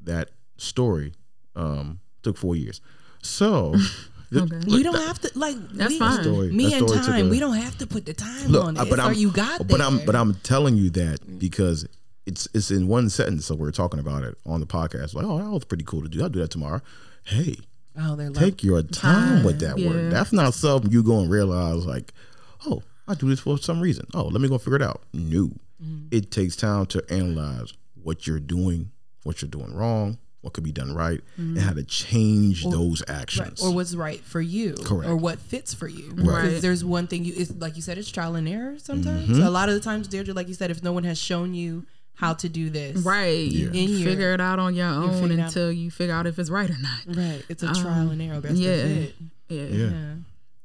That 0.04 0.30
story 0.58 1.14
um, 1.56 2.00
took 2.22 2.36
four 2.36 2.54
years. 2.54 2.80
So 3.22 3.74
th- 4.32 4.42
Okay. 4.44 4.59
We 4.66 4.82
don't 4.82 4.94
have 5.06 5.18
to 5.20 5.30
like 5.38 5.56
That's 5.72 5.90
we, 5.92 5.98
fine. 5.98 6.22
story- 6.22 6.52
Me 6.52 6.72
and 6.74 6.88
time, 6.88 7.26
a- 7.26 7.30
we 7.30 7.38
don't 7.38 7.56
have 7.56 7.76
to 7.78 7.86
put 7.86 8.06
the 8.06 8.14
time 8.14 8.48
Look, 8.48 8.64
on 8.64 8.76
uh, 8.78 8.82
it. 8.84 8.90
but 8.90 8.98
I'm, 9.00 9.14
you 9.14 9.30
got 9.30 9.66
but 9.68 9.80
I'm, 9.80 10.04
but 10.04 10.14
I'm 10.16 10.34
telling 10.42 10.76
you 10.76 10.90
that 10.90 11.38
because 11.38 11.86
it's 12.26 12.48
it's 12.54 12.70
in 12.70 12.88
one 12.88 13.10
sentence. 13.10 13.46
So 13.46 13.54
we're 13.54 13.70
talking 13.72 14.00
about 14.00 14.22
it 14.24 14.36
on 14.46 14.60
the 14.60 14.66
podcast. 14.66 15.14
Like, 15.14 15.24
oh, 15.26 15.38
that 15.38 15.50
was 15.50 15.64
pretty 15.64 15.84
cool 15.84 16.02
to 16.02 16.09
do. 16.09 16.22
I'll 16.22 16.28
do 16.28 16.40
that 16.40 16.50
tomorrow. 16.50 16.80
Hey, 17.24 17.56
oh, 17.98 18.16
they're 18.16 18.30
take 18.30 18.62
your 18.64 18.82
time 18.82 19.44
with 19.44 19.60
that 19.60 19.78
yeah. 19.78 19.88
word. 19.90 20.12
That's 20.12 20.32
not 20.32 20.54
something 20.54 20.90
you 20.90 21.02
gonna 21.02 21.28
realize. 21.28 21.84
Like, 21.86 22.12
oh, 22.66 22.82
I 23.09 23.14
do 23.14 23.28
this 23.28 23.40
for 23.40 23.59
some 23.59 23.80
reason. 23.80 24.06
Oh, 24.14 24.24
let 24.24 24.40
me 24.40 24.48
go 24.48 24.59
figure 24.59 24.76
it 24.76 24.82
out. 24.82 25.02
No, 25.12 25.50
Mm-hmm. 25.82 26.06
it 26.12 26.30
takes 26.30 26.54
time 26.54 26.86
to 26.86 27.04
analyze 27.10 27.72
what 28.00 28.24
you're 28.24 28.38
doing, 28.38 28.92
what 29.24 29.42
you're 29.42 29.50
doing 29.50 29.74
wrong, 29.74 30.16
what 30.43 30.52
could 30.52 30.64
be 30.64 30.73
done 30.73 30.94
right, 30.94 31.20
and 31.39 31.59
how 31.59 31.73
to 31.73 31.82
change 31.85 32.64
those 32.64 33.01
Mm-hmm. 33.02 33.12
Right. 33.12 33.20
actions. 33.23 33.62
or 33.62 33.73
what's 33.73 33.94
right 33.94 34.20
for 34.20 34.40
you 34.40 34.74
Correct. 34.74 35.09
or 35.10 35.16
what 35.16 35.39
fits 35.39 35.73
for 35.73 35.89
you 35.89 36.10
Right. 36.16 36.43
because 36.43 36.60
there's 36.62 36.85
one 36.85 37.06
thing 37.06 37.24
you 37.24 37.32
it's 37.36 37.52
like 37.56 37.77
you 37.77 37.82
said 37.82 37.97
it's 37.98 38.10
trial 38.10 38.35
and 38.35 38.48
error 38.48 38.74
sometimes 38.78 39.23
Mm-hmm. 39.28 39.40
so 39.40 39.48
a 39.48 39.51
lot 39.51 39.69
of 39.69 39.74
the 39.74 39.81
times 39.81 40.09
Deirdre 40.09 40.35
like 40.35 40.48
you 40.48 40.55
said 40.55 40.70
if 40.70 40.82
no 40.82 40.93
one 40.93 41.05
has 41.05 41.16
shown 41.19 41.55
you 41.55 41.86
how 42.14 42.35
to 42.35 42.48
do 42.48 42.69
this 42.70 42.98
Right. 42.98 43.47
You 43.51 43.69
In 43.70 43.89
your- 43.90 44.10
figure 44.10 44.32
it 44.35 44.40
out 44.40 44.59
on 44.59 44.74
your 44.74 44.86
own 44.89 45.12
figure 45.20 45.32
it 45.39 45.40
out. 45.40 45.47
until 45.48 45.73
you 45.73 45.90
figure 45.90 46.14
out 46.14 46.27
if 46.27 46.39
it's 46.39 46.51
right 46.51 46.69
or 46.70 46.77
not. 46.78 47.16
right 47.16 47.43
it's 47.48 47.62
a 47.62 47.73
trial 47.73 48.10
and 48.10 48.20
error 48.20 48.40
best 48.40 48.55
Um, 48.55 48.60
yeah. 48.60 48.77
to 48.77 48.82
fit 49.06 49.14
Yeah. 49.48 49.62
yeah. 49.62 49.86
yeah 49.90 50.14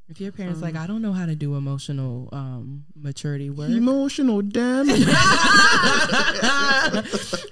if 0.10 0.22
your 0.22 0.32
parents 0.32 0.62
like 0.62 0.76
I 0.76 0.88
don't 0.88 1.02
know 1.02 1.12
how 1.14 1.26
to 1.26 1.36
do 1.36 1.56
emotional 1.56 2.30
um, 2.32 2.86
maturity 2.96 3.50
work 3.50 3.70
Emotional 3.70 4.42
damage. 4.42 5.02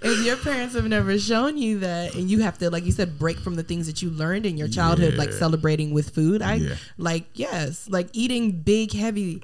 if 0.01 0.25
your 0.25 0.37
parents 0.37 0.75
have 0.75 0.87
never 0.87 1.17
shown 1.19 1.57
you 1.57 1.79
that 1.79 2.15
and 2.15 2.29
you 2.29 2.39
have 2.41 2.57
to 2.59 2.69
like 2.69 2.85
you 2.85 2.91
said 2.91 3.17
break 3.19 3.37
from 3.39 3.55
the 3.55 3.63
things 3.63 3.87
that 3.87 4.01
you 4.01 4.09
learned 4.09 4.45
in 4.45 4.57
your 4.57 4.67
childhood 4.67 5.15
like 5.15 5.31
celebrating 5.33 5.91
with 5.93 6.09
food 6.11 6.41
i 6.41 6.55
Yeah. 6.55 6.75
like 6.97 7.25
yes 7.33 7.87
like 7.89 8.07
eating 8.13 8.51
big 8.61 8.93
heavy 8.93 9.43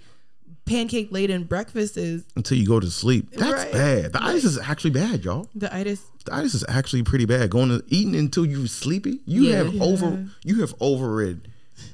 pancake 0.65 1.11
laden 1.11 1.43
breakfast 1.43 1.97
is 1.97 2.23
Until 2.35 2.57
you 2.57 2.65
go 2.67 2.79
to 2.79 2.89
sleep. 2.89 3.31
That's 3.31 3.51
Right. 3.51 3.71
bad. 3.73 4.13
The 4.13 4.23
itis 4.23 4.43
is 4.45 4.57
actually 4.59 4.91
bad, 4.91 5.25
y'all. 5.25 5.49
the 5.55 5.73
itis 5.75 6.01
The 6.25 6.33
itis 6.35 6.53
is 6.53 6.63
actually 6.69 7.03
pretty 7.03 7.25
bad. 7.25 7.49
Going 7.49 7.69
to 7.69 7.83
eating 7.87 8.15
until 8.15 8.45
you 8.45 8.67
sleepy. 8.67 9.19
You 9.25 9.41
Yeah. 9.43 9.55
have 9.57 9.81
over 9.81 10.27
you 10.45 10.61
have 10.61 10.73
overrid 10.79 11.50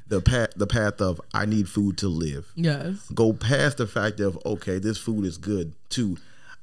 the 0.09 0.21
path 0.21 0.49
the 0.55 0.67
path 0.67 1.01
of 1.01 1.19
I 1.33 1.45
need 1.45 1.69
food 1.69 1.97
to 1.99 2.07
live. 2.07 2.51
yes 2.55 3.09
Go 3.13 3.33
past 3.33 3.77
the 3.77 3.87
fact 3.87 4.19
of 4.19 4.37
okay, 4.45 4.79
this 4.79 4.97
food 4.97 5.25
is 5.25 5.37
good 5.37 5.73
to 5.89 6.17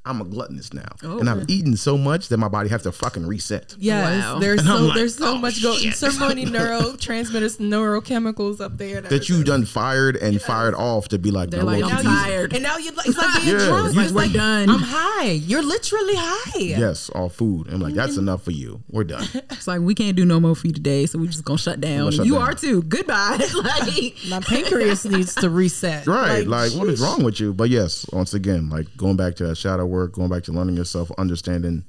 I'm 0.06 0.20
a 0.20 0.24
gluttonous 0.24 0.74
now, 0.74 0.89
Oh. 1.02 1.18
and 1.18 1.31
I'm 1.31 1.44
eating 1.48 1.76
so 1.76 1.97
much 1.97 2.28
that 2.28 2.36
my 2.36 2.48
body 2.48 2.68
has 2.68 2.82
to 2.82 2.93
fucking 2.93 3.26
reset. 3.26 3.74
Yes, 3.78 4.22
Wow. 4.22 4.39
there's 4.39 4.60
And 4.60 4.68
so 4.68 4.76
like, 4.85 4.94
there's 4.94 5.16
so 5.16 5.32
oh, 5.32 5.39
much 5.39 5.62
going, 5.62 5.93
so 5.93 6.10
many 6.28 6.44
neurotransmitters, 6.98 7.59
neurochemicals 7.59 8.60
up 8.60 8.76
there 8.76 9.01
That 9.01 9.28
you 9.28 9.44
done 9.44 9.64
fired 9.64 10.16
and 10.16 10.40
fired 10.40 10.74
off 10.74 11.09
to 11.09 11.18
be 11.18 11.31
like, 11.31 11.51
They're 11.51 11.60
no, 11.60 11.66
like, 11.66 11.82
low 11.82 11.89
I'm 11.89 12.05
tired. 12.05 12.52
and 12.52 12.62
now 12.62 12.76
you're 12.76 12.93
like 12.94 13.06
it's 13.09 13.16
like 13.16 13.35
being 13.44 13.59
Yeah, 13.59 13.66
drunk. 13.66 13.94
you- 13.94 14.01
It's 14.02 14.12
We're 14.12 14.22
like, 14.22 14.32
done. 14.32 14.68
I'm 14.70 14.81
high. 14.81 15.31
You're 15.31 15.62
literally 15.62 16.14
high. 16.16 16.59
Yes, 16.60 17.09
all 17.10 17.28
food. 17.28 17.68
I'm 17.68 17.81
like, 17.81 17.94
that's 17.94 18.12
mm-hmm. 18.12 18.20
enough 18.22 18.43
for 18.43 18.51
you. 18.51 18.82
We're 18.90 19.05
done. 19.05 19.26
It's 19.55 19.66
like 19.68 19.81
we 19.81 19.94
can't 19.94 20.16
do 20.16 20.24
no 20.24 20.40
more 20.40 20.55
for 20.55 20.66
you 20.66 20.72
today, 20.72 21.06
so 21.06 21.18
we're 21.18 21.26
just 21.26 21.44
gonna 21.44 21.59
shut 21.59 21.81
down. 21.81 22.10
shut 22.12 22.26
you 22.26 22.35
down. 22.35 22.43
are 22.43 22.55
too. 22.55 22.82
Goodbye. 22.82 23.39
like 23.55 24.14
My 24.28 24.40
pancreas 24.40 25.05
needs 25.05 25.35
to 25.36 25.48
reset. 25.48 26.06
Right. 26.06 26.47
Like, 26.47 26.72
what 26.72 26.89
is 26.89 27.01
wrong 27.01 27.22
with 27.24 27.40
you? 27.40 27.55
But 27.55 27.70
yes, 27.70 28.05
once 28.12 28.35
again, 28.35 28.68
like 28.68 28.94
going 28.97 29.16
back 29.16 29.36
to 29.36 29.47
that 29.47 29.56
shadow 29.56 29.86
work, 29.95 30.12
going 30.12 30.29
back 30.29 30.43
to 30.45 30.53
learning 30.53 30.77
yourself, 30.77 31.11
understanding, 31.19 31.85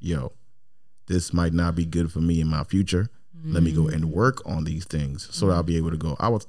yo, 0.00 0.32
this 1.06 1.32
might 1.32 1.52
not 1.52 1.74
be 1.74 1.84
good 1.84 2.10
for 2.10 2.20
me 2.20 2.40
in 2.40 2.48
my 2.48 2.64
future. 2.64 3.08
Let 3.42 3.62
me 3.62 3.72
go 3.72 3.88
and 3.88 4.12
work 4.12 4.42
on 4.44 4.64
these 4.64 4.84
things 4.84 5.28
so 5.34 5.46
that 5.46 5.54
I'll 5.54 5.62
be 5.62 5.78
able 5.78 5.90
to 5.90 5.96
go. 5.96 6.14
I 6.20 6.28
was 6.28 6.46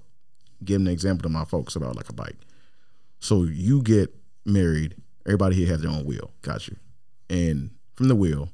giving 0.64 0.88
an 0.88 0.92
example 0.92 1.24
to 1.24 1.30
my 1.30 1.46
folks 1.46 1.78
about 1.78 1.96
like 1.96 2.10
a 2.10 2.14
bike. 2.14 2.36
So 3.20 3.44
you 3.44 3.82
get 3.82 4.14
married, 4.46 4.96
everybody 5.26 5.56
here 5.56 5.68
has 5.68 5.82
their 5.82 5.90
own 5.90 6.04
wheel, 6.06 6.32
got 6.42 6.68
you. 6.68 6.76
And 7.30 7.72
from 7.96 8.10
the 8.10 8.16
wheel, 8.16 8.50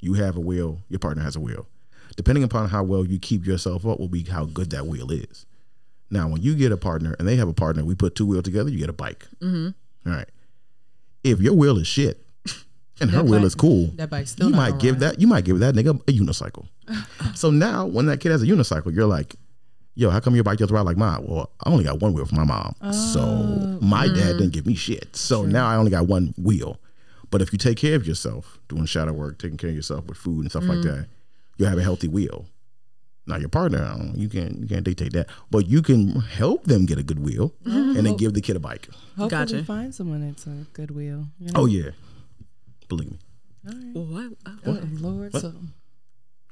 you 0.00 0.14
have 0.14 0.36
a 0.36 0.40
wheel, 0.40 0.80
your 0.88 0.98
partner 0.98 1.22
has 1.22 1.36
a 1.36 1.40
wheel. 1.40 1.68
Depending 2.16 2.42
upon 2.42 2.68
how 2.68 2.82
well 2.82 3.04
you 3.04 3.18
keep 3.18 3.46
yourself 3.46 3.86
up, 3.86 4.00
will 4.00 4.08
be 4.08 4.24
how 4.24 4.44
good 4.44 4.70
that 4.70 4.86
wheel 4.86 5.12
is. 5.12 5.46
Now, 6.10 6.28
when 6.28 6.42
you 6.42 6.56
get 6.56 6.72
a 6.72 6.76
partner 6.76 7.14
and 7.18 7.28
they 7.28 7.36
have 7.36 7.48
a 7.48 7.54
partner, 7.54 7.84
we 7.84 7.94
put 7.94 8.16
two 8.16 8.26
wheels 8.26 8.44
together, 8.44 8.70
you 8.70 8.78
get 8.78 8.88
a 8.88 8.94
bike. 8.94 9.26
Mm-hmm. 9.40 10.08
All 10.10 10.16
right. 10.16 10.28
If 11.24 11.40
your 11.40 11.54
wheel 11.54 11.78
is 11.78 11.86
shit 11.86 12.24
and 13.00 13.10
her 13.10 13.18
That 13.18 13.24
wheel 13.24 13.40
bike- 13.40 13.46
is 13.46 13.54
cool, 13.54 13.86
that 13.96 14.10
bike's 14.10 14.30
still 14.30 14.50
you 14.50 14.54
might 14.56 14.78
give 14.78 14.98
that 15.00 15.20
you 15.20 15.26
might 15.26 15.44
give 15.44 15.58
that 15.60 15.74
nigga 15.74 16.00
a 16.08 16.12
unicycle. 16.12 16.66
so 17.34 17.50
now, 17.50 17.86
when 17.86 18.06
that 18.06 18.20
kid 18.20 18.30
has 18.32 18.42
a 18.42 18.46
unicycle, 18.46 18.94
you're 18.94 19.06
like, 19.06 19.34
"Yo, 19.94 20.10
how 20.10 20.20
come 20.20 20.34
your 20.34 20.44
bike 20.44 20.58
doesn't 20.58 20.74
ride 20.74 20.86
like 20.86 20.96
mine?" 20.96 21.24
Well, 21.26 21.50
I 21.64 21.70
only 21.70 21.84
got 21.84 22.00
one 22.00 22.12
wheel 22.14 22.24
for 22.26 22.34
my 22.34 22.44
mom, 22.44 22.74
so 22.92 23.20
Oh, 23.20 23.78
my 23.82 24.06
dad 24.06 24.14
mm-hmm. 24.16 24.38
didn't 24.38 24.52
give 24.52 24.66
me 24.66 24.74
shit. 24.74 25.14
So 25.16 25.44
now 25.44 25.66
I 25.66 25.76
only 25.76 25.90
got 25.90 26.06
one 26.06 26.34
wheel. 26.38 26.78
But 27.30 27.42
if 27.42 27.52
you 27.52 27.58
take 27.58 27.76
care 27.76 27.94
of 27.94 28.06
yourself, 28.06 28.58
doing 28.68 28.86
shadow 28.86 29.12
work, 29.12 29.38
taking 29.38 29.58
care 29.58 29.68
of 29.68 29.76
yourself 29.76 30.06
with 30.06 30.16
food 30.16 30.40
and 30.40 30.50
stuff 30.50 30.64
like 30.64 30.78
Mm-hmm. 30.78 31.00
that, 31.00 31.06
you'll 31.58 31.68
have 31.68 31.78
a 31.78 31.82
healthy 31.82 32.08
wheel. 32.08 32.46
Now 33.28 33.36
your 33.36 33.48
partner, 33.50 33.96
you 34.14 34.28
can't 34.28 34.58
you 34.60 34.66
can't 34.66 34.84
dictate 34.84 35.12
that, 35.12 35.28
but 35.50 35.66
you 35.68 35.82
can 35.82 36.20
help 36.20 36.64
them 36.64 36.86
get 36.86 36.98
a 36.98 37.02
good 37.02 37.18
wheel 37.20 37.52
Mm-hmm. 37.64 37.96
and 37.98 38.06
then 38.06 38.16
give 38.16 38.32
the 38.34 38.40
kid 38.40 38.56
a 38.56 38.60
bike. 38.60 38.88
Hopefully, 39.16 39.28
Gotcha. 39.28 39.64
find 39.64 39.94
someone 39.94 40.26
that's 40.26 40.46
a 40.46 40.64
good 40.72 40.90
wheel. 40.90 41.26
You 41.38 41.46
know? 41.52 41.60
Oh 41.60 41.66
yeah, 41.66 41.90
believe 42.88 43.10
me. 43.12 43.18
what? 43.92 44.32
Oh, 44.66 44.78
Lord, 44.92 45.32
so 45.34 45.52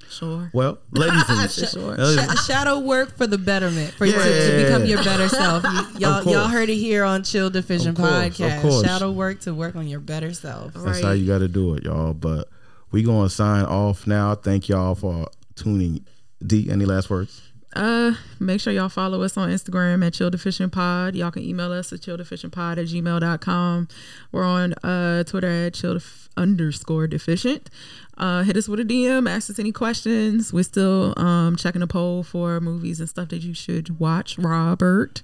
Sure. 0.09 0.51
Well, 0.53 0.79
ladies 0.93 1.23
and 1.29 1.51
Sure. 1.51 1.97
Sh- 1.97 2.47
shadow 2.47 2.79
work 2.79 3.17
for 3.17 3.27
the 3.27 3.39
betterment 3.39 3.93
for 3.95 4.07
you 4.07 4.13
to, 4.13 4.19
to 4.59 4.65
become 4.65 4.85
your 4.85 5.03
better 5.03 5.29
self. 5.29 5.65
You, 5.65 5.71
y'all, 6.01 6.23
y'all 6.25 6.47
heard 6.49 6.69
it 6.69 6.77
here 6.77 7.03
on 7.05 7.25
Chill 7.25 7.51
Deficient 7.51 7.99
Of 7.99 8.05
course, 8.05 8.13
of 8.39 8.47
podcast. 8.47 8.63
course. 8.63 8.85
Shadow 8.85 9.11
work 9.11 9.41
to 9.41 9.55
work 9.55 9.75
on 9.75 9.89
your 9.89 9.99
better 10.01 10.33
self. 10.33 10.75
That's 10.75 11.01
how 11.01 11.11
you 11.13 11.27
got 11.27 11.39
to 11.39 11.49
do 11.49 11.75
it, 11.75 11.85
y'all. 11.85 12.13
But 12.15 12.49
we 12.93 13.03
gonna 13.03 13.29
sign 13.31 13.65
off 13.65 14.07
now. 14.07 14.35
Thank 14.37 14.69
y'all 14.69 14.95
for 14.95 15.27
tuning. 15.57 16.05
D, 16.45 16.69
any 16.71 16.85
last 16.85 17.11
words? 17.11 17.43
Uh, 17.77 18.15
make 18.41 18.59
sure 18.59 18.73
y'all 18.73 18.89
follow 18.89 19.23
us 19.23 19.37
on 19.37 19.51
Instagram 19.51 20.05
at 20.05 20.15
Chill 20.15 20.31
Deficient 20.31 20.73
Pod. 20.73 21.15
Y'all 21.15 21.31
can 21.31 21.43
email 21.43 21.71
us 21.73 21.93
at 21.93 22.01
chilldeficientpod 22.01 22.79
at 22.79 22.87
gmail.com. 22.87 23.89
We're 24.33 24.45
on 24.45 24.73
uh, 24.83 25.25
Twitter 25.25 25.67
at 25.67 25.75
chill 25.75 25.99
underscore 26.39 27.07
deficient. 27.07 27.69
Uh, 28.19 28.43
hit 28.45 28.57
us 28.57 28.67
with 28.67 28.81
a 28.81 28.85
DM, 28.85 29.29
ask 29.29 29.51
us 29.51 29.59
any 29.59 29.73
questions. 29.73 30.53
We're 30.53 30.63
still 30.63 31.13
um, 31.19 31.55
checking 31.57 31.83
a 31.83 31.87
poll 31.87 32.23
for 32.23 32.61
movies 32.61 32.99
and 32.99 33.09
stuff 33.09 33.29
that 33.29 33.43
you 33.43 33.53
should 33.53 34.01
watch, 34.01 34.39
Robert. 34.39 35.23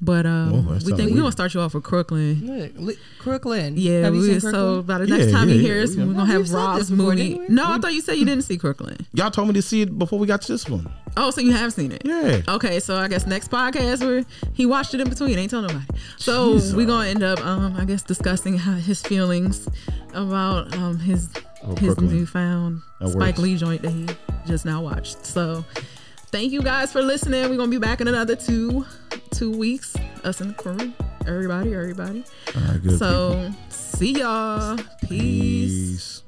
But 0.00 0.26
um, 0.26 0.50
Whoa, 0.52 0.58
we 0.60 0.66
sounds 0.80 0.84
think 0.84 0.98
we're 1.12 1.16
going 1.16 1.24
to 1.26 1.32
start 1.32 1.54
you 1.54 1.60
off 1.60 1.72
with 1.74 1.84
Crooklyn. 1.84 2.46
Look, 2.46 2.72
li- 2.76 2.98
Crooklyn. 3.18 3.74
Yeah, 3.78 4.02
Have 4.02 4.14
you 4.14 4.20
we, 4.20 4.38
seen 4.38 4.40
so 4.52 4.82
by 4.82 4.98
the 4.98 5.06
next 5.06 5.26
Yeah, 5.26 5.32
time 5.32 5.48
yeah, 5.48 5.54
you 5.54 5.60
yeah, 5.62 5.66
hear 5.68 5.82
us, 5.82 5.94
yeah. 5.94 6.04
we're 6.04 6.12
No, 6.12 6.18
gonna 6.18 6.32
have 6.32 6.50
Rob's 6.52 6.78
this 6.80 6.90
before, 6.90 7.14
movie. 7.14 7.34
we? 7.38 7.48
No, 7.48 7.70
I 7.72 7.78
thought 7.78 7.94
you 7.94 8.02
said 8.02 8.14
you 8.18 8.26
didn't 8.26 8.44
see 8.44 8.58
Crooklyn. 8.58 8.98
Y'all 9.14 9.30
told 9.30 9.48
me 9.48 9.54
to 9.54 9.62
see 9.62 9.80
it 9.82 9.98
before 9.98 10.18
we 10.18 10.26
got 10.26 10.42
to 10.42 10.52
this 10.52 10.68
one. 10.68 10.92
Oh, 11.16 11.30
so 11.30 11.40
you 11.40 11.52
have 11.52 11.72
seen 11.72 11.92
it? 11.92 12.02
Yeah. 12.04 12.42
Okay, 12.46 12.80
so 12.80 12.96
I 12.96 13.08
guess 13.08 13.26
next 13.26 13.50
podcast 13.50 14.04
where 14.04 14.24
he 14.52 14.66
watched 14.66 14.92
it 14.92 15.00
in 15.00 15.08
between, 15.08 15.38
ain't 15.38 15.50
telling 15.50 15.68
nobody. 15.68 15.86
So 16.18 16.60
we're 16.74 16.84
gonna 16.86 17.08
end 17.08 17.22
up, 17.22 17.42
um, 17.44 17.74
I 17.76 17.86
guess, 17.86 18.02
discussing 18.02 18.58
how 18.58 18.74
his 18.74 19.00
feelings 19.00 19.66
about 20.12 20.74
um 20.76 20.98
his 20.98 21.28
Oh, 21.62 21.70
his 21.76 21.94
Crooklyn. 21.94 22.08
newfound 22.12 22.82
That 23.00 23.10
Spike 23.10 23.20
works. 23.20 23.38
Lee 23.38 23.56
joint 23.56 23.82
that 23.82 23.90
he 23.90 24.06
just 24.46 24.64
now 24.64 24.82
watched. 24.82 25.24
So 25.24 25.64
thank 26.30 26.52
you 26.52 26.62
guys 26.62 26.92
for 26.92 27.02
listening. 27.02 27.48
We're 27.50 27.56
gonna 27.56 27.70
be 27.70 27.78
back 27.78 28.00
in 28.00 28.08
another 28.08 28.36
two 28.36 28.84
two 29.32 29.56
weeks. 29.56 29.94
Us 30.24 30.40
and 30.40 30.50
the 30.50 30.54
crew, 30.54 30.92
everybody, 31.26 31.74
everybody. 31.74 32.24
All 32.54 32.62
right, 32.62 32.72
good. 32.74 32.82
people. 32.82 32.98
So 32.98 33.50
see 33.68 34.18
y'all. 34.20 34.78
Peace. 35.08 36.22